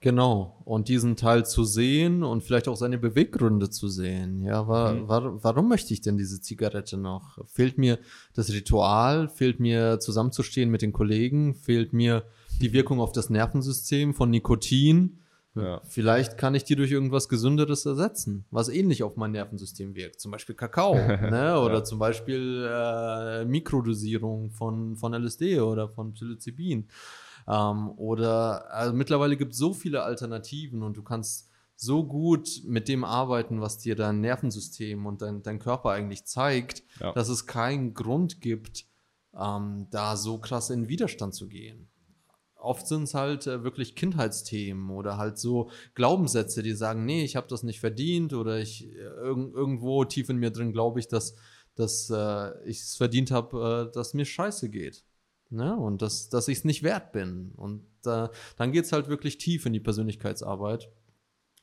Genau. 0.00 0.60
Und 0.64 0.88
diesen 0.88 1.14
Teil 1.14 1.46
zu 1.46 1.62
sehen 1.62 2.24
und 2.24 2.42
vielleicht 2.42 2.66
auch 2.66 2.76
seine 2.76 2.98
Beweggründe 2.98 3.70
zu 3.70 3.86
sehen. 3.88 4.42
Ja, 4.42 4.66
wa 4.66 4.92
Mhm. 4.92 5.08
wa 5.08 5.38
warum 5.42 5.68
möchte 5.68 5.94
ich 5.94 6.00
denn 6.00 6.16
diese 6.18 6.40
Zigarette 6.40 6.96
noch? 6.96 7.38
Fehlt 7.48 7.78
mir 7.78 8.00
das 8.34 8.52
Ritual? 8.52 9.28
Fehlt 9.28 9.60
mir 9.60 10.00
zusammenzustehen 10.00 10.70
mit 10.70 10.82
den 10.82 10.92
Kollegen? 10.92 11.54
Fehlt 11.54 11.92
mir 11.92 12.24
die 12.60 12.72
Wirkung 12.72 12.98
auf 13.00 13.12
das 13.12 13.30
Nervensystem 13.30 14.12
von 14.12 14.30
Nikotin? 14.30 15.18
Ja. 15.54 15.82
Vielleicht 15.84 16.38
kann 16.38 16.54
ich 16.54 16.64
die 16.64 16.76
durch 16.76 16.90
irgendwas 16.90 17.28
Gesünderes 17.28 17.84
ersetzen, 17.84 18.46
was 18.50 18.68
ähnlich 18.70 19.02
auf 19.02 19.16
mein 19.16 19.32
Nervensystem 19.32 19.94
wirkt. 19.94 20.18
Zum 20.20 20.30
Beispiel 20.32 20.54
Kakao, 20.54 20.94
ne? 20.96 21.60
oder 21.60 21.74
Ja. 21.78 21.84
zum 21.84 21.98
Beispiel 21.98 22.66
äh, 22.70 23.44
Mikrodosierung 23.44 24.50
von, 24.50 24.96
von 24.96 25.12
LSD 25.12 25.60
oder 25.60 25.88
von 25.90 26.14
Psilocybin. 26.14 26.88
Ähm, 27.46 27.90
oder 27.98 28.72
also 28.72 28.94
mittlerweile 28.94 29.36
gibt 29.36 29.52
es 29.52 29.58
so 29.58 29.74
viele 29.74 30.02
Alternativen 30.04 30.82
und 30.82 30.96
du 30.96 31.02
kannst 31.02 31.50
so 31.76 32.04
gut 32.04 32.62
mit 32.64 32.86
dem 32.88 33.02
arbeiten, 33.04 33.60
was 33.60 33.76
dir 33.78 33.96
dein 33.96 34.20
Nervensystem 34.20 35.04
und 35.04 35.20
dein, 35.20 35.42
dein 35.42 35.58
Körper 35.58 35.90
eigentlich 35.90 36.24
zeigt, 36.24 36.82
Ja. 37.00 37.12
dass 37.12 37.28
es 37.28 37.46
keinen 37.46 37.92
Grund 37.92 38.40
gibt, 38.40 38.86
ähm, 39.38 39.88
da 39.90 40.16
so 40.16 40.38
krass 40.38 40.70
in 40.70 40.88
Widerstand 40.88 41.34
zu 41.34 41.48
gehen 41.48 41.88
oft 42.62 42.86
sind 42.86 43.04
es 43.04 43.14
halt 43.14 43.46
äh, 43.46 43.64
wirklich 43.64 43.94
Kindheitsthemen 43.94 44.90
oder 44.90 45.18
halt 45.18 45.38
so 45.38 45.70
Glaubenssätze, 45.94 46.62
die 46.62 46.72
sagen, 46.72 47.04
nee, 47.04 47.24
ich 47.24 47.36
habe 47.36 47.48
das 47.48 47.62
nicht 47.62 47.80
verdient 47.80 48.32
oder 48.32 48.58
ich 48.58 48.86
äh, 48.86 48.98
irg 48.98 49.54
irgendwo 49.54 50.04
tief 50.04 50.28
in 50.28 50.38
mir 50.38 50.50
drin 50.50 50.72
glaube 50.72 51.00
ich, 51.00 51.08
dass, 51.08 51.34
dass 51.74 52.10
äh, 52.10 52.50
ich 52.64 52.80
es 52.80 52.96
verdient 52.96 53.30
habe, 53.30 53.88
äh, 53.90 53.94
dass 53.94 54.14
mir 54.14 54.24
scheiße 54.24 54.70
geht. 54.70 55.04
Ne? 55.50 55.76
Und 55.76 56.02
dass, 56.02 56.28
dass 56.28 56.48
ich 56.48 56.58
es 56.58 56.64
nicht 56.64 56.82
wert 56.82 57.12
bin. 57.12 57.52
Und 57.56 57.86
dann 58.04 58.72
geht 58.72 58.84
es 58.84 58.90
halt 58.90 59.06
wirklich 59.06 59.38
tief 59.38 59.64
in 59.64 59.72
die 59.72 59.78
Persönlichkeitsarbeit. 59.78 60.90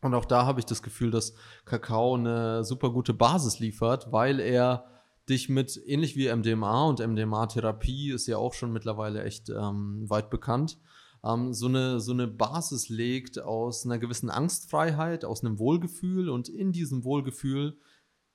Und 0.02 0.14
auch 0.14 0.24
da 0.24 0.46
habe 0.46 0.62
ich 0.62 0.66
das 0.66 0.82
Gefühl, 0.82 1.12
dass 1.12 1.34
Kakao 1.66 2.16
eine 2.16 2.64
super 2.64 2.92
gute 2.92 3.14
Basis 3.14 3.60
liefert, 3.60 4.10
weil 4.12 4.40
er 4.40 4.86
dich 5.30 5.50
mit, 5.50 5.82
ähnlich 5.86 6.16
wie 6.16 6.34
MDMA 6.34 6.86
und 6.86 7.00
MDMA-Therapie 7.00 8.12
ist 8.12 8.28
ja 8.28 8.38
auch 8.38 8.54
schon 8.54 8.74
mittlerweile 8.74 9.24
echt 9.24 9.50
ähm, 9.50 10.10
weit 10.10 10.30
bekannt, 10.30 10.80
ähm, 11.24 11.54
so, 11.54 11.68
eine, 11.68 12.00
so 12.00 12.12
eine 12.12 12.28
Basis 12.28 12.90
legt 12.90 13.40
aus 13.40 13.86
einer 13.86 14.00
gewissen 14.00 14.30
Angstfreiheit, 14.30 15.26
aus 15.26 15.44
einem 15.44 15.60
Wohlgefühl 15.60 16.30
und 16.30 16.50
in 16.50 16.72
diesem 16.72 17.04
Wohlgefühl 17.04 17.78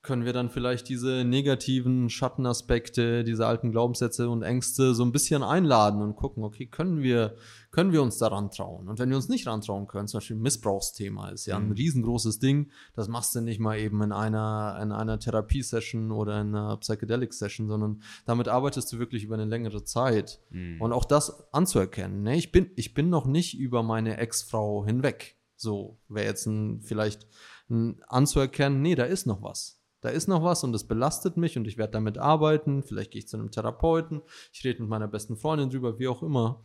können 0.05 0.25
wir 0.25 0.33
dann 0.33 0.51
vielleicht 0.51 0.89
diese 0.89 1.25
negativen 1.25 2.11
Schattenaspekte, 2.11 3.25
diese 3.25 3.47
alten 3.47 3.73
Glaubenssätze 3.73 4.29
und 4.29 4.43
Ängste 4.43 4.95
so 4.95 5.03
ein 5.03 5.13
bisschen 5.13 5.43
einladen 5.43 6.03
und 6.03 6.15
gucken, 6.15 6.45
okay, 6.45 6.67
können 6.67 7.03
wir, 7.03 7.35
können 7.71 7.91
wir 7.91 8.03
uns 8.03 8.19
daran 8.19 8.51
trauen? 8.51 8.89
Und 8.89 8.99
wenn 8.99 9.09
wir 9.09 9.17
uns 9.17 9.29
nicht 9.29 9.47
rantrauen 9.47 9.89
können, 9.89 10.07
zum 10.07 10.19
Beispiel 10.19 10.37
Missbrauchsthema 10.37 11.31
ist 11.31 11.47
ja 11.47 11.57
ein 11.57 11.69
Mhm. 11.69 11.73
riesengroßes 11.73 12.39
Ding, 12.39 12.71
das 12.95 13.09
machst 13.09 13.35
du 13.35 13.41
nicht 13.41 13.59
mal 13.59 13.79
eben 13.79 14.03
in 14.03 14.13
einer, 14.13 14.79
in 14.81 14.93
einer 14.93 15.19
Therapiesession 15.19 16.13
oder 16.13 16.41
in 16.41 16.55
einer 16.55 16.77
Psychedelic-Session, 16.77 17.67
sondern 17.67 18.03
damit 18.27 18.47
arbeitest 18.49 18.93
du 18.93 18.99
wirklich 18.99 19.25
über 19.25 19.35
eine 19.35 19.47
längere 19.47 19.85
Zeit. 19.85 20.39
Mhm. 20.51 20.81
Und 20.81 20.93
auch 20.93 21.07
das 21.07 21.53
anzuerkennen. 21.53 22.23
Ne? 22.23 22.37
Ich, 22.37 22.53
bin, 22.53 22.71
ich 22.77 22.93
bin 22.93 23.09
noch 23.09 23.27
nicht 23.27 23.59
über 23.59 23.83
meine 23.83 24.19
Ex-Frau 24.19 24.85
hinweg. 24.85 25.37
So 25.57 25.99
wäre 26.09 26.27
jetzt 26.27 26.47
ein, 26.47 26.83
vielleicht 26.83 27.27
ein, 27.71 28.03
anzuerkennen, 28.07 28.83
nee, 28.83 28.97
da 28.97 29.05
ist 29.05 29.27
noch 29.27 29.41
was. 29.43 29.81
Da 30.05 30.11
ist 30.11 30.29
noch 30.29 30.43
was 30.43 30.63
und 30.63 30.75
es 30.75 30.85
belastet 30.85 31.39
mich 31.39 31.57
und 31.57 31.67
ich 31.67 31.79
werde 31.79 31.93
damit 31.93 32.19
arbeiten. 32.19 32.83
Vielleicht 32.83 33.13
gehe 33.13 33.21
ich 33.21 33.27
zu 33.27 33.39
einem 33.39 33.51
Therapeuten, 33.51 34.21
ich 34.53 34.63
rede 34.63 34.83
mit 34.83 34.91
meiner 34.91 35.09
besten 35.09 35.35
Freundin 35.35 35.71
drüber, 35.71 35.99
wie 35.99 36.09
auch 36.09 36.23
immer. 36.23 36.63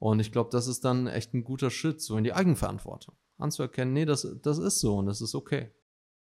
Und 0.00 0.18
ich 0.18 0.32
glaube, 0.32 0.50
das 0.50 0.66
ist 0.66 0.84
dann 0.84 1.06
echt 1.06 1.32
ein 1.32 1.44
guter 1.44 1.70
Schritt, 1.70 2.00
so 2.00 2.16
in 2.16 2.24
die 2.24 2.32
Eigenverantwortung. 2.32 3.14
Anzuerkennen, 3.38 3.94
nee, 3.94 4.06
das, 4.06 4.26
das 4.42 4.58
ist 4.58 4.80
so 4.80 4.96
und 4.96 5.06
das 5.06 5.20
ist 5.20 5.36
okay. 5.36 5.70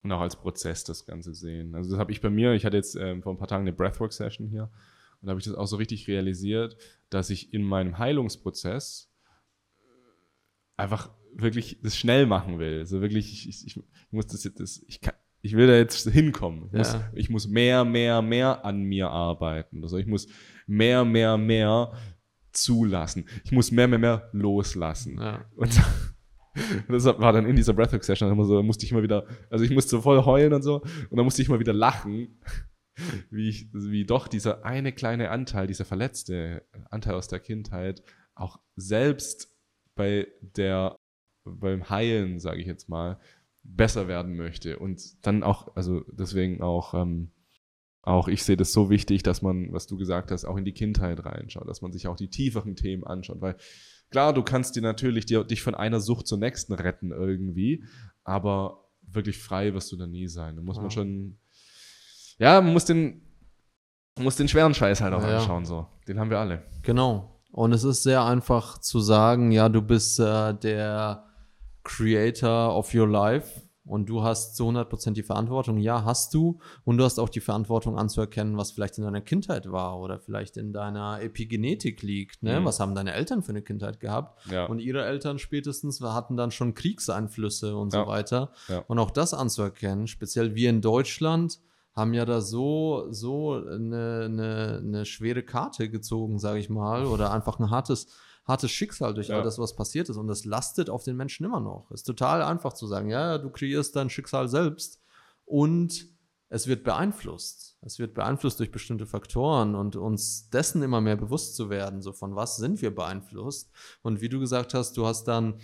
Und 0.02 0.10
auch 0.10 0.22
als 0.22 0.34
Prozess 0.34 0.82
das 0.82 1.06
Ganze 1.06 1.34
sehen. 1.34 1.76
Also 1.76 1.90
das 1.90 2.00
habe 2.00 2.10
ich 2.10 2.20
bei 2.20 2.30
mir, 2.30 2.52
ich 2.54 2.64
hatte 2.64 2.78
jetzt 2.78 2.96
ähm, 2.96 3.22
vor 3.22 3.32
ein 3.32 3.38
paar 3.38 3.46
Tagen 3.46 3.62
eine 3.62 3.72
Breathwork-Session 3.72 4.48
hier 4.48 4.72
und 5.20 5.26
da 5.26 5.30
habe 5.30 5.38
ich 5.38 5.46
das 5.46 5.54
auch 5.54 5.66
so 5.66 5.76
richtig 5.76 6.08
realisiert, 6.08 6.76
dass 7.10 7.30
ich 7.30 7.54
in 7.54 7.62
meinem 7.62 7.96
Heilungsprozess 7.96 9.08
äh, 9.78 10.82
einfach 10.82 11.12
wirklich 11.32 11.78
das 11.80 11.96
schnell 11.96 12.26
machen 12.26 12.58
will. 12.58 12.80
Also 12.80 13.00
wirklich, 13.00 13.46
ich, 13.46 13.66
ich, 13.66 13.76
ich 13.76 13.84
muss 14.10 14.26
das 14.26 14.42
jetzt, 14.42 14.58
das, 14.58 14.82
ich 14.88 15.00
kann, 15.00 15.14
ich 15.42 15.56
will 15.56 15.66
da 15.66 15.74
jetzt 15.74 16.08
hinkommen. 16.08 16.66
Ich, 16.66 16.72
muss, 16.72 16.92
Ja. 16.92 17.10
ich 17.14 17.30
muss 17.30 17.48
mehr, 17.48 17.84
mehr, 17.84 18.22
mehr 18.22 18.64
an 18.64 18.82
mir 18.82 19.10
arbeiten. 19.10 19.82
Also 19.82 19.96
ich 19.98 20.06
muss 20.06 20.28
mehr, 20.66 21.04
mehr, 21.04 21.38
mehr 21.38 21.92
zulassen. 22.52 23.26
Ich 23.44 23.52
muss 23.52 23.70
mehr, 23.70 23.88
mehr, 23.88 23.98
mehr 23.98 24.28
loslassen. 24.32 25.18
Ja. 25.18 25.44
Und 25.56 25.80
das 26.88 27.04
war 27.04 27.32
dann 27.32 27.46
in 27.46 27.56
dieser 27.56 27.72
Breathwork-Session 27.72 28.30
immer 28.30 28.44
so, 28.44 28.56
da 28.56 28.62
musste 28.62 28.84
ich 28.84 28.92
immer 28.92 29.02
wieder, 29.02 29.26
also 29.50 29.64
ich 29.64 29.70
musste 29.70 30.00
voll 30.02 30.24
heulen 30.24 30.52
und 30.52 30.62
so, 30.62 30.80
und 30.80 31.16
dann 31.16 31.24
musste 31.24 31.42
ich 31.42 31.48
mal 31.48 31.60
wieder 31.60 31.72
lachen, 31.72 32.40
wie 33.30 33.48
ich, 33.48 33.68
wie 33.72 34.04
doch 34.04 34.28
dieser 34.28 34.64
eine 34.64 34.92
kleine 34.92 35.30
Anteil, 35.30 35.66
dieser 35.66 35.84
verletzte 35.84 36.66
Anteil 36.90 37.14
aus 37.14 37.28
der 37.28 37.40
Kindheit, 37.40 38.02
auch 38.34 38.58
selbst 38.76 39.56
bei 39.94 40.26
der, 40.40 40.96
beim 41.44 41.88
Heilen, 41.88 42.40
sage 42.40 42.60
ich 42.60 42.66
jetzt 42.66 42.88
mal, 42.88 43.18
besser 43.62 44.08
werden 44.08 44.36
möchte. 44.36 44.78
Und 44.78 45.00
dann 45.26 45.42
auch, 45.42 45.74
also 45.76 46.02
deswegen 46.12 46.62
auch, 46.62 46.94
ähm, 46.94 47.30
auch 48.02 48.28
ich 48.28 48.42
sehe 48.44 48.56
das 48.56 48.72
so 48.72 48.88
wichtig, 48.90 49.22
dass 49.22 49.42
man, 49.42 49.72
was 49.72 49.86
du 49.86 49.96
gesagt 49.96 50.30
hast, 50.30 50.44
auch 50.46 50.56
in 50.56 50.64
die 50.64 50.72
Kindheit 50.72 51.24
reinschaut, 51.24 51.68
dass 51.68 51.82
man 51.82 51.92
sich 51.92 52.06
auch 52.08 52.16
die 52.16 52.30
tieferen 52.30 52.74
Themen 52.74 53.04
anschaut, 53.04 53.40
weil 53.40 53.56
klar, 54.10 54.32
du 54.32 54.42
kannst 54.42 54.74
dir 54.76 54.82
natürlich 54.82 55.26
dir, 55.26 55.44
dich 55.44 55.62
von 55.62 55.74
einer 55.74 56.00
Sucht 56.00 56.26
zur 56.26 56.38
nächsten 56.38 56.72
retten 56.72 57.10
irgendwie, 57.12 57.84
aber 58.24 58.88
wirklich 59.02 59.38
frei 59.38 59.74
wirst 59.74 59.92
du 59.92 59.96
da 59.96 60.06
nie 60.06 60.28
sein. 60.28 60.56
Da 60.56 60.62
muss 60.62 60.76
Ja. 60.76 60.82
man 60.82 60.90
schon, 60.90 61.38
ja, 62.38 62.60
man 62.60 62.72
muss 62.72 62.86
den, 62.86 63.20
muss 64.18 64.36
den 64.36 64.48
schweren 64.48 64.72
Scheiß 64.74 65.00
halt 65.02 65.12
auch 65.14 65.22
Ja. 65.22 65.38
anschauen, 65.38 65.66
so. 65.66 65.86
Den 66.08 66.18
haben 66.18 66.30
wir 66.30 66.38
alle. 66.38 66.64
Genau. 66.82 67.42
Und 67.52 67.72
es 67.72 67.84
ist 67.84 68.02
sehr 68.04 68.24
einfach 68.24 68.78
zu 68.78 69.00
sagen, 69.00 69.50
ja, 69.52 69.68
du 69.68 69.82
bist 69.82 70.18
äh, 70.20 70.54
der 70.54 71.24
Creator 71.84 72.76
of 72.76 72.94
your 72.94 73.08
life 73.08 73.62
und 73.86 74.08
du 74.08 74.22
hast 74.22 74.54
zu 74.56 74.68
100% 74.68 75.12
die 75.12 75.22
Verantwortung. 75.22 75.78
Ja, 75.78 76.04
hast 76.04 76.32
du. 76.34 76.60
Und 76.84 76.98
du 76.98 77.04
hast 77.04 77.18
auch 77.18 77.28
die 77.28 77.40
Verantwortung 77.40 77.98
anzuerkennen, 77.98 78.56
was 78.56 78.70
vielleicht 78.70 78.98
in 78.98 79.04
deiner 79.04 79.20
Kindheit 79.22 79.72
war 79.72 79.98
oder 79.98 80.18
vielleicht 80.20 80.56
in 80.56 80.72
deiner 80.72 81.20
Epigenetik 81.22 82.02
liegt. 82.02 82.42
Ne? 82.42 82.60
Mhm. 82.60 82.64
Was 82.66 82.78
haben 82.78 82.94
deine 82.94 83.14
Eltern 83.14 83.42
für 83.42 83.50
eine 83.50 83.62
Kindheit 83.62 83.98
gehabt? 83.98 84.46
Ja. 84.50 84.66
Und 84.66 84.78
ihre 84.78 85.04
Eltern 85.04 85.38
spätestens 85.40 86.00
hatten 86.02 86.36
dann 86.36 86.50
schon 86.52 86.74
Kriegseinflüsse 86.74 87.76
und 87.76 87.92
Ja. 87.92 88.04
so 88.04 88.06
weiter. 88.08 88.52
Ja. 88.68 88.84
Und 88.86 88.98
auch 89.00 89.10
das 89.10 89.34
anzuerkennen, 89.34 90.06
speziell 90.06 90.54
wir 90.54 90.70
in 90.70 90.82
Deutschland 90.82 91.58
haben 91.92 92.14
ja 92.14 92.24
da 92.24 92.40
so, 92.40 93.08
so 93.10 93.54
eine, 93.54 94.22
eine, 94.26 94.80
eine 94.84 95.04
schwere 95.04 95.42
Karte 95.42 95.90
gezogen, 95.90 96.38
sage 96.38 96.60
ich 96.60 96.70
mal, 96.70 97.06
oder 97.06 97.32
einfach 97.32 97.58
ein 97.58 97.70
hartes, 97.70 98.06
hartes 98.50 98.70
Schicksal 98.70 99.14
durch 99.14 99.28
Ja. 99.28 99.36
all 99.38 99.42
das, 99.42 99.58
was 99.58 99.74
passiert 99.74 100.08
ist. 100.10 100.16
Und 100.18 100.26
das 100.28 100.44
lastet 100.44 100.90
auf 100.90 101.02
den 101.04 101.16
Menschen 101.16 101.46
immer 101.46 101.60
noch. 101.60 101.90
Ist 101.90 102.02
total 102.04 102.42
einfach 102.42 102.74
zu 102.74 102.86
sagen, 102.86 103.08
ja, 103.08 103.38
du 103.38 103.48
kreierst 103.50 103.96
dein 103.96 104.10
Schicksal 104.10 104.48
selbst 104.48 105.00
und 105.46 106.06
es 106.50 106.66
wird 106.66 106.82
beeinflusst. 106.84 107.78
Es 107.80 107.98
wird 107.98 108.12
beeinflusst 108.12 108.58
durch 108.58 108.72
bestimmte 108.72 109.06
Faktoren 109.06 109.74
und 109.74 109.96
uns 109.96 110.50
dessen 110.50 110.82
immer 110.82 111.00
mehr 111.00 111.16
bewusst 111.16 111.54
zu 111.54 111.70
werden, 111.70 112.02
so 112.02 112.12
von 112.12 112.34
was 112.34 112.56
sind 112.56 112.82
wir 112.82 112.94
beeinflusst. 112.94 113.70
Und 114.02 114.20
wie 114.20 114.28
du 114.28 114.40
gesagt 114.40 114.74
hast, 114.74 114.96
du 114.96 115.06
hast 115.06 115.24
dann 115.24 115.60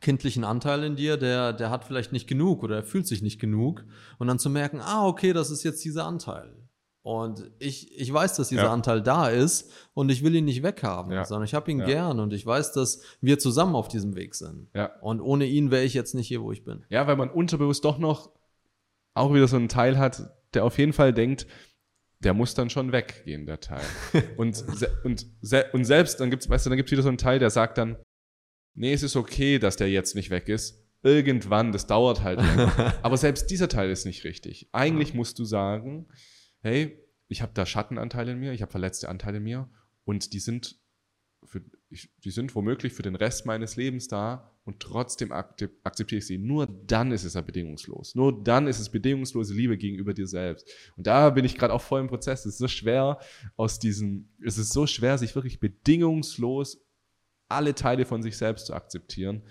kindlichen 0.00 0.44
Anteil 0.44 0.84
in 0.84 0.94
dir, 0.94 1.16
der, 1.16 1.52
der 1.52 1.70
hat 1.70 1.84
vielleicht 1.84 2.12
nicht 2.12 2.28
genug 2.28 2.62
oder 2.62 2.76
er 2.76 2.84
fühlt 2.84 3.08
sich 3.08 3.22
nicht 3.22 3.40
genug. 3.40 3.84
Und 4.18 4.28
dann 4.28 4.38
zu 4.38 4.48
merken, 4.50 4.80
ah, 4.80 5.04
okay, 5.06 5.32
das 5.32 5.50
ist 5.50 5.64
jetzt 5.64 5.84
dieser 5.84 6.06
Anteil. 6.06 6.67
Und 7.02 7.50
ich, 7.58 7.98
ich 7.98 8.12
weiß, 8.12 8.36
dass 8.36 8.48
dieser 8.48 8.64
Ja. 8.64 8.72
Anteil 8.72 9.00
da 9.02 9.28
ist 9.28 9.70
und 9.94 10.10
ich 10.10 10.22
will 10.22 10.34
ihn 10.34 10.44
nicht 10.44 10.62
weghaben, 10.62 11.12
Ja. 11.12 11.24
sondern 11.24 11.44
ich 11.44 11.54
habe 11.54 11.70
ihn 11.70 11.78
Ja. 11.80 11.86
gern 11.86 12.20
und 12.20 12.32
ich 12.32 12.44
weiß, 12.44 12.72
dass 12.72 13.02
wir 13.20 13.38
zusammen 13.38 13.74
auf 13.76 13.88
diesem 13.88 14.14
Weg 14.16 14.34
sind. 14.34 14.68
Und 15.00 15.20
ohne 15.20 15.46
ihn 15.46 15.70
wäre 15.70 15.84
ich 15.84 15.94
jetzt 15.94 16.14
nicht 16.14 16.28
hier, 16.28 16.42
wo 16.42 16.52
ich 16.52 16.64
bin. 16.64 16.84
Ja, 16.90 17.06
weil 17.06 17.16
man 17.16 17.30
unterbewusst 17.30 17.84
doch 17.84 17.98
noch 17.98 18.30
auch 19.14 19.32
wieder 19.32 19.48
so 19.48 19.56
einen 19.56 19.68
Teil 19.68 19.96
hat, 19.98 20.22
der 20.54 20.64
auf 20.64 20.76
jeden 20.78 20.92
Fall 20.92 21.12
denkt, 21.12 21.46
der 22.20 22.34
muss 22.34 22.54
dann 22.54 22.68
schon 22.68 22.90
weggehen, 22.92 23.46
der 23.46 23.60
Teil. 23.60 23.84
und, 24.36 24.54
se 24.56 24.90
und, 25.04 25.24
se 25.40 25.66
und 25.72 25.84
selbst, 25.84 26.20
dann 26.20 26.30
gibt's, 26.30 26.48
weißt 26.48 26.66
du, 26.66 26.70
dann 26.70 26.76
gibt's 26.76 26.92
wieder 26.92 27.02
so 27.02 27.08
einen 27.08 27.18
Teil, 27.18 27.38
der 27.38 27.50
sagt 27.50 27.78
dann, 27.78 27.96
nee, 28.74 28.92
es 28.92 29.02
ist 29.02 29.16
okay, 29.16 29.58
dass 29.58 29.76
der 29.76 29.88
jetzt 29.88 30.14
nicht 30.14 30.30
weg 30.30 30.48
ist. 30.48 30.84
Irgendwann, 31.04 31.70
das 31.72 31.86
dauert 31.86 32.22
halt. 32.24 32.40
Aber 33.02 33.16
selbst 33.16 33.50
dieser 33.50 33.68
Teil 33.68 33.88
ist 33.90 34.04
nicht 34.04 34.24
richtig. 34.24 34.68
Eigentlich 34.72 35.14
musst 35.14 35.38
du 35.38 35.44
sagen, 35.44 36.08
hey, 36.60 36.98
ich 37.28 37.42
habe 37.42 37.52
da 37.54 37.66
Schattenanteile 37.66 38.32
in 38.32 38.38
mir, 38.38 38.52
ich 38.52 38.62
habe 38.62 38.70
verletzte 38.70 39.08
Anteile 39.08 39.38
in 39.38 39.44
mir 39.44 39.68
und 40.04 40.32
die 40.32 40.40
sind, 40.40 40.78
für, 41.44 41.62
ich, 41.90 42.10
die 42.24 42.30
sind 42.30 42.54
womöglich 42.54 42.92
für 42.92 43.02
den 43.02 43.14
Rest 43.16 43.46
meines 43.46 43.76
Lebens 43.76 44.08
da 44.08 44.50
und 44.64 44.80
trotzdem 44.80 45.32
akzeptiere 45.32 46.18
ich 46.18 46.26
sie. 46.26 46.38
Nur 46.38 46.66
dann 46.66 47.12
ist 47.12 47.24
es 47.24 47.34
ja 47.34 47.40
bedingungslos. 47.40 48.14
Nur 48.14 48.42
dann 48.42 48.66
ist 48.66 48.80
es 48.80 48.90
bedingungslose 48.90 49.54
Liebe 49.54 49.78
gegenüber 49.78 50.12
dir 50.12 50.26
selbst. 50.26 50.68
Und 50.96 51.06
da 51.06 51.30
bin 51.30 51.44
ich 51.44 51.56
gerade 51.56 51.72
auch 51.72 51.80
voll 51.80 52.00
im 52.00 52.08
Prozess. 52.08 52.40
Es 52.40 52.54
ist 52.54 52.58
so 52.58 52.68
schwer 52.68 53.18
aus 53.56 53.78
diesem, 53.78 54.28
es 54.44 54.58
ist 54.58 54.72
so 54.72 54.86
schwer, 54.86 55.16
sich 55.16 55.34
wirklich 55.34 55.58
bedingungslos 55.60 56.84
alle 57.48 57.74
Teile 57.74 58.04
von 58.04 58.22
sich 58.22 58.36
selbst 58.36 58.66
zu 58.66 58.74
akzeptieren. 58.74 59.42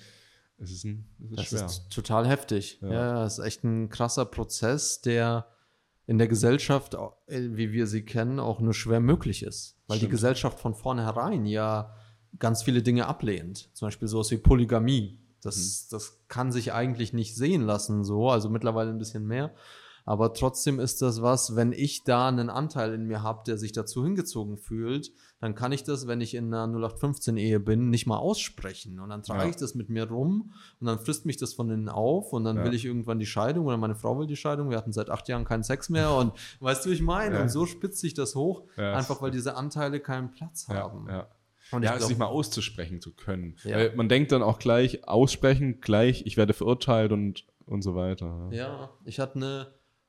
Es 0.60 0.72
ist, 0.72 0.84
ein, 0.86 1.08
es 1.20 1.30
ist 1.32 1.38
Das 1.38 1.48
schwer. 1.48 1.66
ist 1.66 1.90
total 1.92 2.28
heftig. 2.28 2.80
Ja. 2.82 2.92
Ja, 2.92 3.14
das 3.24 3.40
ist 3.40 3.46
echt 3.46 3.64
ein 3.64 3.90
krasser 3.90 4.26
Prozess, 4.26 5.02
der 5.02 5.48
in 6.08 6.18
der 6.18 6.28
Gesellschaft, 6.28 6.96
äh, 6.96 7.56
wie 7.56 7.74
wir 7.74 7.86
sie 7.86 8.04
kennen, 8.04 8.40
auch 8.40 8.60
nur 8.60 8.74
schwer 8.74 9.02
möglich 9.02 9.44
ist. 9.44 9.78
Weil 9.88 9.98
die 9.98 10.06
Stimmt. 10.06 10.12
Gesellschaft 10.12 10.60
von 10.60 10.74
vornherein 10.74 11.46
ja 11.46 11.94
ganz 12.40 12.64
viele 12.64 12.82
Dinge 12.82 13.06
ablehnt. 13.06 13.70
Zum 13.74 13.88
Beispiel 13.88 14.08
sowas 14.08 14.32
wie 14.32 14.38
Polygamie. 14.38 15.20
Das, 15.42 15.88
das 15.90 16.24
kann 16.28 16.52
sich 16.52 16.74
eigentlich 16.74 17.14
nicht 17.14 17.36
sehen 17.36 17.62
lassen, 17.62 18.04
so, 18.04 18.30
also 18.30 18.50
mittlerweile 18.50 18.90
ein 18.90 18.98
bisschen 18.98 19.28
mehr. 19.28 19.54
Aber 20.08 20.34
trotzdem 20.34 20.80
ist 20.80 21.02
das 21.02 21.22
was, 21.22 21.58
wenn 21.58 21.74
ich 21.74 22.06
da 22.06 22.30
einen 22.30 22.50
Anteil 22.50 22.94
in 22.94 23.04
mir 23.08 23.24
habe, 23.24 23.44
der 23.46 23.58
sich 23.58 23.74
dazu 23.74 24.06
hingezogen 24.06 24.58
fühlt, 24.58 25.12
dann 25.42 25.54
kann 25.54 25.74
ich 25.74 25.84
das, 25.84 26.08
wenn 26.08 26.22
ich 26.22 26.34
in 26.34 26.54
einer 26.54 26.66
0815-Ehe 26.80 27.60
bin, 27.60 27.90
nicht 27.90 28.08
mal 28.08 28.16
aussprechen. 28.18 29.02
Und 29.02 29.10
dann 29.10 29.22
trage 29.22 29.44
Ja. 29.44 29.50
ich 29.50 29.58
das 29.58 29.76
mit 29.76 29.90
mir 29.90 30.08
rum 30.10 30.54
und 30.80 30.88
dann 30.88 30.98
frisst 30.98 31.26
mich 31.26 31.36
das 31.36 31.54
von 31.54 31.70
innen 31.70 31.90
auf 31.90 32.32
und 32.32 32.46
dann 32.46 32.56
Ja. 32.56 32.64
will 32.64 32.74
ich 32.74 32.86
irgendwann 32.86 33.20
die 33.20 33.26
Scheidung 33.26 33.66
oder 33.66 33.76
meine 33.76 33.96
Frau 33.96 34.18
will 34.18 34.28
die 34.28 34.38
Scheidung. 34.38 34.70
Wir 34.70 34.78
hatten 34.78 34.94
seit 34.94 35.10
acht 35.10 35.28
Jahren 35.28 35.44
keinen 35.44 35.64
Sex 35.64 35.90
mehr 35.90 36.12
und 36.14 36.32
weißt 36.62 36.86
du, 36.86 36.90
wie 36.90 36.94
ich 36.94 37.02
meine? 37.02 37.36
Ja. 37.36 37.42
Und 37.42 37.50
so 37.50 37.66
spitzt 37.66 38.00
sich 38.00 38.14
das 38.14 38.34
hoch, 38.34 38.64
einfach 38.78 39.22
weil 39.22 39.32
diese 39.32 39.56
Anteile 39.58 40.00
keinen 40.00 40.32
Platz 40.32 40.70
haben. 40.70 41.08
ja. 41.10 41.28
Und 41.74 41.84
ja, 41.84 41.98
es 41.98 42.08
nicht 42.08 42.18
mal 42.18 42.28
auszusprechen 42.28 43.02
zu 43.02 43.14
können. 43.14 43.58
Weil 43.66 43.94
man 43.98 44.08
denkt 44.08 44.32
dann 44.32 44.42
auch 44.42 44.58
gleich, 44.58 45.06
aussprechen, 45.06 45.82
gleich, 45.82 46.26
ich 46.26 46.38
werde 46.38 46.54
verurteilt 46.54 47.12
und, 47.12 47.46
und 47.66 47.82
so 47.82 47.94
weiter. 47.94 48.48
Ja, 48.52 48.90
ich 49.04 49.20
hatte 49.20 49.36
eine 49.36 49.68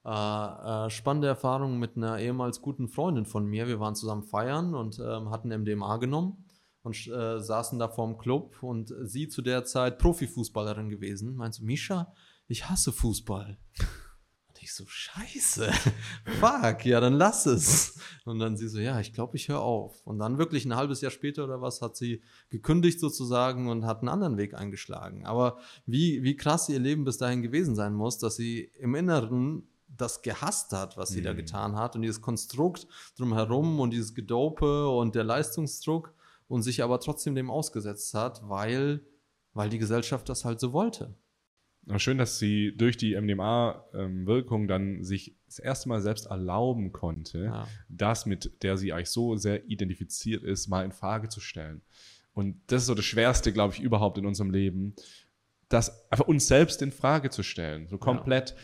äh, 0.09 0.87
äh, 0.87 0.91
spannende 0.91 1.29
Erfahrung 1.29 1.79
mit 1.79 1.99
einer 1.99 2.19
ehemals 2.19 2.63
guten 2.63 2.89
Freundin 2.89 3.27
von 3.27 3.45
mir. 3.45 3.69
Wir 3.69 3.79
waren 3.79 3.95
zusammen 3.95 4.23
feiern 4.23 4.75
und 4.75 4.99
ähm, 4.99 5.29
hatten 5.31 5.49
MDMA 5.49 5.99
genommen 5.99 6.47
und 6.81 6.97
äh, 7.09 7.41
saßen 7.41 7.79
da 7.79 7.89
vorm 7.89 8.17
Club 8.17 8.63
und 8.63 8.91
sie 9.03 9.29
zu 9.29 9.43
der 9.43 9.67
Zeit 9.67 9.99
Profifußballerin 9.99 10.89
gewesen. 10.89 11.35
Meinte, 11.35 11.63
Misha, 11.63 12.15
ich 12.47 12.71
hasse 12.71 12.91
Fußball. 12.91 13.59
Und 14.49 14.63
ich 14.63 14.73
so, 14.73 14.87
scheiße, 14.87 15.71
fuck, 16.41 16.87
ja, 16.87 17.01
dann 17.01 17.13
lass 17.13 17.45
es. 17.45 18.01
Und 18.25 18.39
dann 18.39 18.57
sie 18.57 18.69
so, 18.69 18.79
ja, 18.79 19.01
ich 19.01 19.13
glaube, 19.13 19.37
ich 19.37 19.51
höre 19.51 19.61
auf. 19.61 20.01
Und 20.07 20.21
dann 20.21 20.39
wirklich 20.39 20.65
ein 20.65 20.75
halbes 20.75 21.03
Jahr 21.03 21.11
später 21.11 21.45
oder 21.45 21.61
was 21.61 21.83
hat 21.83 21.99
sie 21.99 22.23
gekündigt 22.49 22.99
sozusagen 22.99 23.69
und 23.69 23.85
hat 23.85 23.99
einen 23.99 24.09
anderen 24.09 24.39
Weg 24.39 24.55
eingeschlagen. 24.55 25.27
Aber 25.27 25.59
wie, 25.85 26.23
wie 26.23 26.37
krass 26.37 26.71
ihr 26.71 26.81
Leben 26.81 27.05
bis 27.05 27.19
dahin 27.19 27.43
gewesen 27.43 27.75
sein 27.75 27.93
muss, 27.93 28.17
dass 28.17 28.37
sie 28.37 28.73
im 28.79 28.95
Inneren 28.95 29.69
das 29.97 30.23
gehasst 30.23 30.73
hat, 30.73 30.97
was 30.97 31.09
sie 31.11 31.23
da 31.23 31.33
Mhm. 31.33 31.39
getan 31.39 31.77
hat 31.77 31.97
und 31.97 32.03
dieses 32.03 32.21
Konstrukt 32.21 32.87
drumherum 33.17 33.81
und 33.81 33.91
dieses 33.93 34.15
Gedope 34.15 34.89
und 34.89 35.15
der 35.15 35.25
Leistungsdruck 35.25 36.15
und 36.47 36.63
sich 36.63 36.83
aber 36.83 37.01
trotzdem 37.01 37.35
dem 37.35 37.51
ausgesetzt 37.51 38.15
hat, 38.15 38.41
weil, 38.49 39.01
weil 39.55 39.69
die 39.71 39.79
Gesellschaft 39.79 40.29
das 40.29 40.45
halt 40.45 40.61
so 40.61 40.73
wollte. 40.73 41.15
Schön, 41.97 42.19
dass 42.19 42.39
sie 42.39 42.77
durch 42.77 42.99
die 42.99 43.15
MDMA-Wirkung 43.19 44.69
dann 44.69 45.05
sich 45.05 45.35
das 45.47 45.59
erste 45.59 45.89
Mal 45.89 46.01
selbst 46.01 46.27
erlauben 46.27 46.93
konnte, 46.93 47.45
Ja. 47.45 47.69
das, 47.89 48.27
mit 48.27 48.63
der 48.63 48.77
sie 48.77 48.93
eigentlich 48.93 49.09
so 49.11 49.37
sehr 49.37 49.65
identifiziert 49.69 50.43
ist, 50.43 50.69
mal 50.69 50.85
in 50.85 50.93
Frage 50.93 51.29
zu 51.29 51.41
stellen. 51.41 51.83
Und 52.35 52.61
das 52.67 52.83
ist 52.83 52.87
so 52.89 52.95
das 52.95 53.05
Schwerste, 53.07 53.53
glaube 53.53 53.75
ich, 53.75 53.81
überhaupt 53.81 54.19
in 54.19 54.27
unserem 54.27 54.51
Leben, 54.51 54.95
das 55.71 56.11
einfach 56.11 56.27
uns 56.29 56.47
selbst 56.47 56.81
in 56.83 56.93
Frage 56.93 57.31
zu 57.31 57.43
stellen, 57.43 57.89
so 57.89 57.99
komplett. 57.99 58.55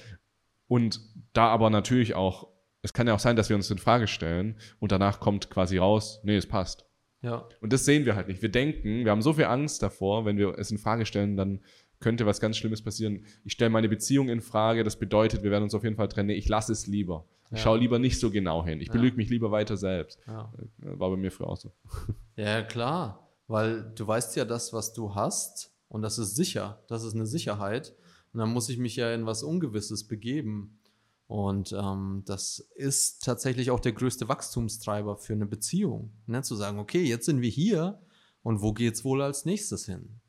Und 0.67 1.01
da 1.33 1.49
aber 1.49 1.71
natürlich 1.71 2.15
auch, 2.15 2.49
es 2.83 2.93
kann 2.93 3.07
ja 3.07 3.15
auch 3.15 3.19
sein, 3.19 3.37
dass 3.37 3.49
wir 3.49 3.57
uns 3.57 3.71
in 3.71 3.79
Frage 3.79 4.07
stellen 4.07 4.57
und 4.81 4.93
danach 4.93 5.21
kommt 5.21 5.51
quasi 5.51 5.79
raus, 5.79 6.21
nee, 6.25 6.37
es 6.37 6.47
passt. 6.47 6.85
Ja, 7.23 7.49
Und 7.63 7.73
das 7.73 7.85
sehen 7.87 8.05
wir 8.05 8.17
halt 8.17 8.29
nicht. 8.29 8.43
Wir 8.43 8.51
denken, 8.51 9.05
wir 9.05 9.11
haben 9.11 9.23
so 9.23 9.33
viel 9.33 9.45
Angst 9.47 9.83
davor, 9.83 10.27
wenn 10.27 10.37
wir 10.37 10.59
es 10.59 10.71
in 10.71 10.77
Frage 10.79 11.07
stellen, 11.07 11.37
dann 11.39 11.61
könnte 12.01 12.27
was 12.27 12.39
ganz 12.39 12.59
Schlimmes 12.59 12.83
passieren. 12.83 13.25
Ich 13.45 13.53
stelle 13.55 13.71
meine 13.71 13.89
Beziehung 13.89 14.29
in 14.29 14.43
Frage, 14.43 14.85
das 14.85 14.99
bedeutet, 14.99 15.43
wir 15.43 15.51
werden 15.51 15.65
uns 15.65 15.75
auf 15.75 15.85
jeden 15.85 15.97
Fall 15.97 16.09
trennen. 16.09 16.27
Nee, 16.27 16.35
ich 16.35 16.49
lasse 16.49 16.73
es 16.73 16.87
lieber. 16.87 17.25
Ich 17.47 17.53
Ja. 17.59 17.65
schaue 17.65 17.79
lieber 17.79 17.99
nicht 17.99 18.21
so 18.21 18.31
genau 18.31 18.63
hin. 18.65 18.81
Ich 18.83 18.89
Ja. 18.89 18.93
belüge 18.93 19.17
mich 19.17 19.31
lieber 19.31 19.51
weiter 19.51 19.79
selbst. 19.79 20.19
ja. 20.27 20.53
War 20.79 21.11
bei 21.11 21.17
mir 21.17 21.31
früher 21.31 21.49
auch 21.49 21.57
so. 21.57 21.73
Ja, 22.37 22.63
klar. 22.63 23.31
Weil 23.47 23.91
du 23.95 24.07
weißt 24.07 24.37
ja 24.37 24.45
das, 24.45 24.73
was 24.75 24.93
du 24.93 25.15
hast, 25.15 25.73
und 25.89 26.03
das 26.03 26.19
ist 26.19 26.35
sicher. 26.37 26.83
Das 26.89 27.05
ist 27.05 27.15
eine 27.15 27.25
Sicherheit. 27.27 27.95
Und 28.35 28.41
dann 28.41 28.53
muss 28.53 28.69
ich 28.69 28.79
mich 28.79 28.97
ja 28.97 29.15
in 29.15 29.27
was 29.27 29.45
Ungewisses 29.45 30.09
begeben. 30.09 30.81
Und 31.29 31.73
ähm, 31.73 32.25
das 32.27 32.59
ist 32.75 33.25
tatsächlich 33.25 33.71
auch 33.71 33.81
der 33.81 33.93
größte 33.93 34.29
Wachstumstreiber 34.29 35.17
für 35.17 35.33
eine 35.33 35.47
Beziehung. 35.47 36.13
Ne? 36.27 36.43
Zu 36.43 36.57
sagen, 36.57 36.81
okay, 36.81 37.03
jetzt 37.03 37.27
sind 37.27 37.41
wir 37.41 37.49
hier 37.49 38.03
und 38.43 38.61
wo 38.61 38.73
geht's 38.73 39.05
wohl 39.05 39.23
als 39.23 39.45
nächstes 39.45 39.87
hin? 39.87 40.21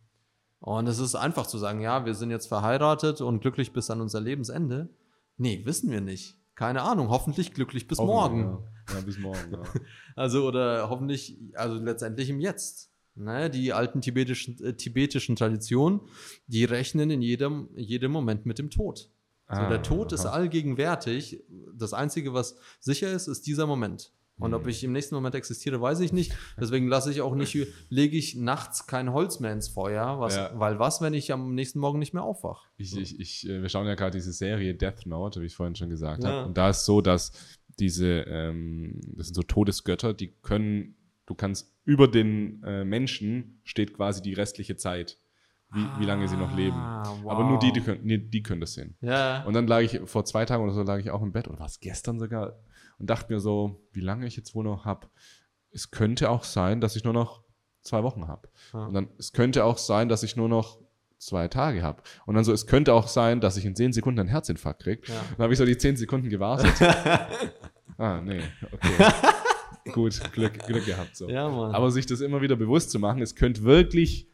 Und 0.60 0.88
es 0.88 0.99
ist 0.99 1.16
einfach 1.16 1.47
zu 1.47 1.58
sagen, 1.58 1.82
ja, 1.82 2.06
wir 2.06 2.14
sind 2.14 2.30
jetzt 2.30 2.47
verheiratet 2.47 3.22
und 3.22 3.41
glücklich 3.41 3.74
bis 3.74 3.89
an 3.89 4.01
unser 4.01 4.22
Lebensende. 4.22 4.89
Nee, 5.38 5.66
wissen 5.66 5.91
wir 5.91 6.01
nicht. 6.01 6.38
Keine 6.53 6.84
Ahnung, 6.84 7.10
hoffentlich 7.10 7.53
glücklich 7.53 7.88
bis 7.88 7.97
morgen. 7.97 8.64
Ja, 8.89 8.95
ja 8.95 9.01
bis 9.01 9.18
morgen. 9.18 9.51
Ja. 9.51 9.64
Also 10.16 10.47
oder 10.47 10.89
hoffentlich, 10.89 11.38
also 11.56 11.76
letztendlich 11.76 12.30
im 12.30 12.39
Jetzt. 12.39 12.95
Ne, 13.18 13.49
die 13.49 13.72
alten 13.72 14.01
tibetischen, 14.01 14.61
äh, 14.63 14.74
tibetischen 14.76 15.38
Traditionen, 15.38 16.01
die 16.47 16.66
rechnen 16.66 17.09
in 17.11 17.22
jedem, 17.22 17.70
jedem 17.78 18.11
Moment 18.11 18.45
mit 18.45 18.59
dem 18.59 18.70
Tod. 18.70 19.09
So, 19.47 19.53
Ah, 19.61 19.70
der 19.70 19.84
Tod 19.84 20.11
ist 20.11 20.26
aha. 20.26 20.34
allgegenwärtig. 20.34 21.43
Das 21.78 21.93
Einzige, 21.93 22.34
was 22.34 22.57
sicher 22.80 23.11
ist, 23.13 23.28
ist 23.28 23.47
dieser 23.47 23.68
Moment. 23.68 24.11
Und 24.38 24.49
Mhm. 24.49 24.55
ob 24.57 24.68
ich 24.68 24.84
im 24.84 24.91
nächsten 24.91 25.16
Moment 25.16 25.34
existiere, 25.34 25.80
weiß 25.80 26.01
ich 26.01 26.11
nicht. 26.11 26.34
Deswegen 26.59 26.89
lasse 26.89 27.09
ich 27.09 27.22
auch 27.22 27.36
nicht, 27.36 27.55
lege 27.89 28.18
ich 28.18 28.36
nachts 28.36 28.86
kein 28.86 29.13
Holz 29.13 29.39
mehr 29.39 29.53
ins 29.53 29.70
Feuer. 29.70 30.20
Was, 30.20 30.36
Ja. 30.36 30.51
Weil 30.55 30.78
was, 30.80 30.99
wenn 30.99 31.13
ich 31.13 31.32
am 31.32 31.55
nächsten 31.55 31.80
Morgen 31.80 31.99
nicht 31.99 32.13
mehr 32.13 32.24
aufwache? 32.24 32.68
Ich, 32.76 32.97
ich, 32.97 33.18
ich, 33.18 33.47
äh, 33.47 33.61
wir 33.61 33.70
schauen 33.70 33.88
ja 33.88 33.95
gerade 33.95 34.18
diese 34.18 34.34
Serie 34.34 34.76
Death 34.76 35.05
Note, 35.05 35.39
wie 35.41 35.45
ich 35.45 35.55
vorhin 35.55 35.76
schon 35.76 35.89
gesagt 35.89 36.24
Ja. 36.26 36.32
habe. 36.32 36.47
Und 36.47 36.57
da 36.57 36.72
ist 36.72 36.84
so, 36.84 36.99
dass 36.99 37.32
diese, 37.80 38.26
ähm, 38.28 38.99
das 39.16 39.28
sind 39.28 39.36
so 39.36 39.43
Todesgötter, 39.43 40.13
die 40.13 40.34
können, 40.41 40.95
du 41.28 41.36
kannst 41.36 41.72
über 41.86 42.08
den 42.08 42.64
äh, 42.64 42.84
Menschen 42.84 43.62
steht 43.64 43.94
quasi 43.94 44.22
die 44.22 44.34
restliche 44.34 44.76
Zeit, 44.76 45.18
wie, 45.72 45.86
wie 46.00 46.06
lange 46.06 46.28
sie 46.28 46.36
noch 46.36 46.56
leben. 46.56 46.76
Ah, 46.76 47.04
Aber 47.28 47.44
nur 47.44 47.60
die, 47.60 47.72
die 47.72 47.80
wow. 47.80 47.86
können, 47.86 48.02
nee, 48.04 48.18
die 48.18 48.44
können 48.44 48.62
das 48.62 48.74
sehen. 48.74 48.98
Ja, 49.02 49.44
Und 49.44 49.54
dann 49.54 49.68
lag 49.68 49.82
ich, 49.82 50.02
vor 50.06 50.26
zwei 50.26 50.46
Tagen 50.46 50.64
oder 50.64 50.74
so, 50.74 50.84
lag 50.84 51.00
ich 51.00 51.12
auch 51.12 51.22
im 51.22 51.32
Bett, 51.32 51.48
oder 51.48 51.60
war 51.60 51.68
es 51.68 51.80
gestern 51.80 52.20
sogar, 52.20 52.60
und 52.98 53.10
dachte 53.10 53.32
mir 53.32 53.40
so, 53.40 53.82
wie 53.92 54.02
lange 54.02 54.26
ich 54.26 54.36
jetzt 54.36 54.56
wohl 54.56 54.64
noch 54.64 54.86
habe. 54.86 55.08
Es 55.72 55.92
könnte 55.92 56.30
auch 56.30 56.44
sein, 56.44 56.82
dass 56.82 56.96
ich 56.96 57.04
nur 57.04 57.14
noch 57.14 57.44
zwei 57.82 58.04
Wochen 58.04 58.28
habe. 58.28 58.50
Ja. 58.74 58.86
Und 58.86 58.94
dann, 58.94 59.10
es 59.20 59.32
könnte 59.32 59.64
auch 59.64 59.78
sein, 59.78 60.10
dass 60.10 60.24
ich 60.24 60.36
nur 60.36 60.50
noch 60.50 60.80
zwei 61.18 61.48
Tage 61.48 61.84
habe. 61.84 62.02
Und 62.26 62.36
dann 62.36 62.44
so, 62.44 62.52
es 62.52 62.68
könnte 62.68 62.94
auch 62.94 63.08
sein, 63.08 63.42
dass 63.42 63.58
ich 63.58 63.66
in 63.66 63.76
zehn 63.76 63.94
Sekunden 63.94 64.20
einen 64.20 64.30
Herzinfarkt 64.30 64.84
kriege. 64.84 65.02
Ja. 65.08 65.22
Dann 65.38 65.44
habe 65.44 65.54
ich 65.54 65.60
so 65.60 65.66
die 65.66 65.78
zehn 65.78 65.96
Sekunden 65.96 66.30
gewartet. 66.30 66.74
ah, 67.98 68.22
nee, 68.22 68.42
okay. 68.72 69.12
Gut, 69.92 70.20
Glück, 70.34 70.58
Glück 70.66 70.86
gehabt 70.86 71.16
so. 71.16 71.30
ja, 71.30 71.48
Mann. 71.50 71.74
Aber 71.76 71.92
sich 71.92 72.06
das 72.06 72.22
immer 72.22 72.42
wieder 72.42 72.56
bewusst 72.56 72.90
zu 72.92 73.00
machen, 73.00 73.22
es 73.22 73.36
könnte 73.36 73.64
wirklich 73.64 74.28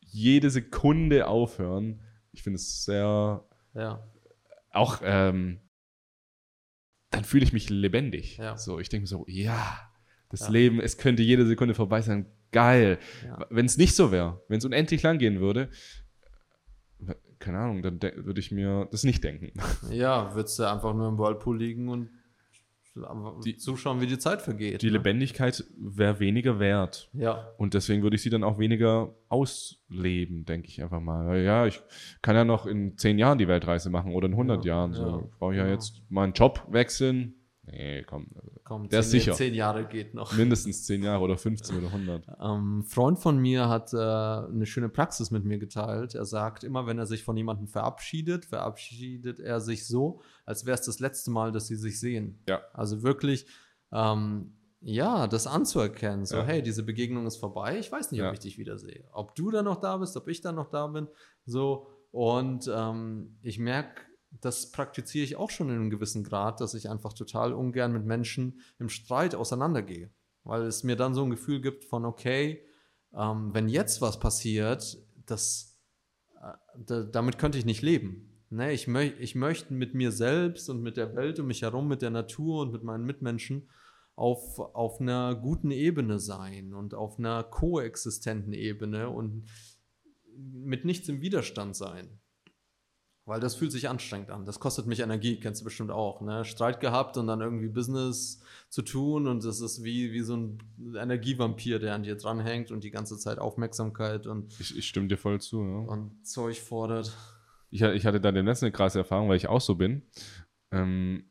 jede 0.00 0.50
Sekunde 0.50 1.26
aufhören. 1.26 2.00
Ich 2.32 2.42
finde 2.42 2.56
es 2.56 2.84
sehr 2.84 3.44
ja. 3.74 4.06
auch, 4.70 5.00
ähm, 5.02 5.60
dann 7.10 7.24
fühle 7.24 7.44
ich 7.44 7.52
mich 7.52 7.70
lebendig. 7.70 8.36
Ja. 8.36 8.56
So, 8.56 8.78
ich 8.78 8.88
denke 8.88 9.02
mir 9.04 9.06
so, 9.08 9.24
ja, 9.26 9.80
das 10.28 10.40
Ja. 10.42 10.50
Leben, 10.50 10.80
es 10.80 10.96
könnte 10.98 11.22
jede 11.22 11.46
Sekunde 11.46 11.74
vorbei 11.74 12.02
sein. 12.02 12.26
Geil. 12.52 12.98
Ja. 13.24 13.46
Wenn 13.50 13.66
es 13.66 13.78
nicht 13.78 13.94
so 13.96 14.10
wäre, 14.12 14.42
wenn 14.48 14.58
es 14.58 14.64
unendlich 14.64 15.02
lang 15.02 15.18
gehen 15.18 15.40
würde, 15.40 15.70
keine 17.38 17.58
Ahnung, 17.58 17.82
dann 17.82 17.98
de- 18.00 18.24
würde 18.24 18.38
ich 18.40 18.50
mir 18.52 18.86
das 18.90 19.02
nicht 19.04 19.24
denken. 19.24 19.52
Ja, 19.90 20.34
würdest 20.34 20.58
du 20.58 20.64
einfach 20.70 20.94
nur 20.94 21.08
im 21.08 21.16
Whirlpool 21.18 21.58
liegen 21.58 21.88
und 21.88 22.10
Die- 23.44 23.56
zuschauen, 23.56 24.00
wie 24.00 24.06
die 24.06 24.18
Zeit 24.18 24.42
vergeht. 24.42 24.82
Die 24.82 24.86
ne? 24.86 24.92
Lebendigkeit 24.94 25.64
wäre 25.78 26.18
weniger 26.20 26.58
wert. 26.58 27.08
Ja, 27.12 27.48
Und 27.56 27.74
deswegen 27.74 28.02
würde 28.02 28.16
ich 28.16 28.22
sie 28.22 28.30
dann 28.30 28.42
auch 28.44 28.58
weniger 28.58 29.14
ausleben, 29.28 30.44
denke 30.44 30.68
ich 30.68 30.82
einfach 30.82 31.00
mal. 31.00 31.38
Ja, 31.40 31.66
ich 31.66 31.80
kann 32.22 32.34
ja 32.36 32.44
noch 32.44 32.66
in 32.66 32.96
zehn 32.98 33.18
Jahren 33.18 33.38
die 33.38 33.48
Weltreise 33.48 33.90
machen 33.90 34.12
oder 34.12 34.26
in 34.26 34.34
100 34.34 34.64
Ja, 34.64 34.74
Jahren. 34.74 34.94
So. 34.94 35.02
ja, 35.06 35.22
Brauche 35.38 35.52
ich 35.52 35.58
ja 35.58 35.64
genau. 35.64 35.74
jetzt 35.74 36.02
meinen 36.08 36.32
Job 36.32 36.66
wechseln? 36.70 37.34
Nee, 37.72 38.02
komm. 38.02 38.26
komm, 38.64 38.88
Der 38.88 39.00
zehn, 39.02 39.06
ist 39.06 39.10
sicher. 39.10 39.32
zehn 39.34 39.54
Jahre 39.54 39.84
geht 39.86 40.14
noch. 40.14 40.32
Mindestens 40.36 40.84
zehn 40.84 41.02
Jahre 41.02 41.22
oder 41.22 41.36
15 41.38 41.76
oder 41.78 41.86
100. 41.86 42.24
Ähm, 42.40 42.82
Freund 42.84 43.18
von 43.18 43.38
mir 43.38 43.68
hat 43.68 43.92
äh, 43.92 43.96
eine 43.96 44.66
schöne 44.66 44.88
Praxis 44.88 45.30
mit 45.30 45.44
mir 45.44 45.58
geteilt. 45.58 46.14
Er 46.14 46.24
sagt, 46.24 46.64
immer 46.64 46.86
wenn 46.86 46.98
er 46.98 47.06
sich 47.06 47.22
von 47.22 47.36
jemandem 47.36 47.68
verabschiedet, 47.68 48.46
verabschiedet 48.46 49.38
er 49.40 49.60
sich 49.60 49.86
so, 49.86 50.20
als 50.46 50.66
wäre 50.66 50.74
es 50.74 50.82
das 50.86 51.00
letzte 51.00 51.30
Mal, 51.30 51.52
dass 51.52 51.66
sie 51.68 51.76
sich 51.76 52.00
sehen. 52.00 52.38
Ja. 52.48 52.60
Also 52.72 53.02
wirklich, 53.02 53.46
ähm, 53.92 54.54
ja, 54.80 55.26
das 55.26 55.46
anzuerkennen. 55.46 56.24
So, 56.24 56.36
Ja. 56.38 56.44
hey, 56.44 56.62
diese 56.62 56.82
Begegnung 56.82 57.26
ist 57.26 57.36
vorbei. 57.36 57.78
Ich 57.78 57.92
weiß 57.92 58.10
nicht, 58.10 58.20
Ja. 58.20 58.28
ob 58.28 58.32
ich 58.34 58.40
dich 58.40 58.56
wiedersehe. 58.58 59.04
Ob 59.12 59.34
du 59.34 59.50
dann 59.50 59.66
noch 59.66 59.80
da 59.80 59.96
bist, 59.98 60.16
ob 60.16 60.26
ich 60.28 60.40
dann 60.40 60.54
noch 60.54 60.70
da 60.70 60.86
bin. 60.86 61.06
So, 61.44 61.86
und 62.10 62.68
ähm, 62.74 63.36
ich 63.42 63.58
merke, 63.58 64.02
das 64.30 64.70
praktiziere 64.70 65.24
ich 65.24 65.36
auch 65.36 65.50
schon 65.50 65.68
in 65.68 65.76
einem 65.76 65.90
gewissen 65.90 66.24
Grad, 66.24 66.60
dass 66.60 66.74
ich 66.74 66.88
einfach 66.88 67.12
total 67.12 67.52
ungern 67.52 67.92
mit 67.92 68.04
Menschen 68.04 68.60
im 68.78 68.88
Streit 68.88 69.34
auseinandergehe. 69.34 70.10
Weil 70.44 70.62
es 70.62 70.84
mir 70.84 70.96
dann 70.96 71.14
so 71.14 71.22
ein 71.22 71.30
Gefühl 71.30 71.60
gibt 71.60 71.84
von, 71.84 72.04
okay, 72.04 72.64
ähm, 73.14 73.52
wenn 73.52 73.68
jetzt 73.68 74.00
was 74.00 74.20
passiert, 74.20 74.98
das, 75.26 75.78
äh, 76.40 76.52
da, 76.78 77.02
damit 77.02 77.38
könnte 77.38 77.58
ich 77.58 77.64
nicht 77.64 77.82
leben. 77.82 78.26
Ne, 78.52 78.72
ich, 78.72 78.88
möch, 78.88 79.14
ich 79.20 79.36
möchte 79.36 79.72
mit 79.72 79.94
mir 79.94 80.10
selbst 80.10 80.68
und 80.68 80.82
mit 80.82 80.96
der 80.96 81.14
Welt 81.14 81.38
um 81.38 81.46
mich 81.46 81.62
herum, 81.62 81.86
mit 81.86 82.02
der 82.02 82.10
Natur 82.10 82.62
und 82.62 82.72
mit 82.72 82.82
meinen 82.82 83.04
Mitmenschen 83.04 83.68
auf, 84.16 84.58
auf 84.58 85.00
einer 85.00 85.36
guten 85.36 85.70
Ebene 85.70 86.18
sein 86.18 86.74
und 86.74 86.94
auf 86.94 87.18
einer 87.18 87.44
koexistenten 87.44 88.52
Ebene 88.52 89.08
und 89.08 89.46
mit 90.36 90.84
nichts 90.84 91.08
im 91.08 91.20
Widerstand 91.20 91.76
sein. 91.76 92.19
Weil 93.26 93.38
das 93.38 93.54
fühlt 93.54 93.70
sich 93.70 93.88
anstrengend 93.88 94.30
an. 94.30 94.44
Das 94.44 94.58
kostet 94.58 94.86
mich 94.86 95.00
Energie, 95.00 95.38
kennst 95.38 95.60
du 95.60 95.64
bestimmt 95.64 95.90
auch. 95.90 96.20
Ne? 96.20 96.44
Streit 96.44 96.80
gehabt 96.80 97.16
und 97.16 97.26
dann 97.26 97.40
irgendwie 97.40 97.68
Business 97.68 98.42
zu 98.70 98.82
tun 98.82 99.26
und 99.26 99.44
das 99.44 99.60
ist 99.60 99.84
wie, 99.84 100.12
wie 100.12 100.22
so 100.22 100.36
ein 100.36 100.58
Energievampir, 100.96 101.78
der 101.78 101.94
an 101.94 102.02
dir 102.02 102.16
dranhängt 102.16 102.70
und 102.70 102.82
die 102.82 102.90
ganze 102.90 103.18
Zeit 103.18 103.38
Aufmerksamkeit 103.38 104.26
und, 104.26 104.58
Ich, 104.58 104.76
ich 104.76 104.88
stimme 104.88 105.08
dir 105.08 105.18
voll 105.18 105.40
zu. 105.40 105.62
Ja. 105.62 105.78
und 105.92 106.26
Zeug 106.26 106.58
fordert. 106.58 107.16
Ich, 107.70 107.82
ich 107.82 108.06
hatte 108.06 108.20
da 108.20 108.32
demnächst 108.32 108.62
eine 108.62 108.72
krasse 108.72 108.98
Erfahrung, 108.98 109.28
weil 109.28 109.36
ich 109.36 109.48
auch 109.48 109.60
so 109.60 109.76
bin. 109.76 110.02
Ähm, 110.72 111.30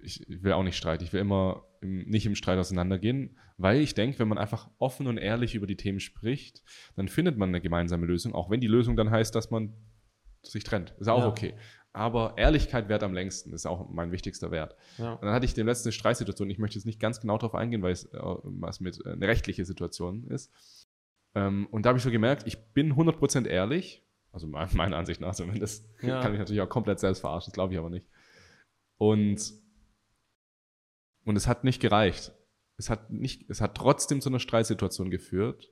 ich, 0.00 0.28
ich 0.28 0.42
will 0.42 0.52
auch 0.52 0.62
nicht 0.62 0.76
streiten. 0.76 1.04
Ich 1.04 1.12
will 1.12 1.20
immer 1.20 1.64
im, 1.80 2.08
nicht 2.08 2.26
im 2.26 2.34
Streit 2.34 2.58
auseinandergehen, 2.58 3.36
weil 3.56 3.80
ich 3.80 3.94
denke, 3.94 4.18
wenn 4.18 4.28
man 4.28 4.38
einfach 4.38 4.70
offen 4.78 5.06
und 5.06 5.18
ehrlich 5.18 5.54
über 5.54 5.66
die 5.66 5.76
Themen 5.76 6.00
spricht, 6.00 6.62
dann 6.96 7.08
findet 7.08 7.36
man 7.38 7.50
eine 7.50 7.60
gemeinsame 7.60 8.06
Lösung, 8.06 8.34
auch 8.34 8.50
wenn 8.50 8.60
die 8.60 8.66
Lösung 8.66 8.96
dann 8.96 9.10
heißt, 9.10 9.34
dass 9.34 9.50
man 9.50 9.74
sich 10.42 10.64
trennt. 10.64 10.94
Ist 10.98 11.08
auch 11.08 11.20
Ja. 11.20 11.28
okay. 11.28 11.54
Aber 11.92 12.34
Ehrlichkeit 12.36 12.88
wert 12.88 13.02
am 13.02 13.12
längsten, 13.14 13.52
ist 13.52 13.66
auch 13.66 13.88
mein 13.90 14.12
wichtigster 14.12 14.50
Wert. 14.50 14.76
Ja. 14.98 15.14
Und 15.14 15.22
dann 15.24 15.32
hatte 15.32 15.46
ich 15.46 15.54
den 15.54 15.66
letzten 15.66 15.90
Streitsituation, 15.90 16.48
ich 16.50 16.58
möchte 16.58 16.76
jetzt 16.78 16.84
nicht 16.84 17.00
ganz 17.00 17.20
genau 17.20 17.38
darauf 17.38 17.54
eingehen, 17.54 17.82
weil 17.82 17.92
es 17.92 18.04
äh, 18.04 18.18
was 18.22 18.78
mit 18.80 19.04
äh, 19.04 19.10
eine 19.12 19.26
rechtliche 19.26 19.64
Situation 19.64 20.24
ist. 20.28 20.52
Ähm, 21.34 21.66
und 21.70 21.84
da 21.84 21.88
habe 21.88 21.98
ich 21.98 22.04
so 22.04 22.10
gemerkt, 22.10 22.46
ich 22.46 22.58
bin 22.72 22.94
100% 22.94 23.46
ehrlich, 23.46 24.04
also 24.32 24.46
me- 24.46 24.68
meiner 24.74 24.96
Ansicht 24.96 25.20
nach 25.20 25.34
zumindest. 25.34 25.86
Ja. 26.02 26.20
Kann 26.20 26.30
mich 26.32 26.38
natürlich 26.38 26.60
auch 26.62 26.68
komplett 26.68 27.00
selbst 27.00 27.20
verarschen, 27.20 27.50
das 27.50 27.54
glaube 27.54 27.72
ich 27.72 27.78
aber 27.78 27.90
nicht. 27.90 28.06
Und, 28.98 29.52
und 31.24 31.36
es 31.36 31.46
hat 31.46 31.64
nicht 31.64 31.80
gereicht. 31.80 32.32
Es 32.76 32.90
hat, 32.90 33.10
nicht, 33.10 33.48
es 33.50 33.60
hat 33.60 33.76
trotzdem 33.76 34.20
zu 34.20 34.28
einer 34.28 34.38
Streitsituation 34.40 35.10
geführt. 35.10 35.70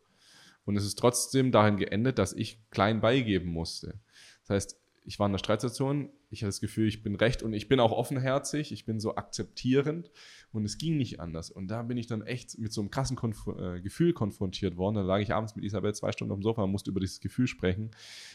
Und 0.64 0.76
es 0.76 0.84
ist 0.84 0.98
trotzdem 0.98 1.52
dahin 1.52 1.76
geendet, 1.76 2.18
dass 2.18 2.32
ich 2.32 2.68
klein 2.70 3.00
beigeben 3.00 3.50
musste. 3.52 4.00
Das 4.46 4.54
heißt, 4.54 4.80
ich 5.06 5.20
war 5.20 5.26
in 5.26 5.30
einer 5.30 5.38
Streitsituation, 5.38 6.10
ich 6.30 6.42
habe 6.42 6.48
das 6.48 6.60
Gefühl, 6.60 6.88
ich 6.88 7.02
bin 7.02 7.14
recht 7.14 7.42
und 7.42 7.52
ich 7.52 7.68
bin 7.68 7.78
auch 7.78 7.92
offenherzig, 7.92 8.72
ich 8.72 8.84
bin 8.84 8.98
so 8.98 9.14
akzeptierend 9.14 10.10
und 10.50 10.64
es 10.64 10.78
ging 10.78 10.96
nicht 10.96 11.20
anders. 11.20 11.50
Und 11.50 11.68
da 11.68 11.82
bin 11.84 11.96
ich 11.96 12.08
dann 12.08 12.22
echt 12.22 12.58
mit 12.58 12.72
so 12.72 12.80
einem 12.80 12.90
krassen 12.90 13.16
Konf 13.16 13.46
äh, 13.46 13.80
Gefühl 13.80 14.12
konfrontiert 14.12 14.76
worden. 14.76 14.96
Da 14.96 15.02
lag 15.02 15.20
ich 15.20 15.32
abends 15.32 15.54
mit 15.54 15.64
Isabel 15.64 15.94
zwei 15.94 16.10
Stunden 16.10 16.32
auf 16.32 16.38
dem 16.38 16.42
Sofa 16.42 16.62
und 16.62 16.72
musste 16.72 16.90
über 16.90 16.98
dieses 16.98 17.20
Gefühl 17.20 17.46
sprechen. 17.46 17.92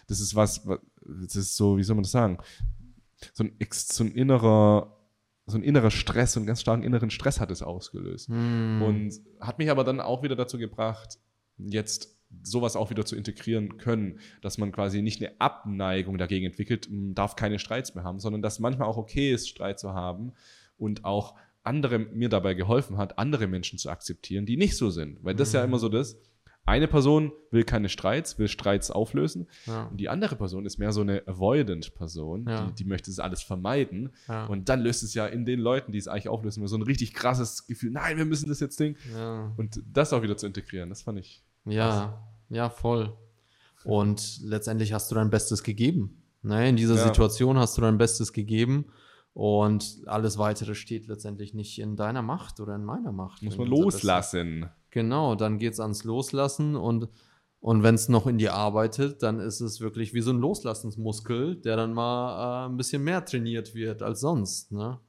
Das 0.07 0.21
ist 0.21 0.33
was, 0.33 0.65
das 1.05 1.35
ist 1.35 1.57
so, 1.57 1.77
wie 1.77 1.83
soll 1.83 1.95
man 1.95 2.03
das 2.03 2.11
sagen? 2.11 2.37
So 3.33 3.43
ein, 3.43 3.57
so 3.71 4.03
ein 4.05 4.11
innerer, 4.11 4.97
so 5.47 5.57
ein 5.57 5.63
innerer 5.63 5.91
Stress, 5.91 6.33
so 6.33 6.39
einen 6.39 6.47
ganz 6.47 6.61
starken 6.61 6.83
inneren 6.83 7.09
Stress 7.09 7.41
hat 7.41 7.51
es 7.51 7.61
ausgelöst. 7.61 8.29
Hm. 8.29 8.81
Und 8.81 9.21
hat 9.41 9.59
mich 9.59 9.69
aber 9.69 9.83
dann 9.83 9.99
auch 9.99 10.23
wieder 10.23 10.37
dazu 10.37 10.57
gebracht, 10.57 11.19
jetzt 11.57 12.17
sowas 12.43 12.75
auch 12.75 12.89
wieder 12.89 13.05
zu 13.05 13.15
integrieren 13.15 13.77
können, 13.77 14.19
dass 14.41 14.57
man 14.57 14.71
quasi 14.71 15.01
nicht 15.01 15.21
eine 15.21 15.39
Abneigung 15.39 16.17
dagegen 16.17 16.45
entwickelt, 16.45 16.89
man 16.89 17.13
darf 17.13 17.35
keine 17.35 17.59
Streits 17.59 17.93
mehr 17.95 18.03
haben, 18.03 18.19
sondern 18.19 18.41
dass 18.41 18.59
manchmal 18.59 18.87
auch 18.87 18.97
okay 18.97 19.31
ist, 19.31 19.47
Streit 19.49 19.79
zu 19.79 19.93
haben 19.93 20.33
und 20.77 21.05
auch 21.05 21.35
andere 21.63 21.99
mir 21.99 22.29
dabei 22.29 22.55
geholfen 22.55 22.97
hat, 22.97 23.19
andere 23.19 23.45
Menschen 23.47 23.77
zu 23.77 23.89
akzeptieren, 23.89 24.45
die 24.47 24.57
nicht 24.57 24.75
so 24.77 24.89
sind. 24.89 25.23
Weil 25.23 25.35
das 25.35 25.49
ist 25.49 25.53
ja 25.53 25.61
Mhm. 25.61 25.67
immer 25.69 25.79
so 25.79 25.89
das, 25.89 26.17
eine 26.65 26.87
Person 26.87 27.31
will 27.51 27.63
keine 27.63 27.89
Streits, 27.89 28.37
will 28.39 28.47
Streits 28.47 28.89
auflösen 28.91 29.47
Ja. 29.65 29.85
und 29.87 29.97
die 29.97 30.09
andere 30.09 30.35
Person 30.35 30.65
ist 30.65 30.77
mehr 30.79 30.91
so 30.91 31.01
eine 31.01 31.27
avoidant 31.27 31.93
Person, 31.95 32.45
Ja. 32.47 32.65
die, 32.67 32.73
die 32.83 32.85
möchte 32.85 33.11
es 33.11 33.19
alles 33.19 33.43
vermeiden 33.43 34.11
Ja. 34.27 34.45
und 34.45 34.69
dann 34.69 34.79
löst 34.81 35.03
es 35.03 35.13
ja 35.13 35.27
in 35.27 35.45
den 35.45 35.59
Leuten, 35.59 35.91
die 35.91 35.97
es 35.99 36.07
eigentlich 36.07 36.29
auflösen, 36.29 36.65
so 36.67 36.75
ein 36.77 36.81
richtig 36.83 37.13
krasses 37.13 37.67
Gefühl, 37.67 37.91
nein, 37.91 38.17
wir 38.17 38.25
müssen 38.25 38.49
das 38.49 38.59
jetzt 38.59 38.79
Ding 38.79 38.95
und 39.57 39.81
das 39.91 40.13
auch 40.13 40.23
wieder 40.23 40.37
zu 40.37 40.47
integrieren, 40.47 40.89
das 40.89 41.01
fand 41.03 41.19
ich 41.19 41.43
Ja, 41.65 42.27
ja, 42.49 42.69
voll. 42.69 43.15
Und 43.83 44.39
letztendlich 44.43 44.93
hast 44.93 45.09
du 45.11 45.15
dein 45.15 45.29
Bestes 45.29 45.63
gegeben. 45.63 46.23
Ne? 46.43 46.69
In 46.69 46.75
dieser 46.75 46.95
Ja. 46.95 47.03
Situation 47.03 47.57
hast 47.57 47.77
du 47.77 47.81
dein 47.81 47.97
Bestes 47.97 48.33
gegeben 48.33 48.85
und 49.33 50.01
alles 50.05 50.37
weitere 50.37 50.75
steht 50.75 51.07
letztendlich 51.07 51.53
nicht 51.53 51.79
in 51.79 51.95
deiner 51.95 52.21
Macht 52.21 52.59
oder 52.59 52.75
in 52.75 52.83
meiner 52.83 53.11
Macht. 53.11 53.41
muss 53.41 53.57
man 53.57 53.67
loslassen. 53.67 54.69
Genau, 54.89 55.35
dann 55.35 55.57
geht 55.57 55.73
es 55.73 55.79
ans 55.79 56.03
Loslassen 56.03 56.75
und, 56.75 57.07
und 57.59 57.81
wenn 57.83 57.95
es 57.95 58.09
noch 58.09 58.27
in 58.27 58.37
dir 58.37 58.53
arbeitet, 58.53 59.23
dann 59.23 59.39
ist 59.39 59.61
es 59.61 59.79
wirklich 59.79 60.13
wie 60.13 60.21
so 60.21 60.31
ein 60.31 60.39
Loslassensmuskel, 60.39 61.55
der 61.61 61.77
dann 61.77 61.93
mal 61.93 62.65
äh, 62.65 62.69
ein 62.69 62.77
bisschen 62.77 63.03
mehr 63.03 63.23
trainiert 63.23 63.73
wird 63.73 64.01
als 64.03 64.19
sonst. 64.19 64.71
Ne? 64.71 64.99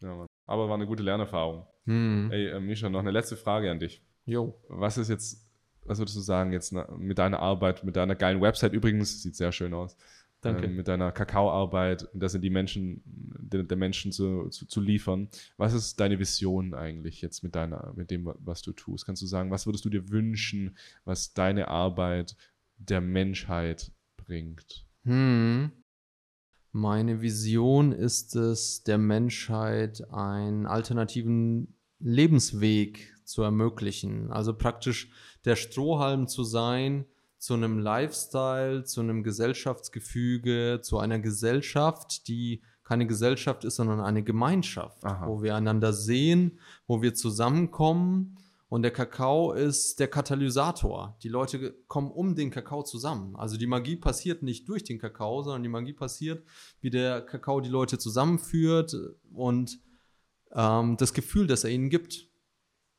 Ja. 0.00 0.26
Aber 0.46 0.68
war 0.68 0.74
eine 0.76 0.86
gute 0.86 1.02
Lernerfahrung. 1.02 1.66
Hm. 1.86 2.30
Ey, 2.30 2.48
äh, 2.50 2.60
Misha, 2.60 2.88
noch 2.88 3.00
eine 3.00 3.10
letzte 3.10 3.36
Frage 3.36 3.70
an 3.70 3.80
dich. 3.80 4.02
Jo. 4.26 4.54
Was 4.68 4.96
ist 4.98 5.08
jetzt, 5.08 5.49
was 5.90 5.98
würdest 5.98 6.16
du 6.16 6.20
sagen 6.20 6.52
jetzt 6.52 6.72
mit 6.98 7.18
deiner 7.18 7.40
Arbeit, 7.40 7.82
mit 7.82 7.96
deiner 7.96 8.14
geilen 8.14 8.40
Website 8.40 8.72
übrigens, 8.72 9.22
sieht 9.22 9.34
sehr 9.34 9.50
schön 9.50 9.74
aus. 9.74 9.96
Danke. 10.40 10.66
Ähm, 10.66 10.76
mit 10.76 10.86
deiner 10.86 11.10
Kakaoarbeit, 11.10 12.08
das 12.14 12.32
sind 12.32 12.42
die 12.42 12.50
Menschen, 12.50 13.02
der, 13.04 13.64
der 13.64 13.76
Menschen 13.76 14.12
zu, 14.12 14.48
zu, 14.50 14.66
zu 14.66 14.80
liefern. 14.80 15.28
Was 15.56 15.74
ist 15.74 15.98
deine 15.98 16.20
Vision 16.20 16.74
eigentlich 16.74 17.20
jetzt 17.20 17.42
mit 17.42 17.56
deiner, 17.56 17.92
mit 17.96 18.12
dem, 18.12 18.32
was 18.38 18.62
du 18.62 18.72
tust? 18.72 19.04
Kannst 19.04 19.20
du 19.20 19.26
sagen, 19.26 19.50
was 19.50 19.66
würdest 19.66 19.84
du 19.84 19.90
dir 19.90 20.08
wünschen, 20.10 20.76
was 21.04 21.34
deine 21.34 21.66
Arbeit 21.66 22.36
der 22.78 23.00
Menschheit 23.00 23.90
bringt? 24.16 24.86
Hm. 25.02 25.72
Meine 26.70 27.20
Vision 27.20 27.90
ist 27.90 28.36
es, 28.36 28.84
der 28.84 28.98
Menschheit 28.98 30.08
einen 30.12 30.66
alternativen 30.66 31.74
Lebensweg 31.98 33.12
zu 33.24 33.42
ermöglichen. 33.42 34.30
Also 34.30 34.54
praktisch 34.54 35.10
der 35.44 35.56
Strohhalm 35.56 36.28
zu 36.28 36.44
sein 36.44 37.06
zu 37.40 37.54
einem 37.54 37.78
Lifestyle, 37.78 38.84
zu 38.84 39.00
einem 39.00 39.22
Gesellschaftsgefüge, 39.22 40.80
zu 40.82 40.98
einer 40.98 41.18
Gesellschaft, 41.18 42.28
die 42.28 42.62
keine 42.84 43.06
Gesellschaft 43.06 43.64
ist, 43.64 43.76
sondern 43.76 44.00
eine 44.00 44.22
Gemeinschaft, 44.22 45.02
Aha. 45.04 45.26
wo 45.26 45.42
wir 45.42 45.56
einander 45.56 45.94
sehen, 45.94 46.58
wo 46.86 47.00
wir 47.00 47.14
zusammenkommen. 47.14 48.36
Und 48.68 48.82
der 48.82 48.90
Kakao 48.90 49.52
ist 49.52 50.00
der 50.00 50.08
Katalysator. 50.08 51.16
Die 51.22 51.28
Leute 51.28 51.74
kommen 51.88 52.10
um 52.10 52.34
den 52.34 52.50
Kakao 52.50 52.82
zusammen. 52.82 53.34
Also 53.36 53.56
die 53.56 53.66
Magie 53.66 53.96
passiert 53.96 54.42
nicht 54.42 54.68
durch 54.68 54.84
den 54.84 54.98
Kakao, 54.98 55.42
sondern 55.42 55.62
die 55.62 55.68
Magie 55.68 55.94
passiert, 55.94 56.44
wie 56.80 56.90
der 56.90 57.22
Kakao 57.22 57.60
die 57.60 57.70
Leute 57.70 57.96
zusammenführt 57.96 58.94
und 59.32 59.80
ähm, 60.52 60.96
das 60.98 61.14
Gefühl, 61.14 61.46
das 61.46 61.64
er 61.64 61.70
ihnen 61.70 61.88
gibt. 61.88 62.29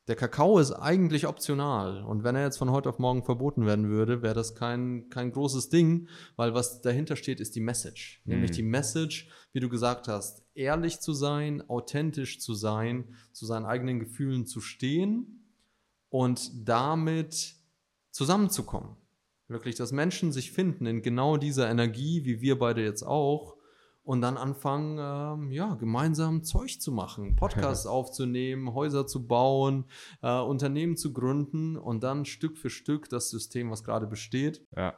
Der 0.07 0.15
Kakao 0.15 0.57
ist 0.57 0.71
eigentlich 0.71 1.27
optional. 1.27 2.03
Und 2.03 2.23
wenn 2.23 2.35
er 2.35 2.43
jetzt 2.43 2.57
von 2.57 2.71
heute 2.71 2.89
auf 2.89 2.97
morgen 2.97 3.23
verboten 3.23 3.65
werden 3.65 3.89
würde, 3.89 4.21
wäre 4.23 4.33
das 4.33 4.55
kein, 4.55 5.09
kein 5.09 5.31
großes 5.31 5.69
Ding, 5.69 6.07
weil 6.35 6.53
was 6.53 6.81
dahinter 6.81 7.15
steht, 7.15 7.39
ist 7.39 7.55
die 7.55 7.61
Message. 7.61 8.21
Nämlich 8.25 8.51
Mhm. 8.51 8.55
die 8.55 8.63
Message, 8.63 9.29
wie 9.53 9.59
du 9.59 9.69
gesagt 9.69 10.07
hast, 10.07 10.43
ehrlich 10.55 10.99
zu 10.99 11.13
sein, 11.13 11.61
authentisch 11.69 12.39
zu 12.39 12.55
sein, 12.55 13.15
zu 13.31 13.45
seinen 13.45 13.65
eigenen 13.65 13.99
Gefühlen 13.99 14.47
zu 14.47 14.59
stehen 14.59 15.45
und 16.09 16.67
damit 16.67 17.55
zusammenzukommen. 18.09 18.97
Wirklich, 19.47 19.75
dass 19.75 19.91
Menschen 19.91 20.31
sich 20.31 20.51
finden 20.51 20.85
in 20.87 21.01
genau 21.03 21.37
dieser 21.37 21.69
Energie, 21.69 22.25
wie 22.25 22.41
wir 22.41 22.57
beide 22.57 22.81
jetzt 22.83 23.03
auch, 23.03 23.55
und 24.03 24.21
dann 24.21 24.37
anfangen, 24.37 24.97
ähm, 24.99 25.51
ja, 25.51 25.75
gemeinsam 25.75 26.43
Zeug 26.43 26.79
zu 26.81 26.91
machen, 26.91 27.35
Podcasts 27.37 27.85
aufzunehmen, 27.85 28.73
Häuser 28.73 29.07
zu 29.07 29.27
bauen, 29.27 29.85
äh, 30.21 30.39
Unternehmen 30.39 30.97
zu 30.97 31.13
gründen 31.13 31.77
und 31.77 32.03
dann 32.03 32.25
Stück 32.25 32.57
für 32.57 32.69
Stück 32.69 33.09
das 33.09 33.29
System, 33.29 33.71
was 33.71 33.83
gerade 33.83 34.07
besteht, 34.07 34.65
Ja, 34.75 34.95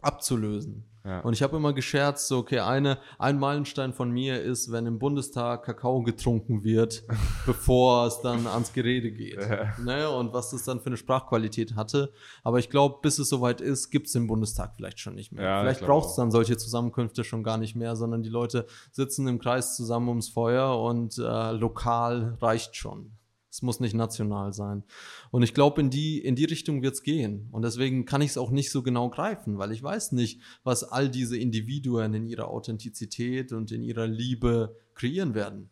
abzulösen. 0.00 0.84
ja. 1.04 1.20
Und 1.20 1.32
ich 1.32 1.42
habe 1.42 1.56
immer 1.56 1.72
gescherzt, 1.72 2.28
so, 2.28 2.38
okay, 2.38 2.60
eine, 2.60 2.98
ein 3.18 3.38
Meilenstein 3.38 3.92
von 3.92 4.10
mir 4.10 4.40
ist, 4.42 4.70
wenn 4.70 4.86
im 4.86 4.98
Bundestag 4.98 5.64
Kakao 5.64 6.02
getrunken 6.02 6.64
wird, 6.64 7.04
bevor 7.46 8.06
es 8.06 8.20
dann 8.20 8.46
ans 8.46 8.72
Gerede 8.72 9.10
geht. 9.10 9.40
Ja. 9.40 9.74
Ne? 9.82 10.10
Und 10.10 10.32
was 10.32 10.50
das 10.50 10.64
dann 10.64 10.80
für 10.80 10.86
eine 10.86 10.96
Sprachqualität 10.96 11.74
hatte. 11.74 12.12
Aber 12.42 12.58
ich 12.58 12.70
glaube, 12.70 12.98
bis 13.02 13.18
es 13.18 13.28
soweit 13.28 13.60
ist, 13.60 13.90
gibt 13.90 14.06
es 14.06 14.12
den 14.12 14.26
Bundestag 14.26 14.74
vielleicht 14.76 15.00
schon 15.00 15.14
nicht 15.14 15.32
mehr. 15.32 15.44
Ja, 15.44 15.58
ich 15.58 15.62
vielleicht 15.62 15.86
braucht 15.86 16.10
es 16.10 16.16
dann 16.16 16.30
solche 16.30 16.56
Zusammenkünfte 16.56 17.24
schon 17.24 17.42
gar 17.42 17.58
nicht 17.58 17.76
mehr, 17.76 17.96
sondern 17.96 18.22
die 18.22 18.30
Leute 18.30 18.66
sitzen 18.92 19.26
im 19.28 19.38
Kreis 19.38 19.76
zusammen 19.76 20.08
ums 20.08 20.28
Feuer 20.28 20.80
und 20.80 21.18
äh, 21.18 21.52
lokal 21.52 22.36
reicht 22.40 22.76
schon. 22.76 23.12
Es 23.56 23.62
muss 23.62 23.80
nicht 23.80 23.94
national 23.94 24.52
sein. 24.52 24.84
Und 25.30 25.42
ich 25.42 25.54
glaube, 25.54 25.80
in 25.80 25.88
die, 25.88 26.18
in 26.18 26.36
die 26.36 26.44
Richtung 26.44 26.82
wird 26.82 26.92
es 26.92 27.02
gehen. 27.02 27.48
Und 27.52 27.62
deswegen 27.62 28.04
kann 28.04 28.20
ich 28.20 28.32
es 28.32 28.36
auch 28.36 28.50
nicht 28.50 28.70
so 28.70 28.82
genau 28.82 29.08
greifen, 29.08 29.56
weil 29.56 29.72
ich 29.72 29.82
weiß 29.82 30.12
nicht, 30.12 30.42
was 30.62 30.84
all 30.84 31.08
diese 31.08 31.38
Individuen 31.38 32.12
in 32.12 32.26
ihrer 32.26 32.48
Authentizität 32.48 33.52
und 33.54 33.72
in 33.72 33.82
ihrer 33.82 34.06
Liebe 34.06 34.76
kreieren 34.94 35.34
werden. 35.34 35.70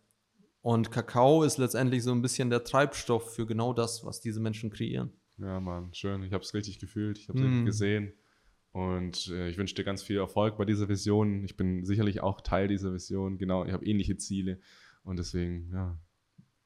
Und 0.63 0.91
Kakao 0.91 1.43
ist 1.43 1.59
letztendlich 1.59 2.03
so 2.03 2.13
ein 2.13 2.23
bisschen 2.23 2.49
der 2.49 2.65
Treibstoff 2.65 3.35
für 3.35 3.45
genau 3.45 3.75
das, 3.75 4.03
was 4.03 4.23
diese 4.23 4.41
Menschen 4.41 4.71
kreieren. 4.71 5.13
Ja, 5.37 5.61
Mann, 5.61 5.93
schön. 5.93 6.23
Ich 6.23 6.33
habe 6.33 6.43
es 6.43 6.55
richtig 6.55 6.79
gefühlt, 6.79 7.19
ich 7.19 7.29
habe 7.29 7.39
es 7.39 7.45
Mm. 7.45 7.67
gesehen. 7.67 8.13
Und 8.73 9.29
äh, 9.29 9.51
ich 9.51 9.59
wünsche 9.59 9.75
dir 9.75 9.85
ganz 9.85 10.03
viel 10.03 10.17
Erfolg 10.17 10.57
bei 10.57 10.65
dieser 10.65 10.89
Vision. 10.89 11.45
Ich 11.45 11.59
bin 11.59 11.85
sicherlich 11.85 12.23
auch 12.23 12.41
Teil 12.41 12.67
dieser 12.67 12.95
Vision. 12.95 13.37
Genau, 13.37 13.67
ich 13.67 13.73
habe 13.75 13.85
ähnliche 13.85 14.17
Ziele. 14.17 14.59
Und 15.03 15.19
deswegen, 15.19 15.71
ja, 15.71 15.99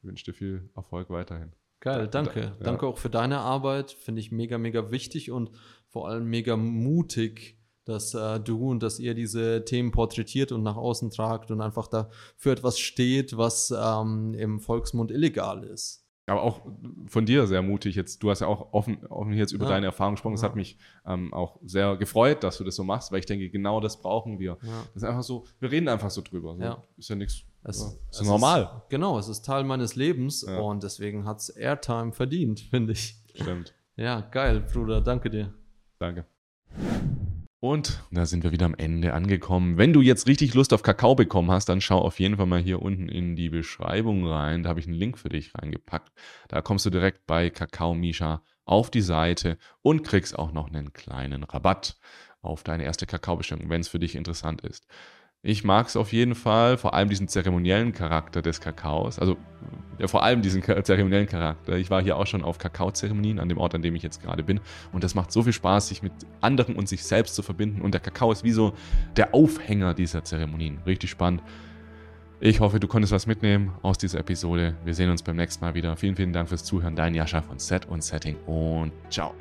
wünsche 0.01 0.25
dir 0.25 0.33
viel 0.33 0.69
Erfolg 0.75 1.09
weiterhin. 1.09 1.51
Geil, 1.81 2.07
danke. 2.07 2.41
Ja. 2.41 2.51
Danke 2.63 2.87
auch 2.87 2.97
für 2.97 3.09
deine 3.09 3.39
Arbeit. 3.39 3.91
Finde 3.91 4.19
ich 4.19 4.31
mega, 4.31 4.57
mega 4.57 4.91
wichtig 4.91 5.31
und 5.31 5.51
vor 5.87 6.09
allem 6.09 6.25
mega 6.29 6.57
mutig, 6.57 7.57
dass 7.85 8.13
äh, 8.13 8.39
du 8.39 8.69
und 8.69 8.83
dass 8.83 8.99
ihr 8.99 9.13
diese 9.15 9.63
Themen 9.65 9.91
porträtiert 9.91 10.51
und 10.51 10.61
nach 10.61 10.75
außen 10.75 11.09
tragt 11.09 11.51
und 11.51 11.61
einfach 11.61 11.87
dafür 11.87 12.51
etwas 12.51 12.79
steht, 12.79 13.37
was 13.37 13.71
ähm, 13.75 14.33
im 14.33 14.59
Volksmund 14.59 15.09
illegal 15.11 15.63
ist. 15.63 16.05
Aber 16.27 16.43
auch 16.43 16.61
von 17.07 17.25
dir 17.25 17.47
sehr 17.47 17.63
mutig 17.63 17.95
jetzt. 17.95 18.21
Du 18.21 18.29
hast 18.29 18.41
ja 18.41 18.47
auch 18.47 18.71
offen, 18.73 19.03
offen 19.07 19.33
jetzt 19.33 19.51
über 19.51 19.65
Ja. 19.65 19.71
deine 19.71 19.87
Erfahrung 19.87 20.13
gesprochen. 20.13 20.35
Es 20.35 20.41
Ja. 20.43 20.49
hat 20.49 20.55
mich 20.55 20.77
ähm, 21.07 21.33
auch 21.33 21.59
sehr 21.63 21.95
gefreut, 21.97 22.43
dass 22.43 22.59
du 22.59 22.63
das 22.63 22.75
so 22.75 22.83
machst, 22.83 23.11
weil 23.11 23.19
ich 23.19 23.25
denke, 23.25 23.49
genau 23.49 23.79
das 23.79 23.99
brauchen 23.99 24.37
wir. 24.37 24.57
Das 24.93 24.97
ist 24.97 25.03
einfach 25.05 25.23
so, 25.23 25.45
wir 25.59 25.71
reden 25.71 25.87
einfach 25.87 26.11
so 26.11 26.21
drüber. 26.21 26.55
So. 26.59 26.83
Ist 26.97 27.09
ja 27.09 27.15
nichts. 27.15 27.45
Es, 27.63 27.81
ja, 27.81 27.87
ist 28.11 28.21
es 28.21 28.27
normal. 28.27 28.83
genau, 28.89 29.19
es 29.19 29.27
ist 29.27 29.43
Teil 29.43 29.63
meines 29.63 29.95
Lebens 29.95 30.45
Ja. 30.47 30.59
und 30.59 30.83
deswegen 30.83 31.25
hat 31.25 31.39
es 31.39 31.49
Airtime 31.49 32.13
verdient, 32.13 32.59
finde 32.71 32.93
ich. 32.93 33.15
Stimmt. 33.35 33.73
Ja, 33.95 34.21
geil, 34.21 34.61
Bruder, 34.61 35.01
danke 35.01 35.29
dir. 35.29 35.53
Danke. 35.99 36.25
Und 37.61 38.01
da 38.11 38.25
sind 38.25 38.43
wir 38.45 38.51
wieder 38.53 38.65
am 38.65 38.75
Ende 38.75 39.13
angekommen. 39.13 39.77
Wenn 39.77 39.91
du 39.91 39.99
jetzt 40.01 40.27
richtig 40.27 40.53
Lust 40.53 40.71
auf 40.71 40.81
Kakao 40.81 41.15
bekommen 41.15 41.51
hast, 41.51 41.67
dann 41.67 41.81
schau 41.81 41.99
auf 41.99 42.19
jeden 42.21 42.37
Fall 42.37 42.45
mal 42.45 42.61
hier 42.61 42.81
unten 42.81 43.09
in 43.09 43.35
die 43.35 43.49
Beschreibung 43.49 44.25
rein. 44.25 44.63
Da 44.63 44.69
habe 44.69 44.79
ich 44.79 44.85
einen 44.87 44.95
Link 44.95 45.17
für 45.17 45.27
dich 45.27 45.53
reingepackt. 45.55 46.13
Da 46.47 46.61
kommst 46.61 46.85
du 46.85 46.89
direkt 46.89 47.27
bei 47.27 47.49
Kakao 47.49 47.93
Misha 47.93 48.41
auf 48.63 48.89
die 48.89 49.01
Seite 49.01 49.57
und 49.81 50.03
kriegst 50.03 50.39
auch 50.39 50.53
noch 50.53 50.67
einen 50.67 50.93
kleinen 50.93 51.43
Rabatt 51.43 51.97
auf 52.41 52.63
deine 52.63 52.85
erste 52.85 53.05
Kakaobestellung, 53.05 53.69
wenn 53.69 53.81
es 53.81 53.89
für 53.89 53.99
dich 53.99 54.15
interessant 54.15 54.61
ist. 54.61 54.87
Ich 55.41 55.63
mag 55.63 55.87
es 55.87 55.95
auf 55.95 56.11
jeden 56.11 56.35
Fall, 56.35 56.77
vor 56.77 56.93
allem 56.93 57.07
diesen 57.07 57.29
zeremoniellen 57.29 57.93
Charakter 57.93 58.41
des 58.41 58.59
Kakaos. 58.59 59.19
Also 59.19 59.37
ja, 59.97 60.07
vor 60.07 60.23
allem 60.23 60.41
diesen 60.41 60.63
zeremoniellen 60.63 61.27
Charakter. 61.27 61.77
Ich 61.77 61.89
war 61.89 62.01
hier 62.01 62.17
auch 62.17 62.27
schon 62.27 62.43
auf 62.43 62.57
Kakaozeremonien 62.57 63.39
an 63.39 63.47
dem 63.47 63.57
Ort, 63.57 63.75
an 63.75 63.81
dem 63.81 63.95
ich 63.95 64.03
jetzt 64.03 64.21
gerade 64.21 64.43
bin. 64.43 64.59
Und 64.91 65.03
das 65.03 65.15
macht 65.15 65.31
so 65.31 65.43
viel 65.43 65.53
Spaß, 65.53 65.89
sich 65.89 66.03
mit 66.03 66.11
anderen 66.41 66.75
und 66.75 66.89
sich 66.89 67.03
selbst 67.03 67.35
zu 67.35 67.41
verbinden. 67.41 67.81
Und 67.81 67.93
der 67.93 68.01
Kakao 68.01 68.31
ist 68.31 68.43
wie 68.43 68.51
so 68.51 68.73
der 69.15 69.33
Aufhänger 69.33 69.93
dieser 69.93 70.23
Zeremonien. 70.23 70.79
Richtig 70.85 71.09
spannend. 71.09 71.41
Ich 72.41 72.61
hoffe, 72.61 72.79
du 72.79 72.87
konntest 72.87 73.11
was 73.11 73.27
mitnehmen 73.27 73.73
aus 73.81 73.97
dieser 73.97 74.19
Episode. 74.19 74.75
Wir 74.85 74.93
sehen 74.93 75.09
uns 75.09 75.23
beim 75.23 75.35
nächsten 75.35 75.63
Mal 75.63 75.73
wieder. 75.73 75.95
Vielen, 75.97 76.15
vielen 76.15 76.31
Dank 76.31 76.47
fürs 76.47 76.63
Zuhören. 76.63 76.95
Dein 76.95 77.13
Jascha 77.15 77.41
von 77.41 77.59
Set 77.59 77.85
und 77.85 78.01
Setting 78.01 78.37
und 78.45 78.93
ciao. 79.09 79.33